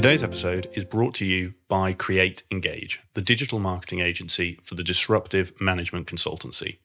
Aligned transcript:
Today's 0.00 0.22
episode 0.22 0.66
is 0.72 0.84
brought 0.84 1.12
to 1.16 1.26
you 1.26 1.52
by 1.68 1.92
Create 1.92 2.42
Engage, 2.50 3.00
the 3.12 3.20
digital 3.20 3.58
marketing 3.58 4.00
agency 4.00 4.58
for 4.64 4.74
the 4.74 4.82
disruptive 4.82 5.52
management 5.60 6.06
consultancy. 6.06 6.78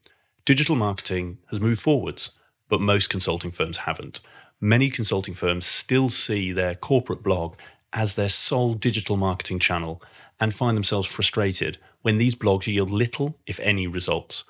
Digital 0.44 0.76
marketing 0.76 1.38
has 1.49 1.62
moved 1.62 1.79
forwards, 1.79 2.31
but 2.67 2.81
most 2.81 3.10
consulting 3.10 3.51
firms 3.51 3.78
haven't. 3.78 4.20
Many 4.60 4.90
consulting 4.90 5.33
firms 5.33 5.65
still 5.65 6.10
see 6.10 6.51
their 6.51 6.76
corporate 6.76 7.24
blog 7.24 7.56
as 7.94 8.15
their 8.15 8.28
sole 8.28 8.74
digital 8.74 9.16
marketing 9.16 9.60
channel 9.60 10.04
and 10.38 10.54
find 10.54 10.76
themselves 10.76 11.08
frustrated 11.08 11.78
when 12.02 12.18
these 12.18 12.36
blogs 12.36 12.68
yield 12.68 12.92
little, 12.92 13.40
if 13.47 13.62
any, 13.62 13.88
results. 13.88 14.44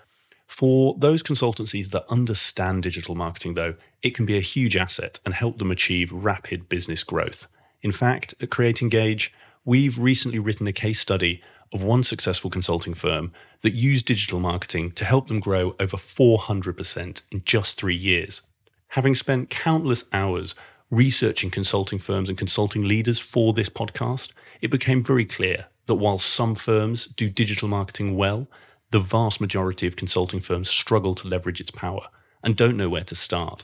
For 0.47 0.95
those 0.97 1.21
consultancies 1.21 1.91
that 1.91 2.09
understand 2.09 2.81
digital 2.81 3.13
marketing, 3.13 3.53
though, 3.53 3.75
it 4.01 4.15
can 4.15 4.25
be 4.25 4.37
a 4.37 4.41
huge 4.41 4.75
asset 4.75 5.19
and 5.23 5.35
help 5.35 5.59
them 5.59 5.69
achieve 5.69 6.11
rapid 6.11 6.67
business 6.67 7.03
growth. 7.03 7.45
In 7.85 7.91
fact, 7.91 8.33
at 8.41 8.49
Create 8.49 8.81
Engage, 8.81 9.31
we've 9.63 9.99
recently 9.99 10.39
written 10.39 10.65
a 10.65 10.73
case 10.73 10.99
study 10.99 11.39
of 11.71 11.83
one 11.83 12.01
successful 12.01 12.49
consulting 12.49 12.95
firm 12.95 13.31
that 13.61 13.75
used 13.75 14.07
digital 14.07 14.39
marketing 14.39 14.89
to 14.93 15.05
help 15.05 15.27
them 15.27 15.39
grow 15.39 15.75
over 15.79 15.95
400% 15.95 17.21
in 17.31 17.43
just 17.45 17.79
three 17.79 17.95
years. 17.95 18.41
Having 18.87 19.13
spent 19.13 19.51
countless 19.51 20.05
hours 20.11 20.55
researching 20.89 21.51
consulting 21.51 21.99
firms 21.99 22.27
and 22.27 22.39
consulting 22.39 22.87
leaders 22.87 23.19
for 23.19 23.53
this 23.53 23.69
podcast, 23.69 24.31
it 24.61 24.71
became 24.71 25.03
very 25.03 25.23
clear 25.23 25.67
that 25.85 25.93
while 25.93 26.17
some 26.17 26.55
firms 26.55 27.05
do 27.05 27.29
digital 27.29 27.67
marketing 27.67 28.17
well, 28.17 28.47
the 28.89 28.99
vast 28.99 29.39
majority 29.39 29.85
of 29.85 29.95
consulting 29.95 30.39
firms 30.39 30.69
struggle 30.69 31.13
to 31.13 31.27
leverage 31.27 31.61
its 31.61 31.69
power 31.69 32.07
and 32.41 32.55
don't 32.55 32.77
know 32.77 32.89
where 32.89 33.03
to 33.03 33.13
start. 33.13 33.63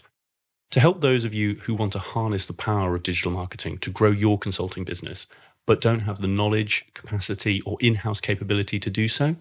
To 0.72 0.80
help 0.80 1.02
those 1.02 1.26
of 1.26 1.34
you 1.34 1.56
who 1.56 1.74
want 1.74 1.92
to 1.94 2.00
harness 2.00 2.46
the 2.46 2.54
power 2.54 2.96
of 2.96 3.04
digital 3.04 3.32
marketing 3.32 3.78
to 3.80 3.90
grow 3.90 4.10
your 4.10 4.40
consulting 4.40 4.86
business, 4.86 5.28
but 5.66 5.82
don't 5.82 6.02
have 6.02 6.22
the 6.22 6.30
knowledge, 6.30 6.86
capacity, 6.94 7.62
or 7.66 7.78
in 7.82 7.96
house 7.96 8.22
capability 8.22 8.80
to 8.80 8.90
do 8.90 9.10
so, 9.10 9.36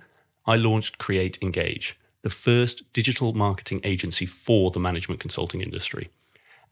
I 0.44 0.56
launched 0.56 0.98
Create 0.98 1.38
Engage, 1.40 1.96
the 2.22 2.30
first 2.30 2.92
digital 2.92 3.32
marketing 3.32 3.80
agency 3.84 4.26
for 4.26 4.72
the 4.72 4.80
management 4.80 5.20
consulting 5.20 5.60
industry. 5.60 6.10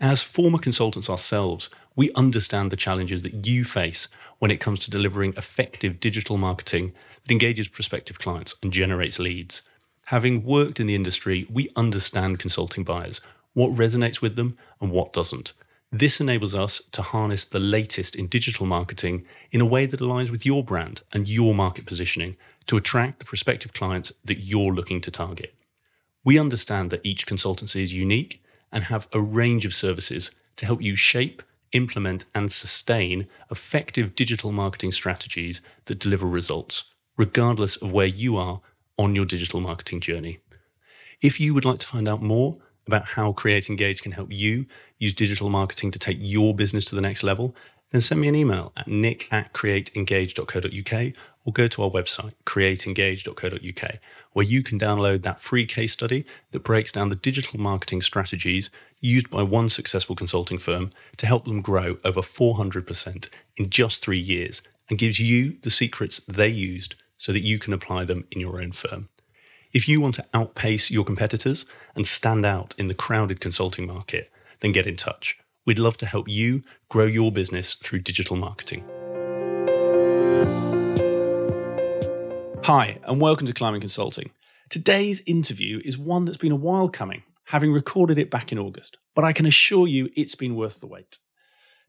As 0.01 0.25
former 0.25 0.59
consultants 0.59 1.09
ourselves, 1.09 1.71
we 1.95 2.13
understand 2.15 2.73
the 2.73 2.77
challenges 2.77 3.23
that 3.23 3.47
you 3.47 3.65
face 3.65 4.09
when 4.41 4.51
it 4.51 4.61
comes 4.61 4.81
to 4.81 4.91
delivering 4.91 5.35
effective 5.37 6.01
digital 6.01 6.37
marketing 6.37 6.93
that 7.23 7.31
engages 7.31 7.69
prospective 7.69 8.19
clients 8.19 8.57
and 8.61 8.73
generates 8.73 9.21
leads. 9.21 9.63
Having 10.07 10.45
worked 10.45 10.81
in 10.81 10.89
the 10.89 10.97
industry, 10.97 11.47
we 11.49 11.71
understand 11.77 12.41
consulting 12.41 12.83
buyers, 12.83 13.21
what 13.55 13.75
resonates 13.75 14.21
with 14.21 14.37
them 14.37 14.57
and 14.81 14.91
what 14.91 15.13
doesn't. 15.13 15.53
This 15.91 16.21
enables 16.21 16.55
us 16.55 16.83
to 16.93 17.01
harness 17.01 17.47
the 17.47 17.59
latest 17.59 18.15
in 18.15 18.27
digital 18.27 18.67
marketing 18.67 19.25
in 19.51 19.63
a 19.63 19.67
way 19.67 19.87
that 19.87 20.01
aligns 20.01 20.31
with 20.31 20.45
your 20.45 20.63
brand 20.63 21.01
and 21.13 21.29
your 21.29 21.55
market 21.55 21.87
positioning 21.87 22.37
to 22.67 22.77
attract 22.77 23.19
the 23.19 23.25
prospective 23.25 23.73
clients 23.73 24.13
that 24.25 24.41
you're 24.41 24.75
looking 24.75 25.01
to 25.01 25.11
target. 25.11 25.55
We 26.25 26.39
understand 26.39 26.91
that 26.91 27.05
each 27.05 27.27
consultancy 27.27 27.83
is 27.83 27.95
unique 27.95 28.43
and 28.71 28.85
have 28.85 29.09
a 29.13 29.21
range 29.21 29.65
of 29.65 29.73
services 29.73 30.31
to 30.57 30.67
help 30.67 30.83
you 30.83 30.95
shape, 30.95 31.43
implement, 31.73 32.27
and 32.35 32.53
sustain 32.53 33.27
effective 33.51 34.15
digital 34.15 34.53
marketing 34.53 34.93
strategies 34.93 35.63
that 35.87 35.99
deliver 35.99 36.27
results, 36.27 36.85
regardless 37.17 37.77
of 37.77 37.93
where 37.93 38.07
you 38.07 38.37
are 38.37 38.61
on 38.99 39.15
your 39.15 39.25
digital 39.25 39.61
marketing 39.61 40.01
journey. 40.01 40.41
If 41.23 41.41
you 41.41 41.55
would 41.55 41.65
like 41.65 41.79
to 41.79 41.87
find 41.87 42.07
out 42.07 42.21
more 42.21 42.59
about 42.89 43.05
how 43.05 43.33
Create 43.33 43.71
Engage 43.71 44.03
can 44.03 44.13
help 44.13 44.33
you 44.33 44.67
use 44.99 45.15
digital 45.15 45.49
marketing 45.49 45.93
to 45.93 45.99
take 45.99 46.19
your 46.21 46.55
business 46.55 46.85
to 46.87 46.97
the 46.97 47.01
next 47.01 47.23
level, 47.23 47.55
then 47.93 48.01
send 48.01 48.21
me 48.21 48.29
an 48.29 48.35
email 48.35 48.73
at 48.77 48.89
nick 48.89 49.29
at 49.31 49.53
createengage.co.uk 49.53 51.15
or 51.45 51.53
go 51.53 51.69
to 51.69 51.83
our 51.83 51.91
website, 51.91 52.33
createengage.co.uk, 52.45 53.99
where 54.33 54.45
you 54.45 54.63
can 54.63 54.79
download 54.79 55.23
that 55.23 55.41
free 55.41 55.65
case 55.65 55.93
study 55.93 56.27
that 56.51 56.65
breaks 56.65 56.93
down 56.93 57.09
the 57.09 57.17
digital 57.17 57.59
marketing 57.59 58.03
strategies 58.03 58.69
used 59.01 59.31
by 59.31 59.43
one 59.43 59.69
successful 59.69 60.17
consulting 60.17 60.59
firm 60.59 60.91
to 61.17 61.27
help 61.27 61.45
them 61.45 61.63
grow 61.63 61.99
over 62.05 62.21
400% 62.21 63.29
in 63.57 63.71
just 63.71 64.03
three 64.03 64.19
years 64.19 64.61
and 64.91 64.99
gives 64.99 65.19
you 65.19 65.57
the 65.63 65.71
secrets 65.71 66.19
they 66.29 66.49
used 66.49 66.97
so 67.17 67.33
that 67.33 67.41
you 67.41 67.59
can 67.59 67.73
apply 67.73 68.05
them 68.05 68.27
in 68.31 68.41
your 68.41 68.61
own 68.61 68.73
firm. 68.73 69.09
If 69.71 69.87
you 69.87 70.01
want 70.01 70.15
to 70.15 70.25
outpace 70.33 70.91
your 70.91 71.05
competitors 71.05 71.67
and 71.95 72.07
stand 72.07 72.47
out 72.47 72.75
in 72.79 72.89
the 72.89 72.95
crowded 72.95 73.39
consulting 73.39 73.87
market, 73.87 74.31
then 74.61 74.73
get 74.73 74.87
in 74.87 74.97
touch. 74.97 75.39
We'd 75.67 75.79
love 75.79 75.99
to 75.99 76.07
help 76.07 76.27
you 76.27 76.63
grow 76.89 77.05
your 77.05 77.31
business 77.31 77.75
through 77.75 77.99
digital 77.99 78.37
marketing. 78.37 78.83
Hi, 82.65 82.99
and 83.05 83.21
welcome 83.21 83.47
to 83.47 83.53
Climbing 83.53 83.83
Consulting. 83.83 84.31
Today's 84.71 85.21
interview 85.27 85.83
is 85.85 85.99
one 85.99 86.25
that's 86.25 86.39
been 86.39 86.51
a 86.51 86.57
while 86.57 86.89
coming, 86.89 87.23
having 87.45 87.71
recorded 87.71 88.17
it 88.17 88.31
back 88.31 88.51
in 88.51 88.59
August, 88.59 88.97
but 89.15 89.25
I 89.25 89.35
can 89.35 89.45
assure 89.45 89.87
you 89.87 90.09
it's 90.17 90.35
been 90.35 90.57
worth 90.57 90.81
the 90.81 90.87
wait. 90.87 91.19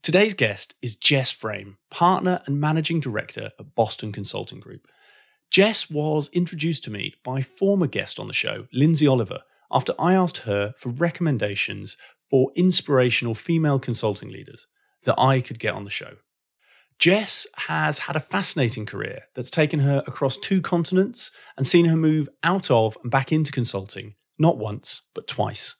Today's 0.01 0.33
guest 0.33 0.75
is 0.81 0.97
Jess 0.97 1.31
Frame, 1.31 1.77
partner 1.89 2.41
and 2.45 2.59
managing 2.59 2.99
director 2.99 3.51
at 3.57 3.75
Boston 3.75 4.11
Consulting 4.11 4.59
Group. 4.59 4.85
Jess 5.49 5.89
was 5.89 6.29
introduced 6.29 6.83
to 6.83 6.91
me 6.91 7.15
by 7.23 7.41
former 7.41 7.87
guest 7.87 8.19
on 8.19 8.27
the 8.27 8.33
show, 8.33 8.67
Lindsay 8.71 9.07
Oliver, 9.07 9.39
after 9.71 9.93
I 9.97 10.13
asked 10.13 10.39
her 10.39 10.73
for 10.77 10.89
recommendations 10.89 11.97
for 12.29 12.51
inspirational 12.55 13.33
female 13.33 13.79
consulting 13.79 14.29
leaders 14.29 14.67
that 15.03 15.19
I 15.19 15.41
could 15.41 15.57
get 15.59 15.73
on 15.73 15.85
the 15.85 15.89
show. 15.89 16.17
Jess 16.99 17.47
has 17.55 17.99
had 17.99 18.15
a 18.15 18.19
fascinating 18.19 18.85
career 18.85 19.23
that's 19.33 19.49
taken 19.49 19.79
her 19.79 20.03
across 20.05 20.37
two 20.37 20.61
continents 20.61 21.31
and 21.57 21.65
seen 21.65 21.85
her 21.85 21.95
move 21.95 22.29
out 22.43 22.69
of 22.69 22.97
and 23.01 23.09
back 23.09 23.31
into 23.31 23.51
consulting, 23.51 24.15
not 24.37 24.57
once, 24.57 25.01
but 25.15 25.27
twice. 25.27 25.75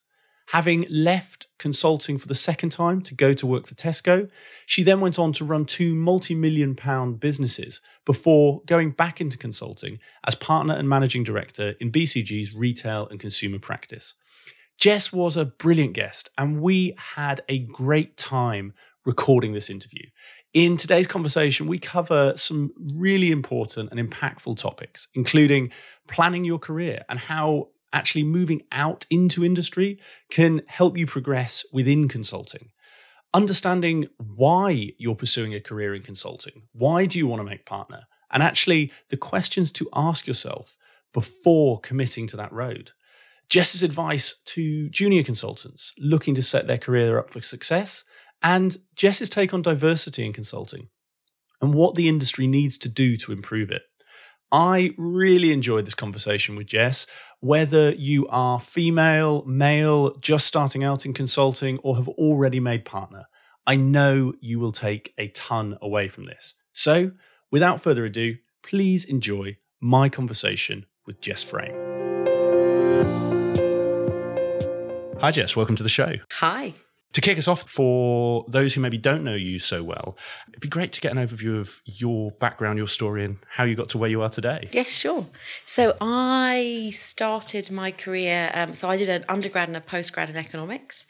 Having 0.52 0.88
left 0.90 1.46
consulting 1.60 2.18
for 2.18 2.28
the 2.28 2.34
second 2.34 2.72
time 2.72 3.02
to 3.04 3.14
go 3.14 3.36
to 3.36 3.46
work 3.46 3.68
for 3.68 3.76
Tesco, 3.76 4.30
she 4.66 4.82
then 4.82 5.00
went 5.00 5.20
on 5.20 5.32
to 5.34 5.46
run 5.46 5.64
two 5.64 5.94
multi 5.94 6.34
million 6.34 6.74
pound 6.76 7.20
businesses 7.20 7.82
before 8.04 8.64
going 8.66 8.90
back 8.90 9.22
into 9.22 9.38
consulting 9.38 10.00
as 10.26 10.34
partner 10.34 10.74
and 10.74 10.90
managing 10.90 11.24
director 11.24 11.76
in 11.80 11.92
BCG's 11.92 12.56
retail 12.56 13.08
and 13.10 13.20
consumer 13.20 13.60
practice. 13.60 14.16
Jess 14.80 15.14
was 15.14 15.38
a 15.38 15.46
brilliant 15.46 15.94
guest, 15.94 16.32
and 16.36 16.62
we 16.62 16.96
had 16.98 17.42
a 17.48 17.60
great 17.60 18.18
time 18.18 18.74
recording 19.06 19.54
this 19.54 19.70
interview. 19.70 20.08
In 20.56 20.78
today's 20.78 21.06
conversation, 21.06 21.68
we 21.68 21.78
cover 21.78 22.34
some 22.36 22.72
really 22.98 23.30
important 23.30 23.92
and 23.92 24.00
impactful 24.00 24.58
topics, 24.58 25.10
including 25.14 25.72
planning 26.08 26.44
your 26.44 26.58
career 26.58 27.04
and 27.08 27.20
how 27.20 27.68
actually 27.94 28.24
moving 28.24 28.62
out 28.72 29.06
into 29.10 29.44
industry 29.44 30.00
can 30.30 30.62
help 30.68 30.98
you 30.98 31.06
progress 31.06 31.66
within 31.74 32.08
consulting. 32.08 32.70
Understanding 33.34 34.08
why 34.18 34.92
you're 34.98 35.16
pursuing 35.16 35.54
a 35.54 35.60
career 35.60 35.94
in 35.94 36.02
consulting. 36.02 36.64
Why 36.74 37.06
do 37.06 37.18
you 37.18 37.28
want 37.28 37.40
to 37.40 37.46
make 37.46 37.66
partner? 37.66 38.04
And 38.32 38.44
actually, 38.44 38.92
the 39.10 39.18
questions 39.18 39.72
to 39.74 39.90
ask 39.94 40.28
yourself 40.28 40.76
before 41.14 41.80
committing 41.80 42.28
to 42.28 42.38
that 42.38 42.52
road. 42.52 42.92
Jess's 43.50 43.82
advice 43.82 44.36
to 44.46 44.90
junior 44.90 45.24
consultants 45.24 45.94
looking 45.98 46.36
to 46.36 46.44
set 46.44 46.68
their 46.68 46.78
career 46.78 47.18
up 47.18 47.32
for 47.32 47.42
success, 47.42 48.04
and 48.44 48.78
Jess's 48.96 49.30
take 49.30 49.54
on 49.54 49.62
diversity 49.62 50.26
in 50.26 50.34
consulting 50.34 50.90
and 51.62 51.74
what 51.74 51.96
the 51.96 52.08
industry 52.08 52.48
needs 52.48 52.78
to 52.78 52.90
do 52.90 53.18
to 53.18 53.32
improve 53.32 53.72
it. 53.72 53.82
I 54.52 54.96
really 54.98 55.52
enjoyed 55.52 55.86
this 55.86 55.96
conversation 55.96 56.56
with 56.56 56.68
Jess. 56.68 57.06
Whether 57.40 57.92
you 57.92 58.28
are 58.30 58.60
female, 58.60 59.44
male, 59.46 60.16
just 60.16 60.48
starting 60.48 60.84
out 60.84 61.06
in 61.06 61.14
consulting, 61.14 61.78
or 61.80 61.96
have 61.98 62.08
already 62.08 62.60
made 62.60 62.84
partner, 62.84 63.26
I 63.68 63.76
know 63.76 64.34
you 64.42 64.60
will 64.60 64.72
take 64.72 65.14
a 65.18 65.28
ton 65.30 65.78
away 65.82 66.08
from 66.08 66.26
this. 66.26 66.56
So, 66.74 67.12
without 67.52 67.82
further 67.82 68.06
ado, 68.06 68.38
please 68.64 69.06
enjoy 69.06 69.58
my 69.80 70.10
conversation 70.10 70.88
with 71.06 71.22
Jess 71.22 71.44
Frame. 71.44 71.76
Hi, 75.20 75.32
Jess. 75.32 75.56
Welcome 75.56 75.76
to 75.76 75.84
the 75.84 75.90
show. 75.90 76.16
Hi. 76.34 76.74
To 77.14 77.22
kick 77.22 77.40
us 77.40 77.48
off, 77.48 77.68
for 77.68 78.46
those 78.48 78.76
who 78.76 78.82
maybe 78.82 78.98
don't 79.00 79.24
know 79.24 79.34
you 79.34 79.58
so 79.58 79.84
well, 79.84 80.16
it'd 80.50 80.62
be 80.62 80.68
great 80.68 80.92
to 80.94 81.02
get 81.02 81.12
an 81.12 81.18
overview 81.18 81.60
of 81.60 81.82
your 81.86 82.32
background, 82.32 82.78
your 82.78 82.88
story, 82.88 83.26
and 83.26 83.40
how 83.50 83.64
you 83.64 83.74
got 83.74 83.90
to 83.90 83.98
where 83.98 84.10
you 84.10 84.22
are 84.22 84.30
today. 84.30 84.70
Yes, 84.72 84.90
sure. 84.90 85.26
So 85.66 85.98
I 86.00 86.92
started 86.94 87.72
my 87.72 87.92
career. 87.92 88.52
Um, 88.54 88.76
so 88.76 88.88
I 88.90 88.96
did 88.96 89.10
an 89.10 89.26
undergrad 89.28 89.68
and 89.68 89.76
a 89.76 89.82
postgrad 89.82 90.30
in 90.30 90.36
economics. 90.36 91.08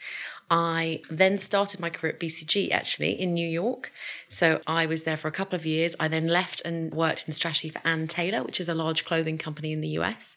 I 0.50 1.00
then 1.08 1.38
started 1.38 1.78
my 1.78 1.90
career 1.90 2.14
at 2.14 2.20
BCG 2.20 2.72
actually 2.72 3.12
in 3.12 3.34
New 3.34 3.48
York. 3.48 3.92
So 4.28 4.60
I 4.66 4.84
was 4.84 5.04
there 5.04 5.16
for 5.16 5.28
a 5.28 5.32
couple 5.32 5.56
of 5.56 5.64
years. 5.64 5.94
I 6.00 6.08
then 6.08 6.26
left 6.26 6.60
and 6.64 6.92
worked 6.92 7.28
in 7.28 7.32
strategy 7.32 7.68
for 7.68 7.80
Ann 7.84 8.08
Taylor, 8.08 8.42
which 8.42 8.58
is 8.58 8.68
a 8.68 8.74
large 8.74 9.04
clothing 9.04 9.38
company 9.38 9.72
in 9.72 9.80
the 9.80 9.88
US. 10.00 10.36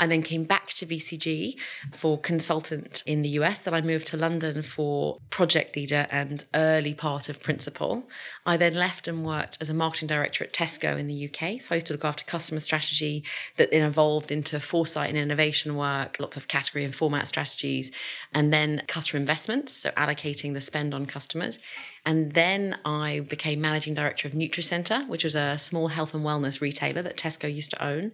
I 0.00 0.06
then 0.06 0.22
came 0.22 0.44
back 0.44 0.72
to 0.74 0.86
BCG 0.86 1.56
for 1.92 2.18
consultant 2.18 3.02
in 3.04 3.20
the 3.20 3.28
US. 3.40 3.62
Then 3.62 3.74
I 3.74 3.82
moved 3.82 4.06
to 4.08 4.16
London 4.16 4.62
for 4.62 5.18
project 5.28 5.76
leader 5.76 6.06
and 6.10 6.46
early 6.54 6.94
part 6.94 7.28
of 7.28 7.42
principal. 7.42 8.08
I 8.46 8.56
then 8.56 8.72
left 8.72 9.06
and 9.06 9.26
worked 9.26 9.58
as 9.60 9.68
a 9.68 9.74
marketing 9.74 10.08
director 10.08 10.42
at 10.42 10.54
Tesco 10.54 10.98
in 10.98 11.06
the 11.06 11.26
UK. 11.26 11.60
So 11.60 11.72
I 11.72 11.74
used 11.74 11.88
to 11.88 11.92
look 11.92 12.06
after 12.06 12.24
customer 12.24 12.60
strategy 12.60 13.24
that 13.58 13.70
then 13.70 13.82
evolved 13.82 14.32
into 14.32 14.58
foresight 14.58 15.10
and 15.10 15.18
innovation 15.18 15.76
work, 15.76 16.16
lots 16.18 16.38
of 16.38 16.48
category 16.48 16.84
and 16.84 16.94
format 16.94 17.28
strategies, 17.28 17.90
and 18.32 18.54
then 18.54 18.82
customer 18.88 19.20
investments. 19.20 19.74
So 19.74 19.90
allocating 19.90 20.54
the 20.54 20.62
spend 20.62 20.94
on 20.94 21.04
customers. 21.04 21.58
And 22.04 22.32
then 22.32 22.78
I 22.84 23.20
became 23.20 23.60
managing 23.60 23.94
director 23.94 24.26
of 24.26 24.34
NutriCenter, 24.34 25.08
which 25.08 25.24
was 25.24 25.34
a 25.34 25.58
small 25.58 25.88
health 25.88 26.14
and 26.14 26.24
wellness 26.24 26.60
retailer 26.60 27.02
that 27.02 27.16
Tesco 27.16 27.52
used 27.52 27.70
to 27.70 27.84
own. 27.84 28.12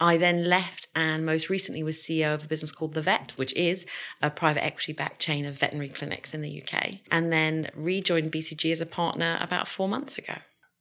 I 0.00 0.16
then 0.16 0.48
left 0.48 0.88
and 0.94 1.26
most 1.26 1.50
recently 1.50 1.82
was 1.82 1.98
CEO 1.98 2.34
of 2.34 2.44
a 2.44 2.48
business 2.48 2.72
called 2.72 2.94
The 2.94 3.02
Vet, 3.02 3.32
which 3.36 3.52
is 3.52 3.86
a 4.22 4.30
private 4.30 4.64
equity 4.64 4.92
backed 4.92 5.20
chain 5.20 5.44
of 5.44 5.58
veterinary 5.58 5.90
clinics 5.90 6.32
in 6.32 6.40
the 6.40 6.62
UK. 6.62 7.00
And 7.10 7.32
then 7.32 7.70
rejoined 7.74 8.32
BCG 8.32 8.72
as 8.72 8.80
a 8.80 8.86
partner 8.86 9.38
about 9.40 9.68
four 9.68 9.88
months 9.88 10.16
ago. 10.16 10.34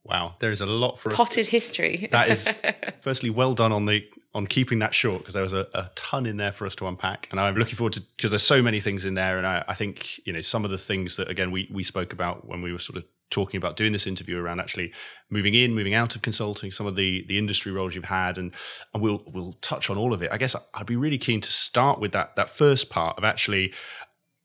Wow, 0.03 0.35
there 0.39 0.51
is 0.51 0.61
a 0.61 0.65
lot 0.65 0.97
for 0.97 1.11
us. 1.11 1.17
Potted 1.17 1.47
history. 1.47 2.07
That 2.11 2.29
is, 2.29 2.47
firstly, 3.01 3.29
well 3.29 3.53
done 3.53 3.71
on 3.71 3.85
the 3.85 4.07
on 4.33 4.45
keeping 4.45 4.79
that 4.79 4.93
short 4.93 5.19
because 5.19 5.33
there 5.33 5.43
was 5.43 5.53
a, 5.53 5.67
a, 5.73 5.89
ton 5.95 6.27
in 6.27 6.37
there 6.37 6.51
for 6.51 6.67
us 6.67 6.75
to 6.75 6.87
unpack, 6.87 7.27
and 7.31 7.39
I'm 7.39 7.55
looking 7.55 7.75
forward 7.75 7.93
to 7.93 8.01
because 8.01 8.31
there's 8.31 8.43
so 8.43 8.61
many 8.61 8.79
things 8.79 9.05
in 9.05 9.15
there, 9.15 9.37
and 9.37 9.45
I, 9.45 9.63
I 9.67 9.73
think 9.73 10.25
you 10.25 10.33
know 10.33 10.41
some 10.41 10.65
of 10.65 10.71
the 10.71 10.77
things 10.77 11.17
that 11.17 11.29
again 11.29 11.51
we 11.51 11.69
we 11.71 11.83
spoke 11.83 12.13
about 12.13 12.47
when 12.47 12.61
we 12.61 12.71
were 12.71 12.79
sort 12.79 12.97
of 12.97 13.05
talking 13.29 13.57
about 13.57 13.75
doing 13.75 13.93
this 13.93 14.07
interview 14.07 14.39
around 14.39 14.59
actually 14.59 14.91
moving 15.29 15.53
in, 15.53 15.75
moving 15.75 15.93
out 15.93 16.15
of 16.15 16.21
consulting, 16.21 16.71
some 16.71 16.87
of 16.87 16.95
the 16.95 17.25
the 17.27 17.37
industry 17.37 17.71
roles 17.71 17.95
you've 17.95 18.05
had, 18.05 18.37
and 18.37 18.53
and 18.93 19.03
we'll 19.03 19.23
we'll 19.27 19.53
touch 19.61 19.89
on 19.89 19.97
all 19.97 20.13
of 20.13 20.21
it. 20.21 20.31
I 20.31 20.37
guess 20.37 20.55
I'd 20.73 20.85
be 20.85 20.95
really 20.95 21.17
keen 21.17 21.41
to 21.41 21.51
start 21.51 21.99
with 21.99 22.11
that 22.13 22.35
that 22.35 22.49
first 22.49 22.89
part 22.89 23.17
of 23.17 23.23
actually. 23.23 23.73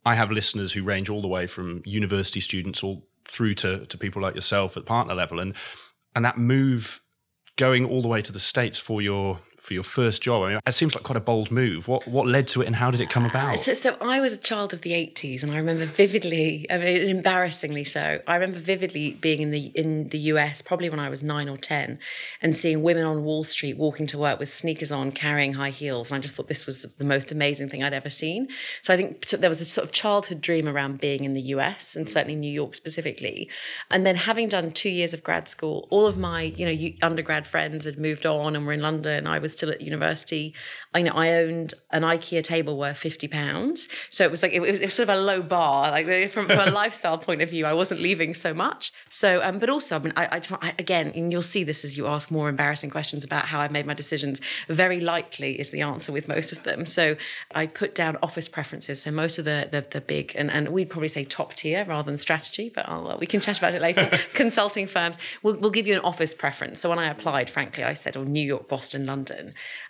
I 0.07 0.17
have 0.17 0.31
listeners 0.31 0.75
who 0.75 0.83
range 0.83 1.09
all 1.09 1.23
the 1.23 1.29
way 1.29 1.47
from 1.47 1.81
university 1.87 2.39
students 2.39 2.85
all 2.85 3.07
through 3.25 3.55
to 3.57 3.87
to 3.87 3.99
people 3.99 4.23
like 4.23 4.35
yourself 4.35 4.77
at 4.77 4.87
partner 4.87 5.15
level, 5.15 5.41
and 5.41 5.55
and 6.15 6.25
that 6.25 6.39
move 6.39 7.01
going 7.57 7.85
all 7.85 8.03
the 8.03 8.09
way 8.09 8.21
to 8.23 8.33
the 8.33 8.41
states 8.41 8.79
for 8.79 9.01
your 9.01 9.39
for 9.65 9.73
your 9.73 9.83
first 9.83 10.21
job. 10.23 10.43
I 10.43 10.49
mean, 10.51 10.61
it 10.67 10.73
seems 10.73 10.95
like 10.95 11.05
quite 11.05 11.17
a 11.17 11.21
bold 11.21 11.51
move. 11.51 11.89
What 11.89 12.07
what 12.07 12.27
led 12.27 12.47
to 12.49 12.61
it, 12.61 12.67
and 12.67 12.77
how 12.77 12.91
did 12.91 13.01
it 13.01 13.09
come 13.09 13.25
about? 13.25 13.59
So, 13.61 13.73
so 13.73 13.97
I 13.99 14.21
was 14.21 14.35
a 14.35 14.37
child 14.37 14.75
of 14.75 14.83
the 14.83 14.93
'80s, 14.93 15.43
and 15.43 15.51
I 15.51 15.57
remember 15.57 15.87
vividly. 15.87 16.67
I 16.71 16.77
mean, 16.77 17.09
embarrassingly 17.09 17.85
so. 17.85 18.21
I 18.27 18.35
remember 18.35 18.59
vividly 18.59 19.13
being 19.13 19.41
in 19.41 19.51
the 19.53 19.73
in 19.75 20.11
the 20.11 20.19
US, 20.19 20.61
probably 20.61 20.91
when 20.91 21.01
I 21.01 21.09
was 21.09 21.23
nine 21.23 21.49
or 21.49 21.57
ten, 21.57 21.99
and 22.43 22.55
seeing 22.55 22.83
women 22.83 23.05
on 23.05 23.25
Wall 23.25 23.43
Street 23.43 23.79
walking 23.79 24.07
to 24.09 24.19
work 24.19 24.39
with 24.39 24.51
sneakers 24.51 24.93
on, 24.93 25.13
carrying 25.13 25.55
high 25.55 25.71
heels, 25.71 26.11
and 26.11 26.19
I 26.19 26.21
just 26.21 26.35
thought 26.35 26.49
this 26.49 26.67
was 26.67 26.83
the 26.83 27.05
most 27.05 27.33
amazing 27.33 27.71
thing 27.71 27.83
I'd 27.83 27.95
ever 27.95 28.11
seen. 28.11 28.49
So 28.83 28.93
I 28.93 28.99
think 28.99 29.27
there 29.29 29.49
was 29.49 29.63
a 29.63 29.65
sort 29.65 29.87
of 29.87 29.93
childhood 29.93 30.43
dream 30.43 30.69
around 30.69 31.01
being 31.01 31.25
in 31.25 31.33
the 31.33 31.43
US, 31.55 31.97
and 31.97 32.09
certainly 32.09 32.37
New 32.37 32.53
York 32.53 32.75
specifically. 32.75 33.49
And 33.91 34.05
then 34.05 34.17
having 34.17 34.51
done 34.51 34.73
two 34.73 34.91
years 34.91 35.15
of 35.15 35.25
grad 35.25 35.49
school, 35.49 35.89
all 35.91 36.07
of 36.07 36.19
my 36.19 36.43
you 36.43 36.67
know 36.67 36.97
undergrad 37.01 37.47
friends 37.47 37.87
had 37.87 37.99
moved 37.99 38.27
on 38.27 38.55
and 38.55 38.67
were 38.67 38.75
in 38.75 38.83
London. 38.83 39.27
I 39.27 39.39
was 39.39 39.54
still 39.55 39.71
at 39.71 39.81
university. 39.81 40.55
I 40.93 40.99
you 40.99 41.05
know 41.05 41.13
I 41.13 41.33
owned 41.35 41.75
an 41.91 42.03
IKEA 42.03 42.43
table 42.43 42.79
worth 42.79 42.99
fifty 42.99 43.29
pounds, 43.29 43.89
so 44.11 44.25
it 44.25 44.31
was 44.31 44.43
like 44.43 44.53
it 44.53 44.61
was, 44.61 44.81
it 44.81 44.85
was, 44.85 44.95
sort 44.95 45.09
of 45.09 45.17
a 45.17 45.21
low 45.21 45.43
bar. 45.43 45.91
Like 45.91 46.07
from, 46.31 46.47
from 46.47 46.69
a 46.69 46.71
lifestyle 46.71 47.19
point 47.19 47.43
of 47.43 47.51
view, 47.51 47.67
I 47.67 47.73
wasn't 47.73 48.01
leaving 48.01 48.35
so 48.35 48.53
much. 48.55 48.93
So, 49.09 49.43
um, 49.43 49.59
but 49.59 49.71
also, 49.71 49.97
I 49.97 49.99
mean, 50.01 50.13
I, 50.17 50.43
I, 50.61 50.75
again, 50.79 51.13
and 51.15 51.33
you'll 51.33 51.43
see 51.43 51.65
this 51.65 51.85
as 51.85 51.97
you 51.97 52.07
ask 52.07 52.31
more 52.31 52.49
embarrassing 52.49 52.91
questions 52.91 53.25
about 53.25 53.47
how 53.47 53.61
I 53.61 53.69
made 53.69 53.87
my 53.87 53.95
decisions. 53.95 54.41
Very 54.69 55.01
likely 55.01 55.59
is 55.59 55.71
the 55.71 55.81
answer 55.81 56.13
with 56.13 56.29
most 56.29 56.53
of 56.53 56.63
them. 56.65 56.87
So, 56.87 57.17
I 57.55 57.67
put 57.67 57.95
down 57.95 58.17
office 58.23 58.49
preferences. 58.49 59.03
So 59.03 59.11
most 59.11 59.39
of 59.39 59.45
the 59.45 59.69
the, 59.71 59.85
the 59.91 60.01
big 60.01 60.33
and 60.35 60.51
and 60.51 60.69
we'd 60.71 60.91
probably 60.91 61.09
say 61.09 61.25
top 61.25 61.55
tier 61.55 61.85
rather 61.85 62.07
than 62.11 62.17
strategy, 62.17 62.71
but 62.75 62.89
I'll, 62.89 63.19
we 63.19 63.27
can 63.27 63.41
chat 63.41 63.59
about 63.59 63.75
it 63.75 63.83
later. 63.83 64.11
Consulting 64.35 64.87
firms 64.87 65.17
will 65.43 65.57
will 65.57 65.71
give 65.71 65.87
you 65.87 65.95
an 65.95 66.01
office 66.01 66.33
preference. 66.33 66.81
So 66.81 66.89
when 66.89 66.99
I 66.99 67.09
applied, 67.11 67.51
frankly, 67.51 67.85
I 67.85 67.95
said, 67.95 68.17
"Oh, 68.17 68.25
New 68.25 68.47
York, 68.47 68.69
Boston, 68.69 69.05
London." 69.07 69.44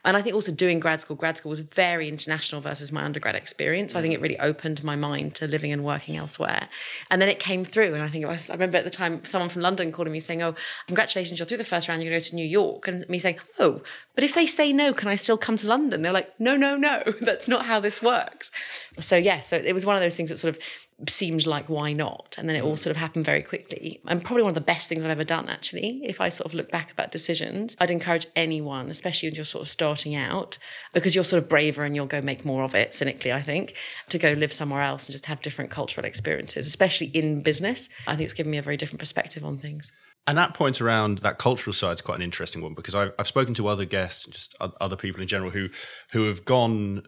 And 0.05 0.17
I 0.17 0.23
think 0.23 0.35
also 0.35 0.53
doing 0.53 0.81
grad 0.81 1.01
school, 1.01 1.17
grad 1.17 1.37
school 1.37 1.51
was 1.51 1.61
very 1.61 2.09
international 2.09 2.61
versus 2.61 2.91
my 2.93 3.05
undergrad 3.05 3.35
experience. 3.35 3.93
So 3.93 3.99
I 3.99 4.03
think 4.03 4.15
it 4.15 4.21
mm. 4.21 4.23
really 4.23 4.39
opened 4.41 4.83
my 4.83 4.97
mind 4.97 5.35
to 5.37 5.47
living 5.47 5.73
and 5.73 5.85
working 5.85 6.17
elsewhere. 6.17 6.69
And 7.11 7.21
then 7.21 7.29
it 7.29 7.39
came 7.39 7.65
through. 7.65 7.95
And 7.95 8.03
I 8.03 8.09
think 8.09 8.25
it 8.25 8.29
was, 8.29 8.51
I 8.51 8.55
remember 8.55 8.79
at 8.79 8.85
the 8.85 8.91
time 8.91 9.25
someone 9.25 9.49
from 9.49 9.63
London 9.63 9.93
calling 9.93 10.13
me 10.13 10.21
saying, 10.21 10.43
Oh, 10.43 10.55
congratulations, 10.87 11.39
you're 11.39 11.47
through 11.47 11.59
the 11.59 11.65
first 11.65 11.89
round, 11.89 12.03
you're 12.03 12.11
going 12.11 12.23
to 12.23 12.29
go 12.29 12.31
to 12.31 12.37
New 12.37 12.47
York. 12.47 12.89
And 12.89 13.09
me 13.09 13.19
saying, 13.19 13.39
Oh, 13.59 13.83
but 14.15 14.25
if 14.25 14.35
they 14.35 14.47
say 14.47 14.73
no, 14.73 14.93
can 14.93 15.09
I 15.09 15.17
still 15.17 15.39
come 15.39 15.57
to 15.59 15.67
London? 15.67 16.03
They're 16.03 16.13
like, 16.13 16.39
No, 16.39 16.57
no, 16.57 16.77
no, 16.77 17.03
that's 17.21 17.49
not 17.49 17.67
how 17.67 17.81
this 17.81 18.03
works. 18.03 18.51
So, 18.99 19.17
yeah, 19.17 19.41
so 19.41 19.57
it 19.57 19.73
was 19.73 19.85
one 19.85 19.97
of 19.97 20.03
those 20.03 20.17
things 20.17 20.31
that 20.31 20.39
sort 20.39 20.57
of 20.57 20.63
seemed 21.09 21.47
like 21.47 21.69
why 21.69 21.93
not? 21.93 22.37
And 22.39 22.49
then 22.49 22.57
it 22.57 22.63
all 22.63 22.75
mm. 22.75 22.79
sort 22.79 22.93
of 22.93 22.97
happened 22.97 23.25
very 23.25 23.43
quickly. 23.43 24.01
And 24.07 24.25
probably 24.25 24.43
one 24.43 24.51
of 24.51 24.55
the 24.55 24.61
best 24.61 24.89
things 24.89 25.03
i've 25.05 25.11
ever 25.11 25.25
done 25.25 25.49
actually 25.49 26.01
if 26.05 26.21
i 26.21 26.29
sort 26.29 26.47
of 26.47 26.55
look 26.55 26.71
back 26.71 26.91
about 26.91 27.11
decisions 27.11 27.77
i'd 27.81 27.91
encourage 27.91 28.27
anyone 28.37 28.91
especially 28.91 29.29
when 29.29 29.35
you're 29.35 29.45
sort 29.45 29.63
of 29.63 29.69
starting 29.69 30.15
out 30.15 30.59
because 30.93 31.15
you're 31.15 31.25
sort 31.25 31.43
of 31.43 31.49
braver 31.49 31.85
and 31.85 31.97
you'll 31.97 32.07
go 32.07 32.21
make 32.21 32.45
more 32.45 32.65
of 32.65 32.75
it 32.75 32.95
cynically 32.95 33.33
i 33.33 33.41
think 33.41 33.75
to 34.09 34.19
go 34.19 34.33
live 34.33 34.53
somewhere 34.53 34.83
else 34.83 35.07
and 35.07 35.13
just 35.13 35.27
have 35.27 35.41
different 35.43 35.71
cultural 35.71 36.07
experiences 36.07 36.67
especially 36.67 37.07
in 37.09 37.41
business. 37.41 37.89
I 38.07 38.17
think 38.17 38.27
it's 38.27 38.35
given 38.35 38.51
me 38.51 38.59
a 38.59 38.63
very 38.63 38.77
different 38.77 39.01
perspective 39.01 39.45
on 39.45 39.59
things. 39.59 39.91
And 40.27 40.39
that 40.39 40.55
point 40.55 40.81
around 40.81 41.19
that 41.19 41.39
cultural 41.39 41.75
side 41.75 41.95
is 41.95 42.01
quite 42.01 42.17
an 42.17 42.23
interesting 42.23 42.63
one 42.63 42.75
because 42.75 42.95
I've, 42.95 43.13
I've 43.19 43.27
spoken 43.27 43.53
to 43.55 43.69
other 43.69 43.85
guests, 43.85 44.25
just 44.25 44.57
other 44.59 44.97
people 44.97 45.21
in 45.21 45.29
general, 45.29 45.51
who 45.51 45.69
who 46.13 46.25
have 46.25 46.45
gone 46.47 47.03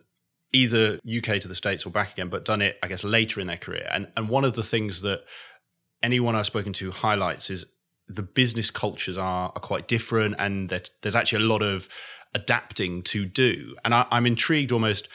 either 0.56 0.98
UK 1.06 1.40
to 1.40 1.48
the 1.48 1.54
States 1.54 1.86
or 1.86 1.90
back 1.90 2.12
again, 2.12 2.28
but 2.28 2.44
done 2.44 2.62
it, 2.62 2.78
I 2.82 2.88
guess, 2.88 3.04
later 3.04 3.40
in 3.40 3.46
their 3.46 3.56
career. 3.56 3.88
And 3.92 4.08
and 4.16 4.28
one 4.28 4.44
of 4.44 4.54
the 4.54 4.62
things 4.62 5.02
that 5.02 5.20
anyone 6.02 6.34
I've 6.34 6.46
spoken 6.46 6.72
to 6.74 6.90
highlights 6.90 7.50
is 7.50 7.66
the 8.08 8.22
business 8.22 8.70
cultures 8.70 9.18
are, 9.18 9.52
are 9.54 9.60
quite 9.60 9.88
different 9.88 10.36
and 10.38 10.68
that 10.68 10.90
there's 11.02 11.16
actually 11.16 11.44
a 11.44 11.48
lot 11.48 11.62
of 11.62 11.88
adapting 12.34 13.02
to 13.02 13.24
do. 13.24 13.74
And 13.84 13.94
I, 13.94 14.06
I'm 14.10 14.26
intrigued 14.26 14.70
almost 14.70 15.08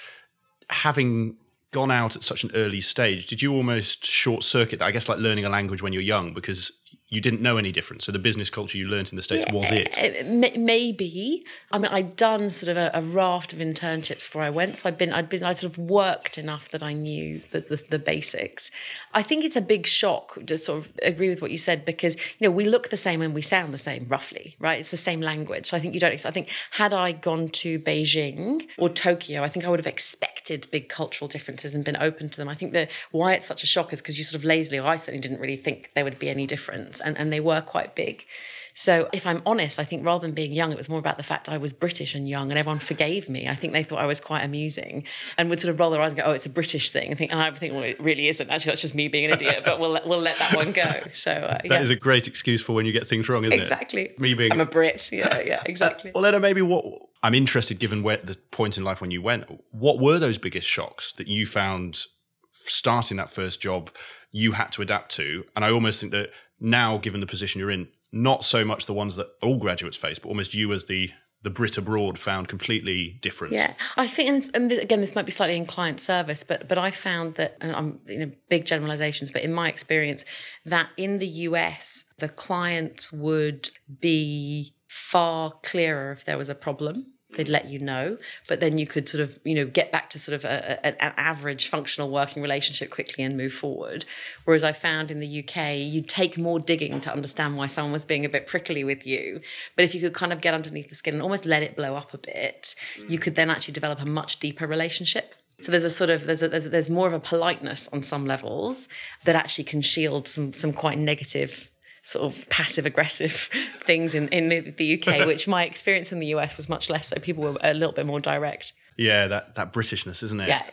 having 0.69 1.37
gone 1.71 1.91
out 1.91 2.15
at 2.15 2.23
such 2.23 2.43
an 2.43 2.51
early 2.53 2.81
stage, 2.81 3.27
did 3.27 3.41
you 3.41 3.53
almost 3.53 4.05
short 4.05 4.43
circuit 4.43 4.79
that? 4.79 4.85
I 4.85 4.91
guess 4.91 5.07
like 5.07 5.19
learning 5.19 5.45
a 5.45 5.49
language 5.49 5.81
when 5.81 5.93
you're 5.93 6.01
young, 6.01 6.33
because 6.33 6.71
you 7.11 7.19
didn't 7.19 7.41
know 7.41 7.57
any 7.57 7.73
different. 7.73 8.01
So 8.01 8.13
the 8.13 8.19
business 8.19 8.49
culture 8.49 8.77
you 8.77 8.87
learned 8.87 9.09
in 9.11 9.17
the 9.17 9.21
States 9.21 9.45
yeah, 9.45 9.53
was 9.53 9.69
it? 9.69 9.97
Eh, 9.97 10.23
eh, 10.23 10.57
maybe. 10.57 11.45
I 11.69 11.77
mean, 11.77 11.91
I'd 11.91 12.15
done 12.15 12.49
sort 12.49 12.69
of 12.69 12.77
a, 12.77 12.89
a, 12.93 13.01
raft 13.01 13.51
of 13.51 13.59
internships 13.59 14.19
before 14.19 14.43
I 14.43 14.49
went. 14.49 14.77
So 14.77 14.87
I'd 14.87 14.97
been, 14.97 15.11
I'd 15.11 15.27
been, 15.27 15.43
I 15.43 15.51
sort 15.51 15.73
of 15.73 15.77
worked 15.77 16.37
enough 16.37 16.69
that 16.69 16.81
I 16.81 16.93
knew 16.93 17.41
the, 17.51 17.59
the, 17.59 17.83
the, 17.89 17.99
basics. 17.99 18.71
I 19.13 19.23
think 19.23 19.43
it's 19.43 19.57
a 19.57 19.61
big 19.61 19.87
shock 19.87 20.37
to 20.45 20.57
sort 20.57 20.85
of 20.85 20.91
agree 21.03 21.27
with 21.27 21.41
what 21.41 21.51
you 21.51 21.57
said 21.57 21.83
because, 21.83 22.15
you 22.39 22.47
know, 22.47 22.51
we 22.51 22.63
look 22.63 22.89
the 22.89 22.97
same 22.97 23.21
and 23.21 23.33
we 23.33 23.41
sound 23.41 23.73
the 23.73 23.77
same 23.77 24.05
roughly, 24.07 24.55
right? 24.59 24.79
It's 24.79 24.91
the 24.91 24.95
same 24.95 25.19
language. 25.19 25.67
So 25.67 25.75
I 25.75 25.81
think 25.81 25.93
you 25.93 25.99
don't, 25.99 26.25
I 26.25 26.31
think 26.31 26.47
had 26.71 26.93
I 26.93 27.11
gone 27.11 27.49
to 27.49 27.77
Beijing 27.77 28.67
or 28.77 28.87
Tokyo, 28.87 29.43
I 29.43 29.49
think 29.49 29.65
I 29.65 29.69
would 29.69 29.79
have 29.79 29.87
expected 29.87 30.65
big 30.71 30.87
cultural 30.87 31.27
differences 31.27 31.75
and 31.75 31.83
been 31.83 31.97
open 31.97 32.29
to 32.29 32.37
them. 32.37 32.47
I 32.47 32.55
think 32.55 32.71
that 32.71 32.89
why 33.11 33.33
it's 33.33 33.47
such 33.47 33.63
a 33.63 33.67
shock 33.67 33.91
is 33.91 34.01
because 34.01 34.17
you 34.17 34.23
sort 34.23 34.41
of 34.41 34.45
lazily, 34.45 34.77
or 34.77 34.87
I 34.87 34.95
certainly 34.95 35.19
didn't 35.19 35.41
really 35.41 35.57
think 35.57 35.91
there 35.93 36.05
would 36.05 36.17
be 36.17 36.29
any 36.29 36.47
difference 36.47 37.00
and, 37.01 37.17
and 37.17 37.31
they 37.31 37.39
were 37.39 37.61
quite 37.61 37.95
big. 37.95 38.25
So, 38.73 39.09
if 39.11 39.27
I'm 39.27 39.41
honest, 39.45 39.79
I 39.79 39.83
think 39.83 40.05
rather 40.05 40.25
than 40.25 40.33
being 40.33 40.53
young, 40.53 40.71
it 40.71 40.77
was 40.77 40.87
more 40.87 40.99
about 40.99 41.17
the 41.17 41.23
fact 41.23 41.49
I 41.49 41.57
was 41.57 41.73
British 41.73 42.15
and 42.15 42.27
young, 42.27 42.51
and 42.51 42.57
everyone 42.57 42.79
forgave 42.79 43.27
me. 43.27 43.47
I 43.47 43.55
think 43.55 43.73
they 43.73 43.83
thought 43.83 43.99
I 43.99 44.05
was 44.05 44.19
quite 44.19 44.43
amusing, 44.43 45.03
and 45.37 45.49
would 45.49 45.59
sort 45.59 45.73
of 45.73 45.79
roll 45.79 45.91
their 45.91 46.01
eyes 46.01 46.13
and 46.13 46.21
go, 46.21 46.27
"Oh, 46.27 46.31
it's 46.31 46.45
a 46.45 46.49
British 46.49 46.91
thing." 46.91 47.11
I 47.11 47.15
think, 47.15 47.31
and 47.31 47.41
I 47.41 47.51
think, 47.51 47.73
well, 47.73 47.83
it 47.83 47.99
really 47.99 48.27
isn't. 48.29 48.49
Actually, 48.49 48.71
that's 48.71 48.81
just 48.81 48.95
me 48.95 49.07
being 49.07 49.25
an 49.25 49.31
idiot. 49.31 49.63
But 49.65 49.79
we'll 49.79 49.99
we'll 50.05 50.21
let 50.21 50.37
that 50.39 50.55
one 50.55 50.71
go. 50.71 51.01
So 51.13 51.31
uh, 51.31 51.59
yeah. 51.63 51.69
that 51.69 51.81
is 51.81 51.89
a 51.89 51.95
great 51.95 52.27
excuse 52.27 52.61
for 52.61 52.73
when 52.73 52.85
you 52.85 52.93
get 52.93 53.07
things 53.07 53.27
wrong, 53.27 53.43
isn't 53.43 53.59
exactly. 53.59 54.01
it? 54.01 54.05
Exactly. 54.05 54.29
Me 54.29 54.33
being 54.33 54.51
I'm 54.53 54.61
a 54.61 54.65
Brit. 54.65 55.09
Yeah, 55.11 55.41
yeah, 55.41 55.63
exactly. 55.65 56.11
Uh, 56.11 56.19
well, 56.19 56.31
then 56.31 56.41
maybe 56.41 56.61
what 56.61 56.85
I'm 57.23 57.35
interested, 57.35 57.77
given 57.77 58.03
where 58.03 58.17
the 58.17 58.37
point 58.51 58.77
in 58.77 58.83
life 58.83 59.01
when 59.01 59.11
you 59.11 59.21
went, 59.21 59.45
what 59.71 59.99
were 59.99 60.17
those 60.17 60.37
biggest 60.37 60.67
shocks 60.67 61.11
that 61.13 61.27
you 61.27 61.45
found 61.45 62.05
starting 62.51 63.17
that 63.17 63.29
first 63.29 63.61
job? 63.61 63.91
You 64.31 64.53
had 64.53 64.71
to 64.73 64.81
adapt 64.81 65.11
to, 65.15 65.43
and 65.57 65.65
I 65.65 65.71
almost 65.71 65.99
think 65.99 66.13
that 66.13 66.31
now, 66.61 66.97
given 66.97 67.19
the 67.19 67.27
position 67.27 67.59
you're 67.59 67.71
in, 67.71 67.89
not 68.11 68.43
so 68.43 68.63
much 68.63 68.85
the 68.85 68.93
ones 68.93 69.15
that 69.15 69.27
all 69.41 69.57
graduates 69.57 69.97
face, 69.97 70.19
but 70.19 70.29
almost 70.29 70.53
you 70.53 70.71
as 70.71 70.85
the 70.85 71.11
the 71.43 71.49
Brit 71.49 71.75
abroad 71.75 72.19
found 72.19 72.47
completely 72.47 73.17
different. 73.21 73.53
Yeah, 73.53 73.73
I 73.97 74.05
think, 74.05 74.51
and 74.53 74.71
again, 74.71 75.01
this 75.01 75.15
might 75.15 75.25
be 75.25 75.31
slightly 75.31 75.57
in 75.57 75.65
client 75.65 75.99
service, 75.99 76.43
but 76.43 76.67
but 76.67 76.77
I 76.77 76.91
found 76.91 77.35
that, 77.35 77.57
and 77.59 77.75
I'm 77.75 77.99
you 78.05 78.19
know 78.19 78.31
big 78.47 78.65
generalizations, 78.65 79.31
but 79.31 79.41
in 79.41 79.51
my 79.51 79.67
experience, 79.67 80.23
that 80.65 80.89
in 80.97 81.17
the 81.17 81.27
US, 81.27 82.05
the 82.19 82.29
clients 82.29 83.11
would 83.11 83.69
be 83.99 84.75
far 84.87 85.51
clearer 85.63 86.11
if 86.11 86.25
there 86.25 86.37
was 86.37 86.49
a 86.49 86.55
problem 86.55 87.07
they'd 87.33 87.49
let 87.49 87.65
you 87.65 87.79
know 87.79 88.17
but 88.47 88.59
then 88.59 88.77
you 88.77 88.85
could 88.85 89.07
sort 89.07 89.21
of 89.21 89.39
you 89.43 89.55
know 89.55 89.65
get 89.65 89.91
back 89.91 90.09
to 90.09 90.19
sort 90.19 90.35
of 90.35 90.45
a, 90.45 90.79
a, 90.83 91.03
an 91.03 91.13
average 91.17 91.67
functional 91.67 92.09
working 92.09 92.41
relationship 92.41 92.89
quickly 92.89 93.23
and 93.23 93.37
move 93.37 93.53
forward. 93.53 94.05
Whereas 94.45 94.63
i 94.63 94.71
found 94.71 95.11
in 95.11 95.19
the 95.19 95.43
uk 95.43 95.55
you'd 95.75 96.09
take 96.09 96.37
more 96.37 96.59
digging 96.59 97.01
to 97.01 97.11
understand 97.11 97.57
why 97.57 97.67
someone 97.67 97.93
was 97.93 98.05
being 98.05 98.25
a 98.25 98.29
bit 98.29 98.47
prickly 98.47 98.83
with 98.83 99.05
you. 99.05 99.41
But 99.75 99.85
if 99.85 99.95
you 99.95 100.01
could 100.01 100.13
kind 100.13 100.33
of 100.33 100.41
get 100.41 100.53
underneath 100.53 100.89
the 100.89 100.95
skin 100.95 101.15
and 101.15 101.23
almost 101.23 101.45
let 101.45 101.63
it 101.63 101.75
blow 101.75 101.95
up 101.95 102.13
a 102.13 102.17
bit 102.17 102.75
you 103.07 103.17
mm. 103.17 103.21
could 103.21 103.35
then 103.35 103.49
actually 103.49 103.73
develop 103.73 103.99
a 104.01 104.05
much 104.05 104.39
deeper 104.39 104.67
relationship. 104.67 105.35
So 105.61 105.71
there's 105.71 105.83
a 105.83 105.89
sort 105.89 106.09
of 106.09 106.25
there's 106.25 106.41
a, 106.41 106.47
there's, 106.47 106.65
a, 106.65 106.69
there's 106.69 106.89
more 106.89 107.07
of 107.07 107.13
a 107.13 107.19
politeness 107.19 107.87
on 107.93 108.01
some 108.01 108.25
levels 108.25 108.87
that 109.25 109.35
actually 109.35 109.65
can 109.65 109.81
shield 109.81 110.27
some 110.27 110.53
some 110.53 110.73
quite 110.73 110.97
negative 110.97 111.70
sort 112.01 112.25
of 112.25 112.49
passive 112.49 112.85
aggressive 112.85 113.49
things 113.85 114.15
in, 114.15 114.27
in 114.29 114.49
the, 114.49 114.59
the 114.71 115.01
UK, 115.01 115.25
which 115.27 115.47
my 115.47 115.65
experience 115.65 116.11
in 116.11 116.19
the 116.19 116.27
US 116.27 116.57
was 116.57 116.69
much 116.69 116.89
less 116.89 117.07
so. 117.07 117.17
People 117.17 117.43
were 117.43 117.57
a 117.61 117.73
little 117.73 117.93
bit 117.93 118.05
more 118.05 118.19
direct. 118.19 118.73
Yeah, 118.97 119.27
that, 119.27 119.55
that 119.55 119.73
Britishness, 119.73 120.21
isn't 120.21 120.39
it? 120.41 120.49
Yeah, 120.49 120.63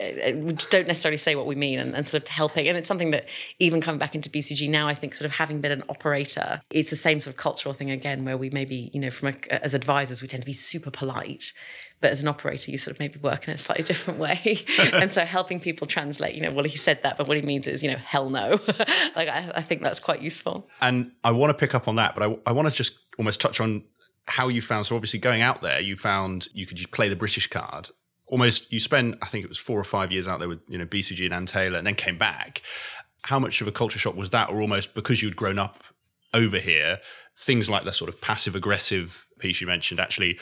uh, 0.00 0.04
uh, 0.04 0.32
we 0.32 0.52
don't 0.54 0.88
necessarily 0.88 1.18
say 1.18 1.36
what 1.36 1.46
we 1.46 1.54
mean 1.54 1.78
and, 1.78 1.94
and, 1.94 2.06
sort 2.06 2.22
of 2.22 2.28
helping. 2.28 2.66
And 2.66 2.76
it's 2.76 2.88
something 2.88 3.10
that 3.10 3.28
even 3.58 3.80
coming 3.80 3.98
back 3.98 4.14
into 4.14 4.30
BCG 4.30 4.68
now, 4.68 4.88
I 4.88 4.94
think 4.94 5.14
sort 5.14 5.26
of 5.26 5.32
having 5.32 5.60
been 5.60 5.72
an 5.72 5.84
operator, 5.88 6.62
it's 6.70 6.90
the 6.90 6.96
same 6.96 7.20
sort 7.20 7.34
of 7.34 7.36
cultural 7.36 7.74
thing 7.74 7.90
again, 7.90 8.24
where 8.24 8.36
we 8.36 8.50
maybe, 8.50 8.90
you 8.94 9.00
know, 9.00 9.10
from 9.10 9.28
a, 9.28 9.64
as 9.64 9.74
advisors, 9.74 10.22
we 10.22 10.26
tend 10.26 10.42
to 10.42 10.46
be 10.46 10.54
super 10.54 10.90
polite 10.90 11.52
but 12.00 12.10
as 12.12 12.20
an 12.20 12.28
operator, 12.28 12.70
you 12.70 12.78
sort 12.78 12.94
of 12.94 13.00
maybe 13.00 13.18
work 13.18 13.48
in 13.48 13.54
a 13.54 13.58
slightly 13.58 13.84
different 13.84 14.18
way. 14.20 14.64
and 14.92 15.12
so 15.12 15.22
helping 15.22 15.60
people 15.60 15.86
translate, 15.86 16.34
you 16.34 16.42
know, 16.42 16.52
well, 16.52 16.64
he 16.64 16.76
said 16.76 17.02
that, 17.02 17.16
but 17.16 17.26
what 17.26 17.36
he 17.36 17.42
means 17.42 17.66
is, 17.66 17.82
you 17.82 17.90
know, 17.90 17.96
hell 17.96 18.28
no. 18.28 18.60
like, 19.16 19.28
I, 19.28 19.50
I, 19.54 19.62
think 19.62 19.82
that's 19.82 20.00
quite 20.00 20.20
useful. 20.20 20.68
And 20.80 21.12
I 21.24 21.32
want 21.32 21.50
to 21.50 21.54
pick 21.54 21.74
up 21.74 21.88
on 21.88 21.96
that, 21.96 22.14
but 22.14 22.22
I, 22.22 22.50
I 22.50 22.52
want 22.52 22.68
to 22.68 22.74
just 22.74 22.98
almost 23.18 23.40
touch 23.40 23.60
on 23.60 23.84
how 24.26 24.48
you 24.48 24.60
found. 24.60 24.86
So 24.86 24.94
obviously 24.94 25.20
going 25.20 25.40
out 25.40 25.62
there, 25.62 25.80
you 25.80 25.96
found 25.96 26.48
you 26.52 26.66
could 26.66 26.76
just 26.76 26.90
play 26.90 27.08
the 27.08 27.16
British 27.16 27.48
card. 27.48 27.88
Almost, 28.26 28.72
you 28.72 28.80
spent, 28.80 29.16
I 29.22 29.26
think 29.26 29.44
it 29.44 29.48
was 29.48 29.58
four 29.58 29.78
or 29.78 29.84
five 29.84 30.12
years 30.12 30.28
out 30.28 30.40
there 30.40 30.48
with, 30.48 30.60
you 30.68 30.76
know, 30.76 30.86
BCG 30.86 31.24
and 31.24 31.32
Ann 31.32 31.46
Taylor, 31.46 31.78
and 31.78 31.86
then 31.86 31.94
came 31.94 32.18
back. 32.18 32.60
How 33.22 33.38
much 33.38 33.60
of 33.60 33.68
a 33.68 33.72
culture 33.72 33.98
shock 33.98 34.16
was 34.16 34.30
that, 34.30 34.50
or 34.50 34.60
almost 34.60 34.94
because 34.94 35.22
you'd 35.22 35.36
grown 35.36 35.58
up 35.58 35.82
over 36.34 36.58
here, 36.58 36.98
things 37.38 37.70
like 37.70 37.84
the 37.84 37.92
sort 37.92 38.08
of 38.08 38.20
passive 38.20 38.54
aggressive 38.54 39.26
piece 39.38 39.60
you 39.60 39.66
mentioned 39.66 40.00
actually 40.00 40.38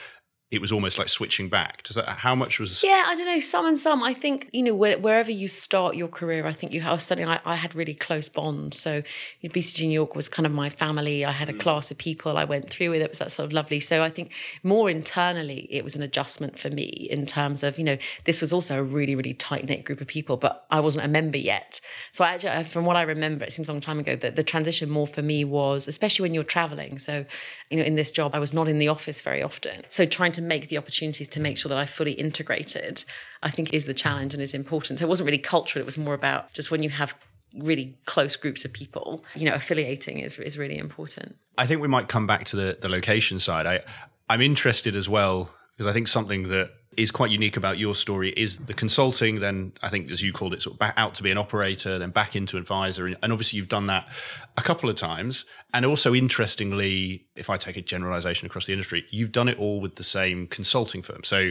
it 0.55 0.61
was 0.61 0.71
almost 0.71 0.99
like 0.99 1.09
switching 1.09 1.49
back. 1.49 1.83
Does 1.83 1.97
that 1.97 2.09
how 2.09 2.35
much 2.35 2.61
was? 2.61 2.83
Yeah, 2.83 3.05
I 3.07 3.17
don't 3.17 3.27
know. 3.27 3.41
Some 3.41 3.67
and 3.67 3.79
some. 3.79 4.03
I 4.03 4.15
think 4.15 4.49
you 4.53 4.63
know 4.63 4.75
wherever 4.75 5.31
you 5.31 5.49
start 5.49 5.97
your 5.97 6.09
career, 6.09 6.47
I 6.47 6.53
think 6.53 6.73
you 6.73 6.81
have 6.83 7.03
something. 7.03 7.27
I, 7.27 7.41
I 7.45 7.57
had 7.57 7.75
really 7.75 7.95
close 7.95 8.29
bonds. 8.29 8.79
So 8.79 9.03
you 9.41 9.49
know, 9.49 9.53
BCG 9.53 9.89
New 9.89 9.93
York 9.93 10.15
was 10.15 10.29
kind 10.29 10.47
of 10.47 10.53
my 10.53 10.71
family. 10.71 11.25
I 11.25 11.33
had 11.33 11.49
a 11.49 11.53
mm. 11.53 11.61
class 11.61 11.91
of 11.91 11.99
people 11.99 12.37
I 12.37 12.45
went 12.45 12.71
through 12.71 12.91
with. 12.91 13.03
It 13.03 13.11
was 13.11 13.19
that 13.19 13.33
sort 13.33 13.47
of 13.47 13.53
lovely. 13.53 13.81
So 13.81 14.03
I 14.03 14.11
think 14.11 14.33
more 14.63 14.89
internally, 14.89 15.67
it 15.71 15.83
was 15.83 15.97
an 15.97 16.03
adjustment 16.03 16.59
for 16.59 16.71
me 16.71 17.09
in 17.11 17.27
terms 17.27 17.63
of 17.63 17.77
you 17.77 17.85
know 17.85 17.99
this 18.25 18.41
was 18.41 18.53
also 18.53 18.79
a 18.79 18.83
really 18.83 19.17
really 19.17 19.35
tight 19.35 19.67
knit 19.69 19.85
group 19.85 20.01
of 20.01 20.07
people, 20.07 20.37
but 20.37 20.67
I 20.71 20.81
wasn't 20.81 21.05
a 21.05 21.09
member 21.09 21.39
yet. 21.39 21.81
So 22.13 22.25
I 22.25 22.35
actually, 22.35 22.65
from 22.65 22.85
what 22.85 22.97
I 22.97 23.03
remember, 23.03 23.45
it 23.45 23.53
seems 23.53 23.69
a 23.69 23.73
long 23.73 23.81
time 23.81 23.99
ago 23.99 24.15
that 24.17 24.37
the 24.37 24.45
transition 24.45 24.89
more 24.89 25.07
for 25.07 25.23
me 25.23 25.45
was 25.45 25.89
especially 25.89 26.23
when 26.23 26.35
you're 26.35 26.45
traveling. 26.45 26.99
So 26.99 27.25
you 27.71 27.77
know 27.77 27.85
in 27.85 27.97
this 27.97 28.11
job, 28.11 28.35
I 28.35 28.39
was 28.39 28.53
not 28.53 28.69
in 28.69 28.79
the 28.79 28.89
office 28.89 29.21
very 29.21 29.43
often. 29.43 29.83
So 29.89 30.07
trying 30.07 30.33
to 30.33 30.43
make 30.47 30.69
the 30.69 30.79
opportunities 30.79 31.29
to 31.29 31.41
make 31.41 31.59
sure 31.59 31.69
that 31.69 31.79
I 31.79 31.85
fully 31.85 32.13
integrated, 32.13 33.05
I 33.43 33.51
think 33.51 33.73
is 33.73 33.87
the 33.87 33.95
challenge 33.95 34.35
and 34.35 34.43
is 34.43 34.55
important. 34.55 34.99
So 34.99 35.07
it 35.07 35.09
wasn't 35.09 35.27
really 35.27 35.39
cultural, 35.39 35.83
it 35.83 35.87
was 35.87 35.99
more 35.99 36.15
about 36.15 36.53
just 36.53 36.71
when 36.71 36.83
you 36.83 36.91
have 36.91 37.15
really 37.57 37.97
close 38.07 38.37
groups 38.37 38.65
of 38.65 38.73
people, 38.73 39.25
you 39.35 39.49
know, 39.49 39.55
affiliating 39.55 40.19
is 40.19 40.39
is 40.39 40.59
really 40.59 40.77
important. 40.77 41.37
I 41.57 41.67
think 41.67 41.81
we 41.81 41.89
might 41.89 42.09
come 42.09 42.27
back 42.27 42.45
to 42.47 42.57
the 42.57 42.79
the 42.81 42.89
location 42.89 43.39
side. 43.39 43.67
I 43.67 43.83
I'm 44.29 44.41
interested 44.41 44.97
as 44.97 45.09
well 45.09 45.51
because 45.77 45.91
I 45.91 45.93
think 45.93 46.09
something 46.09 46.49
that 46.49 46.71
is 46.97 47.11
quite 47.11 47.31
unique 47.31 47.57
about 47.57 47.79
your 47.79 47.95
story 47.95 48.31
is 48.31 48.59
the 48.59 48.75
consulting 48.75 49.41
then 49.41 49.73
i 49.83 49.89
think 49.89 50.11
as 50.11 50.23
you 50.23 50.33
called 50.33 50.55
it 50.55 50.63
sort 50.63 50.75
of 50.75 50.79
back 50.79 50.95
out 50.97 51.15
to 51.15 51.23
be 51.23 51.31
an 51.31 51.39
operator 51.39 51.99
then 51.99 52.11
back 52.11 52.35
into 52.37 52.57
advisor. 52.57 53.07
And 53.07 53.33
obviously 53.33 53.59
you've 53.59 53.69
done 53.69 53.87
that 53.87 54.09
a 54.57 54.63
couple 54.63 54.89
of 54.89 54.97
times. 54.97 55.45
And 55.73 55.85
also 55.85 56.15
interestingly 56.15 57.27
if 57.37 57.51
i 57.51 57.57
take 57.57 57.77
a 57.77 57.83
generalization 57.83 58.47
across 58.47 58.67
the 58.67 58.73
industry 58.73 59.05
you've 59.11 59.33
done 59.33 59.49
it 59.49 59.59
all 59.59 59.81
with 59.81 59.97
the 59.97 60.05
same 60.05 60.47
consulting 60.47 61.03
firm. 61.03 61.25
So 61.25 61.51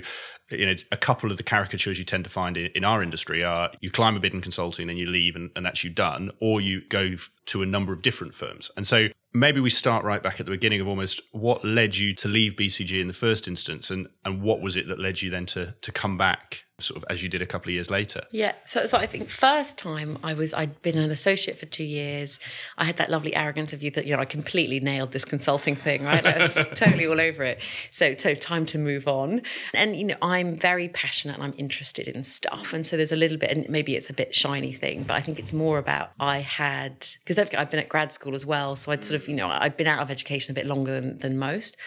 you 0.49 0.65
know 0.65 0.75
a 0.91 0.97
couple 0.97 1.31
of 1.31 1.37
the 1.37 1.43
caricatures 1.43 1.99
you 1.99 2.05
tend 2.05 2.23
to 2.23 2.29
find 2.29 2.57
in, 2.57 2.83
our 2.83 3.01
industry 3.01 3.43
are 3.43 3.71
you 3.81 3.89
climb 3.89 4.15
a 4.15 4.19
bid 4.19 4.33
in 4.33 4.41
consulting 4.41 4.87
then 4.87 4.97
you 4.97 5.05
leave 5.05 5.35
and, 5.35 5.51
and 5.55 5.65
that's 5.65 5.83
you 5.83 5.89
done 5.89 6.31
or 6.39 6.61
you 6.61 6.81
go 6.89 7.15
to 7.45 7.61
a 7.61 7.65
number 7.65 7.93
of 7.93 8.01
different 8.01 8.33
firms. 8.33 8.71
And 8.75 8.87
so 8.87 9.09
maybe 9.33 9.59
we 9.59 9.69
start 9.69 10.03
right 10.03 10.21
back 10.21 10.39
at 10.39 10.45
the 10.45 10.51
beginning 10.51 10.81
of 10.81 10.87
almost 10.87 11.21
what 11.31 11.63
led 11.65 11.97
you 11.97 12.13
to 12.13 12.27
leave 12.27 12.55
BCG 12.55 12.99
in 12.99 13.07
the 13.07 13.13
first 13.13 13.47
instance 13.47 13.89
and 13.89 14.07
and 14.23 14.41
what 14.41 14.61
was 14.61 14.75
it 14.75 14.87
that 14.87 14.99
led 14.99 15.21
you 15.21 15.29
then 15.29 15.45
to 15.47 15.75
to 15.81 15.91
come 15.91 16.17
back 16.17 16.62
sort 16.79 16.97
of 16.97 17.05
as 17.09 17.21
you 17.21 17.29
did 17.29 17.41
a 17.41 17.45
couple 17.45 17.69
of 17.69 17.73
years 17.73 17.89
later? 17.89 18.23
Yeah. 18.31 18.53
So, 18.65 18.85
so 18.85 18.97
I 18.97 19.05
think 19.05 19.29
first 19.29 19.77
time 19.77 20.17
I 20.23 20.33
was, 20.33 20.53
I'd 20.53 20.81
been 20.81 20.97
an 20.97 21.11
associate 21.11 21.57
for 21.57 21.65
two 21.67 21.83
years. 21.83 22.39
I 22.77 22.85
had 22.85 22.97
that 22.97 23.11
lovely 23.11 23.35
arrogance 23.35 23.73
of 23.73 23.83
you 23.83 23.91
that, 23.91 24.05
you 24.05 24.15
know, 24.15 24.21
I 24.21 24.25
completely 24.25 24.79
nailed 24.79 25.11
this 25.11 25.23
consulting 25.23 25.75
thing, 25.75 26.03
right? 26.03 26.25
I 26.25 26.39
was 26.39 26.55
totally 26.73 27.05
all 27.05 27.21
over 27.21 27.43
it. 27.43 27.61
So, 27.91 28.15
so 28.17 28.33
time 28.33 28.65
to 28.67 28.79
move 28.79 29.07
on. 29.07 29.43
And, 29.73 29.95
you 29.95 30.03
know, 30.03 30.15
I'm 30.21 30.57
very 30.57 30.89
passionate 30.89 31.35
and 31.35 31.43
I'm 31.43 31.53
interested 31.57 32.07
in 32.07 32.23
stuff. 32.23 32.73
And 32.73 32.87
so 32.87 32.97
there's 32.97 33.11
a 33.11 33.17
little 33.17 33.37
bit, 33.37 33.51
and 33.51 33.69
maybe 33.69 33.95
it's 33.95 34.09
a 34.09 34.13
bit 34.13 34.33
shiny 34.33 34.73
thing, 34.73 35.03
but 35.03 35.13
I 35.13 35.21
think 35.21 35.39
it's 35.39 35.53
more 35.53 35.77
about 35.77 36.11
I 36.19 36.39
had, 36.39 37.05
because 37.23 37.37
I've 37.37 37.69
been 37.69 37.79
at 37.79 37.89
grad 37.89 38.11
school 38.11 38.33
as 38.33 38.45
well. 38.45 38.75
So 38.75 38.91
I'd 38.91 39.03
sort 39.03 39.21
of, 39.21 39.27
you 39.27 39.35
know, 39.35 39.47
I'd 39.47 39.77
been 39.77 39.87
out 39.87 40.01
of 40.01 40.09
education 40.09 40.51
a 40.51 40.55
bit 40.55 40.65
longer 40.65 40.99
than, 40.99 41.19
than 41.19 41.37
most 41.37 41.77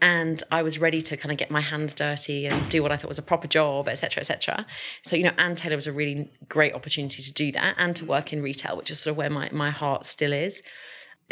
and 0.00 0.42
I 0.50 0.62
was 0.62 0.78
ready 0.78 1.02
to 1.02 1.16
kind 1.16 1.32
of 1.32 1.38
get 1.38 1.50
my 1.50 1.60
hands 1.60 1.94
dirty 1.94 2.46
and 2.46 2.68
do 2.70 2.82
what 2.82 2.92
I 2.92 2.96
thought 2.96 3.08
was 3.08 3.18
a 3.18 3.22
proper 3.22 3.48
job, 3.48 3.88
etc., 3.88 4.20
etc. 4.20 4.66
So 5.02 5.16
you 5.16 5.24
know, 5.24 5.32
Ann 5.38 5.54
Taylor 5.54 5.76
was 5.76 5.86
a 5.86 5.92
really 5.92 6.30
great 6.48 6.74
opportunity 6.74 7.22
to 7.22 7.32
do 7.32 7.52
that 7.52 7.74
and 7.78 7.94
to 7.96 8.04
work 8.04 8.32
in 8.32 8.42
retail, 8.42 8.76
which 8.76 8.90
is 8.90 9.00
sort 9.00 9.12
of 9.12 9.16
where 9.16 9.30
my 9.30 9.48
my 9.52 9.70
heart 9.70 10.06
still 10.06 10.32
is 10.32 10.62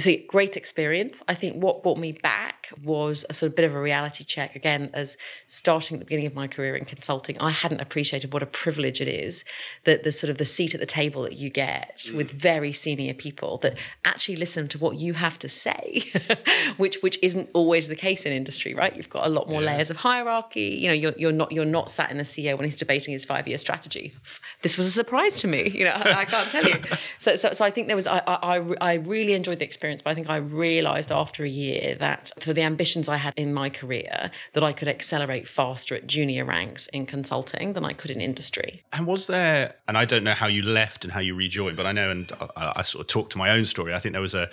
so 0.00 0.12
great 0.28 0.56
experience. 0.56 1.22
I 1.26 1.34
think 1.34 1.62
what 1.62 1.82
brought 1.82 1.98
me 1.98 2.12
back 2.12 2.72
was 2.82 3.24
a 3.28 3.34
sort 3.34 3.50
of 3.50 3.56
bit 3.56 3.64
of 3.64 3.74
a 3.74 3.80
reality 3.80 4.22
check. 4.22 4.54
Again, 4.54 4.90
as 4.94 5.16
starting 5.48 5.96
at 5.96 5.98
the 5.98 6.04
beginning 6.04 6.26
of 6.26 6.34
my 6.34 6.46
career 6.46 6.76
in 6.76 6.84
consulting, 6.84 7.36
I 7.40 7.50
hadn't 7.50 7.80
appreciated 7.80 8.32
what 8.32 8.42
a 8.42 8.46
privilege 8.46 9.00
it 9.00 9.08
is 9.08 9.44
that 9.84 10.04
the 10.04 10.12
sort 10.12 10.30
of 10.30 10.38
the 10.38 10.44
seat 10.44 10.72
at 10.72 10.80
the 10.80 10.86
table 10.86 11.22
that 11.22 11.34
you 11.34 11.50
get 11.50 11.98
mm. 11.98 12.14
with 12.14 12.30
very 12.30 12.72
senior 12.72 13.12
people 13.12 13.58
that 13.58 13.76
actually 14.04 14.36
listen 14.36 14.68
to 14.68 14.78
what 14.78 14.98
you 14.98 15.14
have 15.14 15.38
to 15.40 15.48
say, 15.48 16.04
which 16.76 16.98
which 17.02 17.18
isn't 17.20 17.50
always 17.52 17.88
the 17.88 17.96
case 17.96 18.24
in 18.24 18.32
industry, 18.32 18.74
right? 18.74 18.96
You've 18.96 19.10
got 19.10 19.26
a 19.26 19.30
lot 19.30 19.48
more 19.48 19.62
yeah. 19.62 19.74
layers 19.74 19.90
of 19.90 19.96
hierarchy. 19.98 20.78
You 20.80 20.88
know, 20.88 20.94
you're 20.94 21.14
you're 21.16 21.32
not 21.32 21.50
you're 21.50 21.64
not 21.64 21.90
sat 21.90 22.10
in 22.12 22.18
the 22.18 22.24
CEO 22.24 22.56
when 22.56 22.66
he's 22.66 22.76
debating 22.76 23.12
his 23.12 23.24
five 23.24 23.48
year 23.48 23.58
strategy. 23.58 24.14
This 24.62 24.78
was 24.78 24.86
a 24.86 24.92
surprise 24.92 25.40
to 25.40 25.48
me. 25.48 25.68
You 25.68 25.84
know, 25.84 25.92
I, 25.92 26.20
I 26.20 26.24
can't 26.24 26.50
tell 26.50 26.64
you. 26.64 26.76
So, 27.18 27.36
so 27.36 27.52
so 27.52 27.64
I 27.64 27.70
think 27.70 27.86
there 27.86 27.96
was 27.96 28.06
I 28.06 28.22
I 28.26 28.60
I 28.80 28.94
really 28.94 29.32
enjoyed 29.32 29.58
the 29.58 29.64
experience 29.64 29.87
experience, 29.88 30.02
but 30.02 30.10
I 30.10 30.14
think 30.14 30.30
I 30.30 30.36
realized 30.36 31.10
after 31.10 31.44
a 31.44 31.48
year 31.48 31.96
that 31.98 32.32
for 32.40 32.52
the 32.52 32.62
ambitions 32.62 33.08
I 33.08 33.16
had 33.16 33.34
in 33.36 33.54
my 33.54 33.70
career, 33.70 34.30
that 34.52 34.62
I 34.62 34.72
could 34.72 34.88
accelerate 34.88 35.48
faster 35.48 35.94
at 35.94 36.06
junior 36.06 36.44
ranks 36.44 36.86
in 36.88 37.06
consulting 37.06 37.72
than 37.72 37.84
I 37.84 37.92
could 37.92 38.10
in 38.10 38.20
industry. 38.20 38.84
And 38.92 39.06
was 39.06 39.26
there, 39.26 39.74
and 39.86 39.96
I 39.96 40.04
don't 40.04 40.24
know 40.24 40.34
how 40.34 40.46
you 40.46 40.62
left 40.62 41.04
and 41.04 41.12
how 41.12 41.20
you 41.20 41.34
rejoined, 41.34 41.76
but 41.76 41.86
I 41.86 41.92
know, 41.92 42.10
and 42.10 42.32
I, 42.56 42.72
I 42.76 42.82
sort 42.82 43.02
of 43.02 43.08
talked 43.08 43.32
to 43.32 43.38
my 43.38 43.50
own 43.50 43.64
story. 43.64 43.94
I 43.94 43.98
think 43.98 44.12
there 44.12 44.22
was 44.22 44.34
a, 44.34 44.50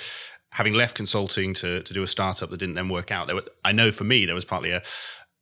having 0.51 0.73
left 0.73 0.95
consulting 0.95 1.53
to, 1.53 1.81
to 1.81 1.93
do 1.93 2.03
a 2.03 2.07
startup 2.07 2.49
that 2.49 2.57
didn't 2.57 2.75
then 2.75 2.89
work 2.89 3.11
out, 3.11 3.27
there 3.27 3.35
were, 3.35 3.45
I 3.63 3.71
know 3.71 3.91
for 3.91 4.05
me, 4.05 4.25
there 4.25 4.35
was 4.35 4.45
partly 4.45 4.71
a, 4.71 4.81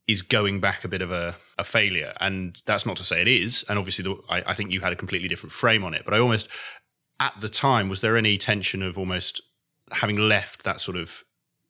is 0.06 0.22
going 0.22 0.60
back 0.60 0.84
a 0.84 0.88
bit 0.88 1.00
of 1.00 1.10
a, 1.10 1.36
a 1.56 1.64
failure. 1.64 2.12
And 2.20 2.60
that's 2.66 2.84
not 2.84 2.96
to 2.98 3.04
say 3.04 3.22
it 3.22 3.28
is. 3.28 3.64
And 3.68 3.78
obviously, 3.78 4.02
the, 4.02 4.20
I, 4.28 4.42
I 4.48 4.54
think 4.54 4.70
you 4.70 4.80
had 4.80 4.92
a 4.92 4.96
completely 4.96 5.28
different 5.28 5.52
frame 5.52 5.82
on 5.84 5.94
it. 5.94 6.02
But 6.04 6.12
I 6.12 6.18
almost, 6.18 6.48
at 7.20 7.32
the 7.40 7.48
time, 7.48 7.88
was 7.88 8.02
there 8.02 8.16
any 8.16 8.36
tension 8.36 8.82
of 8.82 8.98
almost 8.98 9.40
having 9.96 10.16
left 10.16 10.64
that 10.64 10.80
sort 10.80 10.96
of 10.96 11.24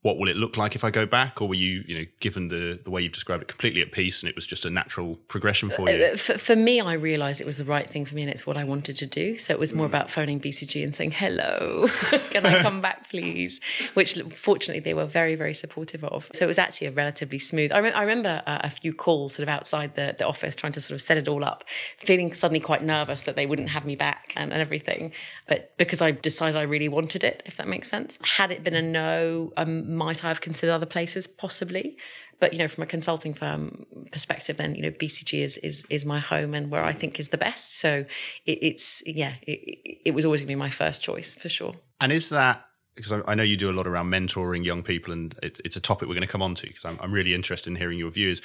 what 0.04 0.18
will 0.18 0.28
it 0.28 0.36
look 0.36 0.58
like 0.58 0.74
if 0.74 0.84
I 0.84 0.90
go 0.90 1.06
back? 1.06 1.40
Or 1.40 1.48
were 1.48 1.54
you, 1.54 1.82
you 1.88 1.98
know, 1.98 2.04
given 2.20 2.48
the, 2.48 2.78
the 2.84 2.90
way 2.90 3.00
you've 3.00 3.12
described 3.12 3.42
it, 3.42 3.48
completely 3.48 3.80
at 3.80 3.90
peace 3.90 4.22
and 4.22 4.28
it 4.28 4.36
was 4.36 4.46
just 4.46 4.66
a 4.66 4.70
natural 4.70 5.16
progression 5.28 5.70
for 5.70 5.88
you? 5.88 6.04
Uh, 6.04 6.16
for, 6.18 6.36
for 6.36 6.54
me, 6.54 6.78
I 6.78 6.92
realised 6.92 7.40
it 7.40 7.46
was 7.46 7.56
the 7.56 7.64
right 7.64 7.88
thing 7.88 8.04
for 8.04 8.14
me 8.14 8.20
and 8.20 8.30
it's 8.30 8.46
what 8.46 8.58
I 8.58 8.64
wanted 8.64 8.98
to 8.98 9.06
do. 9.06 9.38
So 9.38 9.54
it 9.54 9.58
was 9.58 9.72
more 9.72 9.86
mm. 9.86 9.88
about 9.88 10.10
phoning 10.10 10.38
BCG 10.38 10.84
and 10.84 10.94
saying, 10.94 11.12
hello, 11.12 11.86
can 12.30 12.44
I 12.44 12.60
come 12.60 12.82
back, 12.82 13.08
please? 13.08 13.62
Which 13.94 14.20
fortunately 14.30 14.80
they 14.80 14.92
were 14.92 15.06
very, 15.06 15.36
very 15.36 15.54
supportive 15.54 16.04
of. 16.04 16.30
So 16.34 16.44
it 16.44 16.48
was 16.48 16.58
actually 16.58 16.88
a 16.88 16.92
relatively 16.92 17.38
smooth. 17.38 17.72
I, 17.72 17.78
I 17.78 18.02
remember 18.02 18.42
uh, 18.46 18.58
a 18.62 18.68
few 18.68 18.92
calls 18.92 19.32
sort 19.36 19.44
of 19.44 19.48
outside 19.48 19.96
the, 19.96 20.14
the 20.18 20.26
office 20.26 20.54
trying 20.54 20.74
to 20.74 20.82
sort 20.82 20.96
of 20.96 21.00
set 21.00 21.16
it 21.16 21.28
all 21.28 21.42
up, 21.42 21.64
feeling 21.96 22.30
suddenly 22.34 22.60
quite 22.60 22.82
nervous 22.82 23.22
that 23.22 23.36
they 23.36 23.46
wouldn't 23.46 23.70
have 23.70 23.86
me 23.86 23.96
back 23.96 24.34
and, 24.36 24.52
and 24.52 24.60
everything. 24.60 25.12
But 25.48 25.74
because 25.78 26.02
I 26.02 26.10
decided 26.10 26.56
I 26.58 26.62
really 26.64 26.88
wanted 26.88 27.24
it, 27.24 27.42
if 27.46 27.56
that 27.56 27.68
makes 27.68 27.88
sense. 27.88 28.18
Had 28.22 28.50
it 28.50 28.62
been 28.62 28.74
a 28.74 28.82
no, 28.82 29.50
um, 29.56 29.93
might 29.94 30.24
I 30.24 30.28
have 30.28 30.40
considered 30.40 30.72
other 30.72 30.86
places? 30.86 31.26
Possibly. 31.26 31.96
But, 32.40 32.52
you 32.52 32.58
know, 32.58 32.68
from 32.68 32.82
a 32.82 32.86
consulting 32.86 33.32
firm 33.32 33.86
perspective, 34.10 34.56
then, 34.56 34.74
you 34.74 34.82
know, 34.82 34.90
BCG 34.90 35.40
is, 35.42 35.56
is, 35.58 35.86
is 35.88 36.04
my 36.04 36.18
home 36.18 36.52
and 36.52 36.70
where 36.70 36.84
I 36.84 36.92
think 36.92 37.18
is 37.18 37.28
the 37.28 37.38
best. 37.38 37.78
So 37.78 38.04
it, 38.44 38.58
it's, 38.60 39.02
yeah, 39.06 39.34
it, 39.42 40.00
it 40.06 40.14
was 40.14 40.24
always 40.24 40.40
going 40.40 40.48
to 40.48 40.52
be 40.52 40.56
my 40.56 40.70
first 40.70 41.02
choice 41.02 41.34
for 41.34 41.48
sure. 41.48 41.74
And 42.00 42.12
is 42.12 42.28
that, 42.30 42.66
because 42.94 43.22
I 43.26 43.34
know 43.34 43.42
you 43.42 43.56
do 43.56 43.70
a 43.70 43.72
lot 43.72 43.86
around 43.86 44.10
mentoring 44.10 44.64
young 44.64 44.82
people 44.82 45.12
and 45.12 45.34
it, 45.42 45.60
it's 45.64 45.76
a 45.76 45.80
topic 45.80 46.08
we're 46.08 46.14
going 46.14 46.26
to 46.26 46.32
come 46.32 46.42
on 46.42 46.54
to 46.56 46.66
because 46.66 46.84
I'm, 46.84 46.98
I'm 47.00 47.12
really 47.12 47.34
interested 47.34 47.70
in 47.70 47.76
hearing 47.76 47.98
your 47.98 48.10
views 48.10 48.40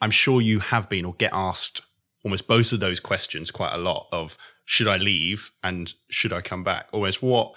I'm 0.00 0.10
sure 0.10 0.40
you 0.40 0.60
have 0.60 0.88
been 0.88 1.04
or 1.04 1.14
get 1.14 1.30
asked 1.32 1.82
almost 2.24 2.46
both 2.46 2.72
of 2.72 2.80
those 2.80 3.00
questions 3.00 3.50
quite 3.50 3.72
a 3.72 3.78
lot 3.78 4.06
of 4.12 4.36
should 4.64 4.88
I 4.88 4.96
leave 4.96 5.50
and 5.62 5.92
should 6.08 6.32
I 6.32 6.40
come 6.40 6.64
back? 6.64 6.88
Almost 6.92 7.22
what, 7.22 7.54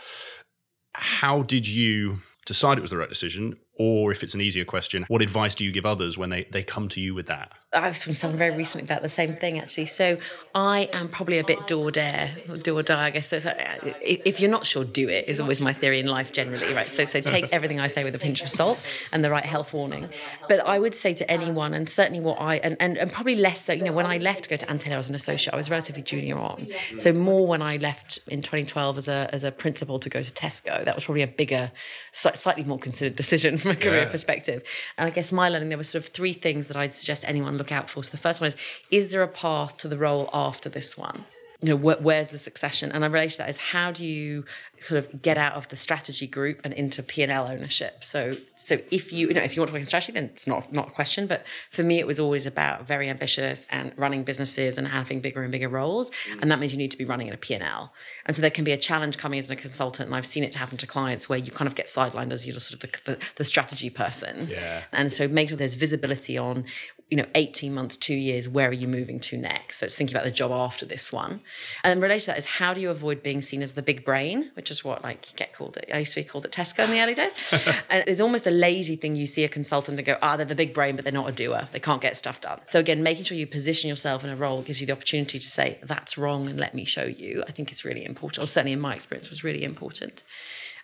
how 0.94 1.44
did 1.44 1.68
you 1.68 2.20
decide 2.45 2.77
it 2.77 2.81
was 2.81 2.91
the 2.91 2.97
right 2.97 3.09
decision? 3.09 3.57
Or 3.77 4.12
if 4.12 4.23
it's 4.23 4.33
an 4.33 4.41
easier 4.41 4.65
question, 4.65 5.05
what 5.07 5.21
advice 5.21 5.55
do 5.55 5.63
you 5.63 5.71
give 5.71 5.85
others 5.85 6.17
when 6.17 6.29
they, 6.29 6.45
they 6.51 6.63
come 6.63 6.88
to 6.89 7.01
you 7.01 7.13
with 7.13 7.27
that? 7.27 7.53
I've 7.74 7.98
from 7.98 8.13
to 8.13 8.20
someone 8.20 8.38
very 8.38 8.56
recently 8.56 8.86
about 8.86 9.01
the 9.01 9.10
same 9.10 9.36
thing 9.36 9.60
actually. 9.60 9.88
So 9.88 10.18
I 10.53 10.89
am 10.94 11.10
probably 11.10 11.39
a 11.39 11.44
bit 11.44 11.65
do 11.68 11.80
or 11.80 11.92
dare, 11.92 12.36
do 12.62 12.77
or 12.77 12.84
die, 12.84 13.06
I 13.06 13.10
guess. 13.10 13.30
So 13.30 13.38
like, 13.38 13.98
if 14.01 14.39
you're 14.39 14.51
not 14.51 14.65
sure, 14.65 14.84
do 14.84 15.10
it 15.10 15.27
is 15.27 15.39
always 15.39 15.60
my 15.60 15.74
theory 15.74 16.00
in 16.00 16.08
life 16.08 16.32
generally, 16.32 16.74
right? 16.74 16.88
So 16.88 17.06
so 17.06 17.22
take 17.22 17.46
everything 17.51 17.80
I 17.80 17.88
say 17.88 18.03
with 18.03 18.15
a 18.15 18.20
pinch 18.20 18.42
of 18.42 18.50
salt 18.50 18.86
and 19.12 19.24
the 19.24 19.30
right 19.30 19.44
health 19.44 19.74
warning. 19.74 20.10
But 20.48 20.65
I 20.68 20.80
would 20.80 20.96
say 20.96 21.13
to 21.15 21.30
anyone, 21.30 21.74
and 21.74 21.89
certainly 21.89 22.20
what 22.20 22.39
I 22.39 22.56
and, 22.58 22.77
and, 22.80 22.98
and 22.98 23.12
probably 23.12 23.36
less 23.36 23.65
so, 23.65 23.74
you 23.74 23.84
know, 23.84 23.94
when 23.94 24.06
I 24.06 24.18
left 24.18 24.44
to 24.44 24.50
go 24.50 24.58
to 24.58 24.70
Ann 24.70 24.80
Taylor 24.80 24.98
as 24.98 25.10
an 25.10 25.15
associate, 25.15 25.53
I 25.53 25.58
was 25.58 25.70
relatively 25.70 26.01
junior 26.01 26.38
on. 26.38 26.68
So 27.00 27.13
more 27.13 27.48
when 27.48 27.62
I 27.62 27.77
left 27.77 28.20
in 28.27 28.42
2012 28.42 28.98
as 28.98 29.08
a 29.08 29.30
as 29.32 29.44
a 29.44 29.51
principal 29.51 30.00
to 30.00 30.10
go 30.10 30.22
to 30.22 30.32
Tesco, 30.32 30.84
that 30.86 30.96
was 30.96 31.06
probably 31.06 31.24
a 31.24 31.27
bigger, 31.27 31.72
slightly 32.12 32.63
more 32.63 32.77
considered 32.77 33.15
decision 33.15 33.58
from 33.58 33.72
a 33.72 33.75
career 33.75 34.03
yeah. 34.03 34.10
perspective. 34.10 34.63
And 34.98 35.08
I 35.08 35.10
guess 35.10 35.32
my 35.32 35.50
learning, 35.50 35.70
there 35.70 35.77
were 35.77 35.84
sort 35.84 36.03
of 36.03 36.13
three 36.13 36.34
things 36.34 36.68
that 36.68 36.77
I'd 36.77 36.94
suggest 36.94 37.24
anyone 37.27 37.58
look 37.63 37.72
out 37.72 37.89
for. 37.89 38.03
So 38.03 38.12
the 38.12 38.17
first 38.17 38.41
one 38.41 38.50
is, 38.50 38.55
is 38.91 39.12
there 39.12 39.24
a 39.24 39.27
path 39.27 39.77
to 39.77 39.88
the 39.88 39.98
role 39.98 40.29
after 40.34 40.70
this 40.70 40.98
one? 40.98 41.25
you 41.63 41.70
know 41.70 41.77
wh- 41.77 42.03
where's 42.03 42.29
the 42.29 42.38
succession? 42.38 42.91
And 42.91 43.03
i 43.05 43.08
relate 43.08 43.32
to 43.32 43.38
that 43.39 43.50
is 43.50 43.58
how 43.58 43.91
do 43.91 44.05
you 44.05 44.43
sort 44.79 45.00
of 45.00 45.22
get 45.22 45.38
out 45.38 45.53
of 45.53 45.70
the 45.70 45.77
strategy 45.77 46.27
group 46.27 46.60
and 46.63 46.74
into 46.74 47.01
p&l 47.01 47.48
ownership? 47.48 48.03
So 48.03 48.36
so 48.55 48.79
if 48.91 49.13
you 49.13 49.29
you 49.29 49.34
know 49.34 49.41
if 49.41 49.55
you 49.55 49.62
want 49.62 49.70
to 49.70 49.74
work 49.74 49.79
in 49.79 49.86
strategy 49.86 50.12
then 50.12 50.25
it's 50.25 50.46
not 50.46 50.74
not 50.74 50.89
a 50.89 50.91
question. 50.91 51.25
But 51.25 51.46
for 51.72 51.82
me 51.82 52.00
it 52.00 52.05
was 52.05 52.20
always 52.20 52.46
about 52.46 52.86
very 52.86 53.10
ambitious 53.10 53.65
and 53.70 53.93
running 53.96 54.24
businesses 54.24 54.77
and 54.77 54.89
having 54.89 55.22
bigger 55.22 55.41
and 55.41 55.51
bigger 55.51 55.70
roles. 55.70 56.12
Mm. 56.12 56.41
And 56.41 56.51
that 56.51 56.60
means 56.60 56.74
you 56.74 56.77
need 56.77 56.91
to 56.91 56.98
be 56.98 57.05
running 57.05 57.27
in 57.27 57.34
a 57.34 57.38
p&l 57.38 57.93
and 58.25 58.36
so 58.36 58.41
there 58.41 58.51
can 58.51 58.65
be 58.65 58.74
a 58.74 58.77
challenge 58.77 59.17
coming 59.17 59.39
as 59.39 59.50
a 59.50 59.55
consultant 59.55 60.08
and 60.08 60.15
i've 60.15 60.25
seen 60.25 60.43
it 60.43 60.55
happen 60.55 60.77
to 60.77 60.88
clients 60.88 61.29
where 61.29 61.39
you 61.39 61.51
kind 61.51 61.67
of 61.67 61.75
get 61.75 61.88
sidelined 61.88 62.32
as 62.32 62.46
you're 62.46 62.60
sort 62.60 62.84
of 62.84 62.91
the, 62.91 63.12
the, 63.12 63.17
the 63.36 63.46
strategy 63.46 63.89
person. 63.89 64.48
Yeah. 64.50 64.84
and 64.91 65.13
so 65.13 65.27
make 65.27 65.48
sure 65.50 65.58
there's 65.58 65.75
visibility 65.75 66.38
on 66.38 66.65
you 67.13 67.17
know 67.17 67.27
18 67.36 67.72
months 67.72 67.96
two 67.96 68.15
years 68.15 68.50
where 68.50 68.67
are 68.70 68.74
you 68.74 68.88
moving 68.88 69.20
to 69.20 69.38
next? 69.38 69.77
So 69.77 69.86
it's 69.86 69.96
thinking 69.96 70.15
about 70.15 70.25
the 70.25 70.32
job 70.32 70.51
after 70.51 70.84
this 70.84 71.13
one. 71.13 71.41
And 71.84 72.01
related 72.01 72.22
to 72.22 72.27
that 72.32 72.39
is 72.39 72.46
how 72.46 72.74
do 72.74 72.82
you 72.82 72.89
avoid 72.89 73.22
being 73.22 73.43
seen 73.43 73.62
as 73.62 73.74
the 73.74 73.84
big 73.84 74.03
brain 74.03 74.50
which 74.55 74.72
is 74.72 74.84
what 74.84 75.03
like 75.03 75.29
you 75.29 75.38
get 75.38 75.53
called 75.53 75.77
it 75.77 75.91
i 75.93 76.00
used 76.00 76.13
to 76.13 76.22
be 76.22 76.27
called 76.27 76.43
at 76.43 76.51
tesco 76.51 76.86
in 76.86 76.89
the 76.89 77.00
early 77.00 77.13
days. 77.13 77.32
And 77.91 78.03
it's 78.08 78.20
almost 78.20 78.48
a 78.48 78.51
lazy 78.51 78.96
thing 78.96 79.15
you 79.15 79.27
see 79.27 79.43
a 79.43 79.48
consultant 79.48 80.00
and 80.00 80.08
go 80.08 80.17
ah 80.24 80.34
oh, 80.34 80.38
they're 80.38 80.48
the 80.48 80.55
big 80.55 80.74
brain 80.74 80.96
but 80.96 81.05
they're 81.05 81.13
not 81.13 81.29
a 81.29 81.32
doer. 81.32 81.67
They 81.72 81.79
can't 81.79 82.01
get 82.01 82.17
stuff 82.17 82.41
done. 82.41 82.62
So 82.65 82.79
again 82.79 83.03
making 83.03 83.25
sure 83.25 83.38
you 83.38 83.46
position 83.46 83.89
yourself 83.89 84.24
in 84.24 84.32
a 84.32 84.36
role 84.36 84.63
gives 84.63 84.82
you 84.82 84.88
the 84.88 84.93
opportunity 84.93 85.38
to 85.38 85.48
say 85.48 85.77
that's 85.84 86.17
wrong 86.17 86.50
and 86.50 86.60
let 86.60 86.74
me 86.74 86.84
show 86.84 87.05
you. 87.05 87.43
I 87.48 87.51
think 87.51 87.72
it's 87.72 87.86
really 87.86 88.03
important 88.03 88.43
or 88.43 88.48
certainly 88.48 88.74
in 88.74 88.79
my 88.79 88.96
experience 88.96 89.29
was 89.29 89.43
really 89.43 89.63
important. 89.63 90.24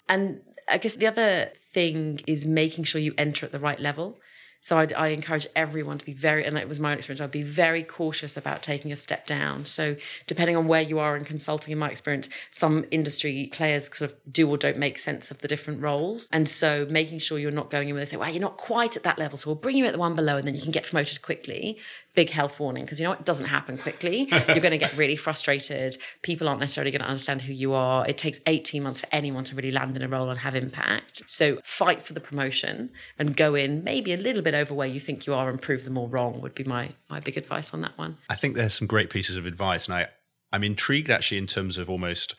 And 0.08 0.42
I 0.70 0.78
guess 0.78 0.96
the 0.96 1.08
other 1.08 1.52
thing 1.74 2.22
is 2.28 2.46
making 2.46 2.84
sure 2.84 3.02
you 3.02 3.14
enter 3.18 3.46
at 3.46 3.52
the 3.52 3.60
right 3.60 3.80
level. 3.80 4.20
So 4.62 4.78
I'd, 4.78 4.94
I 4.94 5.08
encourage 5.10 5.48
everyone 5.56 5.98
to 5.98 6.06
be 6.06 6.14
very, 6.14 6.46
and 6.46 6.58
it 6.58 6.68
was 6.68 6.80
my 6.80 6.94
experience, 6.94 7.22
I'd 7.22 7.32
be 7.32 7.44
very 7.44 7.84
cautious 7.84 8.36
about 8.36 8.62
taking 8.62 8.92
a 8.92 8.96
step 8.96 9.26
down. 9.26 9.66
So 9.66 9.96
depending 10.28 10.58
on 10.58 10.68
where 10.68 10.82
you 10.82 11.00
are 11.00 11.16
in 11.16 11.26
consulting, 11.26 11.72
in 11.72 11.78
my 11.78 11.90
experience, 11.90 12.30
some 12.52 12.86
industry 12.92 13.50
players 13.54 13.86
sort 13.96 14.12
of 14.12 14.18
do 14.32 14.50
or 14.50 14.58
don't 14.58 14.78
make 14.78 15.00
sense 15.00 15.32
of 15.32 15.40
the 15.40 15.48
different 15.48 15.82
roles. 15.82 16.30
And 16.32 16.50
so 16.50 16.86
making 16.90 17.20
sure 17.20 17.40
you're 17.40 17.52
not 17.52 17.70
going 17.70 17.90
in 17.90 17.96
with, 17.96 18.10
say, 18.10 18.18
well, 18.18 18.30
you're 18.30 18.42
not 18.42 18.58
quite 18.58 18.96
at 18.96 19.04
that 19.04 19.18
level. 19.18 19.38
So 19.38 19.50
we'll 19.50 19.56
bring 19.56 19.78
you 19.78 19.86
at 19.86 19.94
the 19.94 20.00
one 20.00 20.16
below 20.16 20.38
and 20.38 20.48
then 20.48 20.56
you 20.56 20.62
can 20.62 20.72
get 20.72 20.84
promoted 20.84 21.22
quickly 21.22 21.78
big 22.16 22.30
health 22.30 22.60
warning 22.60 22.84
because 22.84 23.00
you 23.00 23.06
know 23.06 23.14
it 23.14 23.26
doesn't 23.26 23.48
happen 23.48 23.78
quickly. 23.78 24.28
You're 24.48 24.60
going 24.60 24.72
to 24.72 24.78
get 24.78 24.96
really 24.98 25.16
frustrated. 25.16 25.98
People 26.22 26.48
aren't 26.48 26.60
necessarily 26.60 26.92
going 26.92 27.02
to 27.02 27.08
understand 27.08 27.44
who 27.44 27.54
you 27.54 27.74
are. 27.74 28.08
It 28.08 28.18
takes 28.18 28.40
18 28.46 28.84
months 28.84 29.02
for 29.02 29.08
anyone 29.12 29.44
to 29.46 29.56
really 29.56 29.72
land 29.72 29.96
in 29.96 30.02
a 30.02 30.08
role 30.08 30.30
and 30.30 30.40
have 30.40 30.56
impact. 30.56 31.24
So 31.28 31.60
fight 31.64 32.04
for 32.04 32.14
the 32.14 32.20
promotion 32.20 32.90
and 33.18 33.36
go 33.36 33.56
in 33.56 33.84
maybe 33.84 34.14
a 34.14 34.18
little 34.18 34.42
bit 34.42 34.54
over 34.54 34.74
where 34.74 34.88
you 34.88 35.00
think 35.00 35.28
you 35.28 35.34
are 35.34 35.50
and 35.50 35.62
prove 35.62 35.86
them 35.86 35.98
all 35.98 36.08
wrong 36.08 36.42
would 36.42 36.56
be 36.56 36.64
my 36.64 36.92
my 37.10 37.20
big 37.20 37.38
advice 37.38 37.74
on 37.74 37.82
that 37.82 37.98
one. 37.98 38.18
I 38.30 38.36
think 38.36 38.56
there's 38.56 38.74
some 38.74 38.88
great 38.88 39.10
pieces 39.10 39.38
of 39.38 39.46
advice 39.46 39.86
and 39.86 39.96
I 39.96 40.08
I'm 40.52 40.64
intrigued 40.64 41.10
actually 41.10 41.38
in 41.38 41.48
terms 41.48 41.78
of 41.78 41.90
almost 41.90 42.36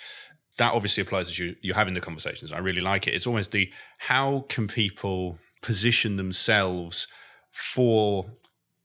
that 0.58 0.72
obviously 0.72 1.02
applies 1.02 1.28
as 1.28 1.38
you 1.38 1.56
you're 1.62 1.76
having 1.76 1.94
the 1.94 2.00
conversations. 2.00 2.52
I 2.52 2.58
really 2.58 2.80
like 2.80 3.06
it. 3.06 3.14
It's 3.14 3.26
almost 3.26 3.52
the 3.52 3.70
how 3.98 4.46
can 4.48 4.68
people 4.68 5.38
position 5.62 6.16
themselves 6.16 7.06
for 7.50 8.26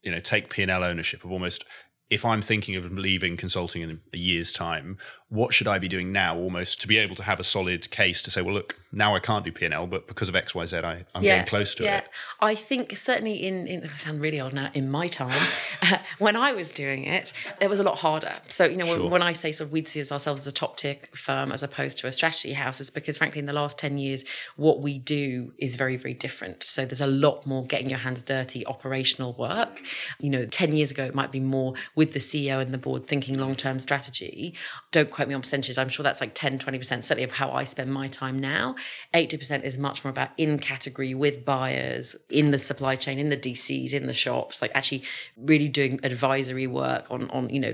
you 0.06 0.12
know 0.12 0.20
take 0.20 0.50
p&l 0.50 0.84
ownership 0.84 1.26
of 1.26 1.32
almost 1.32 1.66
if 2.10 2.24
i'm 2.24 2.42
thinking 2.42 2.76
of 2.76 2.90
leaving 2.92 3.36
consulting 3.36 3.82
in 3.82 4.00
a 4.14 4.18
year's 4.18 4.54
time 4.54 4.98
what 5.30 5.54
should 5.54 5.68
I 5.68 5.80
be 5.80 5.88
doing 5.88 6.12
now 6.12 6.38
almost 6.38 6.82
to 6.82 6.88
be 6.88 6.98
able 6.98 7.16
to 7.16 7.24
have 7.24 7.40
a 7.40 7.44
solid 7.44 7.90
case 7.90 8.22
to 8.22 8.32
say, 8.32 8.42
well, 8.42 8.54
look, 8.54 8.78
now 8.92 9.16
I 9.16 9.20
can't 9.20 9.44
do 9.44 9.52
P&L, 9.52 9.88
but 9.88 10.08
because 10.08 10.30
of 10.30 10.36
X, 10.36 10.54
Y, 10.54 10.66
Z, 10.66 10.78
I, 10.78 11.06
I'm 11.16 11.24
yeah, 11.24 11.38
getting 11.38 11.48
close 11.48 11.74
to 11.76 11.84
yeah. 11.84 11.98
it. 11.98 12.06
I 12.40 12.54
think 12.54 12.96
certainly 12.96 13.34
in, 13.34 13.68
in, 13.68 13.84
I 13.84 13.96
sound 13.96 14.22
really 14.22 14.40
old 14.40 14.54
now, 14.54 14.70
in 14.74 14.90
my 14.90 15.08
time, 15.08 15.42
uh, 15.82 15.98
when 16.20 16.36
I 16.36 16.54
was 16.54 16.72
doing 16.72 17.06
it, 17.06 17.34
it 17.60 17.70
was 17.70 17.80
a 17.80 17.84
lot 17.84 17.98
harder. 17.98 18.34
So, 18.50 18.66
you 18.66 18.78
know, 18.78 18.86
sure. 18.86 19.02
when, 19.02 19.10
when, 19.10 19.22
I 19.24 19.34
say 19.34 19.52
sort 19.52 19.68
of 19.68 19.72
we'd 19.74 19.88
see 19.88 20.00
ourselves 20.00 20.42
as 20.42 20.48
a 20.48 20.52
top 20.52 20.78
tier 20.78 20.98
firm 21.14 21.52
as 21.52 21.64
opposed 21.64 21.98
to 22.00 22.08
a 22.08 22.12
strategy 22.12 22.54
house, 22.54 22.80
is 22.80 22.92
because 22.92 23.18
frankly, 23.18 23.40
in 23.40 23.48
the 23.48 23.54
last 23.54 23.80
10 23.80 23.98
years, 23.98 24.24
what 24.58 24.80
we 24.80 25.00
do 25.00 25.54
is 25.58 25.76
very, 25.76 25.98
very 25.98 26.14
different. 26.14 26.64
So 26.64 26.86
there's 26.86 27.02
a 27.02 27.08
lot 27.08 27.48
more 27.48 27.66
getting 27.66 27.90
your 27.90 28.00
hands 28.00 28.22
dirty 28.22 28.66
operational 28.68 29.34
work. 29.34 29.82
You 30.20 30.30
know, 30.30 30.46
10 30.46 30.76
years 30.76 30.92
ago, 30.92 31.04
it 31.04 31.16
might 31.16 31.32
be 31.32 31.40
more 31.40 31.74
with 31.96 32.14
the 32.14 32.20
CEO 32.20 32.62
and 32.62 32.74
the 32.74 32.78
board 32.78 33.08
thinking 33.08 33.40
long 33.40 33.56
term 33.56 33.80
strategy. 33.80 34.56
Don't 34.92 35.12
quote 35.16 35.30
me 35.30 35.34
on 35.34 35.42
percentages. 35.42 35.78
I'm 35.78 35.88
sure 35.88 36.04
that's 36.04 36.20
like 36.20 36.34
10, 36.36 36.60
20%, 36.60 36.84
certainly 36.84 37.24
of 37.24 37.32
how 37.32 37.50
I 37.50 37.64
spend 37.64 37.94
my 37.94 38.10
time 38.10 38.38
now. 38.38 38.76
80% 39.14 39.64
is 39.64 39.78
much 39.78 40.04
more 40.04 40.12
about 40.12 40.32
in 40.38 40.60
category 40.60 41.14
with 41.14 41.46
buyers, 41.46 42.18
in 42.30 42.52
the 42.52 42.60
supply 42.60 42.98
chain, 42.98 43.18
in 43.18 43.30
the 43.30 43.38
DCs, 43.38 43.94
in 43.94 44.08
the 44.08 44.14
shops, 44.14 44.62
like 44.62 44.72
actually 44.76 45.04
really 45.38 45.70
doing 45.70 46.02
advisory 46.04 46.68
work 46.68 47.10
on, 47.10 47.30
on, 47.30 47.50
you 47.50 47.62
know, 47.62 47.74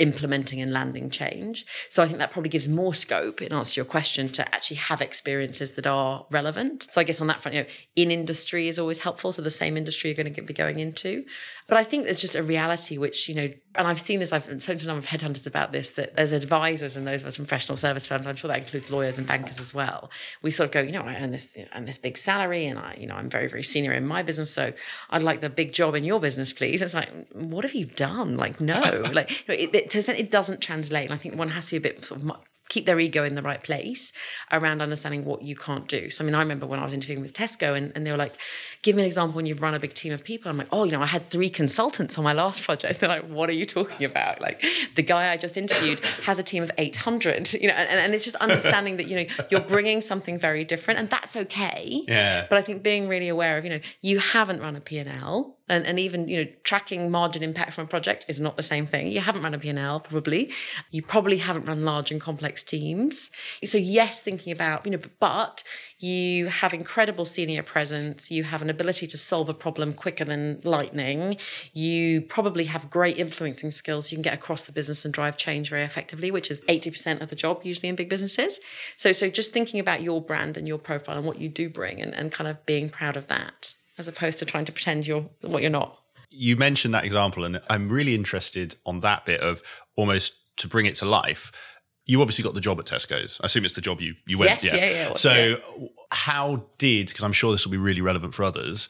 implementing 0.00 0.60
and 0.60 0.72
landing 0.72 1.10
change. 1.10 1.64
So 1.90 2.02
I 2.02 2.06
think 2.06 2.18
that 2.18 2.32
probably 2.32 2.48
gives 2.48 2.66
more 2.66 2.94
scope 2.94 3.40
in 3.40 3.52
answer 3.52 3.74
to 3.74 3.80
your 3.80 3.84
question 3.84 4.30
to 4.30 4.54
actually 4.54 4.78
have 4.78 5.00
experiences 5.00 5.72
that 5.72 5.86
are 5.86 6.26
relevant. 6.30 6.88
So 6.90 7.00
I 7.00 7.04
guess 7.04 7.20
on 7.20 7.26
that 7.28 7.42
front, 7.42 7.54
you 7.54 7.62
know, 7.62 7.68
in 7.94 8.10
industry 8.10 8.66
is 8.68 8.78
always 8.78 9.00
helpful. 9.00 9.30
So 9.30 9.42
the 9.42 9.50
same 9.50 9.76
industry 9.76 10.10
you're 10.10 10.16
going 10.16 10.34
to 10.34 10.42
be 10.42 10.54
going 10.54 10.80
into. 10.80 11.24
But 11.70 11.78
I 11.78 11.84
think 11.84 12.04
there's 12.04 12.20
just 12.20 12.34
a 12.34 12.42
reality 12.42 12.98
which, 12.98 13.28
you 13.28 13.34
know, 13.36 13.48
and 13.76 13.86
I've 13.86 14.00
seen 14.00 14.18
this, 14.18 14.32
I've 14.32 14.42
spoken 14.60 14.78
to 14.78 14.84
a 14.84 14.88
number 14.88 14.98
of 14.98 15.06
headhunters 15.06 15.46
about 15.46 15.70
this, 15.70 15.90
that 15.90 16.16
there's 16.16 16.32
advisors 16.32 16.96
and 16.96 17.06
those 17.06 17.22
of 17.22 17.28
us 17.28 17.36
from 17.36 17.46
professional 17.46 17.76
service 17.76 18.08
firms, 18.08 18.26
I'm 18.26 18.34
sure 18.34 18.48
that 18.48 18.58
includes 18.58 18.90
lawyers 18.90 19.18
and 19.18 19.26
bankers 19.26 19.60
as 19.60 19.72
well. 19.72 20.10
We 20.42 20.50
sort 20.50 20.66
of 20.66 20.72
go, 20.72 20.80
you 20.80 20.90
know, 20.90 21.02
I 21.02 21.14
earn 21.14 21.30
this, 21.30 21.56
I 21.56 21.68
earn 21.78 21.84
this 21.84 21.96
big 21.96 22.18
salary 22.18 22.66
and 22.66 22.76
I, 22.76 22.96
you 22.98 23.06
know, 23.06 23.14
I'm 23.14 23.30
very, 23.30 23.46
very 23.46 23.62
senior 23.62 23.92
in 23.92 24.04
my 24.04 24.24
business. 24.24 24.52
So 24.52 24.72
I'd 25.10 25.22
like 25.22 25.40
the 25.40 25.48
big 25.48 25.72
job 25.72 25.94
in 25.94 26.02
your 26.02 26.18
business, 26.18 26.52
please. 26.52 26.82
It's 26.82 26.92
like, 26.92 27.08
what 27.32 27.62
have 27.62 27.74
you 27.74 27.86
done? 27.86 28.36
Like, 28.36 28.60
no, 28.60 28.80
like, 29.12 29.30
you 29.30 29.54
know, 29.54 29.62
it, 29.62 29.72
it, 29.72 30.08
it 30.08 30.30
doesn't 30.32 30.60
translate. 30.60 31.04
And 31.04 31.14
I 31.14 31.18
think 31.18 31.36
one 31.36 31.50
has 31.50 31.66
to 31.66 31.70
be 31.70 31.76
a 31.76 31.92
bit 31.92 32.04
sort 32.04 32.20
of 32.20 32.26
keep 32.70 32.86
their 32.86 32.98
ego 32.98 33.22
in 33.24 33.34
the 33.34 33.42
right 33.42 33.62
place 33.62 34.12
around 34.50 34.80
understanding 34.80 35.24
what 35.26 35.42
you 35.42 35.54
can't 35.54 35.86
do. 35.88 36.08
So, 36.08 36.24
I 36.24 36.26
mean, 36.26 36.34
I 36.34 36.38
remember 36.38 36.66
when 36.66 36.78
I 36.80 36.84
was 36.84 36.94
interviewing 36.94 37.20
with 37.20 37.34
Tesco 37.34 37.76
and, 37.76 37.92
and 37.94 38.06
they 38.06 38.12
were 38.12 38.16
like, 38.16 38.36
give 38.82 38.96
me 38.96 39.02
an 39.02 39.06
example 39.06 39.36
when 39.36 39.44
you've 39.44 39.60
run 39.60 39.74
a 39.74 39.80
big 39.80 39.92
team 39.92 40.12
of 40.12 40.24
people. 40.24 40.50
I'm 40.50 40.56
like, 40.56 40.68
oh, 40.72 40.84
you 40.84 40.92
know, 40.92 41.02
I 41.02 41.06
had 41.06 41.28
three 41.28 41.50
consultants 41.50 42.16
on 42.16 42.24
my 42.24 42.32
last 42.32 42.62
project. 42.62 43.00
They're 43.00 43.08
like, 43.08 43.28
what 43.28 43.50
are 43.50 43.54
you 43.54 43.66
talking 43.66 44.06
about? 44.06 44.40
Like, 44.40 44.64
the 44.94 45.02
guy 45.02 45.32
I 45.32 45.36
just 45.36 45.56
interviewed 45.56 45.98
has 46.24 46.38
a 46.38 46.42
team 46.42 46.62
of 46.62 46.70
800, 46.78 47.52
you 47.60 47.68
know, 47.68 47.74
and, 47.74 48.00
and 48.00 48.14
it's 48.14 48.24
just 48.24 48.36
understanding 48.36 48.96
that, 48.96 49.08
you 49.08 49.16
know, 49.16 49.44
you're 49.50 49.60
bringing 49.60 50.00
something 50.00 50.38
very 50.38 50.64
different 50.64 51.00
and 51.00 51.10
that's 51.10 51.36
okay. 51.36 52.04
Yeah. 52.06 52.46
But 52.48 52.58
I 52.58 52.62
think 52.62 52.82
being 52.82 53.08
really 53.08 53.28
aware 53.28 53.58
of, 53.58 53.64
you 53.64 53.70
know, 53.70 53.80
you 54.00 54.20
haven't 54.20 54.60
run 54.62 54.76
a 54.76 54.80
P&L 54.80 55.56
and, 55.70 55.86
and 55.86 55.98
even 55.98 56.28
you 56.28 56.44
know 56.44 56.50
tracking 56.64 57.10
margin 57.10 57.42
impact 57.42 57.72
from 57.72 57.84
a 57.84 57.86
project 57.86 58.24
is 58.28 58.40
not 58.40 58.56
the 58.56 58.62
same 58.62 58.84
thing. 58.84 59.06
You 59.06 59.20
haven't 59.20 59.42
run 59.42 59.54
a 59.54 59.58
p&l 59.58 60.00
probably. 60.00 60.52
You 60.90 61.00
probably 61.02 61.38
haven't 61.38 61.64
run 61.64 61.84
large 61.84 62.10
and 62.10 62.20
complex 62.20 62.62
teams. 62.62 63.30
So 63.64 63.78
yes 63.78 64.20
thinking 64.20 64.52
about 64.52 64.84
you 64.84 64.92
know 64.92 64.98
but 65.20 65.62
you 65.98 66.48
have 66.48 66.74
incredible 66.74 67.24
senior 67.24 67.62
presence. 67.62 68.30
You 68.30 68.44
have 68.44 68.62
an 68.62 68.70
ability 68.70 69.06
to 69.06 69.18
solve 69.18 69.48
a 69.48 69.54
problem 69.54 69.92
quicker 69.92 70.24
than 70.24 70.60
lightning. 70.64 71.36
You 71.72 72.22
probably 72.22 72.64
have 72.64 72.90
great 72.90 73.18
influencing 73.18 73.70
skills. 73.70 74.10
You 74.10 74.16
can 74.16 74.22
get 74.22 74.34
across 74.34 74.64
the 74.64 74.72
business 74.72 75.04
and 75.04 75.14
drive 75.14 75.36
change 75.36 75.70
very 75.70 75.82
effectively 75.82 76.30
which 76.30 76.50
is 76.50 76.60
80% 76.62 77.20
of 77.20 77.28
the 77.30 77.36
job 77.36 77.60
usually 77.62 77.88
in 77.88 77.94
big 77.94 78.08
businesses. 78.08 78.58
So 78.96 79.12
so 79.12 79.30
just 79.30 79.52
thinking 79.52 79.78
about 79.78 80.02
your 80.02 80.20
brand 80.20 80.56
and 80.56 80.66
your 80.66 80.78
profile 80.78 81.16
and 81.16 81.26
what 81.26 81.38
you 81.38 81.48
do 81.48 81.70
bring 81.70 82.02
and, 82.02 82.12
and 82.14 82.32
kind 82.32 82.48
of 82.48 82.66
being 82.66 82.90
proud 82.90 83.16
of 83.16 83.28
that 83.28 83.74
as 84.00 84.08
opposed 84.08 84.38
to 84.38 84.44
trying 84.44 84.64
to 84.64 84.72
pretend 84.72 85.06
you're 85.06 85.28
what 85.42 85.62
you're 85.62 85.70
not. 85.70 85.96
You 86.30 86.56
mentioned 86.56 86.94
that 86.94 87.04
example, 87.04 87.44
and 87.44 87.60
I'm 87.68 87.88
really 87.88 88.14
interested 88.14 88.76
on 88.86 89.00
that 89.00 89.26
bit 89.26 89.40
of 89.40 89.62
almost 89.94 90.32
to 90.56 90.68
bring 90.68 90.86
it 90.86 90.94
to 90.96 91.04
life. 91.04 91.52
You 92.06 92.20
obviously 92.22 92.42
got 92.42 92.54
the 92.54 92.60
job 92.60 92.80
at 92.80 92.86
Tesco's. 92.86 93.40
I 93.42 93.46
assume 93.46 93.64
it's 93.64 93.74
the 93.74 93.80
job 93.80 94.00
you 94.00 94.14
you 94.26 94.38
went. 94.38 94.62
Yes, 94.62 94.64
yeah, 94.64 94.76
yeah. 94.76 94.90
yeah. 94.90 95.14
So, 95.14 95.32
yeah. 95.32 95.88
how 96.10 96.64
did? 96.78 97.08
Because 97.08 97.22
I'm 97.22 97.32
sure 97.32 97.52
this 97.52 97.64
will 97.64 97.72
be 97.72 97.78
really 97.78 98.00
relevant 98.00 98.34
for 98.34 98.44
others. 98.44 98.88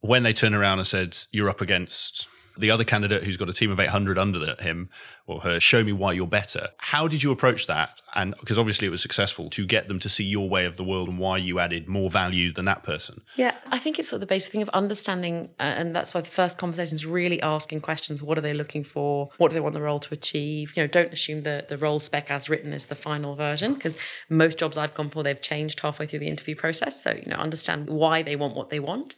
When 0.00 0.22
they 0.22 0.32
turned 0.32 0.54
around 0.54 0.78
and 0.78 0.86
said 0.86 1.16
you're 1.30 1.48
up 1.48 1.60
against 1.60 2.28
the 2.58 2.70
other 2.70 2.84
candidate 2.84 3.24
who's 3.24 3.36
got 3.36 3.48
a 3.48 3.52
team 3.52 3.70
of 3.70 3.78
800 3.78 4.18
under 4.18 4.54
him 4.60 4.88
or 5.26 5.40
her, 5.42 5.60
show 5.60 5.84
me 5.84 5.92
why 5.92 6.12
you're 6.12 6.26
better. 6.26 6.68
How 6.78 7.06
did 7.06 7.22
you 7.22 7.30
approach 7.30 7.66
that? 7.66 8.00
And 8.14 8.34
because 8.40 8.58
obviously 8.58 8.86
it 8.86 8.90
was 8.90 9.02
successful 9.02 9.50
to 9.50 9.66
get 9.66 9.88
them 9.88 9.98
to 10.00 10.08
see 10.08 10.24
your 10.24 10.48
way 10.48 10.64
of 10.64 10.76
the 10.76 10.84
world 10.84 11.08
and 11.08 11.18
why 11.18 11.36
you 11.36 11.58
added 11.58 11.88
more 11.88 12.10
value 12.10 12.52
than 12.52 12.64
that 12.64 12.82
person. 12.82 13.22
Yeah, 13.36 13.54
I 13.66 13.78
think 13.78 13.98
it's 13.98 14.08
sort 14.08 14.18
of 14.18 14.20
the 14.22 14.26
basic 14.26 14.52
thing 14.52 14.62
of 14.62 14.68
understanding, 14.70 15.50
uh, 15.60 15.64
and 15.64 15.94
that's 15.94 16.14
why 16.14 16.22
the 16.22 16.30
first 16.30 16.58
conversation 16.58 16.94
is 16.94 17.04
really 17.04 17.40
asking 17.42 17.80
questions. 17.80 18.22
What 18.22 18.38
are 18.38 18.40
they 18.40 18.54
looking 18.54 18.84
for? 18.84 19.30
What 19.36 19.48
do 19.48 19.54
they 19.54 19.60
want 19.60 19.74
the 19.74 19.82
role 19.82 20.00
to 20.00 20.14
achieve? 20.14 20.76
You 20.76 20.82
know, 20.82 20.86
don't 20.86 21.12
assume 21.12 21.42
the, 21.42 21.66
the 21.68 21.78
role 21.78 21.98
spec 21.98 22.30
as 22.30 22.48
written 22.48 22.72
is 22.72 22.86
the 22.86 22.94
final 22.94 23.34
version 23.34 23.74
because 23.74 23.96
most 24.28 24.58
jobs 24.58 24.76
I've 24.76 24.94
gone 24.94 25.10
for, 25.10 25.22
they've 25.22 25.40
changed 25.40 25.80
halfway 25.80 26.06
through 26.06 26.20
the 26.20 26.28
interview 26.28 26.56
process. 26.56 27.02
So, 27.02 27.12
you 27.12 27.30
know, 27.30 27.36
understand 27.36 27.88
why 27.88 28.22
they 28.22 28.36
want 28.36 28.56
what 28.56 28.70
they 28.70 28.80
want 28.80 29.14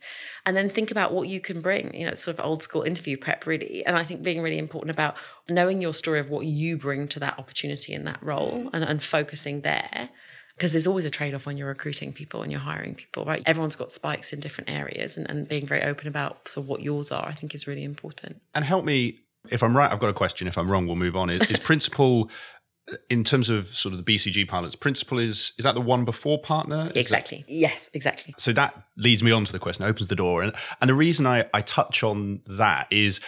and 0.47 0.57
then 0.57 0.69
think 0.69 0.91
about 0.91 1.13
what 1.13 1.29
you 1.29 1.41
can 1.41 1.61
bring, 1.61 1.95
you 1.95 2.07
know, 2.07 2.15
sort 2.15 2.39
of 2.39 2.45
old 2.45 2.63
school 2.63 2.83
interview 2.83 3.17
prep 3.17 3.47
really. 3.47 3.85
And 3.85 3.97
I 3.97 4.05
think 4.05 4.23
being 4.23 4.41
really 4.41 4.59
important 4.59 4.91
about 4.91 5.17
knowing 5.49 5.83
your 5.83 5.95
story 5.95 6.21
of 6.21 6.31
what 6.31 6.47
you 6.47 6.77
bring 6.77 7.09
to 7.09 7.21
that 7.21 7.39
opportunity 7.39 7.93
in 7.93 8.05
that 8.05 8.23
role 8.23 8.65
mm. 8.65 8.71
and, 8.73 8.85
and 8.85 9.03
focusing 9.03 9.63
there 9.63 10.11
because 10.57 10.73
there's 10.73 10.87
always 10.87 11.07
a 11.07 11.11
trade-off 11.11 11.47
when 11.47 11.57
you're 11.57 11.69
recruiting 11.69 12.13
people 12.13 12.43
and 12.43 12.53
you're 12.53 12.61
hiring 12.61 12.95
people 12.95 13.25
right? 13.25 13.43
Everyone's 13.47 13.77
got 13.77 13.93
spikes 13.93 14.33
in 14.33 14.41
different 14.41 14.71
areas 14.71 15.17
and, 15.17 15.29
and 15.31 15.49
being 15.49 15.67
very 15.67 15.83
open 15.83 16.07
about 16.07 16.49
sort 16.49 16.65
of 16.65 16.69
what 16.69 16.83
yours 16.83 17.11
are 17.11 17.27
i 17.27 17.33
think 17.33 17.55
is 17.55 17.67
really 17.67 17.85
important. 17.85 18.41
And 18.55 18.65
help 18.65 18.85
me 18.85 19.21
if 19.49 19.63
i'm 19.63 19.77
right 19.77 19.91
i've 19.91 20.01
got 20.01 20.11
a 20.11 20.15
question. 20.15 20.47
If 20.47 20.59
i'm 20.59 20.71
wrong 20.71 20.87
we'll 20.87 20.97
move 20.97 21.17
on. 21.17 21.31
Is, 21.31 21.51
is 21.51 21.59
principal 21.71 22.31
in 23.09 23.25
terms 23.25 23.51
of 23.51 23.67
sort 23.67 23.95
of 23.95 24.05
the 24.05 24.15
BCG 24.15 24.49
pilots, 24.49 24.75
principal 24.75 25.19
is 25.19 25.53
is 25.59 25.65
that 25.65 25.75
the 25.75 25.81
one 25.81 26.05
before 26.05 26.39
partner? 26.41 26.91
Is 26.91 26.97
exactly. 26.97 27.45
That, 27.47 27.53
yes, 27.53 27.91
exactly. 27.93 28.35
So 28.39 28.53
that 28.53 28.75
leads 28.97 29.23
me 29.23 29.31
on 29.33 29.45
to 29.45 29.53
the 29.53 29.59
question, 29.59 29.85
opens 29.85 30.09
the 30.09 30.17
door. 30.17 30.43
And 30.43 30.53
and 30.81 30.89
the 30.89 30.95
reason 30.95 31.27
I, 31.27 31.49
I 31.55 31.61
touch 31.61 32.03
on 32.03 32.41
that 32.47 32.87
is 32.91 33.21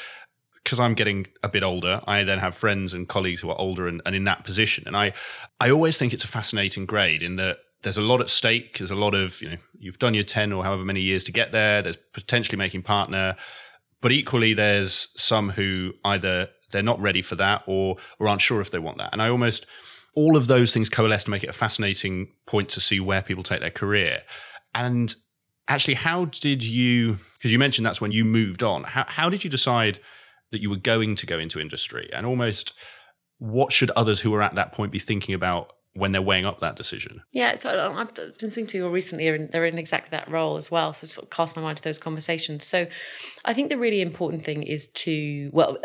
because 0.62 0.78
I'm 0.78 0.94
getting 0.94 1.26
a 1.42 1.48
bit 1.48 1.62
older, 1.62 2.00
I 2.06 2.22
then 2.24 2.38
have 2.38 2.54
friends 2.54 2.94
and 2.94 3.08
colleagues 3.08 3.40
who 3.40 3.50
are 3.50 3.58
older 3.58 3.88
and, 3.88 4.00
and 4.06 4.14
in 4.14 4.24
that 4.24 4.44
position. 4.44 4.84
And 4.86 4.96
I 4.96 5.12
I 5.60 5.70
always 5.70 5.98
think 5.98 6.12
it's 6.12 6.24
a 6.24 6.28
fascinating 6.28 6.86
grade 6.86 7.22
in 7.22 7.36
that 7.36 7.58
there's 7.82 7.98
a 7.98 8.02
lot 8.02 8.20
at 8.20 8.28
stake. 8.28 8.78
There's 8.78 8.90
a 8.90 8.96
lot 8.96 9.14
of, 9.14 9.40
you 9.42 9.50
know, 9.50 9.56
you've 9.78 9.98
done 9.98 10.14
your 10.14 10.24
10 10.24 10.52
or 10.52 10.64
however 10.64 10.84
many 10.84 11.00
years 11.00 11.24
to 11.24 11.32
get 11.32 11.52
there. 11.52 11.82
There's 11.82 11.98
potentially 12.12 12.56
making 12.56 12.82
partner. 12.82 13.36
But 14.00 14.12
equally, 14.12 14.54
there's 14.54 15.08
some 15.16 15.50
who 15.50 15.92
either 16.04 16.48
they're 16.72 16.82
not 16.82 17.00
ready 17.00 17.22
for 17.22 17.37
that 17.37 17.62
or 17.66 17.96
or 18.18 18.28
aren't 18.28 18.40
sure 18.40 18.61
if 18.61 18.70
they 18.70 18.78
want 18.78 18.98
that. 18.98 19.11
And 19.12 19.22
I 19.22 19.28
almost 19.28 19.66
all 20.14 20.37
of 20.37 20.46
those 20.46 20.72
things 20.72 20.88
coalesce 20.88 21.24
to 21.24 21.30
make 21.30 21.44
it 21.44 21.50
a 21.50 21.54
fascinating 21.54 22.32
point 22.46 22.68
to 22.70 22.80
see 22.80 23.00
where 23.00 23.22
people 23.22 23.42
take 23.42 23.61
their 23.61 23.70
career. 23.70 24.22
And 24.74 25.14
actually, 25.68 25.94
how 25.94 26.26
did 26.26 26.62
you? 26.62 27.18
Because 27.35 27.52
you 27.52 27.58
mentioned 27.58 27.87
that's 27.87 28.00
when 28.00 28.12
you 28.12 28.24
moved 28.24 28.62
on. 28.62 28.85
How 28.85 29.04
how 29.06 29.30
did 29.30 29.44
you 29.44 29.50
decide 29.50 29.98
that 30.50 30.61
you 30.61 30.70
were 30.70 30.76
going 30.76 31.16
to 31.16 31.26
go 31.26 31.38
into 31.38 31.61
industry? 31.61 32.11
And 32.12 32.26
almost, 32.26 32.72
what 33.38 33.72
should 33.72 33.90
others 33.90 34.20
who 34.20 34.35
are 34.35 34.42
at 34.42 34.54
that 34.54 34.72
point 34.72 34.92
be 34.92 34.98
thinking 34.98 35.35
about 35.35 35.72
when 35.94 36.12
they're 36.12 36.22
weighing 36.22 36.46
up 36.46 36.61
that 36.61 36.76
decision? 36.76 37.22
Yeah, 37.32 37.56
so 37.58 37.87
um, 37.87 37.96
I've 37.96 38.14
been 38.14 38.50
speaking 38.50 38.66
to 38.66 38.72
people 38.72 38.90
recently, 38.90 39.28
and 39.28 39.50
they're 39.50 39.64
in 39.64 39.78
exactly 39.78 40.11
that 40.11 40.30
role 40.30 40.56
as 40.56 40.70
well. 40.70 40.92
So 40.92 41.06
sort 41.06 41.24
of 41.24 41.30
cast 41.30 41.56
my 41.56 41.62
mind 41.62 41.78
to 41.78 41.82
those 41.82 41.98
conversations. 41.98 42.66
So 42.66 42.87
I 43.44 43.54
think 43.54 43.70
the 43.70 43.78
really 43.78 44.00
important 44.00 44.44
thing 44.44 44.62
is 44.62 44.88
to, 44.88 45.50
well, 45.52 45.78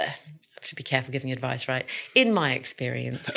have 0.62 0.70
to 0.70 0.76
be 0.76 0.84
careful 0.84 1.12
giving 1.12 1.32
advice, 1.32 1.68
right? 1.68 1.86
In 2.16 2.34
my 2.34 2.54
experience, 2.54 3.30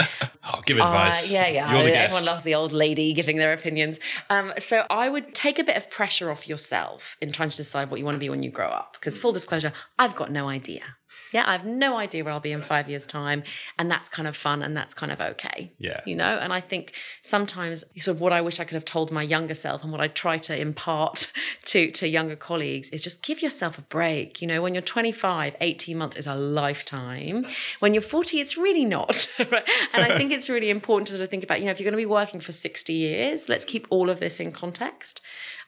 I'll 0.42 0.62
give 0.66 0.78
advice. 0.78 1.30
Uh, 1.30 1.34
yeah, 1.34 1.48
yeah. 1.48 1.72
Everyone 1.72 2.24
loves 2.24 2.42
the 2.42 2.54
old 2.54 2.72
lady 2.72 3.12
giving 3.12 3.36
their 3.36 3.52
opinions. 3.52 3.98
Um, 4.28 4.52
so 4.58 4.86
I 4.90 5.08
would 5.08 5.34
take 5.34 5.58
a 5.58 5.64
bit 5.64 5.76
of 5.76 5.90
pressure 5.90 6.30
off 6.30 6.48
yourself 6.48 7.16
in 7.20 7.32
trying 7.32 7.50
to 7.50 7.56
decide 7.56 7.90
what 7.90 7.98
you 7.98 8.06
want 8.06 8.16
to 8.16 8.20
be 8.20 8.30
when 8.30 8.42
you 8.42 8.50
grow 8.50 8.68
up. 8.68 8.94
Because 8.94 9.18
full 9.18 9.32
disclosure, 9.32 9.72
I've 9.98 10.16
got 10.16 10.30
no 10.30 10.48
idea. 10.48 10.96
Yeah, 11.32 11.44
I 11.46 11.52
have 11.52 11.64
no 11.64 11.96
idea 11.96 12.24
where 12.24 12.32
I'll 12.32 12.40
be 12.40 12.52
in 12.52 12.62
five 12.62 12.88
years' 12.88 13.06
time. 13.06 13.42
And 13.78 13.90
that's 13.90 14.08
kind 14.08 14.26
of 14.26 14.36
fun 14.36 14.62
and 14.62 14.76
that's 14.76 14.94
kind 14.94 15.12
of 15.12 15.20
okay. 15.20 15.72
Yeah. 15.78 16.00
You 16.04 16.16
know, 16.16 16.38
and 16.38 16.52
I 16.52 16.60
think 16.60 16.94
sometimes 17.22 17.84
sort 17.98 18.16
of 18.16 18.20
what 18.20 18.32
I 18.32 18.40
wish 18.40 18.60
I 18.60 18.64
could 18.64 18.74
have 18.74 18.84
told 18.84 19.10
my 19.10 19.22
younger 19.22 19.54
self 19.54 19.82
and 19.82 19.92
what 19.92 20.00
I 20.00 20.08
try 20.08 20.38
to 20.38 20.58
impart 20.58 21.30
to, 21.66 21.90
to 21.92 22.08
younger 22.08 22.36
colleagues 22.36 22.90
is 22.90 23.02
just 23.02 23.22
give 23.22 23.42
yourself 23.42 23.78
a 23.78 23.82
break. 23.82 24.42
You 24.42 24.48
know, 24.48 24.62
when 24.62 24.74
you're 24.74 24.82
25, 24.82 25.56
18 25.60 25.98
months 25.98 26.16
is 26.16 26.26
a 26.26 26.34
lifetime. 26.34 27.46
When 27.78 27.94
you're 27.94 28.02
40, 28.02 28.40
it's 28.40 28.56
really 28.56 28.84
not. 28.84 29.28
right? 29.38 29.68
And 29.94 30.04
I 30.04 30.16
think 30.16 30.32
it's 30.32 30.48
really 30.48 30.70
important 30.70 31.08
to 31.08 31.14
sort 31.14 31.24
of 31.24 31.30
think 31.30 31.44
about, 31.44 31.60
you 31.60 31.66
know, 31.66 31.70
if 31.70 31.78
you're 31.78 31.90
going 31.90 31.92
to 31.92 31.96
be 31.96 32.06
working 32.06 32.40
for 32.40 32.52
60 32.52 32.92
years, 32.92 33.48
let's 33.48 33.64
keep 33.64 33.86
all 33.90 34.10
of 34.10 34.20
this 34.20 34.40
in 34.40 34.52
context. 34.52 35.20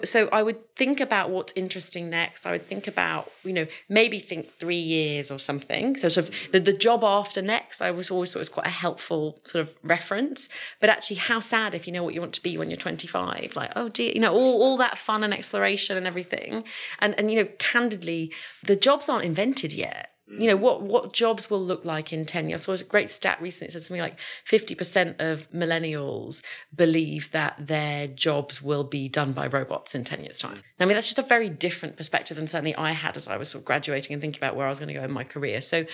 So 0.05 0.29
I 0.33 0.43
would 0.43 0.75
think 0.77 1.01
about 1.01 1.31
what's 1.31 1.53
interesting 1.55 2.11
next. 2.11 2.47
I 2.47 2.53
would 2.53 2.67
think 2.67 2.87
about, 2.87 3.31
you 3.45 3.53
know, 3.53 3.67
maybe 3.89 4.19
think 4.19 4.59
three 4.59 4.77
years 4.77 5.31
or 5.31 5.39
something. 5.39 5.97
So 5.97 6.09
sort 6.09 6.29
of 6.29 6.35
the, 6.53 6.61
the 6.61 6.73
job 6.73 7.05
after 7.05 7.43
next, 7.43 7.81
I 7.81 7.91
was 7.91 8.11
always 8.11 8.33
thought 8.33 8.41
was 8.41 8.49
quite 8.49 8.67
a 8.67 8.71
helpful 8.71 9.41
sort 9.45 9.67
of 9.67 9.75
reference. 9.83 10.49
But 10.81 10.91
actually, 10.91 11.17
how 11.17 11.41
sad 11.41 11.75
if 11.75 11.87
you 11.87 11.93
know 11.93 12.03
what 12.03 12.15
you 12.15 12.21
want 12.21 12.35
to 12.35 12.43
be 12.43 12.57
when 12.59 12.71
you're 12.71 12.77
25. 12.77 13.53
Like, 13.57 13.73
oh 13.77 13.89
dear, 13.89 14.13
you 14.13 14.21
know, 14.21 14.33
all, 14.33 14.63
all 14.63 14.77
that 14.79 14.99
fun 14.99 15.25
and 15.25 15.35
exploration 15.35 15.97
and 15.97 16.07
everything. 16.07 16.65
And 16.99 17.15
and 17.19 17.31
you 17.31 17.39
know, 17.43 17.49
candidly, 17.59 18.33
the 18.63 18.77
jobs 18.77 19.09
aren't 19.09 19.25
invented 19.25 19.73
yet 19.73 20.12
you 20.39 20.47
know 20.47 20.57
what 20.57 20.83
what 20.83 21.13
jobs 21.13 21.51
will 21.51 21.63
look 21.63 21.85
like 21.85 22.13
in 22.13 22.25
10 22.25 22.49
years 22.49 22.63
so 22.63 22.71
it 22.71 22.75
was 22.75 22.81
a 22.81 22.85
great 22.85 23.11
stat 23.11 23.41
recently 23.41 23.69
it 23.69 23.73
said 23.73 23.83
something 23.83 24.01
like 24.01 24.19
50% 24.49 25.17
of 25.19 25.51
millennials 25.51 26.43
believe 26.75 27.31
that 27.33 27.55
their 27.59 28.07
jobs 28.07 28.63
will 28.63 28.85
be 28.85 29.09
done 29.09 29.33
by 29.33 29.47
robots 29.47 29.95
in 29.95 30.05
10 30.05 30.25
years 30.25 30.39
time. 30.39 30.57
Mm. 30.57 30.63
I 30.81 30.85
mean 30.87 30.95
that's 30.95 31.09
just 31.09 31.19
a 31.19 31.29
very 31.29 31.49
different 31.49 31.97
perspective 31.97 32.37
than 32.37 32.47
certainly 32.47 32.75
i 32.77 32.93
had 32.93 33.17
as 33.17 33.29
i 33.29 33.37
was 33.37 33.51
sort 33.51 33.63
of 33.63 33.67
graduating 33.67 34.13
and 34.13 34.21
thinking 34.21 34.39
about 34.39 34.57
where 34.57 34.67
i 34.67 34.71
was 34.71 34.79
going 34.79 34.89
to 34.89 34.95
go 34.95 35.05
in 35.05 35.13
my 35.13 35.25
career. 35.25 35.61
So 35.61 35.85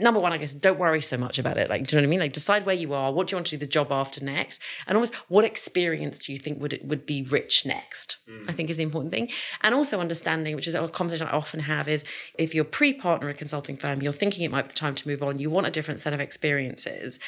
number 0.00 0.18
one, 0.18 0.32
I 0.32 0.38
guess, 0.38 0.52
don't 0.52 0.78
worry 0.78 1.02
so 1.02 1.18
much 1.18 1.38
about 1.38 1.58
it. 1.58 1.68
Like, 1.68 1.86
do 1.86 1.94
you 1.94 2.00
know 2.00 2.04
what 2.04 2.08
I 2.08 2.10
mean? 2.10 2.20
Like, 2.20 2.32
decide 2.32 2.64
where 2.64 2.74
you 2.74 2.94
are. 2.94 3.12
What 3.12 3.26
do 3.26 3.32
you 3.32 3.36
want 3.36 3.46
to 3.48 3.56
do 3.56 3.60
the 3.60 3.66
job 3.66 3.92
after 3.92 4.24
next? 4.24 4.60
And 4.86 4.96
almost 4.96 5.14
what 5.28 5.44
experience 5.44 6.16
do 6.18 6.32
you 6.32 6.38
think 6.38 6.60
would 6.60 6.72
it 6.72 6.84
would 6.84 7.04
be 7.04 7.22
rich 7.22 7.66
next? 7.66 8.16
Mm. 8.28 8.48
I 8.48 8.52
think 8.52 8.70
is 8.70 8.78
the 8.78 8.82
important 8.82 9.12
thing. 9.12 9.28
And 9.60 9.74
also 9.74 10.00
understanding, 10.00 10.56
which 10.56 10.66
is 10.66 10.74
a 10.74 10.88
conversation 10.88 11.26
I 11.26 11.32
often 11.32 11.60
have, 11.60 11.88
is 11.88 12.04
if 12.38 12.54
you're 12.54 12.64
pre-partner 12.64 13.28
a 13.28 13.34
consulting 13.34 13.76
firm, 13.76 14.00
you're 14.00 14.12
thinking 14.12 14.44
it 14.44 14.50
might 14.50 14.62
be 14.62 14.68
the 14.68 14.74
time 14.74 14.94
to 14.94 15.08
move 15.08 15.22
on. 15.22 15.38
You 15.38 15.50
want 15.50 15.66
a 15.66 15.70
different 15.70 16.00
set 16.00 16.14
of 16.14 16.20
experiences. 16.20 17.18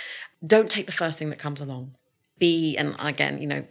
Don't 0.46 0.70
take 0.70 0.86
the 0.86 0.92
first 0.92 1.18
thing 1.18 1.30
that 1.30 1.38
comes 1.38 1.60
along. 1.60 1.94
Be 2.38 2.76
and 2.76 2.96
again, 2.98 3.40
you 3.40 3.46
know, 3.46 3.64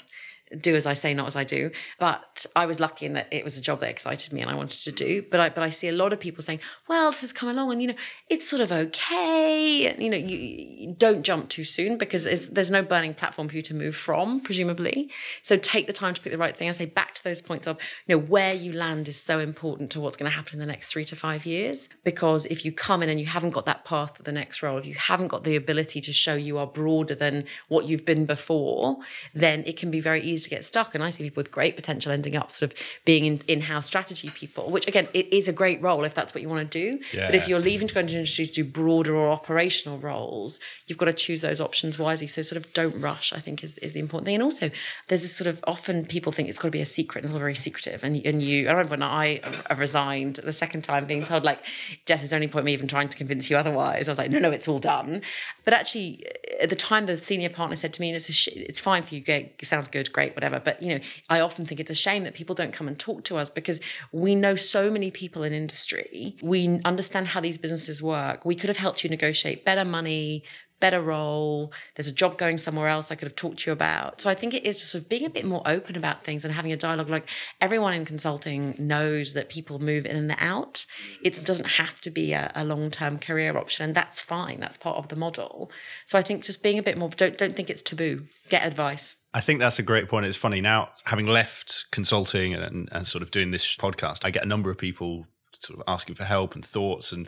do 0.60 0.76
as 0.76 0.86
I 0.86 0.94
say, 0.94 1.14
not 1.14 1.28
as 1.28 1.36
I 1.36 1.44
do. 1.44 1.72
But 2.00 2.46
I 2.56 2.66
was 2.66 2.80
lucky 2.80 3.06
in 3.06 3.14
that 3.14 3.28
it 3.32 3.44
was 3.44 3.58
a 3.58 3.62
job 3.62 3.80
that 3.82 3.90
excited 3.90 4.34
me 4.34 4.42
and 4.42 4.50
I 4.50 4.56
wanted 4.56 4.80
to 4.82 4.92
do. 4.92 5.24
But 5.30 5.40
I 5.40 5.50
but 5.50 5.64
I 5.64 5.70
see 5.70 5.88
a 5.88 5.94
lot 5.94 6.14
of 6.14 6.20
people 6.20 6.44
saying, 6.44 6.60
"Well, 6.88 7.12
this 7.12 7.22
has 7.22 7.34
come 7.34 7.50
along, 7.50 7.72
and 7.72 7.82
you 7.82 7.90
know, 7.90 7.96
it's 8.30 8.48
sort 8.48 8.62
of 8.62 8.72
okay." 8.72 9.88
And, 9.88 10.02
you 10.02 10.10
know, 10.10 10.18
you, 10.18 10.38
you 10.38 10.96
don't 10.98 11.24
jump 11.24 11.50
too 11.50 11.64
soon 11.64 11.98
because 11.98 12.24
there's 12.50 12.72
no 12.72 12.82
burning 12.82 13.14
platform 13.14 13.50
for 13.50 13.56
you 13.56 13.62
to 13.64 13.74
move 13.74 13.96
from, 13.96 14.42
presumably. 14.42 15.10
So 15.42 15.58
take 15.58 15.88
the 15.88 15.94
time 15.94 16.14
to 16.14 16.22
pick 16.22 16.32
the 16.32 16.38
right 16.38 16.56
thing. 16.56 16.70
I 16.70 16.72
say 16.72 16.86
back 16.86 17.16
to 17.16 17.24
those 17.24 17.42
points 17.42 17.68
of 17.68 17.78
you 18.08 18.16
know 18.16 18.24
where 18.24 18.54
you 18.54 18.74
land 18.74 19.08
is 19.08 19.20
so 19.20 19.40
important 19.40 19.90
to 19.92 20.00
what's 20.00 20.18
going 20.18 20.30
to 20.30 20.36
happen 20.36 20.54
in 20.54 20.60
the 20.60 20.66
next 20.66 20.92
three 20.92 21.06
to 21.06 21.16
five 21.16 21.46
years. 21.46 21.90
Because 22.04 22.46
if 22.48 22.66
you 22.66 22.72
come 22.72 23.04
in 23.04 23.10
and 23.10 23.20
you 23.20 23.26
haven't 23.26 23.52
got 23.52 23.66
that 23.66 23.86
path 23.86 24.16
to 24.16 24.24
the 24.24 24.32
next 24.32 24.62
role, 24.62 24.78
if 24.78 24.86
you 24.86 24.96
haven't 24.96 25.30
got 25.30 25.44
the 25.44 25.56
ability 25.56 26.02
to 26.02 26.14
show 26.14 26.36
you 26.36 26.58
are 26.58 26.68
broader 26.68 27.16
than 27.16 27.46
what 27.68 27.86
you've 27.86 28.06
been 28.06 28.26
before, 28.26 28.98
then 29.34 29.64
it 29.66 29.78
can 29.78 29.92
be 29.92 30.00
very 30.00 30.22
easy 30.22 30.43
to 30.44 30.50
get 30.50 30.66
stuck. 30.66 30.94
And 30.96 31.04
I 31.04 31.10
see 31.10 31.24
people 31.24 31.42
with 31.42 31.52
great 31.52 31.76
potential 31.76 32.12
ending 32.12 32.36
up 32.36 32.52
sort 32.52 32.72
of 32.72 32.78
being 33.06 33.26
in, 33.26 33.42
in-house 33.48 33.86
strategy 33.86 34.30
people, 34.30 34.70
which 34.70 34.88
again, 34.88 35.08
it 35.14 35.32
is 35.34 35.48
a 35.48 35.54
great 35.54 35.82
role 35.82 36.04
if 36.04 36.14
that's 36.14 36.34
what 36.34 36.42
you 36.42 36.50
want 36.50 36.70
to 36.70 36.80
do. 36.80 37.04
Yeah. 37.14 37.28
But 37.28 37.36
if 37.36 37.48
you're 37.48 37.60
leaving 37.60 37.88
to 37.88 37.94
go 37.94 38.00
into 38.02 38.14
industry 38.14 38.48
to 38.48 38.54
do 38.54 38.64
broader 38.64 39.16
or 39.16 39.30
operational 39.30 39.98
roles, 39.98 40.60
you've 40.88 40.98
got 40.98 41.06
to 41.06 41.14
choose 41.14 41.42
those 41.42 41.60
options 41.60 41.98
wisely. 41.98 42.28
So 42.28 42.42
sort 42.42 42.64
of 42.64 42.72
don't 42.74 43.00
rush, 43.00 43.34
I 43.34 43.40
think 43.40 43.64
is, 43.64 43.78
is 43.80 43.94
the 43.94 44.00
important 44.00 44.26
thing. 44.26 44.36
And 44.36 44.44
also 44.44 44.70
there's 45.08 45.22
this 45.22 45.36
sort 45.36 45.48
of 45.48 45.64
often 45.66 46.06
people 46.06 46.32
think 46.32 46.50
it's 46.50 46.60
got 46.60 46.68
to 46.68 46.72
be 46.72 46.82
a 46.82 46.86
secret 46.86 47.24
and 47.24 47.26
it's 47.26 47.34
all 47.34 47.40
very 47.40 47.56
secretive. 47.56 48.04
And, 48.04 48.24
and 48.26 48.42
you, 48.42 48.68
I 48.68 48.72
remember 48.72 48.92
when 48.92 49.04
I, 49.04 49.42
I 49.70 49.74
resigned 49.74 50.36
the 50.38 50.54
second 50.54 50.84
time 50.84 51.06
being 51.06 51.26
told 51.26 51.44
like, 51.44 51.60
Jess, 52.06 52.24
is 52.24 52.30
there's 52.30 52.38
only 52.38 52.48
point 52.48 52.66
me 52.66 52.74
even 52.74 52.88
trying 52.88 53.10
to 53.10 53.18
convince 53.18 53.50
you 53.50 53.58
otherwise. 53.58 54.08
I 54.08 54.12
was 54.12 54.18
like, 54.18 54.32
no, 54.32 54.40
no, 54.40 54.52
it's 54.52 54.68
all 54.68 54.80
done. 54.80 55.22
But 55.66 55.74
actually 55.74 56.26
at 56.62 56.70
the 56.70 56.76
time 56.76 57.06
the 57.06 57.18
senior 57.18 57.50
partner 57.50 57.76
said 57.76 57.94
to 57.94 58.02
me, 58.02 58.10
and 58.10 58.16
it's, 58.16 58.32
sh- 58.32 58.48
it's 58.56 58.80
fine 58.80 59.04
for 59.04 59.16
you, 59.16 59.24
it 59.28 59.66
sounds 59.66 59.88
good, 59.88 60.14
great, 60.14 60.23
whatever. 60.32 60.60
But 60.60 60.82
you 60.82 60.96
know, 60.96 61.00
I 61.30 61.40
often 61.40 61.66
think 61.66 61.80
it's 61.80 61.92
a 61.92 61.96
shame 61.96 62.24
that 62.24 62.34
people 62.34 62.56
don't 62.56 62.74
come 62.74 62.88
and 62.88 62.98
talk 62.98 63.24
to 63.26 63.38
us 63.38 63.50
because 63.50 63.80
we 64.12 64.36
know 64.36 64.56
so 64.56 64.90
many 64.90 65.12
people 65.12 65.44
in 65.44 65.54
industry. 65.54 66.36
We 66.42 66.82
understand 66.86 67.30
how 67.30 67.42
these 67.42 67.58
businesses 67.58 68.02
work. 68.02 68.46
We 68.46 68.56
could 68.56 68.70
have 68.70 68.78
helped 68.78 69.04
you 69.04 69.10
negotiate 69.10 69.66
better 69.66 69.86
money, 69.86 70.44
better 70.84 71.02
role. 71.02 71.72
There's 71.96 72.10
a 72.10 72.12
job 72.12 72.38
going 72.38 72.58
somewhere 72.58 72.90
else 72.90 73.10
I 73.10 73.16
could 73.16 73.30
have 73.30 73.38
talked 73.38 73.60
to 73.60 73.70
you 73.70 73.72
about. 73.72 74.20
So 74.20 74.30
I 74.30 74.36
think 74.36 74.54
it 74.54 74.66
is 74.66 74.80
just 74.80 74.92
sort 74.92 75.04
of 75.04 75.10
being 75.10 75.26
a 75.26 75.30
bit 75.30 75.46
more 75.46 75.62
open 75.66 75.96
about 75.96 76.26
things 76.26 76.44
and 76.44 76.54
having 76.54 76.74
a 76.74 76.76
dialogue. 76.76 77.10
Like 77.10 77.30
everyone 77.62 77.94
in 77.94 78.04
consulting 78.04 78.76
knows 78.78 79.34
that 79.34 79.48
people 79.48 79.80
move 79.80 80.06
in 80.06 80.18
and 80.18 80.36
out. 80.40 80.86
It 81.24 81.42
doesn't 81.46 81.68
have 81.82 82.02
to 82.02 82.10
be 82.10 82.34
a, 82.34 82.52
a 82.54 82.66
long 82.66 82.92
term 82.92 83.18
career 83.18 83.58
option, 83.58 83.86
and 83.86 83.96
that's 83.96 84.22
fine. 84.22 84.60
That's 84.60 84.76
part 84.76 84.98
of 84.98 85.08
the 85.08 85.16
model. 85.16 85.72
So 86.06 86.20
I 86.20 86.22
think 86.22 86.44
just 86.44 86.62
being 86.62 86.78
a 86.78 86.84
bit 86.84 86.98
more 86.98 87.08
don't 87.08 87.38
don't 87.38 87.56
think 87.56 87.70
it's 87.70 87.82
taboo. 87.82 88.28
Get 88.50 88.66
advice. 88.66 89.16
I 89.34 89.42
think 89.42 89.60
that's 89.60 89.80
a 89.80 89.84
great 89.84 90.10
point. 90.10 90.26
It's 90.26 90.38
funny 90.38 90.62
now, 90.62 90.90
having 91.06 91.26
left 91.26 91.86
consulting 91.92 92.54
and, 92.54 92.88
and, 92.92 93.08
sort 93.08 93.24
of 93.24 93.32
doing 93.32 93.50
this 93.50 93.76
podcast, 93.76 94.20
I 94.24 94.30
get 94.30 94.44
a 94.44 94.48
number 94.48 94.70
of 94.70 94.78
people 94.78 95.26
sort 95.60 95.80
of 95.80 95.84
asking 95.88 96.16
for 96.16 96.24
help 96.24 96.56
and 96.56 96.66
thoughts 96.66 97.12
and 97.12 97.28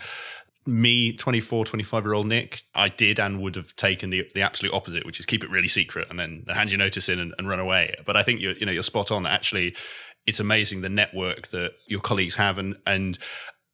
me 0.67 1.13
24 1.15 1.63
25 1.65 2.03
year 2.03 2.13
old 2.13 2.25
nick 2.25 2.63
i 2.73 2.89
did 2.89 3.19
and 3.19 3.39
would 3.39 3.55
have 3.55 3.75
taken 3.75 4.09
the, 4.09 4.27
the 4.33 4.41
absolute 4.41 4.73
opposite 4.73 5.05
which 5.05 5.19
is 5.19 5.25
keep 5.25 5.43
it 5.43 5.49
really 5.49 5.67
secret 5.67 6.07
and 6.09 6.19
then 6.19 6.43
hand 6.49 6.71
your 6.71 6.79
notice 6.79 7.07
in 7.07 7.19
and, 7.19 7.35
and 7.37 7.47
run 7.47 7.59
away 7.59 7.93
but 8.05 8.17
i 8.17 8.23
think 8.23 8.41
you're 8.41 8.53
you 8.53 8.65
know 8.65 8.71
you're 8.71 8.83
spot 8.83 9.11
on 9.11 9.27
actually 9.27 9.75
it's 10.25 10.39
amazing 10.39 10.81
the 10.81 10.89
network 10.89 11.47
that 11.49 11.73
your 11.87 11.99
colleagues 11.99 12.33
have 12.33 12.57
and 12.57 12.75
and 12.87 13.19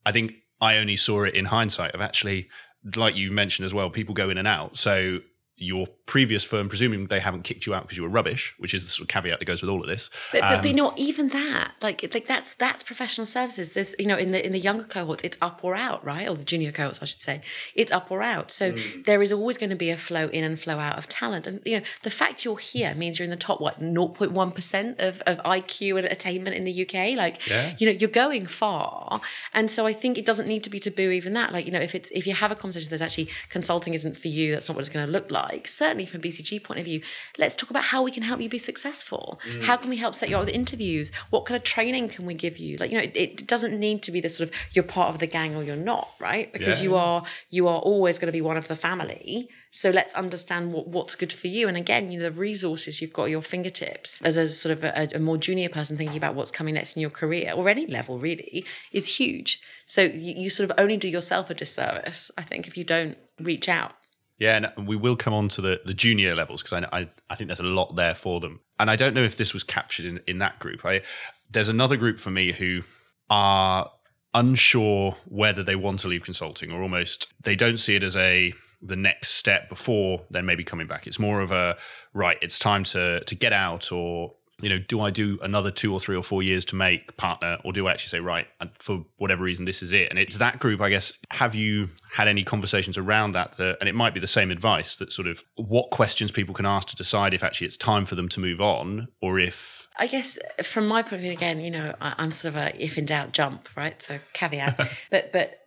i 0.05 0.11
think 0.11 0.33
i 0.59 0.75
only 0.75 0.97
saw 0.97 1.23
it 1.23 1.33
in 1.33 1.45
hindsight 1.45 1.95
of 1.95 2.01
actually 2.01 2.49
like 2.95 3.15
you 3.15 3.31
mentioned 3.31 3.65
as 3.65 3.73
well 3.73 3.89
people 3.89 4.13
go 4.13 4.29
in 4.29 4.37
and 4.37 4.47
out 4.47 4.75
so 4.75 5.19
your 5.61 5.87
previous 6.07 6.43
firm, 6.43 6.67
presuming 6.67 7.07
they 7.07 7.19
haven't 7.19 7.43
kicked 7.43 7.65
you 7.65 7.73
out 7.73 7.83
because 7.83 7.95
you 7.95 8.03
were 8.03 8.09
rubbish, 8.09 8.55
which 8.57 8.73
is 8.73 8.83
the 8.83 8.89
sort 8.89 9.03
of 9.03 9.07
caveat 9.07 9.39
that 9.39 9.45
goes 9.45 9.61
with 9.61 9.69
all 9.69 9.79
of 9.79 9.87
this. 9.87 10.09
But, 10.31 10.43
um, 10.43 10.55
but, 10.55 10.63
but 10.63 10.75
not 10.75 10.97
even 10.97 11.29
that. 11.29 11.71
Like 11.81 12.01
like 12.13 12.27
that's 12.27 12.55
that's 12.55 12.83
professional 12.83 13.25
services. 13.25 13.71
There's 13.71 13.95
you 13.99 14.07
know 14.07 14.17
in 14.17 14.31
the 14.31 14.45
in 14.45 14.51
the 14.51 14.59
younger 14.59 14.83
cohorts, 14.83 15.23
it's 15.23 15.37
up 15.41 15.59
or 15.63 15.75
out, 15.75 16.03
right? 16.03 16.27
Or 16.27 16.35
the 16.35 16.43
junior 16.43 16.71
cohorts, 16.71 16.99
I 17.01 17.05
should 17.05 17.21
say, 17.21 17.41
it's 17.75 17.91
up 17.91 18.11
or 18.11 18.21
out. 18.21 18.51
So 18.51 18.73
mm. 18.73 19.05
there 19.05 19.21
is 19.21 19.31
always 19.31 19.57
going 19.57 19.69
to 19.69 19.75
be 19.75 19.89
a 19.89 19.97
flow 19.97 20.27
in 20.27 20.43
and 20.43 20.59
flow 20.59 20.79
out 20.79 20.97
of 20.97 21.07
talent. 21.07 21.47
And 21.47 21.61
you 21.65 21.79
know 21.79 21.85
the 22.03 22.09
fact 22.09 22.43
you're 22.43 22.57
here 22.57 22.95
means 22.95 23.19
you're 23.19 23.23
in 23.23 23.29
the 23.29 23.37
top 23.37 23.61
what 23.61 23.79
0.1 23.79 24.55
percent 24.55 24.99
of 24.99 25.21
of 25.21 25.37
IQ 25.39 25.99
and 25.99 26.07
attainment 26.07 26.55
in 26.55 26.65
the 26.65 26.81
UK. 26.85 27.15
Like 27.15 27.47
yeah. 27.47 27.75
you 27.77 27.85
know 27.85 27.93
you're 27.93 28.09
going 28.09 28.47
far. 28.47 29.21
And 29.53 29.69
so 29.69 29.85
I 29.85 29.93
think 29.93 30.17
it 30.17 30.25
doesn't 30.25 30.47
need 30.47 30.63
to 30.63 30.69
be 30.69 30.79
taboo 30.79 31.11
even 31.11 31.33
that. 31.33 31.53
Like 31.53 31.65
you 31.65 31.71
know 31.71 31.79
if 31.79 31.93
it's 31.95 32.09
if 32.11 32.25
you 32.25 32.33
have 32.33 32.51
a 32.51 32.55
conversation 32.55 32.89
that's 32.89 33.01
actually 33.01 33.29
consulting 33.49 33.93
isn't 33.93 34.17
for 34.17 34.27
you, 34.27 34.51
that's 34.51 34.67
not 34.67 34.75
what 34.75 34.81
it's 34.81 34.89
going 34.89 35.05
to 35.05 35.11
look 35.11 35.29
like 35.29 35.50
like, 35.51 35.67
certainly 35.67 36.05
from 36.05 36.21
BCG 36.21 36.63
point 36.63 36.79
of 36.79 36.85
view, 36.85 37.01
let's 37.37 37.55
talk 37.55 37.69
about 37.69 37.83
how 37.85 38.01
we 38.01 38.11
can 38.11 38.23
help 38.23 38.41
you 38.41 38.49
be 38.49 38.57
successful. 38.57 39.39
Mm. 39.47 39.63
How 39.63 39.77
can 39.77 39.89
we 39.89 39.97
help 39.97 40.15
set 40.15 40.29
you 40.29 40.37
up 40.37 40.45
with 40.45 40.53
interviews? 40.53 41.11
What 41.29 41.45
kind 41.45 41.57
of 41.57 41.63
training 41.63 42.09
can 42.09 42.25
we 42.25 42.33
give 42.33 42.57
you? 42.57 42.77
Like, 42.77 42.91
you 42.91 42.97
know, 42.97 43.03
it, 43.03 43.15
it 43.15 43.47
doesn't 43.47 43.77
need 43.77 44.01
to 44.03 44.11
be 44.11 44.21
the 44.21 44.29
sort 44.29 44.49
of 44.49 44.55
you're 44.73 44.83
part 44.83 45.13
of 45.13 45.19
the 45.19 45.27
gang 45.27 45.55
or 45.55 45.63
you're 45.63 45.75
not, 45.75 46.09
right? 46.19 46.51
Because 46.51 46.79
yeah. 46.79 46.83
you 46.83 46.95
are 46.95 47.23
you 47.49 47.67
are 47.67 47.79
always 47.79 48.17
going 48.17 48.27
to 48.27 48.31
be 48.31 48.41
one 48.41 48.57
of 48.57 48.67
the 48.67 48.75
family. 48.75 49.49
So 49.73 49.89
let's 49.89 50.13
understand 50.15 50.73
what, 50.73 50.87
what's 50.87 51.15
good 51.15 51.31
for 51.31 51.47
you. 51.47 51.69
And 51.69 51.77
again, 51.77 52.11
you 52.11 52.19
know, 52.19 52.29
the 52.29 52.37
resources 52.37 53.01
you've 53.01 53.13
got 53.13 53.25
at 53.25 53.29
your 53.29 53.41
fingertips 53.41 54.21
as 54.21 54.35
a 54.35 54.47
sort 54.49 54.77
of 54.77 54.83
a, 54.83 55.07
a, 55.15 55.19
more 55.19 55.37
junior 55.37 55.69
person 55.69 55.95
thinking 55.95 56.17
about 56.17 56.35
what's 56.35 56.51
coming 56.51 56.73
next 56.73 56.97
in 56.97 57.01
your 57.01 57.09
career 57.09 57.53
or 57.55 57.69
any 57.69 57.87
level 57.87 58.19
really 58.19 58.65
is 58.91 59.15
huge. 59.15 59.61
So 59.85 60.01
you, 60.01 60.33
you 60.35 60.49
sort 60.49 60.69
of 60.69 60.77
only 60.77 60.97
do 60.97 61.07
yourself 61.07 61.49
a 61.49 61.53
disservice, 61.53 62.29
I 62.37 62.41
think, 62.41 62.67
if 62.67 62.75
you 62.75 62.83
don't 62.83 63.17
reach 63.39 63.69
out. 63.69 63.93
Yeah, 64.41 64.71
and 64.75 64.87
we 64.87 64.95
will 64.95 65.15
come 65.15 65.35
on 65.35 65.49
to 65.49 65.61
the, 65.61 65.81
the 65.85 65.93
junior 65.93 66.33
levels 66.33 66.63
because 66.63 66.83
I, 66.91 67.01
I, 67.01 67.09
I 67.29 67.35
think 67.35 67.47
there's 67.47 67.59
a 67.59 67.63
lot 67.63 67.95
there 67.95 68.15
for 68.15 68.39
them. 68.39 68.61
And 68.79 68.89
I 68.89 68.95
don't 68.95 69.13
know 69.13 69.21
if 69.21 69.37
this 69.37 69.53
was 69.53 69.63
captured 69.63 70.07
in, 70.07 70.19
in 70.25 70.39
that 70.39 70.57
group. 70.57 70.83
I, 70.83 71.03
there's 71.51 71.69
another 71.69 71.95
group 71.95 72.19
for 72.19 72.31
me 72.31 72.51
who 72.51 72.81
are 73.29 73.91
unsure 74.33 75.15
whether 75.27 75.61
they 75.61 75.75
want 75.75 75.99
to 75.99 76.07
leave 76.07 76.23
consulting 76.23 76.71
or 76.71 76.81
almost 76.81 77.31
they 77.39 77.55
don't 77.55 77.77
see 77.77 77.95
it 77.95 78.01
as 78.01 78.17
a 78.17 78.51
the 78.81 78.95
next 78.95 79.29
step 79.29 79.69
before 79.69 80.23
then 80.31 80.47
maybe 80.47 80.63
coming 80.63 80.87
back. 80.87 81.05
It's 81.05 81.19
more 81.19 81.41
of 81.41 81.51
a 81.51 81.77
right, 82.11 82.39
it's 82.41 82.57
time 82.57 82.83
to 82.85 83.23
to 83.23 83.35
get 83.35 83.53
out 83.53 83.91
or 83.91 84.33
you 84.61 84.69
know, 84.69 84.79
do 84.79 85.01
I 85.01 85.09
do 85.09 85.39
another 85.41 85.71
two 85.71 85.93
or 85.93 85.99
three 85.99 86.15
or 86.15 86.23
four 86.23 86.43
years 86.43 86.63
to 86.65 86.75
make 86.75 87.17
partner, 87.17 87.57
or 87.63 87.73
do 87.73 87.87
I 87.87 87.91
actually 87.91 88.09
say, 88.09 88.19
right, 88.19 88.47
for 88.79 89.05
whatever 89.17 89.43
reason, 89.43 89.65
this 89.65 89.81
is 89.81 89.93
it? 89.93 90.09
And 90.09 90.19
it's 90.19 90.37
that 90.37 90.59
group, 90.59 90.81
I 90.81 90.89
guess. 90.89 91.13
Have 91.31 91.55
you 91.55 91.89
had 92.13 92.27
any 92.27 92.43
conversations 92.43 92.97
around 92.97 93.33
that? 93.33 93.57
that 93.57 93.77
and 93.79 93.89
it 93.89 93.95
might 93.95 94.13
be 94.13 94.19
the 94.19 94.27
same 94.27 94.51
advice 94.51 94.97
that 94.97 95.11
sort 95.11 95.27
of 95.27 95.43
what 95.55 95.89
questions 95.89 96.31
people 96.31 96.53
can 96.53 96.65
ask 96.65 96.87
to 96.89 96.95
decide 96.95 97.33
if 97.33 97.43
actually 97.43 97.67
it's 97.67 97.77
time 97.77 98.05
for 98.05 98.15
them 98.15 98.29
to 98.29 98.39
move 98.39 98.61
on, 98.61 99.07
or 99.21 99.39
if. 99.39 99.87
I 99.97 100.07
guess 100.07 100.39
uh, 100.57 100.63
from 100.63 100.87
my 100.87 101.01
point 101.01 101.13
of 101.13 101.21
view, 101.21 101.31
again, 101.31 101.59
you 101.59 101.71
know, 101.71 101.93
I'm 101.99 102.31
sort 102.31 102.55
of 102.55 102.57
a 102.57 102.83
if 102.83 102.97
in 102.97 103.05
doubt, 103.05 103.33
jump, 103.33 103.69
right? 103.75 104.01
So 104.01 104.19
caveat. 104.33 104.79
but 105.09 105.31
but 105.33 105.59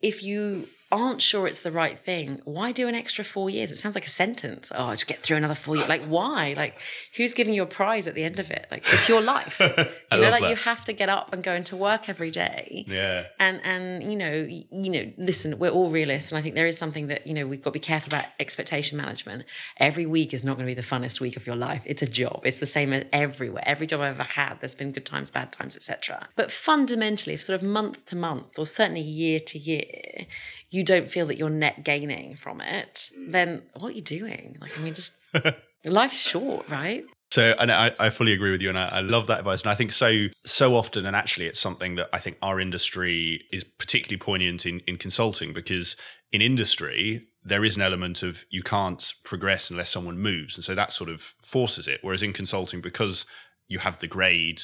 if 0.00 0.22
you 0.22 0.66
aren't 0.90 1.20
sure 1.20 1.46
it's 1.46 1.60
the 1.60 1.70
right 1.70 1.98
thing, 1.98 2.40
why 2.44 2.72
do 2.72 2.88
an 2.88 2.94
extra 2.94 3.22
four 3.24 3.50
years? 3.50 3.70
It 3.70 3.76
sounds 3.76 3.94
like 3.94 4.06
a 4.06 4.10
sentence. 4.10 4.72
Oh, 4.74 4.92
just 4.92 5.06
get 5.06 5.20
through 5.20 5.36
another 5.36 5.54
four 5.54 5.76
years. 5.76 5.88
Like, 5.88 6.04
why? 6.06 6.54
Like, 6.56 6.80
who's 7.16 7.34
giving 7.34 7.52
you 7.52 7.62
a 7.62 7.66
prize 7.66 8.06
at 8.06 8.14
the 8.14 8.24
end 8.24 8.38
of 8.38 8.50
it? 8.50 8.66
Like, 8.70 8.84
it's 8.86 9.08
your 9.08 9.20
life. 9.20 9.60
you 9.60 9.66
know, 9.66 10.30
like 10.30 10.40
that. 10.40 10.48
you 10.50 10.56
have 10.56 10.84
to 10.86 10.94
get 10.94 11.10
up 11.10 11.32
and 11.32 11.42
go 11.44 11.52
into 11.52 11.76
work 11.76 12.08
every 12.08 12.30
day. 12.30 12.84
Yeah. 12.88 13.26
And 13.38 13.60
and 13.64 14.10
you 14.10 14.16
know, 14.16 14.32
you 14.32 14.90
know, 14.90 15.12
listen, 15.18 15.58
we're 15.58 15.70
all 15.70 15.90
realists, 15.90 16.32
and 16.32 16.38
I 16.38 16.42
think 16.42 16.54
there 16.54 16.66
is 16.66 16.78
something 16.78 17.08
that 17.08 17.26
you 17.26 17.34
know 17.34 17.46
we've 17.46 17.62
got 17.62 17.70
to 17.70 17.74
be 17.74 17.80
careful 17.80 18.08
about 18.08 18.24
expectation 18.40 18.96
management. 18.96 19.44
Every 19.76 20.06
week 20.06 20.32
is 20.32 20.42
not 20.42 20.56
going 20.56 20.66
to 20.66 20.74
be 20.74 20.80
the 20.80 20.86
funnest 20.86 21.20
week 21.20 21.36
of 21.36 21.46
your 21.46 21.56
life. 21.56 21.82
It's 21.84 22.02
a 22.02 22.06
job. 22.06 22.40
It's 22.44 22.58
the 22.58 22.66
same 22.66 22.92
as 22.92 23.04
everywhere. 23.12 23.62
Every 23.66 23.86
job 23.86 24.00
I've 24.00 24.14
ever 24.14 24.22
had, 24.22 24.60
there's 24.60 24.74
been 24.74 24.92
good 24.92 25.06
times, 25.06 25.28
bad 25.28 25.52
times, 25.52 25.76
etc. 25.76 26.28
But 26.34 26.50
fundamentally, 26.50 27.34
if 27.34 27.42
sort 27.42 27.60
of 27.60 27.62
month 27.62 28.06
to 28.06 28.16
month, 28.16 28.58
or 28.58 28.64
certainly 28.64 29.02
year 29.02 29.40
to 29.40 29.58
year, 29.58 30.26
you 30.70 30.82
don't 30.82 31.10
feel 31.10 31.26
that 31.26 31.38
you're 31.38 31.50
net 31.50 31.84
gaining 31.84 32.36
from 32.36 32.60
it, 32.60 33.10
mm. 33.18 33.32
then 33.32 33.62
what 33.74 33.88
are 33.90 33.96
you 33.96 34.02
doing? 34.02 34.56
Like, 34.60 34.78
I 34.78 34.82
mean, 34.82 34.94
just 34.94 35.12
life's 35.84 36.20
short, 36.20 36.68
right? 36.68 37.04
So, 37.30 37.54
and 37.58 37.70
I, 37.70 37.94
I 37.98 38.10
fully 38.10 38.32
agree 38.32 38.50
with 38.50 38.62
you, 38.62 38.70
and 38.70 38.78
I, 38.78 38.88
I, 38.88 39.00
love 39.00 39.26
that 39.26 39.40
advice. 39.40 39.60
And 39.60 39.70
I 39.70 39.74
think 39.74 39.92
so, 39.92 40.28
so 40.46 40.74
often, 40.74 41.04
and 41.04 41.14
actually, 41.14 41.46
it's 41.46 41.60
something 41.60 41.96
that 41.96 42.08
I 42.12 42.18
think 42.18 42.38
our 42.40 42.58
industry 42.58 43.44
is 43.52 43.64
particularly 43.64 44.18
poignant 44.18 44.64
in, 44.64 44.80
in 44.86 44.96
consulting 44.96 45.52
because 45.52 45.94
in 46.32 46.40
industry 46.40 47.26
there 47.44 47.64
is 47.64 47.76
an 47.76 47.82
element 47.82 48.22
of 48.22 48.44
you 48.50 48.62
can't 48.62 49.14
progress 49.24 49.70
unless 49.70 49.90
someone 49.90 50.18
moves, 50.18 50.56
and 50.56 50.64
so 50.64 50.74
that 50.74 50.92
sort 50.92 51.10
of 51.10 51.20
forces 51.42 51.86
it. 51.86 52.00
Whereas 52.02 52.22
in 52.22 52.32
consulting, 52.32 52.80
because 52.80 53.26
you 53.68 53.80
have 53.80 54.00
the 54.00 54.06
grade 54.06 54.62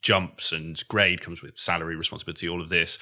jumps 0.00 0.52
and 0.52 0.86
grade 0.88 1.20
comes 1.20 1.42
with 1.42 1.58
salary, 1.58 1.96
responsibility, 1.96 2.48
all 2.48 2.62
of 2.62 2.68
this. 2.68 2.98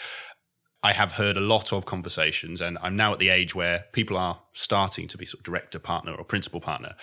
I 0.84 0.92
have 0.92 1.12
heard 1.12 1.38
a 1.38 1.40
lot 1.40 1.72
of 1.72 1.86
conversations, 1.86 2.60
and 2.60 2.76
I'm 2.82 2.94
now 2.94 3.14
at 3.14 3.18
the 3.18 3.30
age 3.30 3.54
where 3.54 3.86
people 3.92 4.18
are 4.18 4.40
starting 4.52 5.08
to 5.08 5.16
be 5.16 5.24
sort 5.24 5.40
of 5.40 5.44
director 5.44 5.78
partner 5.78 6.14
or 6.14 6.24
principal 6.24 6.60
partner, 6.60 6.94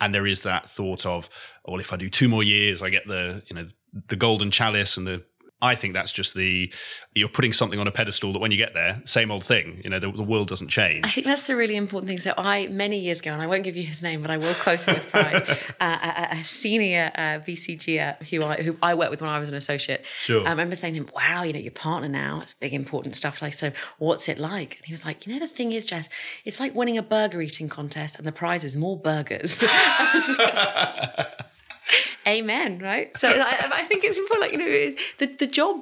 and 0.00 0.12
there 0.12 0.26
is 0.26 0.42
that 0.42 0.68
thought 0.68 1.06
of, 1.06 1.30
well, 1.64 1.78
if 1.78 1.92
I 1.92 1.96
do 1.96 2.10
two 2.10 2.28
more 2.28 2.42
years, 2.42 2.82
I 2.82 2.90
get 2.90 3.06
the 3.06 3.42
you 3.46 3.54
know 3.54 3.68
the 4.08 4.16
golden 4.16 4.50
chalice 4.50 4.96
and 4.96 5.06
the 5.06 5.22
I 5.60 5.74
think 5.74 5.94
that's 5.94 6.12
just 6.12 6.34
the 6.34 6.72
you're 7.14 7.28
putting 7.28 7.52
something 7.52 7.80
on 7.80 7.88
a 7.88 7.90
pedestal 7.90 8.32
that 8.32 8.38
when 8.38 8.52
you 8.52 8.56
get 8.56 8.74
there, 8.74 9.02
same 9.04 9.30
old 9.30 9.42
thing. 9.42 9.80
You 9.82 9.90
know, 9.90 9.98
the, 9.98 10.12
the, 10.12 10.22
world 10.22 10.46
doesn't 10.46 10.68
change. 10.68 11.04
I 11.04 11.10
think 11.10 11.26
that's 11.26 11.48
the 11.48 11.56
really 11.56 11.74
important 11.74 12.08
thing. 12.08 12.20
So 12.20 12.32
I 12.38 12.68
many 12.68 12.98
years 12.98 13.18
ago, 13.18 13.32
and 13.32 13.42
I 13.42 13.46
won't 13.48 13.64
give 13.64 13.76
you 13.76 13.82
his 13.82 14.00
name, 14.00 14.22
but 14.22 14.30
I 14.30 14.36
will 14.36 14.54
quote 14.54 14.80
him 14.82 14.94
with 14.94 15.10
pride. 15.10 15.58
uh, 15.80 16.26
a, 16.30 16.36
a, 16.36 16.44
senior 16.44 17.10
uh, 17.14 17.40
BCG 17.40 18.22
who 18.28 18.44
I 18.44 18.62
who 18.62 18.76
I 18.82 18.94
worked 18.94 19.10
with 19.10 19.20
when 19.20 19.30
I 19.30 19.40
was 19.40 19.48
an 19.48 19.56
associate. 19.56 20.04
Sure. 20.20 20.46
I 20.46 20.50
remember 20.50 20.76
saying 20.76 20.94
to 20.94 21.00
him, 21.00 21.10
"Wow, 21.12 21.42
you 21.42 21.52
know, 21.52 21.58
your 21.58 21.72
partner 21.72 22.08
now. 22.08 22.40
It's 22.40 22.54
big 22.54 22.72
important 22.72 23.16
stuff. 23.16 23.42
Like, 23.42 23.54
so 23.54 23.72
what's 23.98 24.28
it 24.28 24.38
like?" 24.38 24.76
And 24.76 24.86
he 24.86 24.92
was 24.92 25.04
like, 25.04 25.26
"You 25.26 25.32
know, 25.32 25.40
the 25.40 25.48
thing 25.48 25.72
is, 25.72 25.84
Jess, 25.84 26.08
it's 26.44 26.60
like 26.60 26.74
winning 26.74 26.96
a 26.96 27.02
burger 27.02 27.42
eating 27.42 27.68
contest, 27.68 28.16
and 28.16 28.26
the 28.26 28.32
prize 28.32 28.62
is 28.62 28.76
more 28.76 28.96
burgers." 28.96 29.62
amen 32.28 32.78
right 32.78 33.16
so 33.16 33.28
I, 33.28 33.70
I, 33.72 33.84
think 33.84 34.04
it's 34.04 34.18
important 34.18 34.52
like 34.52 34.52
you 34.52 34.58
know 34.58 34.96
the, 35.18 35.26
the 35.34 35.46
job 35.46 35.80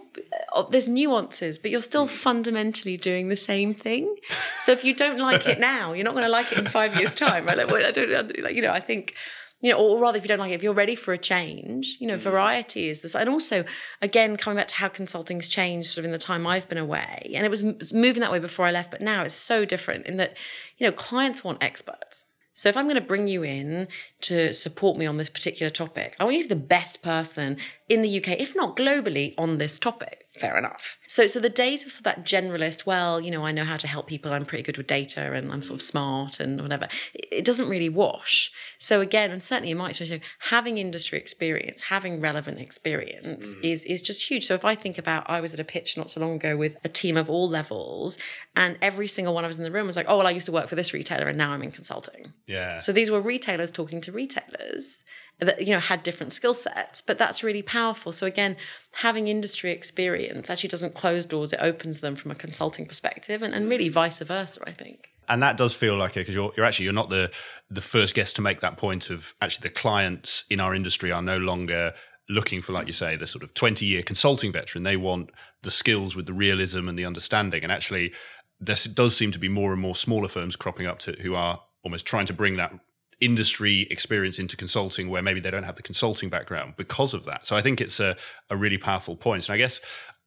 uh, 0.54 0.62
there's 0.70 0.86
nuances 0.86 1.58
but 1.58 1.70
you're 1.70 1.82
still 1.82 2.06
fundamentally 2.06 2.96
doing 2.96 3.28
the 3.28 3.36
same 3.36 3.74
thing 3.74 4.14
so 4.60 4.72
if 4.72 4.84
you 4.84 4.94
don't 4.94 5.18
like 5.18 5.46
it 5.46 5.58
now 5.74 5.92
you're 5.92 6.04
not 6.04 6.14
going 6.14 6.24
to 6.24 6.30
like 6.30 6.52
it 6.52 6.58
in 6.58 6.66
five 6.66 6.96
years 6.98 7.14
time 7.14 7.46
right 7.46 7.56
like, 7.56 7.68
I 7.70 7.90
don't 7.90 8.42
like 8.42 8.54
you 8.54 8.62
know 8.62 8.72
I 8.72 8.80
think 8.80 9.14
you 9.62 9.72
know, 9.72 9.78
or 9.78 9.98
rather, 9.98 10.18
if 10.18 10.24
you 10.24 10.28
don't 10.28 10.38
like 10.38 10.52
it, 10.52 10.56
if 10.56 10.62
you're 10.62 10.74
ready 10.74 10.94
for 10.94 11.14
a 11.14 11.18
change, 11.18 11.96
you 11.98 12.06
know, 12.06 12.18
variety 12.18 12.88
is 12.88 13.00
this. 13.00 13.14
And 13.14 13.28
also, 13.28 13.64
again, 14.02 14.36
coming 14.36 14.58
back 14.58 14.68
to 14.68 14.74
how 14.74 14.88
consulting's 14.88 15.48
changed 15.48 15.88
sort 15.88 16.00
of 16.00 16.04
in 16.04 16.12
the 16.12 16.18
time 16.18 16.46
I've 16.46 16.68
been 16.68 16.78
away, 16.78 17.32
and 17.34 17.44
it 17.46 17.48
was 17.48 17.64
moving 17.94 18.20
that 18.20 18.30
way 18.30 18.38
before 18.38 18.66
I 18.66 18.70
left, 18.70 18.90
but 18.90 19.00
now 19.00 19.22
it's 19.22 19.34
so 19.34 19.64
different 19.64 20.06
in 20.06 20.18
that, 20.18 20.36
you 20.76 20.86
know, 20.86 20.92
clients 20.92 21.42
want 21.42 21.62
experts. 21.62 22.25
So 22.56 22.70
if 22.70 22.76
I'm 22.76 22.86
going 22.86 22.94
to 22.94 23.02
bring 23.02 23.28
you 23.28 23.42
in 23.42 23.86
to 24.22 24.54
support 24.54 24.96
me 24.96 25.04
on 25.04 25.18
this 25.18 25.28
particular 25.28 25.68
topic, 25.68 26.16
I 26.18 26.24
want 26.24 26.36
you 26.36 26.42
to 26.44 26.48
be 26.48 26.54
the 26.54 26.60
best 26.60 27.02
person 27.02 27.58
in 27.86 28.00
the 28.00 28.16
UK, 28.16 28.40
if 28.40 28.56
not 28.56 28.78
globally, 28.78 29.34
on 29.36 29.58
this 29.58 29.78
topic 29.78 30.25
fair 30.38 30.56
enough. 30.56 30.98
So, 31.06 31.26
so 31.26 31.40
the 31.40 31.48
days 31.48 31.84
of 31.84 31.92
sort 31.92 32.00
of 32.00 32.04
that 32.04 32.24
generalist, 32.24 32.86
well, 32.86 33.20
you 33.20 33.30
know, 33.30 33.44
I 33.44 33.52
know 33.52 33.64
how 33.64 33.76
to 33.76 33.86
help 33.86 34.06
people. 34.06 34.32
I'm 34.32 34.44
pretty 34.44 34.62
good 34.62 34.76
with 34.76 34.86
data, 34.86 35.32
and 35.32 35.52
I'm 35.52 35.62
sort 35.62 35.78
of 35.78 35.82
smart 35.82 36.40
and 36.40 36.60
whatever. 36.60 36.88
It, 37.14 37.28
it 37.30 37.44
doesn't 37.44 37.68
really 37.68 37.88
wash. 37.88 38.50
So 38.78 39.00
again, 39.00 39.30
and 39.30 39.42
certainly 39.42 39.70
in 39.70 39.78
my 39.78 39.90
experience, 39.90 40.24
having 40.40 40.78
industry 40.78 41.18
experience, 41.18 41.82
having 41.82 42.20
relevant 42.20 42.60
experience 42.60 43.54
mm. 43.54 43.64
is 43.64 43.84
is 43.84 44.02
just 44.02 44.30
huge. 44.30 44.46
So 44.46 44.54
if 44.54 44.64
I 44.64 44.74
think 44.74 44.98
about, 44.98 45.28
I 45.28 45.40
was 45.40 45.54
at 45.54 45.60
a 45.60 45.64
pitch 45.64 45.96
not 45.96 46.10
so 46.10 46.20
long 46.20 46.34
ago 46.34 46.56
with 46.56 46.76
a 46.84 46.88
team 46.88 47.16
of 47.16 47.30
all 47.30 47.48
levels, 47.48 48.18
and 48.54 48.78
every 48.82 49.08
single 49.08 49.34
one 49.34 49.44
of 49.44 49.50
us 49.50 49.58
in 49.58 49.64
the 49.64 49.72
room 49.72 49.86
was 49.86 49.96
like, 49.96 50.06
oh 50.08 50.18
well, 50.18 50.26
I 50.26 50.30
used 50.30 50.46
to 50.46 50.52
work 50.52 50.68
for 50.68 50.74
this 50.74 50.92
retailer, 50.92 51.28
and 51.28 51.38
now 51.38 51.52
I'm 51.52 51.62
in 51.62 51.72
consulting. 51.72 52.32
Yeah. 52.46 52.78
So 52.78 52.92
these 52.92 53.10
were 53.10 53.20
retailers 53.20 53.70
talking 53.70 54.00
to 54.02 54.12
retailers 54.12 55.04
that 55.38 55.60
you 55.60 55.72
know 55.72 55.80
had 55.80 56.02
different 56.02 56.32
skill 56.32 56.54
sets 56.54 57.02
but 57.02 57.18
that's 57.18 57.42
really 57.42 57.62
powerful 57.62 58.10
so 58.10 58.26
again 58.26 58.56
having 59.02 59.28
industry 59.28 59.70
experience 59.70 60.48
actually 60.48 60.68
doesn't 60.68 60.94
close 60.94 61.26
doors 61.26 61.52
it 61.52 61.58
opens 61.60 62.00
them 62.00 62.16
from 62.16 62.30
a 62.30 62.34
consulting 62.34 62.86
perspective 62.86 63.42
and, 63.42 63.54
and 63.54 63.68
really 63.68 63.88
vice 63.88 64.20
versa 64.20 64.60
i 64.66 64.70
think 64.70 65.10
and 65.28 65.42
that 65.42 65.56
does 65.56 65.74
feel 65.74 65.96
like 65.96 66.16
it 66.16 66.20
because 66.20 66.34
you're, 66.34 66.52
you're 66.56 66.64
actually 66.64 66.84
you're 66.84 66.94
not 66.94 67.10
the 67.10 67.30
the 67.68 67.82
first 67.82 68.14
guest 68.14 68.34
to 68.36 68.42
make 68.42 68.60
that 68.60 68.76
point 68.76 69.10
of 69.10 69.34
actually 69.42 69.68
the 69.68 69.74
clients 69.74 70.44
in 70.48 70.60
our 70.60 70.74
industry 70.74 71.12
are 71.12 71.22
no 71.22 71.36
longer 71.36 71.92
looking 72.28 72.60
for, 72.60 72.72
like 72.72 72.86
you 72.86 72.92
say, 72.92 73.16
the 73.16 73.26
sort 73.26 73.42
of 73.42 73.54
20 73.54 73.84
year 73.84 74.02
consulting 74.02 74.52
veteran. 74.52 74.84
They 74.84 74.96
want 74.96 75.30
the 75.62 75.70
skills 75.70 76.16
with 76.16 76.26
the 76.26 76.32
realism 76.32 76.88
and 76.88 76.98
the 76.98 77.04
understanding. 77.04 77.62
And 77.62 77.72
actually, 77.72 78.12
there 78.60 78.76
does 78.94 79.16
seem 79.16 79.32
to 79.32 79.38
be 79.38 79.48
more 79.48 79.72
and 79.72 79.80
more 79.80 79.94
smaller 79.94 80.28
firms 80.28 80.56
cropping 80.56 80.86
up 80.86 80.98
to 81.00 81.12
who 81.20 81.34
are 81.34 81.60
almost 81.82 82.06
trying 82.06 82.26
to 82.26 82.32
bring 82.32 82.56
that 82.56 82.72
industry 83.20 83.86
experience 83.90 84.38
into 84.38 84.56
consulting 84.56 85.08
where 85.08 85.22
maybe 85.22 85.40
they 85.40 85.50
don't 85.50 85.62
have 85.62 85.76
the 85.76 85.82
consulting 85.82 86.28
background 86.28 86.74
because 86.76 87.14
of 87.14 87.24
that. 87.24 87.46
So 87.46 87.56
I 87.56 87.62
think 87.62 87.80
it's 87.80 87.98
a, 87.98 88.16
a 88.50 88.56
really 88.56 88.78
powerful 88.78 89.16
point. 89.16 89.48
And 89.48 89.54
I 89.54 89.58
guess 89.58 89.80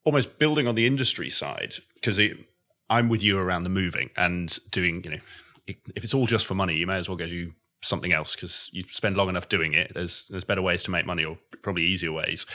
almost 0.03 0.39
building 0.39 0.67
on 0.67 0.75
the 0.75 0.87
industry 0.87 1.29
side, 1.29 1.75
because 1.93 2.19
I'm 2.89 3.09
with 3.09 3.23
you 3.23 3.37
around 3.37 3.63
the 3.63 3.69
moving 3.69 4.09
and 4.17 4.57
doing, 4.71 5.03
you 5.03 5.11
know, 5.11 5.19
if 5.67 6.03
it's 6.03 6.13
all 6.13 6.25
just 6.25 6.47
for 6.47 6.55
money, 6.55 6.75
you 6.75 6.87
may 6.87 6.95
as 6.95 7.07
well 7.07 7.17
go 7.17 7.27
do 7.27 7.53
something 7.81 8.11
else 8.11 8.35
because 8.35 8.69
you 8.73 8.83
spend 8.89 9.15
long 9.15 9.29
enough 9.29 9.47
doing 9.49 9.73
it. 9.73 9.91
There's 9.93 10.25
there's 10.29 10.43
better 10.43 10.61
ways 10.61 10.83
to 10.83 10.91
make 10.91 11.05
money 11.05 11.23
or 11.23 11.37
probably 11.61 11.83
easier 11.83 12.11
ways. 12.11 12.45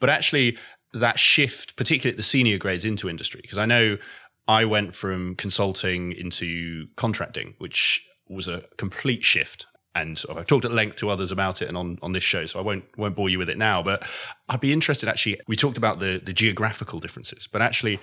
But 0.00 0.10
actually 0.10 0.58
that 0.92 1.18
shift, 1.18 1.76
particularly 1.76 2.14
at 2.14 2.16
the 2.16 2.22
senior 2.22 2.58
grades 2.58 2.84
into 2.84 3.08
industry, 3.08 3.40
because 3.42 3.58
I 3.58 3.66
know 3.66 3.98
I 4.46 4.64
went 4.64 4.94
from 4.94 5.36
consulting 5.36 6.12
into 6.12 6.88
contracting, 6.96 7.54
which 7.58 8.06
was 8.28 8.48
a 8.48 8.62
complete 8.76 9.24
shift. 9.24 9.66
And 9.94 10.20
I've 10.28 10.46
talked 10.46 10.64
at 10.64 10.72
length 10.72 10.96
to 10.96 11.10
others 11.10 11.30
about 11.30 11.62
it 11.62 11.68
and 11.68 11.76
on, 11.76 11.98
on 12.02 12.12
this 12.12 12.24
show, 12.24 12.46
so 12.46 12.58
I 12.58 12.62
won't 12.62 12.84
won't 12.96 13.14
bore 13.14 13.28
you 13.28 13.38
with 13.38 13.48
it 13.48 13.58
now. 13.58 13.82
But 13.82 14.06
I'd 14.48 14.60
be 14.60 14.72
interested 14.72 15.08
actually. 15.08 15.40
We 15.46 15.56
talked 15.56 15.76
about 15.76 16.00
the 16.00 16.20
the 16.22 16.32
geographical 16.32 17.00
differences, 17.00 17.46
but 17.46 17.62
actually 17.62 18.00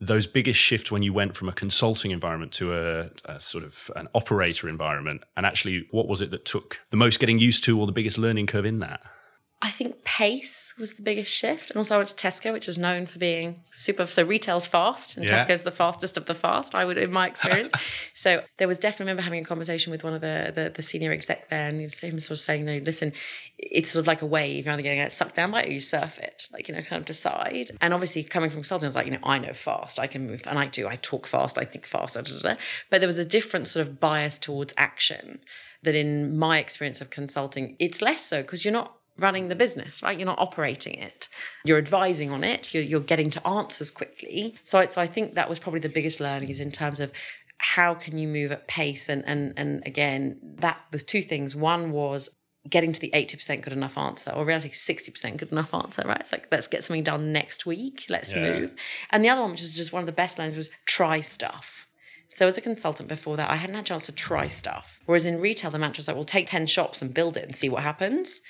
those 0.00 0.26
biggest 0.26 0.58
shifts 0.58 0.90
when 0.90 1.02
you 1.02 1.12
went 1.12 1.36
from 1.36 1.48
a 1.48 1.52
consulting 1.52 2.10
environment 2.10 2.52
to 2.52 2.72
a, 2.72 3.10
a, 3.26 3.40
sort 3.40 3.62
of 3.62 3.90
an 3.96 4.08
operator 4.14 4.66
environment 4.66 5.22
and 5.36 5.44
actually 5.44 5.86
what 5.90 6.08
was 6.08 6.22
it 6.22 6.30
that 6.30 6.46
took 6.46 6.80
the 6.88 6.96
most 6.96 7.20
getting 7.20 7.38
used 7.38 7.62
to 7.64 7.78
or 7.78 7.86
the 7.86 7.92
biggest 7.92 8.16
learning 8.16 8.46
curve 8.46 8.64
in 8.64 8.78
that 8.78 9.02
I 9.62 9.70
think 9.70 10.04
pace 10.04 10.72
was 10.78 10.94
the 10.94 11.02
biggest 11.02 11.30
shift. 11.30 11.70
And 11.70 11.76
also 11.76 11.94
I 11.94 11.98
went 11.98 12.08
to 12.08 12.14
Tesco, 12.14 12.50
which 12.50 12.66
is 12.66 12.78
known 12.78 13.04
for 13.04 13.18
being 13.18 13.62
super 13.70 14.06
so 14.06 14.22
retail's 14.22 14.66
fast 14.66 15.18
and 15.18 15.28
yeah. 15.28 15.36
Tesco's 15.36 15.62
the 15.62 15.70
fastest 15.70 16.16
of 16.16 16.24
the 16.24 16.34
fast, 16.34 16.74
I 16.74 16.86
would 16.86 16.96
in 16.96 17.12
my 17.12 17.26
experience. 17.26 17.72
so 18.14 18.42
there 18.56 18.66
was 18.66 18.78
definitely 18.78 19.02
I 19.02 19.12
remember 19.12 19.22
having 19.22 19.42
a 19.42 19.44
conversation 19.44 19.90
with 19.90 20.02
one 20.02 20.14
of 20.14 20.22
the 20.22 20.52
the, 20.54 20.70
the 20.74 20.80
senior 20.80 21.12
exec 21.12 21.50
there 21.50 21.68
and 21.68 21.78
him 21.78 21.90
sort 21.90 22.30
of 22.30 22.40
saying, 22.40 22.64
no, 22.64 22.78
listen, 22.78 23.12
it's 23.58 23.90
sort 23.90 24.00
of 24.00 24.06
like 24.06 24.22
a 24.22 24.26
wave, 24.26 24.64
you're 24.64 24.72
either 24.72 24.82
gonna 24.82 24.94
get 24.94 25.12
sucked 25.12 25.36
down 25.36 25.50
by 25.50 25.62
it 25.62 25.68
or 25.68 25.72
you 25.72 25.80
surf 25.80 26.18
it. 26.18 26.48
Like, 26.52 26.66
you 26.66 26.74
know, 26.74 26.80
kind 26.80 27.00
of 27.00 27.06
decide. 27.06 27.72
And 27.82 27.92
obviously 27.92 28.24
coming 28.24 28.48
from 28.48 28.60
consulting, 28.60 28.86
I 28.86 28.88
was 28.88 28.94
like, 28.94 29.06
you 29.06 29.12
know, 29.12 29.18
I 29.22 29.38
know 29.38 29.52
fast, 29.52 29.98
I 29.98 30.06
can 30.06 30.26
move 30.26 30.42
and 30.46 30.58
I 30.58 30.66
do, 30.68 30.88
I 30.88 30.96
talk 30.96 31.26
fast, 31.26 31.58
I 31.58 31.64
think 31.64 31.84
fast, 31.84 32.14
da, 32.14 32.22
da, 32.22 32.38
da. 32.38 32.56
but 32.88 33.00
there 33.02 33.08
was 33.08 33.18
a 33.18 33.26
different 33.26 33.68
sort 33.68 33.86
of 33.86 34.00
bias 34.00 34.38
towards 34.38 34.72
action 34.78 35.40
that 35.82 35.94
in 35.94 36.36
my 36.38 36.58
experience 36.58 37.00
of 37.00 37.10
consulting, 37.10 37.76
it's 37.78 38.02
less 38.02 38.22
so 38.22 38.42
because 38.42 38.64
you're 38.64 38.72
not 38.72 38.99
running 39.20 39.48
the 39.48 39.54
business, 39.54 40.02
right? 40.02 40.18
You're 40.18 40.26
not 40.26 40.38
operating 40.38 40.94
it. 40.94 41.28
You're 41.64 41.78
advising 41.78 42.30
on 42.30 42.42
it. 42.42 42.74
You're, 42.74 42.82
you're 42.82 43.00
getting 43.00 43.30
to 43.30 43.46
answers 43.46 43.90
quickly. 43.90 44.56
So, 44.64 44.84
so 44.88 45.00
I 45.00 45.06
think 45.06 45.34
that 45.34 45.48
was 45.48 45.58
probably 45.58 45.80
the 45.80 45.88
biggest 45.88 46.20
learning 46.20 46.48
is 46.48 46.60
in 46.60 46.72
terms 46.72 47.00
of 47.00 47.12
how 47.58 47.94
can 47.94 48.16
you 48.16 48.26
move 48.26 48.50
at 48.50 48.66
pace 48.66 49.06
and 49.08 49.22
and 49.26 49.52
and 49.54 49.82
again 49.86 50.38
that 50.42 50.78
was 50.92 51.04
two 51.04 51.20
things 51.20 51.54
one 51.54 51.92
was 51.92 52.30
getting 52.68 52.92
to 52.92 53.00
the 53.00 53.10
80% 53.14 53.60
good 53.60 53.72
enough 53.74 53.98
answer 53.98 54.30
or 54.30 54.46
reality 54.46 54.70
60% 54.70 55.36
good 55.36 55.52
enough 55.52 55.74
answer 55.74 56.02
right 56.06 56.20
it's 56.20 56.32
like 56.32 56.48
let's 56.50 56.66
get 56.66 56.82
something 56.82 57.02
done 57.02 57.32
next 57.32 57.66
week 57.66 58.06
let's 58.08 58.32
yeah. 58.32 58.40
move 58.40 58.72
and 59.10 59.22
the 59.22 59.28
other 59.28 59.42
one 59.42 59.50
which 59.50 59.62
is 59.62 59.76
just 59.76 59.92
one 59.92 60.00
of 60.00 60.06
the 60.06 60.12
best 60.12 60.38
lines 60.38 60.56
was 60.56 60.70
try 60.86 61.20
stuff 61.20 61.86
so 62.30 62.46
as 62.46 62.56
a 62.56 62.60
consultant 62.60 63.08
before 63.08 63.36
that, 63.36 63.50
I 63.50 63.56
hadn't 63.56 63.74
had 63.74 63.84
a 63.84 63.88
chance 63.88 64.06
to 64.06 64.12
try 64.12 64.46
stuff. 64.46 65.00
Whereas 65.04 65.26
in 65.26 65.40
retail, 65.40 65.72
the 65.72 65.80
mantra 65.80 66.00
is 66.00 66.06
like, 66.06 66.14
well, 66.14 66.24
take 66.24 66.46
10 66.48 66.66
shops 66.66 67.02
and 67.02 67.12
build 67.12 67.36
it 67.36 67.42
and 67.44 67.56
see 67.56 67.68
what 67.68 67.82
happens. 67.82 68.40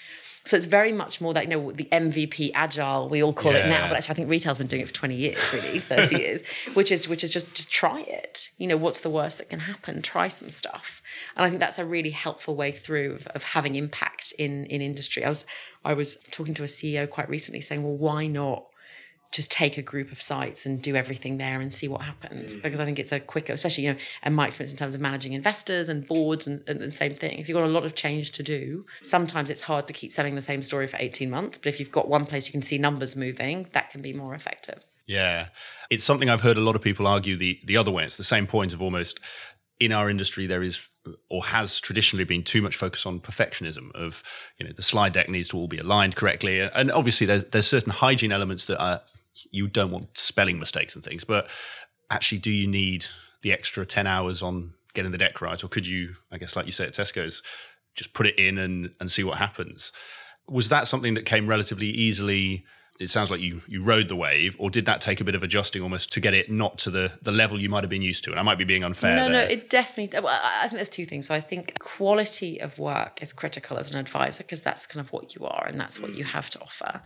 So 0.44 0.57
it's 0.57 0.66
very 0.66 0.92
much 0.92 1.20
more 1.20 1.35
that, 1.35 1.44
you 1.44 1.50
know, 1.50 1.72
the 1.72 1.88
MVP 1.92 2.53
agile, 2.55 3.09
we 3.09 3.22
all 3.22 3.33
call 3.33 3.53
yeah. 3.53 3.66
it 3.66 3.68
now, 3.68 3.88
but 3.88 3.96
actually 3.96 4.12
I 4.12 4.16
think 4.16 4.31
retail's 4.31 4.59
been 4.59 4.66
doing 4.66 4.83
it 4.83 4.88
for 4.88 4.94
20 4.94 5.14
years, 5.14 5.53
really, 5.53 5.79
30 5.79 6.16
years, 6.18 6.42
which 6.74 6.90
is 6.90 7.09
which 7.09 7.22
is 7.22 7.31
just 7.31 7.53
just 7.55 7.70
try 7.70 8.00
it. 8.00 8.50
You 8.59 8.66
know, 8.66 8.76
what's 8.76 9.00
the 9.00 9.11
worst 9.11 9.38
that 9.38 9.50
can 9.50 9.61
happen? 9.61 10.03
Try 10.03 10.29
some 10.29 10.50
stuff. 10.50 11.03
And 11.37 11.44
I 11.44 11.48
think 11.48 11.61
that's 11.61 11.79
a 11.79 11.85
really 11.85 12.11
helpful 12.11 12.57
way 12.57 12.72
through 12.72 13.14
of, 13.14 13.26
of 13.29 13.42
having 13.42 13.76
impact 13.76 14.33
in 14.38 14.64
in 14.66 14.81
industry. 14.81 15.24
I 15.24 15.29
was 15.29 15.44
I 15.85 15.94
was 15.94 16.16
talking 16.31 16.55
to 16.55 16.62
a 16.62 16.66
CEO 16.66 17.09
quite 17.09 17.29
recently 17.29 17.61
saying, 17.61 17.83
well, 17.83 17.96
why 17.96 18.26
not 18.26 18.66
just 19.30 19.50
take 19.50 19.78
a 19.78 19.82
group 19.82 20.10
of 20.10 20.20
sites 20.20 20.66
and 20.66 20.82
do 20.82 20.96
everything 20.96 21.38
there 21.38 21.60
and 21.60 21.72
see 21.72 21.86
what 21.86 22.02
happens 22.02 22.56
mm. 22.56 22.62
because 22.62 22.80
I 22.80 22.84
think 22.84 22.98
it's 22.98 23.12
a 23.12 23.20
quicker, 23.20 23.52
especially 23.52 23.84
you 23.84 23.92
know, 23.92 23.98
and 24.22 24.34
my 24.34 24.46
experience 24.46 24.72
in 24.72 24.78
terms 24.78 24.94
of 24.94 25.00
managing 25.00 25.34
investors 25.34 25.88
and 25.88 26.06
boards 26.06 26.46
and, 26.46 26.62
and 26.66 26.80
the 26.80 26.90
same 26.90 27.14
thing. 27.14 27.38
If 27.38 27.48
you've 27.48 27.54
got 27.54 27.64
a 27.64 27.68
lot 27.68 27.84
of 27.84 27.94
change 27.94 28.32
to 28.32 28.42
do, 28.42 28.86
sometimes 29.02 29.48
it's 29.48 29.62
hard 29.62 29.86
to 29.86 29.92
keep 29.92 30.12
selling 30.12 30.34
the 30.34 30.42
same 30.42 30.62
story 30.62 30.86
for 30.86 30.96
eighteen 30.98 31.30
months. 31.30 31.58
But 31.58 31.68
if 31.68 31.78
you've 31.78 31.92
got 31.92 32.08
one 32.08 32.26
place 32.26 32.46
you 32.46 32.52
can 32.52 32.62
see 32.62 32.78
numbers 32.78 33.14
moving, 33.14 33.68
that 33.72 33.90
can 33.90 34.02
be 34.02 34.12
more 34.12 34.34
effective. 34.34 34.84
Yeah, 35.06 35.48
it's 35.90 36.04
something 36.04 36.28
I've 36.28 36.42
heard 36.42 36.56
a 36.56 36.60
lot 36.60 36.76
of 36.76 36.82
people 36.82 37.06
argue 37.06 37.36
the 37.36 37.60
the 37.64 37.76
other 37.76 37.90
way. 37.90 38.04
It's 38.04 38.16
the 38.16 38.24
same 38.24 38.46
point 38.46 38.72
of 38.72 38.82
almost 38.82 39.20
in 39.78 39.92
our 39.92 40.10
industry 40.10 40.46
there 40.46 40.62
is 40.62 40.80
or 41.30 41.46
has 41.46 41.80
traditionally 41.80 42.24
been 42.24 42.42
too 42.42 42.60
much 42.60 42.76
focus 42.76 43.06
on 43.06 43.20
perfectionism 43.20 43.90
of 43.92 44.22
you 44.58 44.66
know 44.66 44.72
the 44.72 44.82
slide 44.82 45.12
deck 45.12 45.28
needs 45.28 45.48
to 45.48 45.56
all 45.56 45.66
be 45.66 45.78
aligned 45.78 46.14
correctly 46.14 46.60
and 46.60 46.92
obviously 46.92 47.26
there's, 47.26 47.44
there's 47.44 47.66
certain 47.66 47.90
hygiene 47.90 48.30
elements 48.30 48.66
that 48.66 48.78
are 48.78 49.00
you 49.50 49.68
don't 49.68 49.90
want 49.90 50.16
spelling 50.16 50.59
mistakes 50.59 50.94
and 50.94 51.05
things, 51.05 51.24
but 51.24 51.48
actually, 52.11 52.38
do 52.38 52.50
you 52.50 52.66
need 52.66 53.07
the 53.42 53.53
extra 53.53 53.87
10 53.87 54.07
hours 54.07 54.42
on 54.42 54.74
getting 54.94 55.12
the 55.12 55.18
deck 55.18 55.40
right? 55.40 55.62
Or 55.62 55.68
could 55.68 55.87
you, 55.87 56.14
I 56.31 56.38
guess, 56.38 56.57
like 56.57 56.66
you 56.66 56.72
say 56.72 56.87
at 56.87 56.92
Tesco's, 56.92 57.42
just 57.94 58.12
put 58.12 58.26
it 58.26 58.38
in 58.38 58.59
and, 58.59 58.90
and 59.00 59.11
see 59.11 59.24
what 59.24 59.38
happens? 59.38 59.92
Was 60.48 60.68
that 60.68 60.88
something 60.88 61.14
that 61.14 61.26
came 61.26 61.46
relatively 61.46 61.87
easily? 61.87 62.64
It 63.00 63.10
sounds 63.10 63.30
like 63.30 63.40
you 63.40 63.62
you 63.66 63.82
rode 63.82 64.08
the 64.08 64.16
wave, 64.16 64.54
or 64.58 64.70
did 64.70 64.84
that 64.84 65.00
take 65.00 65.20
a 65.20 65.24
bit 65.24 65.34
of 65.34 65.42
adjusting 65.42 65.82
almost 65.82 66.12
to 66.12 66.20
get 66.20 66.34
it 66.34 66.50
not 66.50 66.78
to 66.78 66.90
the 66.90 67.12
the 67.22 67.32
level 67.32 67.60
you 67.60 67.68
might 67.68 67.82
have 67.82 67.90
been 67.90 68.02
used 68.02 68.24
to? 68.24 68.30
And 68.30 68.38
I 68.38 68.42
might 68.42 68.58
be 68.58 68.64
being 68.64 68.84
unfair. 68.84 69.16
No, 69.16 69.22
there. 69.24 69.32
no, 69.32 69.40
it 69.40 69.70
definitely. 69.70 70.20
Well, 70.20 70.38
I 70.42 70.68
think 70.68 70.74
there's 70.74 70.88
two 70.88 71.06
things. 71.06 71.26
So 71.26 71.34
I 71.34 71.40
think 71.40 71.78
quality 71.78 72.60
of 72.60 72.78
work 72.78 73.22
is 73.22 73.32
critical 73.32 73.78
as 73.78 73.90
an 73.90 73.96
advisor 73.96 74.44
because 74.44 74.62
that's 74.62 74.86
kind 74.86 75.04
of 75.04 75.12
what 75.12 75.34
you 75.34 75.46
are 75.46 75.66
and 75.66 75.80
that's 75.80 75.98
what 75.98 76.14
you 76.14 76.24
have 76.24 76.50
to 76.50 76.60
offer. 76.60 77.02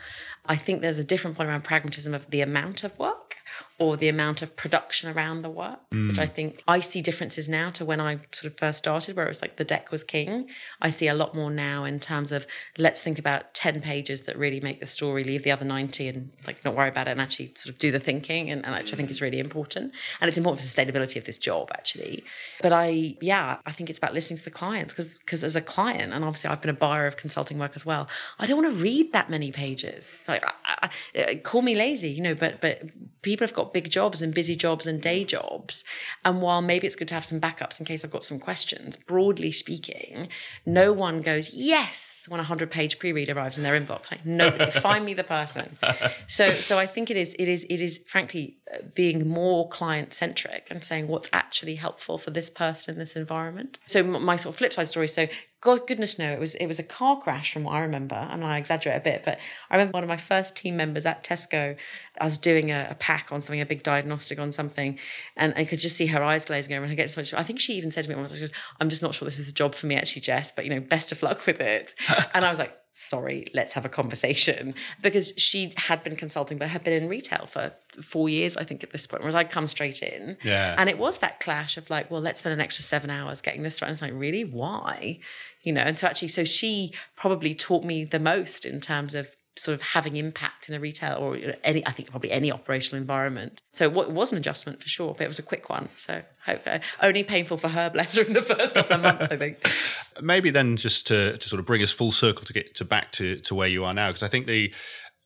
I 0.46 0.56
think 0.56 0.80
there's 0.80 0.98
a 0.98 1.04
different 1.04 1.36
point 1.36 1.48
around 1.48 1.62
pragmatism 1.62 2.12
of 2.12 2.28
the 2.30 2.40
amount 2.40 2.84
of 2.84 2.98
work 2.98 3.36
or 3.78 3.96
the 3.96 4.08
amount 4.08 4.40
of 4.40 4.54
production 4.56 5.10
around 5.10 5.42
the 5.42 5.50
work, 5.50 5.80
mm. 5.90 6.08
which 6.08 6.18
I 6.18 6.26
think 6.26 6.62
I 6.68 6.80
see 6.80 7.02
differences 7.02 7.48
now 7.48 7.70
to 7.70 7.84
when 7.84 8.00
I 8.00 8.20
sort 8.32 8.44
of 8.44 8.56
first 8.56 8.78
started, 8.78 9.16
where 9.16 9.26
it 9.26 9.28
was 9.28 9.42
like 9.42 9.56
the 9.56 9.64
deck 9.64 9.90
was 9.90 10.04
king. 10.04 10.48
I 10.80 10.90
see 10.90 11.08
a 11.08 11.14
lot 11.14 11.34
more 11.34 11.50
now 11.50 11.84
in 11.84 11.98
terms 11.98 12.30
of 12.30 12.46
let's 12.78 13.02
think 13.02 13.18
about 13.18 13.52
10 13.54 13.80
pages 13.80 14.22
that 14.22 14.38
really 14.38 14.60
make 14.60 14.80
the 14.80 14.86
story, 14.86 15.24
leave 15.24 15.42
the 15.42 15.50
other 15.50 15.64
90 15.64 16.08
and 16.08 16.30
like 16.46 16.64
not 16.64 16.76
worry 16.76 16.88
about 16.88 17.08
it 17.08 17.12
and 17.12 17.20
actually 17.20 17.52
sort 17.56 17.74
of 17.74 17.78
do 17.78 17.90
the 17.90 17.98
thinking. 17.98 18.50
And, 18.50 18.64
and 18.64 18.74
actually, 18.74 18.94
I 18.94 18.96
think 18.98 19.10
is 19.10 19.20
really 19.20 19.40
important. 19.40 19.92
And 20.20 20.28
it's 20.28 20.38
important 20.38 20.62
for 20.62 20.68
sustainability 20.68 21.16
of 21.16 21.24
this 21.24 21.38
job, 21.38 21.70
actually. 21.72 22.24
But 22.62 22.72
I, 22.72 23.16
yeah, 23.20 23.58
I 23.66 23.72
think 23.72 23.90
it's 23.90 23.98
about 23.98 24.14
listening 24.14 24.38
to 24.38 24.44
the 24.44 24.50
clients 24.50 24.92
because 24.92 25.18
because 25.18 25.42
as 25.42 25.56
a 25.56 25.60
client, 25.60 26.12
and 26.12 26.24
obviously 26.24 26.50
I've 26.50 26.60
been 26.60 26.70
a 26.70 26.74
buyer 26.74 27.06
of 27.06 27.16
consulting 27.16 27.58
work 27.58 27.72
as 27.74 27.84
well, 27.84 28.08
I 28.38 28.46
don't 28.46 28.62
want 28.62 28.76
to 28.76 28.82
read 28.82 29.12
that 29.12 29.30
many 29.30 29.50
pages. 29.52 30.18
Like, 30.28 30.44
I, 30.64 30.90
I, 31.16 31.34
call 31.36 31.62
me 31.62 31.74
lazy, 31.74 32.10
you 32.10 32.22
know, 32.22 32.34
but 32.34 32.60
but 32.60 32.82
people 33.22 33.43
have 33.44 33.54
got 33.54 33.72
big 33.72 33.90
jobs 33.90 34.22
and 34.22 34.34
busy 34.34 34.56
jobs 34.56 34.86
and 34.86 35.00
day 35.00 35.24
jobs. 35.24 35.84
And 36.24 36.42
while 36.42 36.62
maybe 36.62 36.86
it's 36.86 36.96
good 36.96 37.08
to 37.08 37.14
have 37.14 37.24
some 37.24 37.40
backups 37.40 37.78
in 37.78 37.86
case 37.86 38.04
I've 38.04 38.10
got 38.10 38.24
some 38.24 38.38
questions, 38.38 38.96
broadly 38.96 39.52
speaking, 39.52 40.28
no 40.66 40.92
one 40.92 41.20
goes, 41.20 41.52
yes, 41.54 42.26
when 42.28 42.40
a 42.40 42.42
100 42.42 42.70
page 42.70 42.98
pre 42.98 43.12
read 43.12 43.30
arrives 43.30 43.56
in 43.56 43.64
their 43.64 43.78
inbox. 43.78 44.10
Like, 44.10 44.24
nobody, 44.24 44.70
find 44.80 45.04
me 45.04 45.14
the 45.14 45.24
person. 45.24 45.78
So, 46.26 46.50
so 46.50 46.78
I 46.78 46.86
think 46.86 47.10
it 47.10 47.16
is, 47.16 47.34
it 47.38 47.48
is, 47.48 47.64
it 47.70 47.80
is 47.80 48.00
frankly 48.06 48.58
uh, 48.72 48.78
being 48.94 49.28
more 49.28 49.68
client 49.68 50.14
centric 50.14 50.66
and 50.70 50.82
saying 50.82 51.08
what's 51.08 51.30
actually 51.32 51.76
helpful 51.76 52.18
for 52.18 52.30
this 52.30 52.50
person 52.50 52.94
in 52.94 52.98
this 52.98 53.16
environment. 53.16 53.78
So, 53.86 54.02
my 54.02 54.36
sort 54.36 54.54
of 54.54 54.58
flip 54.58 54.72
side 54.72 54.88
story. 54.88 55.08
So, 55.08 55.26
God 55.64 55.86
goodness 55.86 56.18
no, 56.18 56.30
it 56.30 56.38
was 56.38 56.54
it 56.56 56.66
was 56.66 56.78
a 56.78 56.82
car 56.82 57.18
crash 57.18 57.54
from 57.54 57.64
what 57.64 57.72
I 57.72 57.80
remember, 57.80 58.14
and 58.14 58.44
I 58.44 58.58
exaggerate 58.58 58.98
a 58.98 59.00
bit, 59.00 59.22
but 59.24 59.38
I 59.70 59.76
remember 59.76 59.92
one 59.92 60.02
of 60.02 60.08
my 60.10 60.18
first 60.18 60.54
team 60.54 60.76
members 60.76 61.06
at 61.06 61.24
Tesco. 61.24 61.74
I 62.20 62.24
was 62.26 62.36
doing 62.36 62.70
a, 62.70 62.88
a 62.90 62.94
pack 62.94 63.32
on 63.32 63.40
something, 63.40 63.62
a 63.62 63.66
big 63.66 63.82
diagnostic 63.82 64.38
on 64.38 64.52
something, 64.52 64.98
and 65.38 65.54
I 65.56 65.64
could 65.64 65.78
just 65.78 65.96
see 65.96 66.08
her 66.08 66.22
eyes 66.22 66.44
glazing 66.44 66.74
over. 66.74 66.84
And 66.84 66.92
I 66.92 66.94
get 66.94 67.10
so 67.10 67.22
much. 67.22 67.32
I 67.32 67.42
think 67.42 67.60
she 67.60 67.72
even 67.78 67.90
said 67.90 68.04
to 68.04 68.10
me 68.10 68.14
once, 68.14 68.38
"I'm 68.78 68.90
just 68.90 69.02
not 69.02 69.14
sure 69.14 69.24
this 69.24 69.38
is 69.38 69.48
a 69.48 69.54
job 69.54 69.74
for 69.74 69.86
me, 69.86 69.94
actually, 69.94 70.20
Jess. 70.20 70.52
But 70.52 70.66
you 70.66 70.70
know, 70.70 70.80
best 70.80 71.12
of 71.12 71.22
luck 71.22 71.46
with 71.46 71.60
it." 71.60 71.94
and 72.34 72.44
I 72.44 72.50
was 72.50 72.58
like, 72.58 72.78
sorry, 72.96 73.48
let's 73.52 73.72
have 73.72 73.84
a 73.84 73.88
conversation. 73.88 74.72
Because 75.02 75.32
she 75.36 75.74
had 75.76 76.04
been 76.04 76.14
consulting, 76.14 76.58
but 76.58 76.68
had 76.68 76.84
been 76.84 77.02
in 77.02 77.08
retail 77.08 77.46
for 77.46 77.72
four 78.00 78.28
years, 78.28 78.56
I 78.56 78.62
think, 78.62 78.84
at 78.84 78.92
this 78.92 79.06
point, 79.06 79.22
whereas 79.22 79.34
I'd 79.34 79.50
come 79.50 79.66
straight 79.66 80.00
in. 80.00 80.36
Yeah. 80.44 80.76
And 80.78 80.88
it 80.88 80.96
was 80.96 81.18
that 81.18 81.40
clash 81.40 81.76
of 81.76 81.90
like, 81.90 82.08
well, 82.10 82.20
let's 82.20 82.40
spend 82.40 82.52
an 82.52 82.60
extra 82.60 82.84
seven 82.84 83.10
hours 83.10 83.40
getting 83.42 83.62
this 83.62 83.82
right. 83.82 83.88
And 83.88 83.94
it's 83.94 84.02
like, 84.02 84.12
really? 84.14 84.44
Why? 84.44 85.18
You 85.64 85.72
know, 85.72 85.80
and 85.80 85.98
so 85.98 86.06
actually, 86.06 86.28
so 86.28 86.44
she 86.44 86.92
probably 87.16 87.54
taught 87.54 87.84
me 87.84 88.04
the 88.04 88.20
most 88.20 88.64
in 88.64 88.80
terms 88.80 89.14
of 89.14 89.34
sort 89.56 89.74
of 89.74 89.82
having 89.82 90.16
impact 90.16 90.68
in 90.68 90.74
a 90.74 90.80
retail 90.80 91.16
or 91.18 91.38
any, 91.62 91.86
I 91.86 91.92
think 91.92 92.10
probably 92.10 92.32
any 92.32 92.50
operational 92.50 93.00
environment. 93.00 93.60
So 93.72 93.84
it 93.84 94.10
was 94.10 94.32
an 94.32 94.38
adjustment 94.38 94.82
for 94.82 94.88
sure, 94.88 95.14
but 95.14 95.24
it 95.24 95.28
was 95.28 95.38
a 95.38 95.44
quick 95.44 95.70
one. 95.70 95.88
So 95.96 96.22
uh, 96.46 96.78
only 97.00 97.22
painful 97.22 97.58
for 97.58 97.68
her, 97.68 97.88
bless 97.90 98.16
her, 98.16 98.22
in 98.22 98.32
the 98.32 98.42
first 98.42 98.74
couple 98.74 98.96
of 98.96 99.02
months, 99.02 99.28
I 99.30 99.36
think. 99.36 99.64
Maybe 100.20 100.50
then 100.50 100.76
just 100.76 101.06
to, 101.08 101.38
to 101.38 101.48
sort 101.48 101.60
of 101.60 101.66
bring 101.66 101.82
us 101.82 101.92
full 101.92 102.12
circle 102.12 102.44
to 102.44 102.52
get 102.52 102.74
to 102.76 102.84
back 102.84 103.12
to, 103.12 103.36
to 103.40 103.54
where 103.54 103.68
you 103.68 103.84
are 103.84 103.94
now, 103.94 104.08
because 104.08 104.22
I 104.22 104.28
think 104.28 104.46
the 104.46 104.74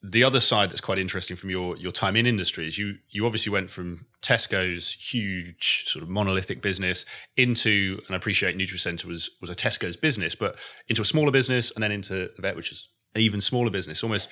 the 0.03 0.23
other 0.23 0.41
side 0.41 0.71
that's 0.71 0.81
quite 0.81 0.99
interesting 0.99 1.37
from 1.37 1.51
your 1.51 1.77
your 1.77 1.91
time 1.91 2.15
in 2.15 2.27
industry 2.27 2.69
is 2.69 2.79
you 2.79 2.97
you 3.11 3.27
obviously 3.27 3.51
went 3.51 3.71
from 3.71 4.07
Tesco's 4.23 4.93
huge 4.93 5.85
sort 5.87 6.03
of 6.03 6.09
monolithic 6.09 6.63
business 6.63 7.05
into 7.37 8.01
and 8.07 8.15
I 8.15 8.17
appreciate 8.17 8.57
Nutricenter 8.57 9.07
was 9.07 9.31
was 9.41 9.51
a 9.51 9.57
Tesco's 9.57 9.97
business, 9.97 10.35
but 10.35 10.57
into 10.89 11.03
a 11.03 11.05
smaller 11.05 11.33
business 11.33 11.73
and 11.73 11.83
then 11.83 11.91
into 11.91 12.31
the 12.37 12.43
vet, 12.43 12.57
which 12.57 12.71
is 12.71 12.89
even 13.17 13.41
smaller 13.41 13.71
business. 13.71 14.05
Almost, 14.05 14.29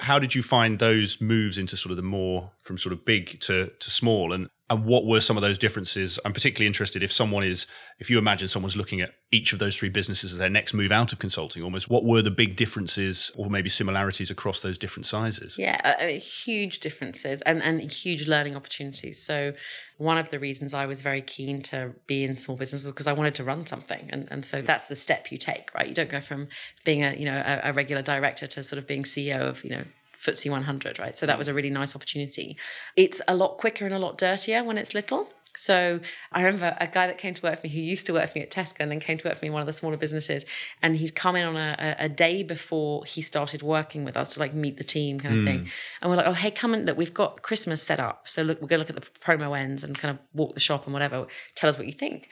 how 0.00 0.18
did 0.18 0.34
you 0.34 0.42
find 0.42 0.78
those 0.78 1.20
moves 1.20 1.58
into 1.58 1.76
sort 1.76 1.90
of 1.90 1.96
the 1.96 2.02
more 2.02 2.52
from 2.60 2.78
sort 2.78 2.92
of 2.92 3.04
big 3.04 3.40
to 3.40 3.72
to 3.80 3.90
small, 3.90 4.32
and 4.32 4.48
and 4.70 4.86
what 4.86 5.04
were 5.04 5.20
some 5.20 5.36
of 5.36 5.42
those 5.42 5.58
differences? 5.58 6.18
I'm 6.24 6.32
particularly 6.32 6.66
interested 6.66 7.02
if 7.02 7.12
someone 7.12 7.44
is, 7.44 7.66
if 7.98 8.08
you 8.08 8.16
imagine 8.16 8.48
someone's 8.48 8.76
looking 8.76 9.02
at 9.02 9.12
each 9.30 9.52
of 9.52 9.58
those 9.58 9.76
three 9.76 9.90
businesses 9.90 10.32
as 10.32 10.38
their 10.38 10.48
next 10.48 10.72
move 10.72 10.90
out 10.90 11.12
of 11.12 11.18
consulting, 11.18 11.62
almost 11.62 11.90
what 11.90 12.02
were 12.02 12.22
the 12.22 12.30
big 12.30 12.56
differences 12.56 13.30
or 13.36 13.50
maybe 13.50 13.68
similarities 13.68 14.30
across 14.30 14.60
those 14.60 14.78
different 14.78 15.04
sizes? 15.04 15.58
Yeah, 15.58 15.80
uh, 15.84 16.06
huge 16.18 16.80
differences 16.80 17.42
and, 17.42 17.62
and 17.62 17.80
huge 17.90 18.26
learning 18.26 18.56
opportunities. 18.56 19.22
So, 19.22 19.52
one 19.98 20.18
of 20.18 20.30
the 20.30 20.38
reasons 20.38 20.74
I 20.74 20.86
was 20.86 21.02
very 21.02 21.22
keen 21.22 21.62
to 21.64 21.94
be 22.06 22.24
in 22.24 22.34
small 22.34 22.56
business 22.56 22.84
was 22.84 22.92
because 22.92 23.06
I 23.06 23.12
wanted 23.12 23.34
to 23.36 23.44
run 23.44 23.66
something. 23.66 24.08
And, 24.10 24.26
and 24.30 24.44
so 24.44 24.60
that's 24.60 24.86
the 24.86 24.96
step 24.96 25.30
you 25.30 25.38
take, 25.38 25.72
right? 25.72 25.86
You 25.86 25.94
don't 25.94 26.10
go 26.10 26.20
from 26.20 26.48
being 26.84 27.04
a, 27.04 27.14
you 27.14 27.26
know, 27.26 27.36
a, 27.36 27.70
a 27.70 27.72
regular 27.72 28.02
director 28.02 28.48
to 28.48 28.64
sort 28.64 28.78
of 28.78 28.88
being 28.88 29.04
CEO 29.04 29.38
of, 29.38 29.62
you 29.62 29.70
know, 29.70 29.84
FTSE 30.24 30.50
100, 30.50 30.98
right? 30.98 31.18
So 31.18 31.26
that 31.26 31.38
was 31.38 31.48
a 31.48 31.54
really 31.54 31.70
nice 31.70 31.94
opportunity. 31.94 32.56
It's 32.96 33.20
a 33.28 33.36
lot 33.36 33.58
quicker 33.58 33.84
and 33.84 33.94
a 33.94 33.98
lot 33.98 34.18
dirtier 34.18 34.64
when 34.64 34.78
it's 34.78 34.94
little. 34.94 35.28
So 35.56 36.00
I 36.32 36.42
remember 36.42 36.76
a 36.80 36.88
guy 36.88 37.06
that 37.06 37.16
came 37.16 37.34
to 37.34 37.42
work 37.42 37.60
for 37.60 37.66
me 37.66 37.72
who 37.72 37.80
used 37.80 38.06
to 38.06 38.12
work 38.12 38.30
for 38.30 38.38
me 38.38 38.42
at 38.42 38.50
Tesco 38.50 38.76
and 38.80 38.90
then 38.90 38.98
came 38.98 39.18
to 39.18 39.28
work 39.28 39.38
for 39.38 39.44
me 39.44 39.48
in 39.48 39.52
one 39.52 39.62
of 39.62 39.66
the 39.66 39.72
smaller 39.72 39.96
businesses. 39.96 40.44
And 40.82 40.96
he'd 40.96 41.14
come 41.14 41.36
in 41.36 41.46
on 41.46 41.56
a, 41.56 41.96
a 41.98 42.08
day 42.08 42.42
before 42.42 43.04
he 43.04 43.22
started 43.22 43.62
working 43.62 44.04
with 44.04 44.16
us 44.16 44.34
to 44.34 44.40
like 44.40 44.52
meet 44.52 44.78
the 44.78 44.84
team 44.84 45.20
kind 45.20 45.34
of 45.34 45.40
mm. 45.42 45.46
thing. 45.46 45.70
And 46.02 46.10
we're 46.10 46.16
like, 46.16 46.26
oh, 46.26 46.32
hey, 46.32 46.50
come 46.50 46.74
and 46.74 46.86
look, 46.86 46.98
we've 46.98 47.14
got 47.14 47.42
Christmas 47.42 47.82
set 47.82 48.00
up. 48.00 48.28
So 48.28 48.42
look, 48.42 48.60
we're 48.60 48.68
going 48.68 48.84
to 48.84 48.86
look 48.86 48.96
at 48.96 48.96
the 48.96 49.20
promo 49.20 49.56
ends 49.56 49.84
and 49.84 49.96
kind 49.96 50.18
of 50.18 50.18
walk 50.32 50.54
the 50.54 50.60
shop 50.60 50.86
and 50.86 50.92
whatever. 50.92 51.26
Tell 51.54 51.70
us 51.70 51.78
what 51.78 51.86
you 51.86 51.92
think. 51.92 52.28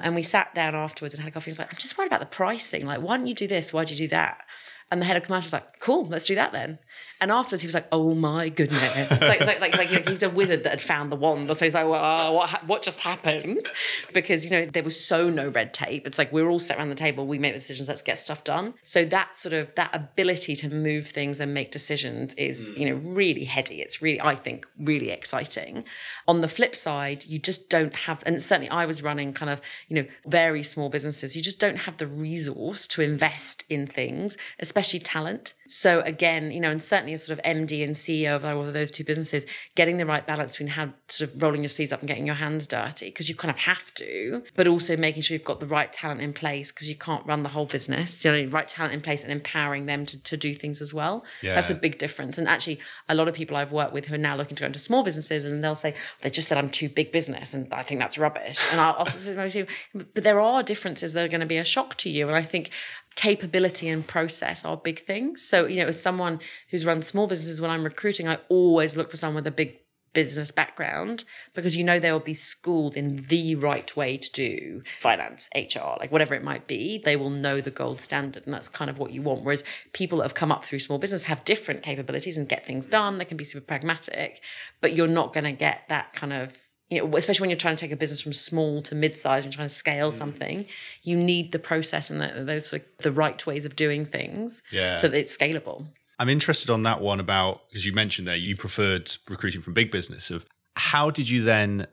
And 0.00 0.14
we 0.14 0.22
sat 0.22 0.54
down 0.54 0.74
afterwards 0.74 1.14
and 1.14 1.22
had 1.22 1.30
a 1.30 1.34
coffee. 1.34 1.50
He's 1.50 1.58
like, 1.58 1.72
I'm 1.72 1.78
just 1.78 1.96
worried 1.96 2.08
about 2.08 2.20
the 2.20 2.26
pricing. 2.26 2.84
Like, 2.84 3.00
why 3.00 3.16
don't 3.16 3.26
you 3.26 3.34
do 3.34 3.46
this? 3.46 3.72
Why 3.72 3.84
do 3.84 3.94
you 3.94 3.98
do 3.98 4.08
that? 4.08 4.44
And 4.90 5.00
the 5.00 5.06
head 5.06 5.16
of 5.16 5.22
commercial 5.22 5.46
was 5.46 5.52
like, 5.52 5.80
cool, 5.80 6.06
let's 6.06 6.26
do 6.26 6.34
that 6.34 6.52
then. 6.52 6.78
And 7.18 7.30
afterwards, 7.30 7.62
he 7.62 7.66
was 7.66 7.74
like, 7.74 7.88
"Oh 7.92 8.14
my 8.14 8.50
goodness!" 8.50 9.20
like, 9.22 9.40
like, 9.40 9.60
like, 9.60 9.76
like, 9.76 10.08
he's 10.08 10.22
a 10.22 10.28
wizard 10.28 10.64
that 10.64 10.70
had 10.70 10.82
found 10.82 11.10
the 11.10 11.16
wand. 11.16 11.50
or 11.50 11.54
So 11.54 11.64
he's 11.64 11.72
like, 11.72 11.88
well, 11.88 12.02
oh, 12.04 12.32
"What 12.32 12.66
what 12.66 12.82
just 12.82 13.00
happened?" 13.00 13.70
Because 14.12 14.44
you 14.44 14.50
know 14.50 14.66
there 14.66 14.82
was 14.82 15.02
so 15.02 15.30
no 15.30 15.48
red 15.48 15.72
tape. 15.72 16.06
It's 16.06 16.18
like 16.18 16.30
we're 16.30 16.48
all 16.48 16.60
sat 16.60 16.78
around 16.78 16.90
the 16.90 16.94
table, 16.94 17.26
we 17.26 17.38
make 17.38 17.54
the 17.54 17.60
decisions, 17.60 17.88
let's 17.88 18.02
get 18.02 18.18
stuff 18.18 18.44
done. 18.44 18.74
So 18.82 19.06
that 19.06 19.34
sort 19.34 19.54
of 19.54 19.74
that 19.76 19.90
ability 19.94 20.56
to 20.56 20.68
move 20.68 21.08
things 21.08 21.40
and 21.40 21.54
make 21.54 21.72
decisions 21.72 22.34
is 22.34 22.68
mm. 22.68 22.78
you 22.78 22.90
know 22.90 22.96
really 22.96 23.44
heady. 23.44 23.80
It's 23.80 24.02
really 24.02 24.20
I 24.20 24.34
think 24.34 24.66
really 24.78 25.10
exciting. 25.10 25.84
On 26.28 26.42
the 26.42 26.48
flip 26.48 26.76
side, 26.76 27.24
you 27.24 27.38
just 27.38 27.70
don't 27.70 27.94
have, 27.94 28.22
and 28.26 28.42
certainly 28.42 28.68
I 28.68 28.84
was 28.84 29.02
running 29.02 29.32
kind 29.32 29.50
of 29.50 29.62
you 29.88 29.96
know 29.96 30.08
very 30.26 30.62
small 30.62 30.90
businesses. 30.90 31.34
You 31.34 31.40
just 31.40 31.60
don't 31.60 31.78
have 31.78 31.96
the 31.96 32.06
resource 32.06 32.86
to 32.88 33.00
invest 33.00 33.64
in 33.70 33.86
things, 33.86 34.36
especially 34.58 35.00
talent. 35.00 35.54
So 35.68 36.00
again, 36.02 36.50
you 36.50 36.60
know, 36.60 36.70
and 36.70 36.82
certainly 36.82 37.14
as 37.14 37.24
sort 37.24 37.38
of 37.38 37.44
MD 37.44 37.84
and 37.84 37.94
CEO 37.94 38.36
of 38.36 38.44
all 38.44 38.62
of 38.62 38.72
those 38.72 38.90
two 38.90 39.04
businesses, 39.04 39.46
getting 39.74 39.96
the 39.96 40.06
right 40.06 40.26
balance 40.26 40.52
between 40.52 40.68
how 40.68 40.92
sort 41.08 41.30
of 41.30 41.42
rolling 41.42 41.62
your 41.62 41.68
sleeves 41.68 41.92
up 41.92 42.00
and 42.00 42.08
getting 42.08 42.26
your 42.26 42.36
hands 42.36 42.66
dirty 42.66 43.06
because 43.06 43.28
you 43.28 43.34
kind 43.34 43.50
of 43.50 43.58
have 43.58 43.92
to, 43.94 44.42
but 44.54 44.66
also 44.66 44.96
making 44.96 45.22
sure 45.22 45.34
you've 45.34 45.44
got 45.44 45.60
the 45.60 45.66
right 45.66 45.92
talent 45.92 46.20
in 46.20 46.32
place 46.32 46.72
because 46.72 46.88
you 46.88 46.96
can't 46.96 47.24
run 47.26 47.42
the 47.42 47.50
whole 47.50 47.66
business. 47.66 48.24
You 48.24 48.32
know, 48.32 48.50
right 48.50 48.68
talent 48.68 48.94
in 48.94 49.00
place 49.00 49.22
and 49.22 49.32
empowering 49.32 49.86
them 49.86 50.06
to, 50.06 50.22
to 50.22 50.36
do 50.36 50.54
things 50.54 50.80
as 50.80 50.92
well. 50.92 51.24
Yeah. 51.42 51.54
That's 51.54 51.70
a 51.70 51.74
big 51.74 51.98
difference. 51.98 52.38
And 52.38 52.48
actually, 52.48 52.78
a 53.08 53.14
lot 53.14 53.28
of 53.28 53.34
people 53.34 53.56
I've 53.56 53.72
worked 53.72 53.92
with 53.92 54.06
who 54.06 54.14
are 54.14 54.18
now 54.18 54.36
looking 54.36 54.56
to 54.56 54.60
go 54.60 54.66
into 54.66 54.78
small 54.78 55.02
businesses 55.02 55.44
and 55.44 55.62
they'll 55.62 55.74
say 55.74 55.94
they 56.22 56.30
just 56.30 56.48
said 56.48 56.58
I'm 56.58 56.70
too 56.70 56.88
big 56.88 57.12
business, 57.12 57.54
and 57.54 57.72
I 57.72 57.82
think 57.82 58.00
that's 58.00 58.18
rubbish. 58.18 58.58
And 58.70 58.80
I'll 58.80 58.94
also 58.94 59.18
say, 59.18 59.66
but 59.94 60.22
there 60.22 60.40
are 60.40 60.62
differences 60.62 61.12
that 61.12 61.24
are 61.24 61.28
going 61.28 61.40
to 61.40 61.46
be 61.46 61.56
a 61.56 61.64
shock 61.64 61.96
to 61.98 62.10
you. 62.10 62.28
And 62.28 62.36
I 62.36 62.42
think 62.42 62.70
capability 63.16 63.88
and 63.88 64.06
process 64.06 64.64
are 64.64 64.76
big 64.76 65.04
things. 65.04 65.42
So, 65.42 65.66
you 65.66 65.76
know, 65.76 65.88
as 65.88 66.00
someone 66.00 66.38
who's 66.70 66.86
run 66.86 67.02
small 67.02 67.26
businesses, 67.26 67.60
when 67.60 67.70
I'm 67.70 67.82
recruiting, 67.82 68.28
I 68.28 68.38
always 68.48 68.96
look 68.96 69.10
for 69.10 69.16
someone 69.16 69.36
with 69.36 69.46
a 69.46 69.56
big 69.56 69.78
business 70.16 70.50
background 70.50 71.24
because 71.52 71.76
you 71.76 71.84
know 71.84 72.00
they 72.00 72.10
will 72.10 72.18
be 72.18 72.32
schooled 72.32 72.96
in 72.96 73.26
the 73.28 73.54
right 73.54 73.94
way 73.94 74.16
to 74.16 74.32
do 74.32 74.82
finance, 74.98 75.46
HR, 75.54 75.98
like 75.98 76.10
whatever 76.10 76.34
it 76.34 76.42
might 76.42 76.66
be. 76.66 77.02
They 77.04 77.16
will 77.16 77.28
know 77.28 77.60
the 77.60 77.70
gold 77.70 78.00
standard, 78.00 78.44
and 78.46 78.54
that's 78.54 78.70
kind 78.70 78.88
of 78.88 78.98
what 78.98 79.10
you 79.10 79.20
want. 79.20 79.44
Whereas 79.44 79.62
people 79.92 80.18
that 80.18 80.24
have 80.24 80.34
come 80.34 80.50
up 80.50 80.64
through 80.64 80.78
small 80.78 80.98
business 80.98 81.24
have 81.24 81.44
different 81.44 81.82
capabilities 81.82 82.38
and 82.38 82.48
get 82.48 82.64
things 82.64 82.86
done. 82.86 83.18
They 83.18 83.26
can 83.26 83.36
be 83.36 83.44
super 83.44 83.66
pragmatic, 83.66 84.40
but 84.80 84.94
you're 84.94 85.06
not 85.06 85.34
going 85.34 85.44
to 85.44 85.52
get 85.52 85.82
that 85.90 86.14
kind 86.14 86.32
of 86.32 86.54
you 86.88 87.00
know, 87.00 87.16
especially 87.16 87.42
when 87.42 87.50
you're 87.50 87.58
trying 87.58 87.76
to 87.76 87.80
take 87.80 87.92
a 87.92 87.96
business 87.96 88.20
from 88.20 88.32
small 88.32 88.80
to 88.82 88.94
mid-size 88.94 89.44
and 89.44 89.52
trying 89.52 89.68
to 89.68 89.74
scale 89.74 90.10
mm. 90.10 90.14
something, 90.14 90.66
you 91.02 91.16
need 91.16 91.52
the 91.52 91.58
process 91.58 92.10
and 92.10 92.20
the, 92.20 92.44
those 92.44 92.72
of 92.72 92.82
the 93.00 93.12
right 93.12 93.44
ways 93.46 93.64
of 93.64 93.74
doing 93.74 94.04
things, 94.04 94.62
yeah. 94.70 94.96
so 94.96 95.08
that 95.08 95.18
it's 95.18 95.36
scalable. 95.36 95.86
I'm 96.18 96.28
interested 96.28 96.70
on 96.70 96.82
that 96.84 97.00
one 97.00 97.20
about 97.20 97.68
because 97.68 97.84
you 97.84 97.92
mentioned 97.92 98.26
there 98.26 98.36
you 98.36 98.56
preferred 98.56 99.16
recruiting 99.28 99.60
from 99.60 99.74
big 99.74 99.90
business. 99.90 100.30
Of 100.30 100.46
how 100.76 101.10
did 101.10 101.28
you 101.28 101.42
then 101.42 101.86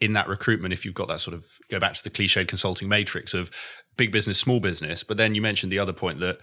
in 0.00 0.12
that 0.12 0.28
recruitment, 0.28 0.72
if 0.72 0.84
you've 0.84 0.94
got 0.94 1.08
that 1.08 1.20
sort 1.20 1.34
of 1.34 1.46
go 1.70 1.80
back 1.80 1.94
to 1.94 2.04
the 2.04 2.10
cliched 2.10 2.46
consulting 2.46 2.88
matrix 2.88 3.32
of 3.32 3.50
big 3.96 4.12
business, 4.12 4.38
small 4.38 4.60
business, 4.60 5.02
but 5.02 5.16
then 5.16 5.34
you 5.34 5.42
mentioned 5.42 5.72
the 5.72 5.78
other 5.78 5.92
point 5.92 6.20
that 6.20 6.38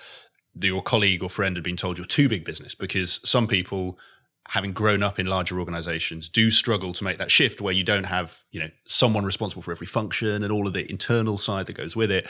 your 0.60 0.82
colleague 0.82 1.24
or 1.24 1.30
friend 1.30 1.56
had 1.56 1.64
been 1.64 1.78
told 1.78 1.98
you're 1.98 2.08
too 2.08 2.28
big 2.28 2.44
business 2.44 2.76
because 2.76 3.22
some 3.24 3.48
people 3.48 3.98
having 4.50 4.74
grown 4.74 5.04
up 5.04 5.20
in 5.20 5.28
larger 5.28 5.60
organizations 5.60 6.28
do 6.28 6.52
struggle 6.52 6.94
to 6.94 7.04
make 7.04 7.18
that 7.18 7.32
shift 7.32 7.62
where 7.62 7.74
you 7.74 7.84
don't 7.84 8.06
have 8.06 8.44
you 8.52 8.60
know 8.60 8.70
someone 8.86 9.24
responsible 9.24 9.62
for 9.62 9.72
every 9.72 9.88
function 9.88 10.44
and 10.44 10.52
all 10.52 10.68
of 10.68 10.74
the 10.74 10.90
internal 10.90 11.38
side 11.38 11.66
that 11.68 11.74
goes 11.74 11.96
with 11.96 12.12
it. 12.12 12.28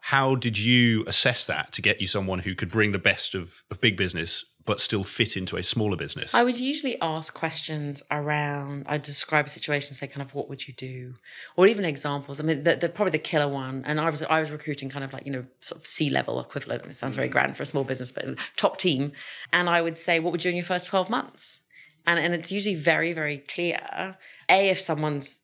How 0.00 0.34
did 0.34 0.58
you 0.58 1.04
assess 1.06 1.46
that 1.46 1.72
to 1.72 1.82
get 1.82 2.00
you 2.00 2.08
someone 2.08 2.40
who 2.40 2.56
could 2.56 2.72
bring 2.72 2.90
the 2.90 2.98
best 2.98 3.36
of, 3.36 3.62
of 3.70 3.80
big 3.80 3.96
business 3.96 4.44
but 4.64 4.80
still 4.80 5.04
fit 5.04 5.36
into 5.36 5.56
a 5.56 5.62
smaller 5.62 5.96
business? 5.96 6.34
I 6.34 6.42
would 6.44 6.58
usually 6.58 7.00
ask 7.00 7.34
questions 7.34 8.02
around, 8.10 8.84
I'd 8.86 9.02
describe 9.02 9.46
a 9.46 9.48
situation, 9.48 9.94
say 9.94 10.06
kind 10.06 10.22
of 10.22 10.34
what 10.34 10.48
would 10.48 10.66
you 10.68 10.74
do? 10.74 11.14
Or 11.56 11.66
even 11.66 11.84
examples. 11.84 12.40
I 12.40 12.44
mean, 12.44 12.64
the, 12.64 12.76
the, 12.76 12.88
probably 12.88 13.12
the 13.12 13.18
killer 13.18 13.48
one, 13.48 13.82
and 13.86 14.00
I 14.00 14.10
was 14.10 14.22
I 14.22 14.40
was 14.40 14.50
recruiting 14.50 14.88
kind 14.88 15.04
of 15.04 15.12
like, 15.12 15.26
you 15.26 15.32
know, 15.32 15.44
sort 15.60 15.80
of 15.80 15.86
C-level 15.86 16.40
equivalent. 16.40 16.84
It 16.86 16.94
sounds 16.94 17.16
very 17.16 17.28
mm. 17.28 17.32
grand 17.32 17.56
for 17.56 17.62
a 17.62 17.66
small 17.66 17.84
business, 17.84 18.12
but 18.12 18.38
top 18.56 18.78
team. 18.78 19.12
And 19.52 19.68
I 19.68 19.82
would 19.82 19.98
say, 19.98 20.20
what 20.20 20.32
would 20.32 20.44
you 20.44 20.50
do 20.50 20.52
in 20.52 20.56
your 20.56 20.64
first 20.64 20.86
12 20.86 21.10
months? 21.10 21.60
And, 22.06 22.18
and 22.18 22.34
it's 22.34 22.50
usually 22.50 22.74
very, 22.74 23.12
very 23.12 23.38
clear. 23.38 24.16
A, 24.48 24.70
if 24.70 24.80
someone's 24.80 25.40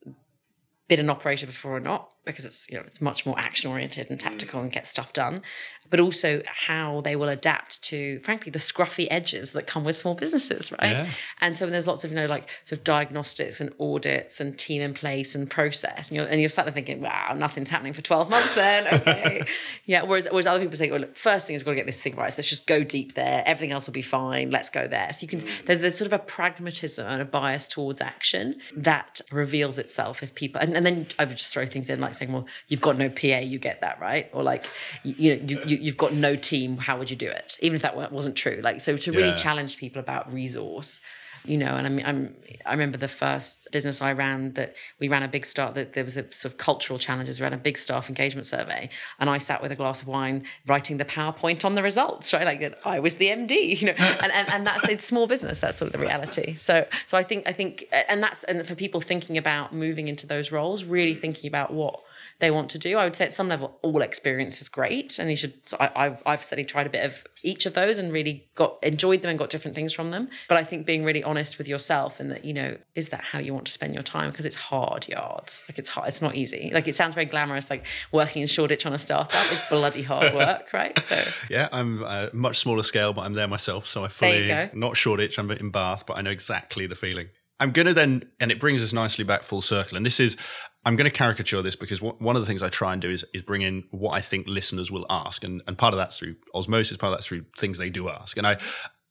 been 0.89 1.01
an 1.01 1.11
operator 1.11 1.47
before 1.47 1.77
or 1.77 1.81
not, 1.81 2.11
because 2.25 2.45
it's 2.45 2.69
you 2.69 2.77
know 2.77 2.85
it's 2.87 3.01
much 3.01 3.25
more 3.25 3.39
action 3.39 3.71
oriented 3.71 4.09
and 4.11 4.21
tactical 4.21 4.61
and 4.61 4.71
get 4.71 4.87
stuff 4.87 5.13
done 5.13 5.43
but 5.91 6.01
also 6.01 6.43
how 6.47 7.01
they 7.03 7.17
will 7.17 7.29
adapt 7.29 7.83
to, 7.83 8.21
frankly, 8.21 8.51
the 8.51 8.59
scruffy 8.59 9.07
edges 9.11 9.53
that 9.53 9.67
come 9.67 9.85
with 9.85 9.97
small 9.97 10.15
businesses, 10.15 10.71
right? 10.81 10.91
Yeah. 10.91 11.11
And 11.41 11.57
so 11.57 11.67
there's 11.67 11.87
lots 11.87 12.05
of, 12.05 12.11
you 12.11 12.17
know, 12.17 12.27
like 12.27 12.49
sort 12.65 12.79
of 12.79 12.85
diagnostics 12.85 13.61
and 13.61 13.73
audits 13.81 14.41
and 14.41 14.59
team 14.59 14.83
in 14.83 14.95
place 14.95 15.35
and 15.35 15.49
process. 15.51 16.09
And 16.09 16.17
you're, 16.17 16.27
and 16.27 16.41
you're 16.41 16.49
sat 16.49 16.65
there 16.65 16.75
thinking, 16.75 17.01
wow, 17.01 17.35
nothing's 17.37 17.71
happening 17.71 17.93
for 17.93 18.03
12 18.03 18.31
months 18.31 18.55
then. 18.55 18.87
Okay. 18.99 19.47
yeah. 19.87 20.03
Whereas, 20.03 20.27
whereas 20.31 20.47
other 20.47 20.61
people 20.61 20.77
say, 20.77 20.91
well, 20.91 21.01
look, 21.01 21.17
first 21.17 21.47
thing 21.47 21.55
is 21.55 21.61
we've 21.61 21.67
got 21.67 21.71
to 21.73 21.77
get 21.77 21.87
this 21.87 22.03
thing 22.03 22.17
right. 22.17 22.33
So 22.33 22.39
let's 22.39 22.49
just 22.49 22.67
go 22.67 22.83
deep 22.83 23.15
there. 23.15 23.43
Everything 23.47 23.71
else 23.71 23.87
will 23.87 23.95
be 23.95 24.03
fine. 24.03 24.51
Let's 24.51 24.71
go 24.71 24.89
there. 24.89 25.13
So 25.13 25.23
you 25.23 25.29
can, 25.29 25.43
mm. 25.43 25.65
there's, 25.67 25.81
there's 25.81 25.97
sort 25.97 26.07
of 26.07 26.13
a 26.13 26.19
pragmatism 26.19 27.07
and 27.07 27.23
a 27.23 27.25
bias 27.25 27.69
towards 27.69 28.01
action 28.01 28.61
that 28.77 29.21
reveals 29.31 29.79
itself 29.79 30.23
if 30.23 30.35
people, 30.35 30.61
and, 30.61 30.77
and 30.77 30.85
then 30.85 31.07
I 31.19 31.25
would 31.27 31.39
just 31.39 31.53
throw 31.53 31.65
things 31.65 31.89
in 31.89 32.01
like 32.01 32.15
saying, 32.15 32.33
well, 32.33 32.47
you've 32.67 32.81
got 32.81 32.99
no 32.99 33.09
PA, 33.09 33.39
you 33.39 33.59
get 33.59 33.81
that, 33.83 34.01
right? 34.01 34.29
Or 34.33 34.43
like, 34.43 34.67
you, 35.05 35.15
you 35.17 35.37
know, 35.37 35.43
you, 35.47 35.61
you 35.67 35.78
you've 35.81 35.97
got 35.97 36.13
no 36.13 36.37
team, 36.37 36.79
how 36.79 36.99
would 36.99 37.11
you 37.11 37.17
do 37.17 37.29
it? 37.29 37.57
Even 37.61 37.77
if 37.77 37.83
that 37.83 38.13
wasn't 38.13 38.37
true. 38.37 38.61
Like, 38.63 38.81
so 38.81 38.97
to 38.97 39.13
really 39.13 39.29
yeah. 39.29 39.37
challenge 39.37 39.79
people 39.79 40.01
about 40.01 40.33
resource, 40.33 41.01
you 41.45 41.57
know, 41.57 41.77
and 41.77 41.87
I'm, 41.87 41.99
I'm, 42.05 42.37
I 42.67 42.73
remember 42.73 42.99
the 42.99 43.09
first 43.09 43.69
business 43.73 44.03
I 44.03 44.13
ran 44.13 44.53
that 44.55 44.75
we 44.99 45.09
ran 45.09 45.23
a 45.23 45.29
big 45.29 45.47
start 45.47 45.75
that 45.77 45.95
there 45.95 46.05
was 46.05 46.17
a 46.17 46.25
sort 46.33 46.53
of 46.53 46.59
cultural 46.59 46.99
challenges. 46.99 47.41
We 47.41 47.45
ran 47.45 47.53
a 47.53 47.59
big 47.59 47.79
staff 47.79 48.09
engagement 48.09 48.47
survey, 48.47 48.91
and 49.19 49.31
I 49.31 49.39
sat 49.39 49.63
with 49.63 49.73
a 49.73 49.77
glass 49.77 50.03
of 50.03 50.09
wine 50.09 50.45
writing 50.67 50.99
the 50.99 51.05
PowerPoint 51.05 51.65
on 51.65 51.75
the 51.75 51.83
results, 51.83 52.33
right? 52.33 52.45
Like 52.45 52.79
I 52.85 53.01
was 53.01 53.17
the 53.17 53.29
MD, 53.29 53.81
you 53.81 53.87
know, 53.87 53.95
and, 53.99 54.33
and, 54.33 54.49
and 54.49 54.67
that's 54.67 54.89
it's 54.89 55.05
small 55.05 55.27
business. 55.27 55.61
That's 55.61 55.79
sort 55.79 55.87
of 55.87 55.93
the 55.93 56.05
reality. 56.05 56.55
So, 56.55 56.87
so 57.07 57.17
I 57.17 57.23
think, 57.23 57.49
I 57.49 57.53
think, 57.53 57.87
and 57.93 58.23
that's, 58.23 58.45
and 58.45 58.67
for 58.67 58.75
people 58.75 59.01
thinking 59.01 59.39
about 59.39 59.73
moving 59.73 60.09
into 60.09 60.27
those 60.27 60.53
roles, 60.53 60.85
really 60.85 61.15
thinking 61.15 61.49
about 61.49 61.73
what 61.73 62.03
they 62.41 62.51
want 62.51 62.71
to 62.71 62.79
do. 62.79 62.99
I 62.99 63.05
would 63.05 63.17
say 63.17 63.25
at 63.25 63.33
some 63.33 63.49
level, 63.49 63.79
all 63.83 64.03
experience 64.03 64.61
is 64.61 64.69
great, 64.69 65.19
and 65.19 65.31
you 65.31 65.37
should. 65.37 65.55
I, 65.79 65.91
I've, 65.95 66.23
I've 66.25 66.45
certainly 66.45 66.65
tried 66.65 66.87
a 66.87 66.91
bit 66.91 67.05
of 67.05 67.25
each 67.43 67.67
of 67.67 67.75
those 67.75 67.99
and 67.99 68.13
really 68.13 68.49
got 68.55 68.79
enjoyed 68.83 69.23
them 69.23 69.31
and 69.31 69.39
got 69.39 69.51
different 69.51 69.75
things 69.75 69.93
from 69.93 70.11
them. 70.11 70.29
But 70.49 70.59
I 70.59 70.65
think 70.65 70.87
being 70.87 71.05
really 71.05 71.23
honest 71.23 71.59
with 71.59 71.69
yourself 71.69 72.21
and 72.21 72.31
that 72.31 72.45
you 72.45 72.53
know 72.53 72.77
is 72.95 73.09
that 73.11 73.21
how 73.21 73.39
you 73.39 73.55
want 73.55 73.67
to 73.67 73.73
spend 73.73 73.95
your 73.95 74.03
time 74.03 74.31
because 74.31 74.47
it's 74.47 74.57
hard 74.57 75.09
yards. 75.09 75.63
Like 75.69 75.79
it's 75.79 75.91
hard. 75.91 76.09
It's 76.09 76.23
not 76.23 76.37
easy. 76.37 76.71
Like 76.73 76.89
it 76.89 76.97
sounds 76.97 77.15
very 77.15 77.27
glamorous. 77.27 77.71
Like 77.71 77.85
working 78.13 78.43
in 78.43 78.49
Shoreditch 78.49 78.87
on 78.87 78.93
a 78.93 78.99
startup 78.99 79.53
is 79.53 79.63
bloody 79.69 80.03
hard 80.03 80.35
work, 80.35 80.69
right? 80.73 80.99
So 81.01 81.23
yeah, 81.51 81.69
I'm 81.73 82.03
a 82.03 82.31
much 82.33 82.59
smaller 82.59 82.83
scale, 82.83 83.13
but 83.13 83.23
I'm 83.23 83.35
there 83.35 83.49
myself, 83.49 83.87
so 83.87 84.05
I 84.05 84.09
fully 84.09 84.71
not 84.75 84.97
Shoreditch. 84.97 85.39
I'm 85.39 85.51
in 85.51 85.71
Bath, 85.71 86.05
but 86.07 86.17
I 86.19 86.23
know 86.23 86.31
exactly 86.31 86.87
the 86.87 86.97
feeling. 86.97 87.29
I'm 87.61 87.73
going 87.73 87.87
to 87.87 87.95
then, 87.95 88.31
and 88.39 88.53
it 88.53 88.61
brings 88.61 88.83
us 88.83 88.93
nicely 88.93 89.25
back 89.25 89.43
full 89.43 89.61
circle. 89.61 89.97
And 89.97 90.07
this 90.07 90.21
is, 90.21 90.37
I'm 90.85 90.97
going 90.97 91.11
to 91.11 91.17
caricature 91.17 91.61
this 91.61 91.77
because 91.77 92.01
one 92.01 92.37
of 92.37 92.41
the 92.41 92.47
things 92.47 92.63
I 92.63 92.69
try 92.69 92.93
and 92.93 93.03
do 93.03 93.11
is, 93.11 93.25
is 93.35 93.43
bring 93.43 93.63
in 93.63 93.85
what 93.91 94.13
I 94.13 94.21
think 94.21 94.47
listeners 94.47 94.91
will 94.91 95.05
ask. 95.11 95.45
And, 95.45 95.63
and 95.67 95.77
part 95.77 95.93
of 95.93 95.99
that's 95.99 96.19
through 96.19 96.37
osmosis, 96.55 96.97
part 96.97 97.13
of 97.13 97.19
that's 97.19 97.27
through 97.27 97.45
things 97.57 97.79
they 97.79 97.91
do 97.91 98.09
ask. 98.09 98.37
And 98.37 98.47
I, 98.47 98.57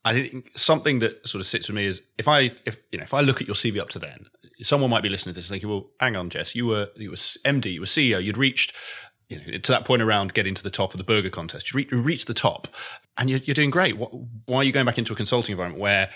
I 0.04 0.14
think 0.14 0.50
something 0.56 0.98
that 1.00 1.26
sort 1.26 1.40
of 1.40 1.46
sits 1.46 1.68
with 1.68 1.76
me 1.76 1.84
is 1.84 2.02
if 2.16 2.26
I, 2.26 2.52
if, 2.64 2.80
you 2.90 2.98
know, 2.98 3.04
if 3.04 3.14
I 3.14 3.20
look 3.20 3.40
at 3.40 3.46
your 3.46 3.54
CV 3.54 3.78
up 3.78 3.90
to 3.90 3.98
then, 3.98 4.26
someone 4.62 4.90
might 4.90 5.02
be 5.02 5.08
listening 5.08 5.34
to 5.34 5.38
this 5.38 5.48
thinking, 5.48 5.68
well, 5.68 5.90
hang 6.00 6.16
on, 6.16 6.30
Jess, 6.30 6.54
you 6.54 6.66
were, 6.66 6.88
you 6.96 7.10
were 7.10 7.16
MD, 7.16 7.72
you 7.72 7.80
were 7.80 7.86
CEO, 7.86 8.22
you'd 8.22 8.38
reached, 8.38 8.74
you 9.28 9.38
know, 9.38 9.58
to 9.58 9.72
that 9.72 9.84
point 9.84 10.02
around 10.02 10.34
getting 10.34 10.54
to 10.54 10.62
the 10.62 10.70
top 10.70 10.94
of 10.94 10.98
the 10.98 11.04
burger 11.04 11.30
contest, 11.30 11.72
you, 11.72 11.86
you 11.92 12.00
reached 12.00 12.26
the 12.26 12.34
top 12.34 12.66
and 13.18 13.28
you're, 13.28 13.40
you're 13.40 13.54
doing 13.54 13.70
great. 13.70 13.92
Why 13.92 14.56
are 14.56 14.64
you 14.64 14.72
going 14.72 14.86
back 14.86 14.98
into 14.98 15.12
a 15.12 15.16
consulting 15.16 15.52
environment 15.52 15.80
where 15.80 16.10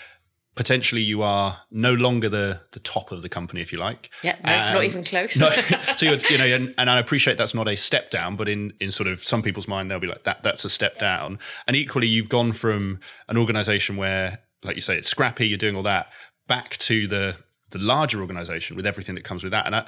potentially 0.55 1.01
you 1.01 1.21
are 1.21 1.61
no 1.71 1.93
longer 1.93 2.29
the 2.29 2.61
the 2.71 2.79
top 2.79 3.11
of 3.11 3.21
the 3.21 3.29
company, 3.29 3.61
if 3.61 3.71
you 3.71 3.79
like. 3.79 4.09
Yeah, 4.21 4.37
no, 4.43 4.53
um, 4.53 4.73
not 4.75 4.83
even 4.83 5.03
close. 5.03 5.37
no, 5.37 5.49
so 5.95 6.05
you're, 6.05 6.17
you 6.29 6.37
know, 6.37 6.45
and, 6.45 6.73
and, 6.77 6.89
I 6.89 6.99
appreciate 6.99 7.37
that's 7.37 7.53
not 7.53 7.67
a 7.67 7.75
step 7.75 8.11
down, 8.11 8.35
but 8.35 8.47
in 8.47 8.73
in 8.79 8.91
sort 8.91 9.07
of 9.07 9.23
some 9.23 9.41
people's 9.41 9.67
mind, 9.67 9.89
they'll 9.89 9.99
be 9.99 10.07
like 10.07 10.23
that. 10.23 10.43
That's 10.43 10.65
a 10.65 10.69
step 10.69 10.99
down. 10.99 11.39
And 11.67 11.75
equally, 11.75 12.07
you've 12.07 12.29
gone 12.29 12.51
from 12.51 12.99
an 13.27 13.37
organisation 13.37 13.95
where, 13.95 14.39
like 14.63 14.75
you 14.75 14.81
say, 14.81 14.97
it's 14.97 15.09
scrappy, 15.09 15.47
you're 15.47 15.57
doing 15.57 15.75
all 15.75 15.83
that, 15.83 16.11
back 16.47 16.77
to 16.77 17.07
the 17.07 17.37
the 17.71 17.79
larger 17.79 18.21
organisation 18.21 18.75
with 18.75 18.85
everything 18.85 19.15
that 19.15 19.23
comes 19.23 19.43
with 19.43 19.51
that. 19.51 19.65
And 19.65 19.75
I, 19.75 19.87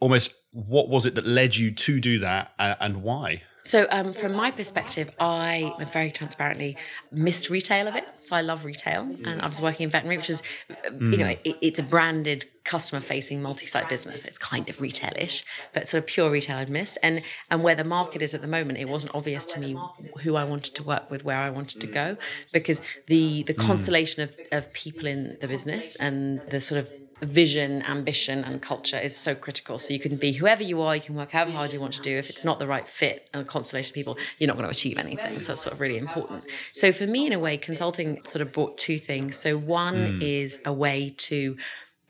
almost, 0.00 0.34
what 0.50 0.88
was 0.88 1.06
it 1.06 1.14
that 1.14 1.24
led 1.24 1.56
you 1.56 1.70
to 1.72 2.00
do 2.00 2.18
that, 2.18 2.52
and, 2.58 2.76
and 2.80 3.02
why? 3.02 3.42
So, 3.64 3.86
um, 3.90 4.12
from 4.12 4.32
my 4.32 4.50
perspective, 4.50 5.14
I 5.20 5.72
very 5.92 6.10
transparently 6.10 6.76
missed 7.12 7.48
retail 7.48 7.86
of 7.86 7.94
it. 7.94 8.04
So, 8.24 8.34
I 8.34 8.40
love 8.40 8.64
retail, 8.64 9.02
and 9.26 9.40
I 9.40 9.46
was 9.46 9.60
working 9.60 9.84
in 9.84 9.90
veterinary, 9.90 10.16
which 10.16 10.30
is, 10.30 10.42
mm. 10.68 11.12
you 11.12 11.18
know, 11.18 11.34
it, 11.44 11.56
it's 11.60 11.78
a 11.78 11.82
branded, 11.82 12.46
customer-facing, 12.64 13.40
multi-site 13.40 13.88
business. 13.88 14.24
It's 14.24 14.38
kind 14.38 14.68
of 14.68 14.78
retailish, 14.78 15.44
but 15.72 15.86
sort 15.86 16.02
of 16.02 16.08
pure 16.08 16.30
retail 16.30 16.58
I'd 16.58 16.70
missed. 16.70 16.98
And 17.02 17.22
and 17.50 17.62
where 17.62 17.76
the 17.76 17.84
market 17.84 18.20
is 18.20 18.34
at 18.34 18.40
the 18.40 18.48
moment, 18.48 18.78
it 18.78 18.88
wasn't 18.88 19.14
obvious 19.14 19.44
to 19.46 19.60
me 19.60 19.76
who 20.22 20.34
I 20.36 20.44
wanted 20.44 20.74
to 20.74 20.82
work 20.82 21.10
with, 21.10 21.24
where 21.24 21.38
I 21.38 21.50
wanted 21.50 21.80
to 21.82 21.86
go, 21.86 22.16
because 22.52 22.82
the 23.06 23.44
the 23.44 23.54
mm. 23.54 23.66
constellation 23.66 24.22
of 24.22 24.34
of 24.50 24.72
people 24.72 25.06
in 25.06 25.36
the 25.40 25.48
business 25.48 25.96
and 25.96 26.40
the 26.50 26.60
sort 26.60 26.80
of 26.80 26.88
vision, 27.22 27.82
ambition, 27.82 28.44
and 28.44 28.60
culture 28.60 28.98
is 28.98 29.16
so 29.16 29.34
critical. 29.34 29.78
So 29.78 29.92
you 29.92 30.00
can 30.00 30.16
be 30.16 30.32
whoever 30.32 30.62
you 30.62 30.82
are, 30.82 30.96
you 30.96 31.02
can 31.02 31.14
work 31.14 31.30
however 31.30 31.52
hard 31.52 31.72
you 31.72 31.80
want 31.80 31.94
to 31.94 32.02
do. 32.02 32.16
If 32.16 32.28
it's 32.30 32.44
not 32.44 32.58
the 32.58 32.66
right 32.66 32.88
fit 32.88 33.22
and 33.32 33.42
a 33.42 33.44
constellation 33.44 33.90
of 33.90 33.94
people, 33.94 34.18
you're 34.38 34.48
not 34.48 34.56
going 34.56 34.66
to 34.66 34.72
achieve 34.72 34.98
anything. 34.98 35.40
So 35.40 35.52
it's 35.52 35.62
sort 35.62 35.72
of 35.72 35.80
really 35.80 35.98
important. 35.98 36.44
So 36.74 36.92
for 36.92 37.06
me, 37.06 37.26
in 37.26 37.32
a 37.32 37.38
way, 37.38 37.56
consulting 37.56 38.20
sort 38.26 38.42
of 38.42 38.52
brought 38.52 38.78
two 38.78 38.98
things. 38.98 39.36
So 39.36 39.56
one 39.56 39.94
mm. 39.94 40.22
is 40.22 40.60
a 40.64 40.72
way 40.72 41.14
to 41.18 41.56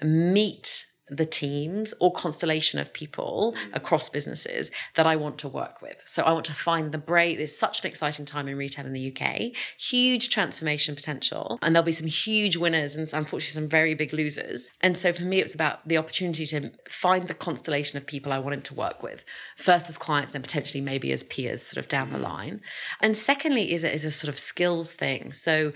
meet 0.02 0.86
the 1.12 1.26
teams 1.26 1.92
or 2.00 2.12
constellation 2.12 2.78
of 2.80 2.92
people 2.92 3.54
mm. 3.56 3.76
across 3.76 4.08
businesses 4.08 4.70
that 4.94 5.06
I 5.06 5.16
want 5.16 5.38
to 5.38 5.48
work 5.48 5.82
with. 5.82 6.02
So 6.06 6.22
I 6.22 6.32
want 6.32 6.46
to 6.46 6.54
find 6.54 6.90
the 6.90 6.98
brave. 6.98 7.38
There's 7.38 7.56
such 7.56 7.80
an 7.80 7.86
exciting 7.86 8.24
time 8.24 8.48
in 8.48 8.56
retail 8.56 8.86
in 8.86 8.92
the 8.92 9.14
UK, 9.14 9.52
huge 9.78 10.30
transformation 10.30 10.94
potential, 10.94 11.58
and 11.62 11.74
there'll 11.74 11.84
be 11.84 11.92
some 11.92 12.06
huge 12.06 12.56
winners 12.56 12.96
and 12.96 13.08
unfortunately 13.12 13.60
some 13.60 13.68
very 13.68 13.94
big 13.94 14.12
losers. 14.12 14.70
And 14.80 14.96
so 14.96 15.12
for 15.12 15.22
me, 15.22 15.40
it's 15.40 15.54
about 15.54 15.86
the 15.86 15.98
opportunity 15.98 16.46
to 16.46 16.72
find 16.88 17.28
the 17.28 17.34
constellation 17.34 17.98
of 17.98 18.06
people 18.06 18.32
I 18.32 18.38
wanted 18.38 18.64
to 18.64 18.74
work 18.74 19.02
with, 19.02 19.24
first 19.56 19.88
as 19.88 19.98
clients, 19.98 20.32
then 20.32 20.42
potentially 20.42 20.80
maybe 20.80 21.12
as 21.12 21.22
peers, 21.22 21.62
sort 21.62 21.84
of 21.84 21.88
down 21.88 22.10
the 22.10 22.18
mm. 22.18 22.22
line. 22.24 22.60
And 23.00 23.16
secondly, 23.16 23.72
is 23.72 23.84
a, 23.84 23.94
is 23.94 24.04
a 24.04 24.10
sort 24.10 24.30
of 24.30 24.38
skills 24.38 24.92
thing. 24.92 25.32
So 25.32 25.72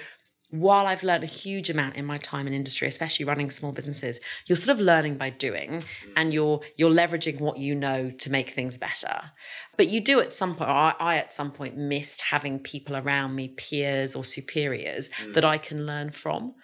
while 0.60 0.86
I've 0.86 1.02
learned 1.02 1.24
a 1.24 1.28
huge 1.28 1.70
amount 1.70 1.96
in 1.96 2.04
my 2.04 2.18
time 2.18 2.46
in 2.46 2.54
industry, 2.54 2.88
especially 2.88 3.24
running 3.24 3.50
small 3.50 3.72
businesses, 3.72 4.20
you're 4.46 4.56
sort 4.56 4.78
of 4.78 4.80
learning 4.80 5.16
by 5.16 5.30
doing 5.30 5.84
and 6.16 6.32
you're 6.32 6.60
you're 6.76 6.90
leveraging 6.90 7.40
what 7.40 7.58
you 7.58 7.74
know 7.74 8.10
to 8.10 8.30
make 8.30 8.50
things 8.50 8.78
better. 8.78 9.32
But 9.76 9.88
you 9.88 10.00
do 10.00 10.20
at 10.20 10.32
some 10.32 10.56
point, 10.56 10.70
I, 10.70 10.94
I 10.98 11.16
at 11.16 11.32
some 11.32 11.52
point 11.52 11.76
missed 11.76 12.22
having 12.22 12.58
people 12.58 12.96
around 12.96 13.34
me, 13.34 13.48
peers 13.48 14.14
or 14.16 14.24
superiors, 14.24 15.10
mm. 15.22 15.34
that 15.34 15.44
I 15.44 15.58
can 15.58 15.86
learn 15.86 16.10
from 16.10 16.54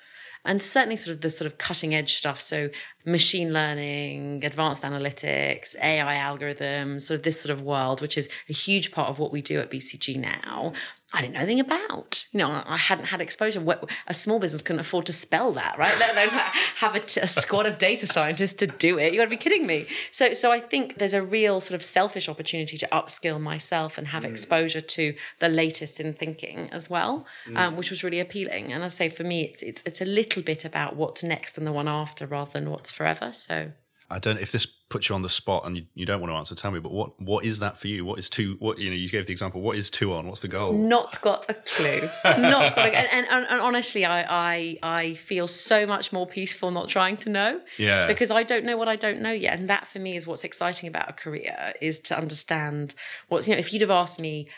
and 0.45 0.62
certainly 0.62 0.97
sort 0.97 1.14
of 1.14 1.20
the 1.20 1.30
sort 1.30 1.47
of 1.47 1.59
cutting 1.59 1.95
edge 1.95 2.14
stuff. 2.14 2.40
So 2.40 2.70
machine 3.07 3.53
learning, 3.53 4.45
advanced 4.45 4.82
analytics, 4.82 5.76
AI 5.80 6.16
algorithms, 6.16 7.03
sort 7.03 7.18
of 7.18 7.24
this 7.24 7.40
sort 7.40 7.53
of 7.53 7.62
world, 7.62 8.01
which 8.01 8.18
is 8.18 8.28
a 8.49 8.53
huge 8.53 8.90
part 8.90 9.09
of 9.09 9.18
what 9.18 9.32
we 9.32 9.40
do 9.40 9.61
at 9.61 9.70
BCG 9.70 10.18
now. 10.18 10.72
I 11.15 11.21
didn't 11.21 11.35
know 11.35 11.41
anything 11.41 11.61
about. 11.61 12.27
You 12.33 12.39
know, 12.39 12.63
I 12.67 12.77
hadn't 12.77 13.07
had 13.07 13.21
exposure. 13.21 13.65
A 14.07 14.15
small 14.15 14.39
business 14.39 14.63
couldn't 14.63 14.81
afford 14.81 15.07
to 15.07 15.13
spell 15.13 15.53
that, 15.53 15.79
right? 15.79 15.95
Let 15.99 16.17
alone 16.17 16.29
have 16.79 16.95
a, 16.95 17.01
t- 17.01 17.21
a 17.21 17.29
squad 17.29 17.67
of 17.67 17.79
data 17.79 18.07
scientists 18.07 18.55
to 18.55 18.67
do 18.67 18.99
it. 18.99 19.13
You 19.13 19.19
got 19.19 19.25
to 19.25 19.31
be 19.31 19.37
kidding 19.37 19.67
me. 19.67 19.87
So, 20.11 20.33
so 20.33 20.51
I 20.51 20.61
think 20.61 20.99
there's 20.99 21.15
a 21.15 21.23
real 21.23 21.61
sort 21.61 21.75
of 21.75 21.85
selfish 21.85 22.29
opportunity 22.29 22.79
to 22.79 22.89
upskill 22.91 23.41
myself 23.41 23.99
and 23.99 24.09
have 24.09 24.23
mm. 24.23 24.31
exposure 24.31 24.81
to 24.81 25.15
the 25.39 25.49
latest 25.49 26.01
in 26.01 26.13
thinking 26.13 26.71
as 26.71 26.89
well, 26.89 27.27
mm. 27.47 27.57
um, 27.57 27.77
which 27.77 27.91
was 27.91 28.03
really 28.03 28.21
appealing. 28.21 28.73
And 28.73 28.83
I 28.83 28.89
say 28.89 29.09
for 29.09 29.25
me, 29.25 29.45
it's, 29.45 29.63
it's 29.63 29.83
it's 29.85 30.01
a 30.01 30.07
little 30.07 30.43
bit 30.43 30.65
about 30.65 30.97
what's 30.97 31.23
next 31.23 31.59
and 31.59 31.67
the 31.67 31.73
one 31.73 31.89
after 31.89 32.27
rather 32.27 32.53
than 32.53 32.71
what's 32.71 32.91
forever. 32.91 33.33
So 33.33 33.73
I 34.13 34.19
don't 34.19 34.39
if 34.39 34.53
this 34.53 34.67
puts 34.67 35.09
you 35.09 35.15
on 35.15 35.23
the 35.23 35.29
spot 35.29 35.65
and 35.65 35.79
you, 35.79 35.87
you, 35.95 36.05
don't 36.05 36.21
want 36.21 36.31
to 36.31 36.37
answer, 36.37 36.55
tell 36.55 36.71
me. 36.71 36.79
But 36.79 36.93
what 36.93 37.19
what 37.19 37.47
is 37.47 37.61
that 37.61 37.79
for 37.79 37.89
you? 37.89 38.05
What 38.05 38.19
is 38.19 38.29
two? 38.29 38.57
What 38.59 38.79
you 38.79 38.91
know? 38.91 38.97
You 38.97 39.09
gave 39.09 39.27
the 39.27 39.33
example. 39.33 39.63
What 39.63 39.79
is 39.79 39.89
two 39.89 40.13
on? 40.13 40.29
What's 40.29 40.43
the 40.43 40.49
goal? 40.49 40.75
Not 40.75 41.21
got 41.23 41.49
a 41.49 41.55
clue. 41.55 42.09
not 42.25 42.77
got. 42.77 42.89
A, 42.89 42.95
and, 42.95 43.27
and, 43.31 43.47
and 43.49 43.61
honestly, 43.61 44.05
I, 44.05 44.23
I 44.23 44.79
I 44.83 45.15
feel 45.15 45.49
so 45.49 45.87
much 45.87 46.13
more 46.13 46.27
peaceful 46.27 46.71
not 46.71 46.89
trying 46.91 47.17
to 47.19 47.31
know. 47.31 47.63
Yeah. 47.79 48.07
Because 48.07 48.31
I 48.31 48.43
don't 48.43 48.65
know 48.65 48.77
what 48.77 48.89
I 48.89 48.97
don't 48.97 49.21
know 49.21 49.33
yet, 49.33 49.59
and 49.59 49.69
that 49.71 49.87
for 49.87 49.99
me 49.99 50.17
is 50.17 50.27
what's 50.27 50.45
exciting 50.45 50.89
about 50.89 51.09
a 51.09 51.15
career 51.15 51.73
is 51.81 51.99
to 52.01 52.19
understand 52.19 52.95
what's 53.29 53.49
you 53.49 53.55
know. 53.55 53.59
If 53.59 53.73
you'd 53.73 53.81
have 53.81 53.91
asked 53.91 54.21
me 54.21 54.49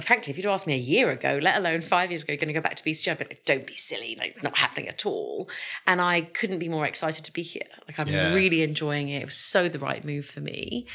frankly, 0.00 0.30
if 0.30 0.38
you'd 0.38 0.46
asked 0.46 0.66
me 0.66 0.74
a 0.74 0.78
year 0.78 1.10
ago, 1.10 1.38
let 1.42 1.56
alone 1.56 1.82
five 1.82 2.10
years 2.10 2.22
ago, 2.22 2.34
going 2.36 2.48
to 2.48 2.54
go 2.54 2.62
back 2.62 2.76
to 2.76 2.82
BCG, 2.82 3.10
I'd 3.10 3.18
be 3.18 3.24
like, 3.24 3.44
don't 3.44 3.66
be 3.66 3.76
silly, 3.76 4.16
like, 4.18 4.42
not 4.42 4.56
happening 4.56 4.88
at 4.88 5.04
all. 5.04 5.50
And 5.86 6.00
I 6.00 6.22
couldn't 6.22 6.60
be 6.60 6.68
more 6.68 6.86
excited 6.86 7.24
to 7.26 7.32
be 7.32 7.42
here. 7.42 7.66
Like, 7.86 7.98
I'm 7.98 8.08
yeah. 8.08 8.32
really 8.32 8.62
enjoying 8.62 9.10
it. 9.10 9.20
It 9.20 9.26
was 9.26 9.36
so 9.36 9.68
the 9.68 9.78
right 9.78 10.02
move 10.02 10.24
for 10.24 10.40
me. 10.40 10.86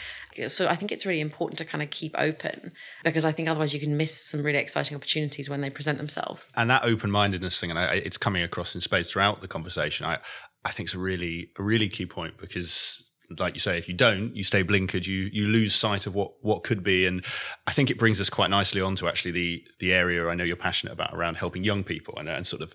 So 0.48 0.68
I 0.68 0.76
think 0.76 0.92
it's 0.92 1.06
really 1.06 1.22
important 1.22 1.60
to 1.60 1.66
kind 1.66 1.84
of 1.84 1.92
keep 1.92 2.16
open 2.18 2.72
because 3.04 3.24
I 3.24 3.32
think 3.32 3.48
otherwise 3.48 3.74
you 3.74 3.80
can 3.80 3.98
miss 3.98 4.20
some 4.26 4.42
really 4.42 4.60
exciting 4.60 4.96
opportunities 4.98 5.50
when 5.50 5.62
they 5.62 5.70
present 5.70 6.00
themselves. 6.00 6.50
And 6.56 6.70
that 6.70 6.84
open 6.84 7.12
mindedness 7.12 7.60
thing, 7.60 7.70
and 7.70 7.78
I, 7.78 7.96
it's 7.96 8.18
coming 8.18 8.42
across 8.42 8.74
in 8.74 8.82
space 8.82 9.12
throughout 9.12 9.42
the 9.42 9.48
conversation, 9.48 10.08
I, 10.08 10.18
I 10.66 10.72
think 10.72 10.88
it's 10.88 10.96
a 10.96 11.00
really, 11.00 11.52
a 11.58 11.64
really 11.64 11.88
key 11.88 12.08
point 12.08 12.38
because 12.38 13.07
like 13.38 13.54
you 13.54 13.60
say, 13.60 13.78
if 13.78 13.88
you 13.88 13.94
don't, 13.94 14.36
you 14.36 14.44
stay 14.44 14.64
blinkered, 14.64 15.06
you 15.06 15.30
you 15.32 15.48
lose 15.48 15.76
sight 15.76 16.08
of 16.08 16.16
what 16.16 16.34
what 16.42 16.64
could 16.64 16.84
be. 16.84 17.06
And 17.06 17.24
I 17.66 17.72
think 17.72 17.90
it 17.90 17.98
brings 17.98 18.22
us 18.22 18.30
quite 18.30 18.50
nicely 18.50 18.82
on 18.82 18.96
to 18.96 19.08
actually 19.08 19.32
the 19.32 19.64
the 19.80 19.94
area 19.94 20.28
I 20.28 20.36
know 20.36 20.44
you're 20.44 20.56
passionate 20.56 20.94
about 20.94 21.14
around 21.14 21.36
helping 21.36 21.64
young 21.64 21.84
people 21.84 22.18
and, 22.18 22.30
and 22.30 22.46
sort 22.48 22.62
of 22.62 22.74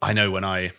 I 0.00 0.12
know 0.12 0.30
when 0.30 0.44
I 0.44 0.72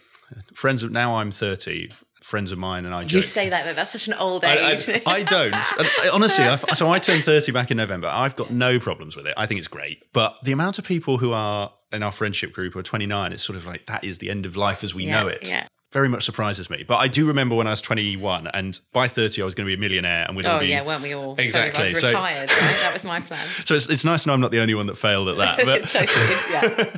friends 0.53 0.83
of 0.83 0.91
now 0.91 1.17
I'm 1.17 1.31
30 1.31 1.89
friends 2.21 2.51
of 2.51 2.57
mine 2.57 2.85
and 2.85 2.95
I 2.95 3.03
joke, 3.03 3.21
say 3.21 3.49
that 3.49 3.75
that's 3.75 3.91
such 3.91 4.07
an 4.07 4.15
old 4.15 4.43
age 4.43 4.89
I, 4.89 5.01
I, 5.05 5.15
I 5.17 5.23
don't. 5.23 5.53
I, 5.53 6.09
honestly 6.11 6.45
I, 6.45 6.55
so 6.73 6.89
I 6.89 6.97
turned 6.97 7.23
30 7.23 7.51
back 7.51 7.69
in 7.69 7.77
November. 7.77 8.07
I've 8.07 8.35
got 8.35 8.49
no 8.49 8.79
problems 8.79 9.15
with 9.15 9.27
it. 9.27 9.35
I 9.37 9.45
think 9.45 9.59
it's 9.59 9.67
great. 9.67 10.03
But 10.13 10.35
the 10.43 10.51
amount 10.51 10.79
of 10.79 10.85
people 10.85 11.19
who 11.19 11.33
are 11.33 11.71
in 11.91 12.01
our 12.01 12.11
friendship 12.11 12.53
group 12.53 12.73
who 12.73 12.79
are 12.79 12.83
29 12.83 13.31
it's 13.31 13.43
sort 13.43 13.55
of 13.55 13.67
like 13.67 13.85
that 13.85 14.03
is 14.03 14.17
the 14.17 14.31
end 14.31 14.47
of 14.47 14.57
life 14.57 14.83
as 14.83 14.95
we 14.95 15.05
yeah, 15.05 15.21
know 15.21 15.27
it. 15.27 15.47
yeah 15.49 15.67
very 15.95 16.09
much 16.09 16.25
surprises 16.25 16.69
me. 16.69 16.83
But 16.85 16.97
I 16.97 17.07
do 17.07 17.25
remember 17.25 17.55
when 17.55 17.67
I 17.67 17.69
was 17.69 17.79
21 17.79 18.47
and 18.47 18.77
by 18.91 19.07
30 19.07 19.41
I 19.41 19.45
was 19.45 19.55
going 19.55 19.65
to 19.65 19.69
be 19.69 19.75
a 19.75 19.77
millionaire 19.77 20.25
and 20.27 20.35
we'd 20.35 20.45
oh, 20.45 20.55
all 20.55 20.59
be. 20.59 20.67
yeah, 20.67 20.85
weren't 20.85 21.01
we 21.01 21.15
all? 21.15 21.35
Exactly. 21.37 21.95
So, 21.95 22.07
retired, 22.09 22.49
right? 22.49 22.79
That 22.81 22.91
was 22.91 23.05
my 23.05 23.21
plan. 23.21 23.47
so 23.63 23.75
it's, 23.75 23.87
it's 23.87 24.03
nice 24.03 24.23
to 24.23 24.27
know 24.27 24.33
I'm 24.33 24.41
not 24.41 24.51
the 24.51 24.59
only 24.59 24.75
one 24.75 24.87
that 24.87 24.97
failed 24.97 25.29
at 25.29 25.37
that. 25.37 25.63
But, 25.63 25.83
totally, 25.89 26.35
yeah. 26.51 26.97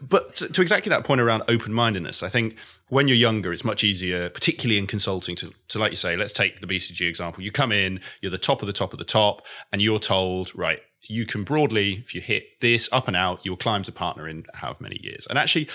but 0.00 0.36
to, 0.36 0.48
to 0.48 0.62
exactly 0.62 0.90
that 0.90 1.02
point 1.02 1.20
around 1.20 1.42
open 1.48 1.72
mindedness, 1.72 2.22
I 2.22 2.28
think 2.28 2.56
when 2.88 3.08
you're 3.08 3.16
younger, 3.16 3.52
it's 3.52 3.64
much 3.64 3.82
easier, 3.82 4.30
particularly 4.30 4.78
in 4.78 4.86
consulting, 4.86 5.34
to, 5.36 5.52
to, 5.66 5.80
like 5.80 5.90
you 5.90 5.96
say, 5.96 6.14
let's 6.14 6.32
take 6.32 6.60
the 6.60 6.68
BCG 6.68 7.08
example. 7.08 7.42
You 7.42 7.50
come 7.50 7.72
in, 7.72 7.98
you're 8.20 8.30
the 8.30 8.38
top 8.38 8.62
of 8.62 8.68
the 8.68 8.72
top 8.72 8.92
of 8.92 9.00
the 9.00 9.04
top, 9.04 9.44
and 9.72 9.82
you're 9.82 9.98
told, 9.98 10.54
right, 10.54 10.78
you 11.08 11.26
can 11.26 11.42
broadly, 11.42 11.94
if 11.94 12.14
you 12.14 12.20
hit 12.20 12.60
this 12.60 12.88
up 12.92 13.08
and 13.08 13.16
out, 13.16 13.40
you'll 13.42 13.56
climb 13.56 13.82
to 13.82 13.90
partner 13.90 14.28
in 14.28 14.44
however 14.54 14.84
many 14.84 15.00
years. 15.02 15.26
And 15.26 15.36
actually, 15.36 15.68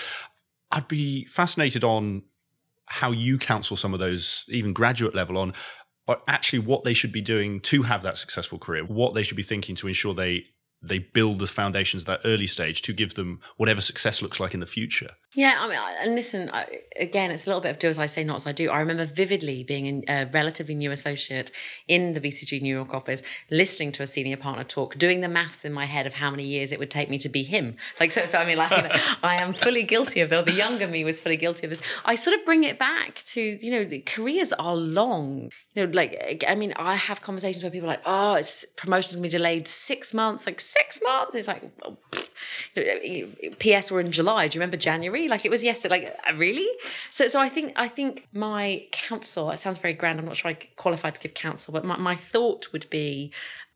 I'd 0.70 0.88
be 0.88 1.26
fascinated 1.26 1.84
on 1.84 2.22
how 2.86 3.10
you 3.10 3.38
counsel 3.38 3.76
some 3.76 3.94
of 3.94 4.00
those, 4.00 4.44
even 4.48 4.72
graduate 4.72 5.14
level, 5.14 5.38
on 5.38 5.54
actually 6.26 6.58
what 6.58 6.84
they 6.84 6.94
should 6.94 7.12
be 7.12 7.20
doing 7.20 7.60
to 7.60 7.82
have 7.82 8.02
that 8.02 8.18
successful 8.18 8.58
career, 8.58 8.84
what 8.84 9.14
they 9.14 9.22
should 9.22 9.36
be 9.36 9.42
thinking 9.42 9.74
to 9.76 9.88
ensure 9.88 10.14
they 10.14 10.44
they 10.84 10.98
build 10.98 11.38
the 11.38 11.46
foundations 11.46 12.02
at 12.02 12.06
that 12.08 12.28
early 12.28 12.46
stage 12.46 12.82
to 12.82 12.92
give 12.92 13.14
them 13.14 13.40
whatever 13.56 13.80
success 13.80 14.20
looks 14.20 14.40
like 14.40 14.52
in 14.52 14.58
the 14.58 14.66
future. 14.66 15.12
Yeah, 15.34 15.56
I 15.58 15.66
mean, 15.66 15.78
and 16.02 16.14
listen, 16.14 16.50
I, 16.52 16.80
again, 17.00 17.30
it's 17.30 17.46
a 17.46 17.48
little 17.48 17.62
bit 17.62 17.70
of 17.70 17.78
do 17.78 17.88
as 17.88 17.98
I 17.98 18.04
say, 18.04 18.22
not 18.22 18.36
as 18.36 18.46
I 18.46 18.52
do. 18.52 18.68
I 18.68 18.78
remember 18.80 19.06
vividly 19.06 19.64
being 19.64 20.04
a 20.06 20.26
relatively 20.26 20.74
new 20.74 20.90
associate 20.90 21.50
in 21.88 22.12
the 22.12 22.20
BCG 22.20 22.60
New 22.60 22.74
York 22.74 22.92
office, 22.92 23.22
listening 23.50 23.92
to 23.92 24.02
a 24.02 24.06
senior 24.06 24.36
partner 24.36 24.62
talk, 24.62 24.98
doing 24.98 25.22
the 25.22 25.30
maths 25.30 25.64
in 25.64 25.72
my 25.72 25.86
head 25.86 26.06
of 26.06 26.14
how 26.14 26.30
many 26.30 26.44
years 26.44 26.70
it 26.70 26.78
would 26.78 26.90
take 26.90 27.08
me 27.08 27.16
to 27.16 27.30
be 27.30 27.42
him. 27.42 27.76
Like, 27.98 28.12
so, 28.12 28.26
so 28.26 28.38
I 28.38 28.46
mean, 28.46 28.58
like, 28.58 28.72
you 28.72 28.82
know, 28.82 28.90
I 29.22 29.36
am 29.36 29.54
fully 29.54 29.84
guilty 29.84 30.20
of 30.20 30.28
that. 30.28 30.44
The 30.44 30.52
younger 30.52 30.86
me 30.86 31.02
was 31.02 31.18
fully 31.18 31.38
guilty 31.38 31.64
of 31.64 31.70
this. 31.70 31.80
I 32.04 32.14
sort 32.14 32.38
of 32.38 32.44
bring 32.44 32.64
it 32.64 32.78
back 32.78 33.22
to, 33.28 33.40
you 33.40 33.70
know, 33.70 33.98
careers 34.04 34.52
are 34.52 34.76
long. 34.76 35.50
You 35.74 35.86
know, 35.86 35.92
like, 35.94 36.44
I 36.46 36.54
mean, 36.54 36.74
I 36.76 36.96
have 36.96 37.22
conversations 37.22 37.64
where 37.64 37.70
people 37.70 37.88
are 37.88 37.92
like, 37.92 38.02
oh, 38.04 38.34
it's 38.34 38.66
promotion's 38.76 39.14
gonna 39.14 39.22
be 39.22 39.30
delayed 39.30 39.66
six 39.66 40.12
months. 40.12 40.44
Like, 40.44 40.60
six 40.60 41.00
months? 41.02 41.34
It's 41.34 41.48
like, 41.48 41.62
oh, 41.82 41.96
PS, 43.58 43.90
we're 43.90 44.00
in 44.00 44.12
July. 44.12 44.48
Do 44.48 44.56
you 44.56 44.60
remember 44.60 44.76
January? 44.76 45.21
Like 45.28 45.44
it 45.44 45.50
was 45.50 45.64
yesterday. 45.64 46.04
Like 46.04 46.16
uh, 46.28 46.34
really? 46.36 46.68
So, 47.10 47.28
so 47.28 47.40
I 47.40 47.48
think 47.48 47.72
I 47.76 47.88
think 47.88 48.28
my 48.32 48.86
counsel. 48.92 49.50
It 49.50 49.60
sounds 49.60 49.78
very 49.78 49.94
grand. 49.94 50.18
I'm 50.18 50.26
not 50.26 50.36
sure 50.36 50.50
I 50.50 50.54
qualified 50.76 51.14
to 51.14 51.20
give 51.20 51.34
counsel, 51.34 51.72
but 51.72 51.84
my, 51.84 51.96
my 51.96 52.14
thought 52.14 52.72
would 52.72 52.88
be 52.90 53.32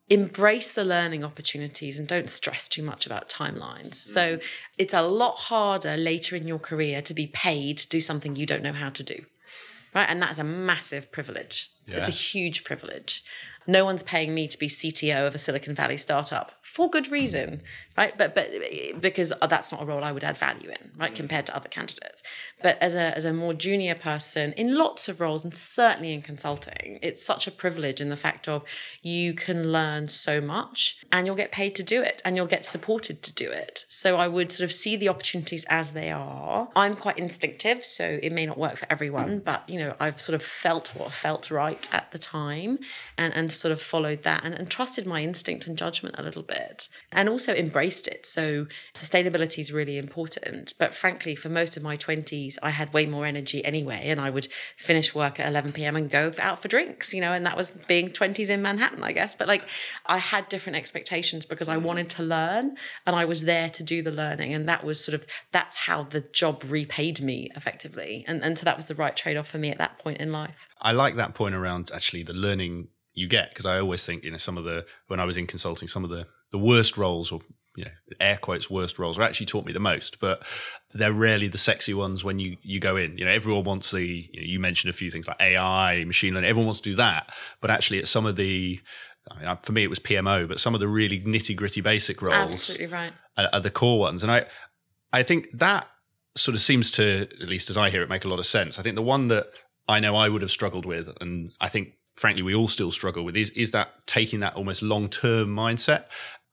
embrace 0.09 0.72
the 0.72 0.84
learning 0.84 1.24
opportunities 1.24 1.99
and 1.99 2.07
don't 2.07 2.30
stress 2.30 2.68
too 2.68 2.82
much 2.82 3.07
about 3.07 3.28
timelines. 3.28 3.88
Mm. 3.88 3.94
So 3.94 4.38
it's 4.78 4.94
a 4.94 5.03
lot 5.03 5.36
harder 5.36 5.97
later 5.97 6.36
in 6.36 6.47
your 6.47 6.61
career 6.61 7.03
to 7.03 7.14
be 7.14 7.26
paid 7.26 7.78
to 7.78 7.88
do 7.88 8.01
something 8.01 8.36
you 8.36 8.47
don't 8.47 8.62
know 8.62 8.72
how 8.72 8.90
to 8.90 9.03
do. 9.03 9.24
Right. 9.94 10.09
And 10.09 10.20
that's 10.20 10.38
a 10.38 10.44
massive 10.44 11.11
privilege. 11.11 11.70
Yeah. 11.86 11.99
It's 11.99 12.09
a 12.09 12.12
huge 12.12 12.64
privilege. 12.64 13.24
No 13.66 13.84
one's 13.84 14.03
paying 14.03 14.34
me 14.34 14.47
to 14.47 14.59
be 14.59 14.68
CTO 14.68 15.26
of 15.26 15.34
a 15.34 15.38
Silicon 15.38 15.74
Valley 15.74 15.97
startup 15.97 16.53
for 16.62 16.90
good 16.90 17.11
reason, 17.11 17.62
right? 17.97 18.16
But 18.16 18.34
but 18.34 18.51
because 19.01 19.32
that's 19.49 19.72
not 19.72 19.82
a 19.82 19.84
role 19.84 20.05
I 20.05 20.12
would 20.12 20.24
add 20.24 20.36
value 20.36 20.70
in, 20.70 20.92
right, 20.99 21.12
mm. 21.12 21.16
compared 21.16 21.47
to 21.47 21.57
other 21.57 21.68
candidates. 21.68 22.22
But 22.62 22.78
as 22.80 22.94
a 22.94 23.16
as 23.16 23.24
a 23.24 23.32
more 23.32 23.55
junior 23.55 23.94
person 23.94 24.53
in 24.53 24.76
lots 24.76 25.09
of 25.09 25.20
roles, 25.20 25.44
and 25.44 25.55
certainly 25.55 26.12
in 26.12 26.22
consulting, 26.22 26.99
it's 27.03 27.24
such 27.24 27.47
a 27.47 27.51
privilege 27.51 28.01
in 28.01 28.09
the 28.09 28.16
fact 28.16 28.49
of 28.49 28.64
you 29.03 29.34
can 29.34 29.72
learn 29.72 30.09
so 30.09 30.40
much, 30.40 31.05
and 31.12 31.26
you'll 31.26 31.36
get 31.36 31.53
paid 31.53 31.74
to 31.76 31.82
do 31.82 32.03
it, 32.03 32.22
and 32.24 32.36
you'll 32.36 32.47
get 32.47 32.66
supported 32.66 33.22
to 33.22 33.32
do 33.32 33.51
it. 33.51 33.84
So 33.88 34.16
I 34.16 34.28
would 34.28 34.53
sort 34.53 34.64
of 34.64 34.72
see 34.72 34.97
the 34.97 35.09
opportunities 35.09 35.64
as 35.68 35.92
they 35.92 36.11
are. 36.11 36.68
I'm 36.76 36.97
quite 36.97 37.18
instinctive, 37.18 37.84
so 37.84 38.18
it 38.22 38.32
may 38.32 38.47
not 38.47 38.59
work 38.59 38.76
for 38.76 38.86
everyone, 38.90 39.40
but 39.40 39.68
you 39.68 39.78
know 39.78 39.94
I've 40.01 40.20
sort 40.20 40.34
of 40.34 40.42
felt 40.42 40.88
what 40.94 41.12
felt 41.12 41.51
right 41.51 41.88
at 41.92 42.12
the 42.12 42.18
time, 42.18 42.78
and 43.16 43.32
and 43.34 43.53
sort 43.53 43.72
of 43.72 43.80
followed 43.80 44.22
that 44.22 44.44
and, 44.44 44.55
and 44.55 44.70
trusted 44.70 45.07
my 45.07 45.22
instinct 45.22 45.66
and 45.66 45.78
judgment 45.78 46.16
a 46.18 46.22
little 46.22 46.42
bit 46.42 46.88
and 47.12 47.28
also 47.28 47.55
embraced 47.55 47.86
it. 47.87 48.26
So 48.26 48.66
sustainability 48.95 49.59
is 49.59 49.72
really 49.72 49.99
important. 49.99 50.74
But 50.78 50.95
frankly, 50.95 51.34
for 51.34 51.49
most 51.49 51.76
of 51.76 51.82
my 51.82 51.97
20s, 51.97 52.57
I 52.62 52.70
had 52.70 52.93
way 52.93 53.07
more 53.07 53.26
energy 53.26 53.64
anyway. 53.64 54.03
And 54.07 54.20
I 54.20 54.30
would 54.30 54.49
finish 54.76 55.14
work 55.14 55.39
at 55.39 55.49
11 55.49 55.72
p.m. 55.72 55.97
and 55.97 56.11
go 56.11 56.32
out 56.39 56.62
for 56.62 56.68
drinks, 56.68 57.14
you 57.14 57.20
know, 57.20 57.32
and 57.32 57.47
that 57.47 57.57
was 57.57 57.70
being 57.87 58.11
20s 58.11 58.49
in 58.49 58.62
Manhattan, 58.62 59.03
I 59.03 59.12
guess. 59.12 59.34
But 59.34 59.49
like 59.49 59.66
I 60.07 60.18
had 60.18 60.49
different 60.49 60.76
expectations 60.76 61.45
because 61.45 61.68
I 61.68 61.76
wanted 61.76 62.11
to 62.11 62.22
learn 62.22 62.76
and 63.07 63.14
I 63.14 63.24
was 63.24 63.45
there 63.45 63.70
to 63.70 63.82
do 63.82 64.03
the 64.03 64.11
learning. 64.11 64.53
And 64.53 64.68
that 64.68 64.84
was 64.84 65.03
sort 65.03 65.14
of, 65.14 65.26
that's 65.53 65.76
how 65.76 66.03
the 66.03 66.20
job 66.20 66.64
repaid 66.66 67.20
me 67.20 67.51
effectively. 67.55 68.24
And, 68.26 68.43
and 68.43 68.59
so 68.59 68.64
that 68.64 68.76
was 68.76 68.87
the 68.87 68.95
right 68.95 69.16
trade 69.16 69.37
off 69.37 69.49
for 69.49 69.59
me 69.59 69.70
at 69.70 69.78
that 69.78 69.99
point 69.99 70.20
in 70.20 70.32
life. 70.32 70.68
I 70.80 70.93
like 70.93 71.16
that 71.16 71.34
point 71.34 71.55
around 71.55 71.91
actually 71.95 72.22
the 72.22 72.34
learning 72.34 72.89
you 73.16 73.26
get 73.26 73.49
because 73.49 73.66
I 73.66 73.80
always 73.80 74.05
think 74.07 74.24
you 74.24 74.30
know 74.30 74.37
some 74.37 74.57
of 74.57 74.64
the 74.64 74.87
when 75.09 75.18
I 75.18 75.24
was 75.24 75.37
in 75.37 75.49
consulting 75.49 75.89
some 75.89 76.05
of 76.05 76.11
the 76.11 76.28
the 76.53 76.59
worst 76.59 76.97
roles 76.97 77.32
or 77.32 77.41
you 77.77 77.85
know 77.85 77.91
air 78.20 78.39
quotes 78.41 78.70
worst 78.70 78.99
roles 78.99 79.18
are 79.18 79.22
actually 79.22 79.47
taught 79.47 79.64
me 79.64 79.72
the 79.72 79.81
most 79.81 80.18
but 80.18 80.43
they're 80.97 81.12
rarely 81.12 81.49
the 81.49 81.59
sexy 81.59 81.95
ones 81.95 82.24
when 82.24 82.39
you 82.39 82.57
you 82.62 82.81
go 82.81 82.97
in. 82.97 83.16
You 83.18 83.24
know 83.24 83.31
everyone 83.31 83.64
wants 83.64 83.91
the 83.91 84.29
you, 84.33 84.41
know, 84.41 84.47
you 84.47 84.59
mentioned 84.59 84.91
a 84.91 84.97
few 84.97 85.11
things 85.11 85.29
like 85.29 85.41
AI 85.41 86.05
machine 86.05 86.35
learning 86.35 86.49
everyone 86.49 86.66
wants 86.66 86.81
to 86.81 86.91
do 86.91 86.97
that. 86.97 87.33
But 87.61 87.70
actually 87.70 87.99
it's 87.99 88.11
some 88.11 88.27
of 88.27 88.37
the 88.37 88.81
I 89.31 89.45
mean, 89.45 89.57
for 89.62 89.72
me 89.72 89.85
it 89.85 89.91
was 89.91 89.99
PMO 89.99 90.49
but 90.49 90.61
some 90.61 90.74
of 90.74 90.81
the 90.81 90.89
really 90.89 91.20
nitty 91.20 91.55
gritty 91.55 91.81
basic 91.81 92.22
roles 92.22 92.53
absolutely 92.53 92.87
right. 92.87 93.12
are, 93.37 93.49
are 93.53 93.61
the 93.61 93.70
core 93.70 94.01
ones. 94.01 94.22
And 94.22 94.33
I 94.33 94.47
I 95.12 95.22
think 95.22 95.49
that 95.53 95.89
sort 96.37 96.55
of 96.55 96.61
seems 96.61 96.91
to 96.93 97.29
at 97.41 97.49
least 97.49 97.70
as 97.70 97.77
I 97.77 97.91
hear 97.91 98.03
it 98.03 98.09
make 98.09 98.24
a 98.24 98.29
lot 98.29 98.39
of 98.39 98.47
sense. 98.47 98.79
I 98.79 98.83
think 98.83 98.97
the 98.97 99.03
one 99.03 99.29
that 99.29 99.49
I 99.89 100.01
know 100.01 100.16
I 100.16 100.29
would 100.29 100.43
have 100.43 100.51
struggled 100.51 100.87
with 100.87 101.11
and 101.20 101.53
I 101.61 101.68
think 101.68 101.93
frankly 102.16 102.43
we 102.43 102.55
all 102.55 102.68
still 102.68 102.91
struggle 102.91 103.24
with 103.24 103.37
is 103.37 103.51
is 103.51 103.72
that 103.72 104.07
taking 104.07 104.41
that 104.41 104.55
almost 104.55 104.83
long 104.83 105.09
term 105.09 105.55
mindset. 105.55 106.05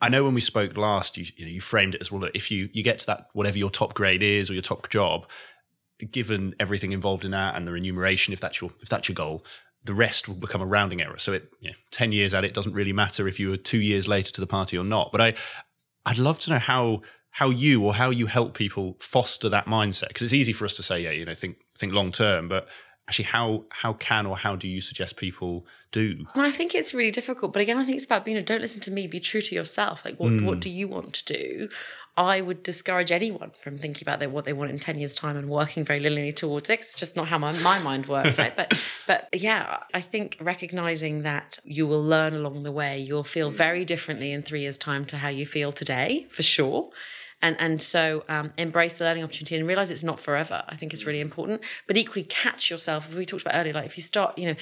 I 0.04 0.10
know 0.10 0.26
when 0.26 0.34
we 0.34 0.41
spoke 0.41 0.76
last, 0.76 1.16
you 1.16 1.26
you, 1.38 1.45
know, 1.45 1.51
you 1.51 1.62
framed 1.62 1.95
it 1.95 2.01
as 2.01 2.12
well. 2.12 2.30
If 2.34 2.51
you 2.51 2.70
you 2.74 2.84
get 2.84 2.99
to 2.99 3.06
that 3.06 3.28
whatever 3.32 3.58
your 3.58 3.70
top 3.70 3.93
grade 3.93 4.22
is 4.22 4.49
or 4.49 4.54
your 4.54 4.62
top 4.62 4.89
job, 4.89 5.30
given 6.12 6.54
everything 6.60 6.91
involved 6.91 7.24
in 7.24 7.32
that 7.32 7.56
and 7.56 7.66
the 7.66 7.72
remuneration, 7.72 8.34
if 8.34 8.41
that's 8.41 8.60
your 8.60 8.72
if 8.82 8.89
that's 8.89 9.08
your 9.08 9.16
goal, 9.16 9.45
the 9.82 9.93
rest 9.93 10.28
will 10.28 10.36
become 10.36 10.62
a 10.62 10.66
rounding 10.66 11.01
error. 11.01 11.18
So 11.20 11.32
it 11.32 11.54
you 11.62 11.70
know, 11.70 11.76
ten 11.89 12.12
years 12.12 12.34
at 12.34 12.43
it 12.43 12.54
doesn't 12.54 12.74
really 12.74 12.91
matter 12.91 13.30
if 13.30 13.39
you 13.39 13.49
were 13.49 13.56
two 13.56 13.78
years 13.78 14.06
later 14.06 14.34
to 14.34 14.41
the 14.41 14.47
party 14.47 14.78
or 14.78 14.84
not. 14.84 15.14
But 15.14 15.22
I 15.22 15.34
I'd 16.06 16.18
love 16.18 16.38
to 16.39 16.49
know 16.49 16.60
how 16.60 17.01
how 17.30 17.49
you 17.49 17.86
or 17.86 17.95
how 17.95 18.10
you 18.10 18.26
help 18.26 18.56
people 18.56 18.97
foster 18.99 19.47
that 19.47 19.68
mindset 19.68 20.10
because 20.10 20.24
it's 20.24 20.34
easy 20.34 20.51
for 20.51 20.66
us 20.66 20.76
to 20.76 20.84
say 20.84 21.01
yeah 21.01 21.12
you 21.12 21.24
know 21.24 21.34
think 21.34 21.60
think 21.78 21.93
long 21.93 22.12
term, 22.12 22.49
but 22.49 22.68
actually 23.08 23.26
how 23.26 23.66
how 23.70 23.93
can 23.93 24.26
or 24.26 24.38
how 24.38 24.56
do 24.56 24.68
you 24.68 24.82
suggest 24.82 25.18
people 25.18 25.66
do? 25.91 26.26
Well, 26.36 26.45
i 26.45 26.51
think 26.51 26.74
it's 26.74 26.93
really 26.93 27.12
difficult 27.12 27.54
but 27.54 27.62
again 27.62 27.78
i 27.78 27.86
think 27.86 27.97
it's 27.97 28.06
about 28.06 28.26
being 28.26 28.36
you 28.36 28.41
know, 28.41 28.45
don't 28.45 28.62
listen 28.62 28.82
to 28.82 28.91
me 28.91 29.08
be 29.08 29.20
true 29.20 29.41
to 29.41 29.56
yourself. 29.56 30.06
Like 30.06 30.20
what, 30.20 30.32
mm. 30.32 30.45
what 30.45 30.60
do 30.60 30.70
you 30.70 30.88
want 30.88 31.14
to 31.14 31.26
do? 31.26 31.70
I 32.16 32.41
would 32.41 32.62
discourage 32.62 33.12
anyone 33.12 33.51
from 33.64 33.80
thinking 33.80 34.04
about 34.04 34.20
their, 34.20 34.30
what 34.30 34.45
they 34.45 34.54
want 34.54 34.70
in 34.70 34.78
10 34.78 34.99
years 34.99 35.16
time 35.16 35.36
and 35.36 35.49
working 35.49 35.84
very 35.84 35.99
linearly 35.99 36.36
towards 36.36 36.70
it. 36.70 36.80
It's 36.80 36.93
just 36.93 37.16
not 37.16 37.28
how 37.28 37.39
my, 37.39 37.51
my 37.62 37.80
mind 37.80 38.06
works 38.08 38.38
right? 38.38 38.56
But 38.56 38.80
but 39.08 39.30
yeah 39.34 39.80
i 39.93 40.01
think 40.01 40.38
recognizing 40.39 41.24
that 41.24 41.60
you 41.64 41.88
will 41.88 42.04
learn 42.04 42.34
along 42.34 42.64
the 42.64 42.72
way. 42.72 42.99
You'll 42.99 43.24
feel 43.24 43.49
very 43.51 43.84
differently 43.86 44.32
in 44.32 44.43
three 44.43 44.62
years 44.62 44.78
time 44.78 45.06
to 45.06 45.18
how 45.18 45.30
you 45.30 45.45
feel 45.45 45.72
today 45.72 46.28
for 46.30 46.43
sure 46.43 46.89
and 47.44 47.58
and 47.60 47.82
so 47.82 48.24
um, 48.30 48.54
embrace 48.58 48.98
the 48.98 49.04
learning 49.04 49.24
opportunity 49.24 49.56
and 49.58 49.68
realize 49.68 49.91
it's 49.91 50.02
not 50.02 50.20
forever. 50.20 50.64
I 50.68 50.76
think 50.78 50.94
it's 50.94 51.06
really 51.06 51.20
important. 51.20 51.62
But 51.86 51.98
equally, 51.98 52.24
catch 52.24 52.72
yourself. 52.72 53.10
As 53.10 53.16
we 53.16 53.26
talked 53.26 53.44
about 53.44 53.56
earlier, 53.56 53.74
like 53.74 53.86
if 53.86 53.98
you 53.98 54.02
start, 54.02 54.38
you 54.38 54.48
know, 54.48 54.56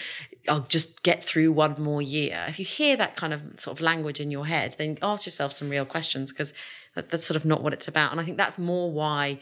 I'll 0.50 0.62
just 0.62 1.04
get 1.04 1.24
through 1.24 1.52
one 1.52 1.82
more 1.82 2.02
year. 2.02 2.44
If 2.50 2.60
you 2.60 2.66
hear 2.66 2.98
that 2.98 3.16
kind 3.16 3.34
of 3.34 3.42
sort 3.58 3.78
of 3.78 3.82
language 3.82 4.20
in 4.20 4.32
your 4.32 4.48
head, 4.48 4.76
then 4.78 4.98
ask 5.02 5.26
yourself 5.26 5.54
some 5.54 5.70
real 5.70 5.86
questions 5.86 6.32
because 6.32 6.54
that, 6.96 7.12
that's 7.12 7.26
sort 7.26 7.38
of 7.38 7.46
not 7.46 7.62
what 7.62 7.72
it's 7.72 7.88
about. 7.88 8.12
And 8.12 8.20
I 8.20 8.26
think 8.26 8.38
that's 8.38 8.58
more 8.58 8.92
why 8.92 9.40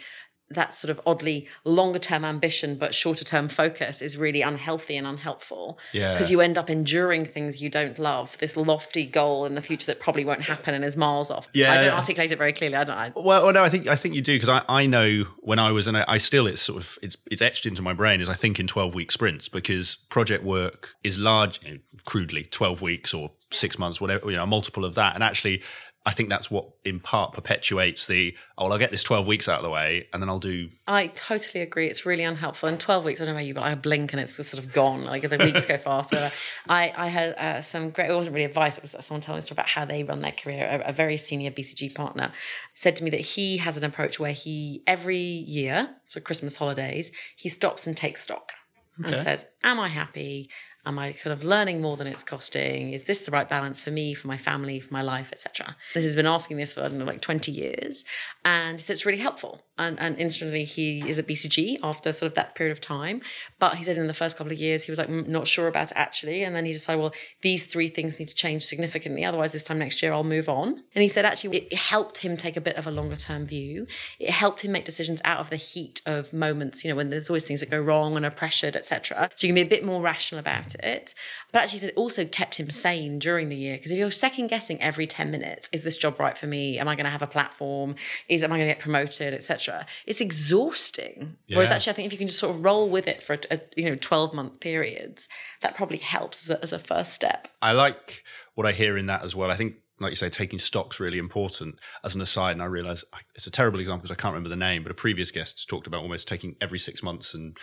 that 0.52 0.74
sort 0.74 0.89
of 0.89 1.00
oddly 1.06 1.47
longer 1.64 2.00
term 2.00 2.26
ambition 2.26 2.76
but 2.76 2.95
shorter 2.95 3.24
term 3.24 3.47
focus 3.47 4.02
is 4.02 4.18
really 4.18 4.41
unhealthy 4.41 4.95
and 4.95 5.06
unhelpful. 5.06 5.78
Yeah. 5.93 6.14
Because 6.14 6.32
you 6.32 6.41
end 6.41 6.58
up 6.58 6.70
enduring 6.70 7.26
things 7.26 7.62
you 7.62 7.70
don't 7.70 8.00
love, 8.00 8.38
this 8.39 8.58
lofty 8.58 9.06
goal 9.06 9.45
in 9.45 9.56
the 9.56 9.62
future 9.62 9.86
that 9.88 10.00
probably 10.00 10.26
won't 10.26 10.41
happen 10.41 10.74
and 10.74 10.84
is 10.84 10.97
miles 10.97 11.30
off. 11.30 11.47
Yeah. 11.54 11.72
I 11.72 11.84
don't 11.84 11.93
articulate 11.93 12.32
it 12.32 12.38
very 12.38 12.54
clearly. 12.54 12.76
I 12.76 12.84
don't 12.84 12.97
I, 12.97 13.12
well, 13.16 13.43
well, 13.43 13.54
no, 13.54 13.64
I 13.64 13.70
think 13.70 13.88
I 13.88 13.95
think 13.95 14.16
you 14.16 14.22
do 14.22 14.36
because 14.36 14.50
I, 14.50 14.64
I 14.68 14.86
know 14.88 15.26
when 15.39 15.60
I 15.60 15.72
was 15.72 15.88
and 15.88 15.97
I, 15.97 16.18
still 16.18 16.47
it's 16.47 16.62
sort 16.62 16.82
of 16.82 16.97
it's 17.02 17.16
it's 17.32 17.41
etched 17.41 17.66
into 17.66 17.82
my 17.82 17.93
brain 17.93 18.22
as 18.22 18.30
I 18.30 18.34
think 18.34 18.60
in 18.60 18.68
12 18.68 18.93
week 18.93 19.12
sprints 19.12 19.47
because 19.47 19.95
project 19.95 20.43
work 20.43 20.95
is 21.04 21.18
large 21.18 21.64
you 21.64 21.74
know, 21.74 21.80
crudely 22.06 22.43
12 22.43 22.82
weeks 22.82 23.14
or 23.14 23.32
six 23.52 23.80
months, 23.80 24.00
whatever, 24.00 24.30
you 24.30 24.38
know, 24.38 24.43
a 24.43 24.47
multiple 24.47 24.86
of 24.86 24.95
that. 24.95 25.16
And 25.16 25.24
actually 25.24 25.62
I 26.10 26.12
think 26.12 26.30
that's 26.30 26.49
what 26.49 26.68
in 26.84 26.99
part 26.99 27.34
perpetuates 27.34 28.07
the 28.07 28.36
oh 28.57 28.64
well, 28.64 28.74
I'll 28.74 28.80
get 28.80 28.89
this 28.89 29.03
12 29.03 29.28
weeks 29.28 29.47
out 29.47 29.60
of 29.60 29.64
the 29.64 29.70
way 29.70 30.07
and 30.12 30.24
then 30.24 30.28
I'll 30.28 30.39
do 30.39 30.70
I 30.88 31.05
totally 31.05 31.62
agree. 31.62 31.86
It's 31.86 32.03
really 32.03 32.24
unhelpful. 32.24 32.68
In 32.68 32.80
12 32.80 33.05
weeks, 33.05 33.22
I 33.22 33.26
don't 33.26 33.36
know 33.36 33.38
about 33.38 33.45
you, 33.45 33.53
but 33.53 33.62
I 33.62 33.76
blink 33.76 34.12
and 34.12 34.20
it's 34.20 34.36
just 34.36 34.49
sort 34.49 34.64
of 34.64 34.74
gone. 34.74 35.03
Like 35.03 35.22
the 35.30 35.38
weeks 35.38 35.68
go 35.68 35.78
faster. 35.78 36.32
I, 36.68 36.91
I 36.97 37.07
had 37.10 37.34
uh, 37.36 37.62
some 37.62 37.91
great, 37.91 38.10
it 38.10 38.16
wasn't 38.16 38.34
really 38.34 38.47
advice, 38.47 38.80
it 38.80 38.82
was 38.82 38.95
someone 39.05 39.22
telling 39.22 39.38
us 39.38 39.51
about 39.51 39.68
how 39.68 39.86
they 39.86 40.03
run 40.03 40.22
their 40.22 40.32
career. 40.32 40.82
A, 40.84 40.89
a, 40.89 40.93
very 40.93 41.16
senior 41.18 41.51
BCG 41.51 41.93
partner 41.93 42.32
said 42.74 42.95
to 42.95 43.03
me 43.03 43.12
that 43.12 43.22
he 43.22 43.57
has 43.57 43.78
an 43.78 43.84
approach 43.84 44.20
where 44.20 44.34
he, 44.34 44.82
every 44.88 45.20
year, 45.20 45.95
so 46.07 46.20
Christmas 46.20 46.55
holidays, 46.55 47.12
he 47.36 47.49
stops 47.49 47.86
and 47.86 47.95
takes 47.95 48.24
stock 48.24 48.53
okay. 48.99 49.14
and 49.14 49.24
says, 49.24 49.45
Am 49.64 49.80
I 49.80 49.89
happy? 49.89 50.49
Am 50.90 50.98
I 50.98 51.12
kind 51.12 51.34
of 51.34 51.44
learning 51.44 51.84
more 51.84 51.98
than 51.98 52.08
it's 52.08 52.24
costing? 52.24 52.94
Is 52.94 53.04
this 53.04 53.20
the 53.20 53.30
right 53.30 53.48
balance 53.48 53.80
for 53.80 53.92
me, 53.92 54.16
for 54.16 54.28
my 54.28 54.40
family, 54.40 54.80
for 54.80 54.92
my 54.92 55.04
life, 55.04 55.30
etc.? 55.32 55.76
This 55.94 56.04
has 56.04 56.16
been 56.16 56.26
asking 56.26 56.58
this 56.58 56.74
for 56.74 56.90
like 56.90 57.22
20 57.22 57.52
years, 57.52 58.04
and 58.44 58.84
it's 58.90 59.06
really 59.06 59.20
helpful. 59.20 59.62
And, 59.80 59.98
and 59.98 60.18
instantly, 60.18 60.66
he 60.66 61.10
is 61.10 61.18
at 61.18 61.26
BCG 61.26 61.80
after 61.82 62.12
sort 62.12 62.28
of 62.28 62.36
that 62.36 62.54
period 62.54 62.74
of 62.74 62.82
time. 62.82 63.22
But 63.60 63.76
he 63.76 63.86
said 63.86 63.98
in 63.98 64.08
the 64.08 64.14
first 64.14 64.36
couple 64.36 64.52
of 64.52 64.60
years, 64.60 64.84
he 64.84 64.92
was 64.92 65.00
like 65.00 65.08
mm, 65.08 65.26
not 65.28 65.48
sure 65.48 65.68
about 65.68 65.92
it 65.92 65.98
actually, 65.98 66.44
and 66.44 66.54
then 66.54 66.66
he 66.66 66.74
decided, 66.74 67.00
well, 67.00 67.14
these 67.42 67.66
three 67.66 67.88
things 67.88 68.20
need 68.20 68.28
to 68.28 68.36
change 68.36 68.66
significantly. 68.66 69.24
Otherwise, 69.24 69.54
this 69.54 69.64
time 69.64 69.80
next 69.80 70.04
year, 70.04 70.12
I'll 70.12 70.26
move 70.26 70.50
on. 70.50 70.84
And 70.94 71.02
he 71.02 71.08
said 71.08 71.26
actually, 71.26 71.58
it 71.58 71.74
helped 71.74 72.20
him 72.20 72.36
take 72.36 72.58
a 72.58 72.62
bit 72.62 72.76
of 72.76 72.86
a 72.86 72.92
longer 72.92 73.16
term 73.16 73.46
view. 73.46 73.88
It 74.20 74.32
helped 74.32 74.62
him 74.62 74.74
make 74.74 74.86
decisions 74.86 75.22
out 75.24 75.40
of 75.40 75.50
the 75.50 75.56
heat 75.56 76.02
of 76.06 76.34
moments, 76.34 76.84
you 76.84 76.92
know, 76.92 76.98
when 76.98 77.10
there's 77.10 77.30
always 77.30 77.46
things 77.46 77.62
that 77.62 77.70
go 77.70 77.80
wrong 77.80 78.18
and 78.18 78.26
are 78.26 78.32
pressured, 78.32 78.76
etc. 78.76 79.30
So 79.36 79.48
you 79.48 79.54
can 79.54 79.56
be 79.56 79.62
a 79.62 79.70
bit 79.70 79.86
more 79.86 80.02
rational 80.02 80.40
about 80.40 80.76
it. 80.76 81.16
But 81.54 81.64
actually, 81.64 81.88
it 81.88 81.94
also 81.96 82.26
kept 82.26 82.56
him 82.56 82.70
sane 82.70 83.18
during 83.18 83.48
the 83.48 83.56
year 83.56 83.78
because 83.78 83.92
if 83.92 83.98
you're 83.98 84.12
second 84.12 84.48
guessing 84.48 84.82
every 84.82 85.08
10 85.08 85.32
minutes, 85.32 85.70
is 85.72 85.84
this 85.84 85.96
job 85.96 86.20
right 86.20 86.38
for 86.38 86.48
me? 86.48 86.78
Am 86.78 86.88
I 86.88 86.96
going 86.96 87.06
to 87.06 87.12
have 87.12 87.22
a 87.22 87.28
platform? 87.28 87.96
Is 88.28 88.44
am 88.44 88.52
I 88.52 88.58
going 88.58 88.68
to 88.68 88.74
get 88.74 88.82
promoted, 88.82 89.34
etc.? 89.34 89.69
It's 90.06 90.22
exhausting. 90.22 91.38
Yeah. 91.48 91.58
Whereas 91.58 91.72
actually, 91.72 91.92
I 91.92 91.96
think 91.96 92.06
if 92.08 92.12
you 92.14 92.18
can 92.18 92.28
just 92.28 92.40
sort 92.40 92.56
of 92.56 92.64
roll 92.64 92.90
with 92.90 93.08
it 93.08 93.24
for 93.24 93.34
a, 93.34 93.40
a 93.52 93.62
you 93.76 93.90
know 93.90 93.96
12 93.96 94.34
month 94.34 94.60
periods, 94.60 95.28
that 95.62 95.76
probably 95.76 95.98
helps 95.98 96.44
as 96.44 96.58
a, 96.58 96.62
as 96.62 96.74
a 96.74 96.80
first 96.80 97.14
step. 97.14 97.48
I 97.62 97.72
like 97.72 98.24
what 98.56 98.68
I 98.68 98.72
hear 98.72 98.98
in 98.98 99.06
that 99.08 99.24
as 99.24 99.36
well. 99.36 99.52
I 99.52 99.56
think 99.56 99.76
like 100.00 100.12
you 100.12 100.16
say, 100.16 100.30
taking 100.30 100.60
stock's 100.60 101.00
really 101.00 101.18
important. 101.18 101.76
As 102.04 102.16
an 102.16 102.22
aside, 102.22 102.54
and 102.54 102.62
I 102.62 102.66
realize 102.66 103.04
it's 103.36 103.48
a 103.48 103.52
terrible 103.52 103.80
example 103.80 104.04
because 104.04 104.16
I 104.16 104.20
can't 104.20 104.34
remember 104.34 104.50
the 104.50 104.56
name, 104.56 104.84
but 104.84 104.92
a 104.92 104.96
previous 104.96 105.32
guest 105.32 105.68
talked 105.68 105.88
about 105.88 106.02
almost 106.02 106.28
taking 106.28 106.56
every 106.62 106.80
six 106.80 107.04
months 107.04 107.34
and 107.34 107.58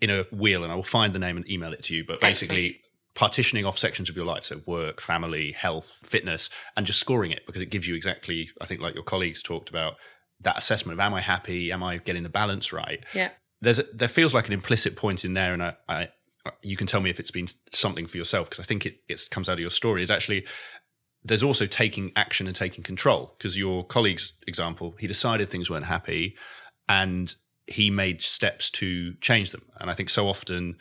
in 0.00 0.10
a 0.10 0.24
wheel, 0.32 0.62
and 0.62 0.72
I 0.72 0.76
will 0.76 0.82
find 0.82 1.12
the 1.12 1.18
name 1.18 1.36
and 1.36 1.48
email 1.50 1.72
it 1.72 1.82
to 1.84 1.94
you. 1.94 2.04
But 2.04 2.20
basically, 2.20 2.64
Excellent. 2.64 2.82
partitioning 3.14 3.64
off 3.64 3.78
sections 3.78 4.10
of 4.10 4.16
your 4.16 4.26
life, 4.26 4.44
so 4.44 4.60
work, 4.66 5.00
family, 5.00 5.52
health, 5.52 6.00
fitness, 6.04 6.50
and 6.76 6.86
just 6.86 7.00
scoring 7.00 7.30
it 7.30 7.46
because 7.46 7.62
it 7.62 7.70
gives 7.70 7.88
you 7.88 7.94
exactly, 7.94 8.50
I 8.60 8.66
think, 8.66 8.80
like 8.80 8.94
your 8.94 9.04
colleagues 9.04 9.42
talked 9.42 9.70
about, 9.70 9.96
that 10.40 10.58
assessment 10.58 10.94
of 10.94 11.00
am 11.00 11.14
I 11.14 11.20
happy? 11.20 11.72
Am 11.72 11.82
I 11.82 11.98
getting 11.98 12.22
the 12.22 12.28
balance 12.28 12.72
right? 12.72 13.04
Yeah. 13.14 13.30
There's 13.60 13.78
a, 13.78 13.84
there 13.94 14.08
feels 14.08 14.34
like 14.34 14.46
an 14.46 14.52
implicit 14.52 14.96
point 14.96 15.24
in 15.24 15.34
there, 15.34 15.52
and 15.52 15.62
I, 15.62 15.74
I 15.88 16.08
you 16.62 16.76
can 16.76 16.86
tell 16.86 17.00
me 17.00 17.10
if 17.10 17.18
it's 17.18 17.30
been 17.30 17.48
something 17.72 18.06
for 18.06 18.16
yourself 18.16 18.48
because 18.48 18.60
I 18.60 18.66
think 18.66 18.86
it, 18.86 18.98
it 19.08 19.26
comes 19.30 19.48
out 19.48 19.54
of 19.54 19.60
your 19.60 19.70
story. 19.70 20.02
Is 20.02 20.10
actually 20.10 20.46
there's 21.24 21.42
also 21.42 21.66
taking 21.66 22.12
action 22.14 22.46
and 22.46 22.54
taking 22.54 22.84
control 22.84 23.34
because 23.36 23.58
your 23.58 23.84
colleague's 23.84 24.34
example, 24.46 24.94
he 25.00 25.06
decided 25.06 25.50
things 25.50 25.68
weren't 25.68 25.86
happy 25.86 26.36
and 26.88 27.34
he 27.66 27.90
made 27.90 28.22
steps 28.22 28.70
to 28.70 29.14
change 29.14 29.50
them. 29.50 29.62
And 29.80 29.90
I 29.90 29.94
think 29.94 30.08
so 30.08 30.28
often 30.28 30.76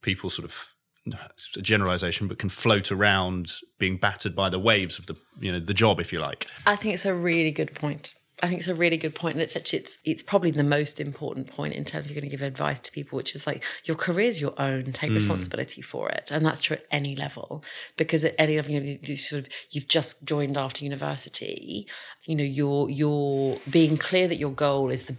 people 0.00 0.30
sort 0.30 0.46
of 0.46 0.72
a 1.06 1.60
generalization, 1.60 2.28
but 2.28 2.38
can 2.38 2.48
float 2.48 2.92
around 2.92 3.54
being 3.78 3.96
battered 3.96 4.36
by 4.36 4.48
the 4.48 4.58
waves 4.58 4.98
of 4.98 5.06
the 5.06 5.16
you 5.40 5.50
know 5.50 5.58
the 5.58 5.74
job, 5.74 6.00
if 6.00 6.12
you 6.12 6.20
like. 6.20 6.46
I 6.64 6.76
think 6.76 6.94
it's 6.94 7.04
a 7.04 7.14
really 7.14 7.50
good 7.50 7.74
point. 7.74 8.14
I 8.42 8.48
think 8.48 8.60
it's 8.60 8.68
a 8.68 8.74
really 8.74 8.96
good 8.96 9.14
point, 9.14 9.34
and 9.34 9.42
it's 9.42 9.56
actually 9.56 9.80
it's 9.80 9.98
it's 10.04 10.22
probably 10.22 10.50
the 10.50 10.64
most 10.64 10.98
important 10.98 11.48
point 11.48 11.74
in 11.74 11.84
terms 11.84 12.06
of 12.06 12.10
you're 12.10 12.20
going 12.20 12.30
to 12.30 12.36
give 12.36 12.44
advice 12.44 12.80
to 12.80 12.92
people, 12.92 13.16
which 13.16 13.34
is 13.34 13.46
like 13.46 13.64
your 13.84 13.96
career 13.96 14.28
is 14.28 14.40
your 14.40 14.54
own. 14.58 14.92
Take 14.92 15.10
mm. 15.10 15.16
responsibility 15.16 15.82
for 15.82 16.08
it, 16.08 16.30
and 16.32 16.44
that's 16.44 16.60
true 16.60 16.76
at 16.76 16.86
any 16.90 17.14
level. 17.14 17.62
Because 17.96 18.24
at 18.24 18.34
any 18.38 18.56
level, 18.56 18.72
you 18.72 18.80
know, 18.80 18.98
you 19.02 19.16
sort 19.16 19.44
of 19.44 19.48
you've 19.70 19.88
just 19.88 20.24
joined 20.24 20.56
after 20.56 20.84
university. 20.84 21.86
You 22.24 22.36
know, 22.36 22.44
you're 22.44 22.90
you're 22.90 23.58
being 23.70 23.96
clear 23.96 24.26
that 24.28 24.36
your 24.36 24.52
goal 24.52 24.90
is 24.90 25.04
the 25.04 25.16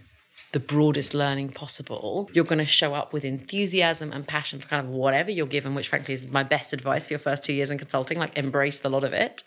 the 0.54 0.60
broadest 0.60 1.14
learning 1.14 1.48
possible, 1.48 2.30
you're 2.32 2.44
going 2.44 2.60
to 2.60 2.64
show 2.64 2.94
up 2.94 3.12
with 3.12 3.24
enthusiasm 3.24 4.12
and 4.12 4.24
passion 4.24 4.60
for 4.60 4.68
kind 4.68 4.86
of 4.86 4.92
whatever 4.92 5.28
you're 5.28 5.48
given, 5.48 5.74
which 5.74 5.88
frankly 5.88 6.14
is 6.14 6.30
my 6.30 6.44
best 6.44 6.72
advice 6.72 7.08
for 7.08 7.12
your 7.12 7.18
first 7.18 7.42
two 7.42 7.52
years 7.52 7.70
in 7.70 7.76
consulting, 7.76 8.18
like 8.18 8.38
embrace 8.38 8.78
the 8.78 8.88
lot 8.88 9.02
of 9.02 9.12
it. 9.12 9.42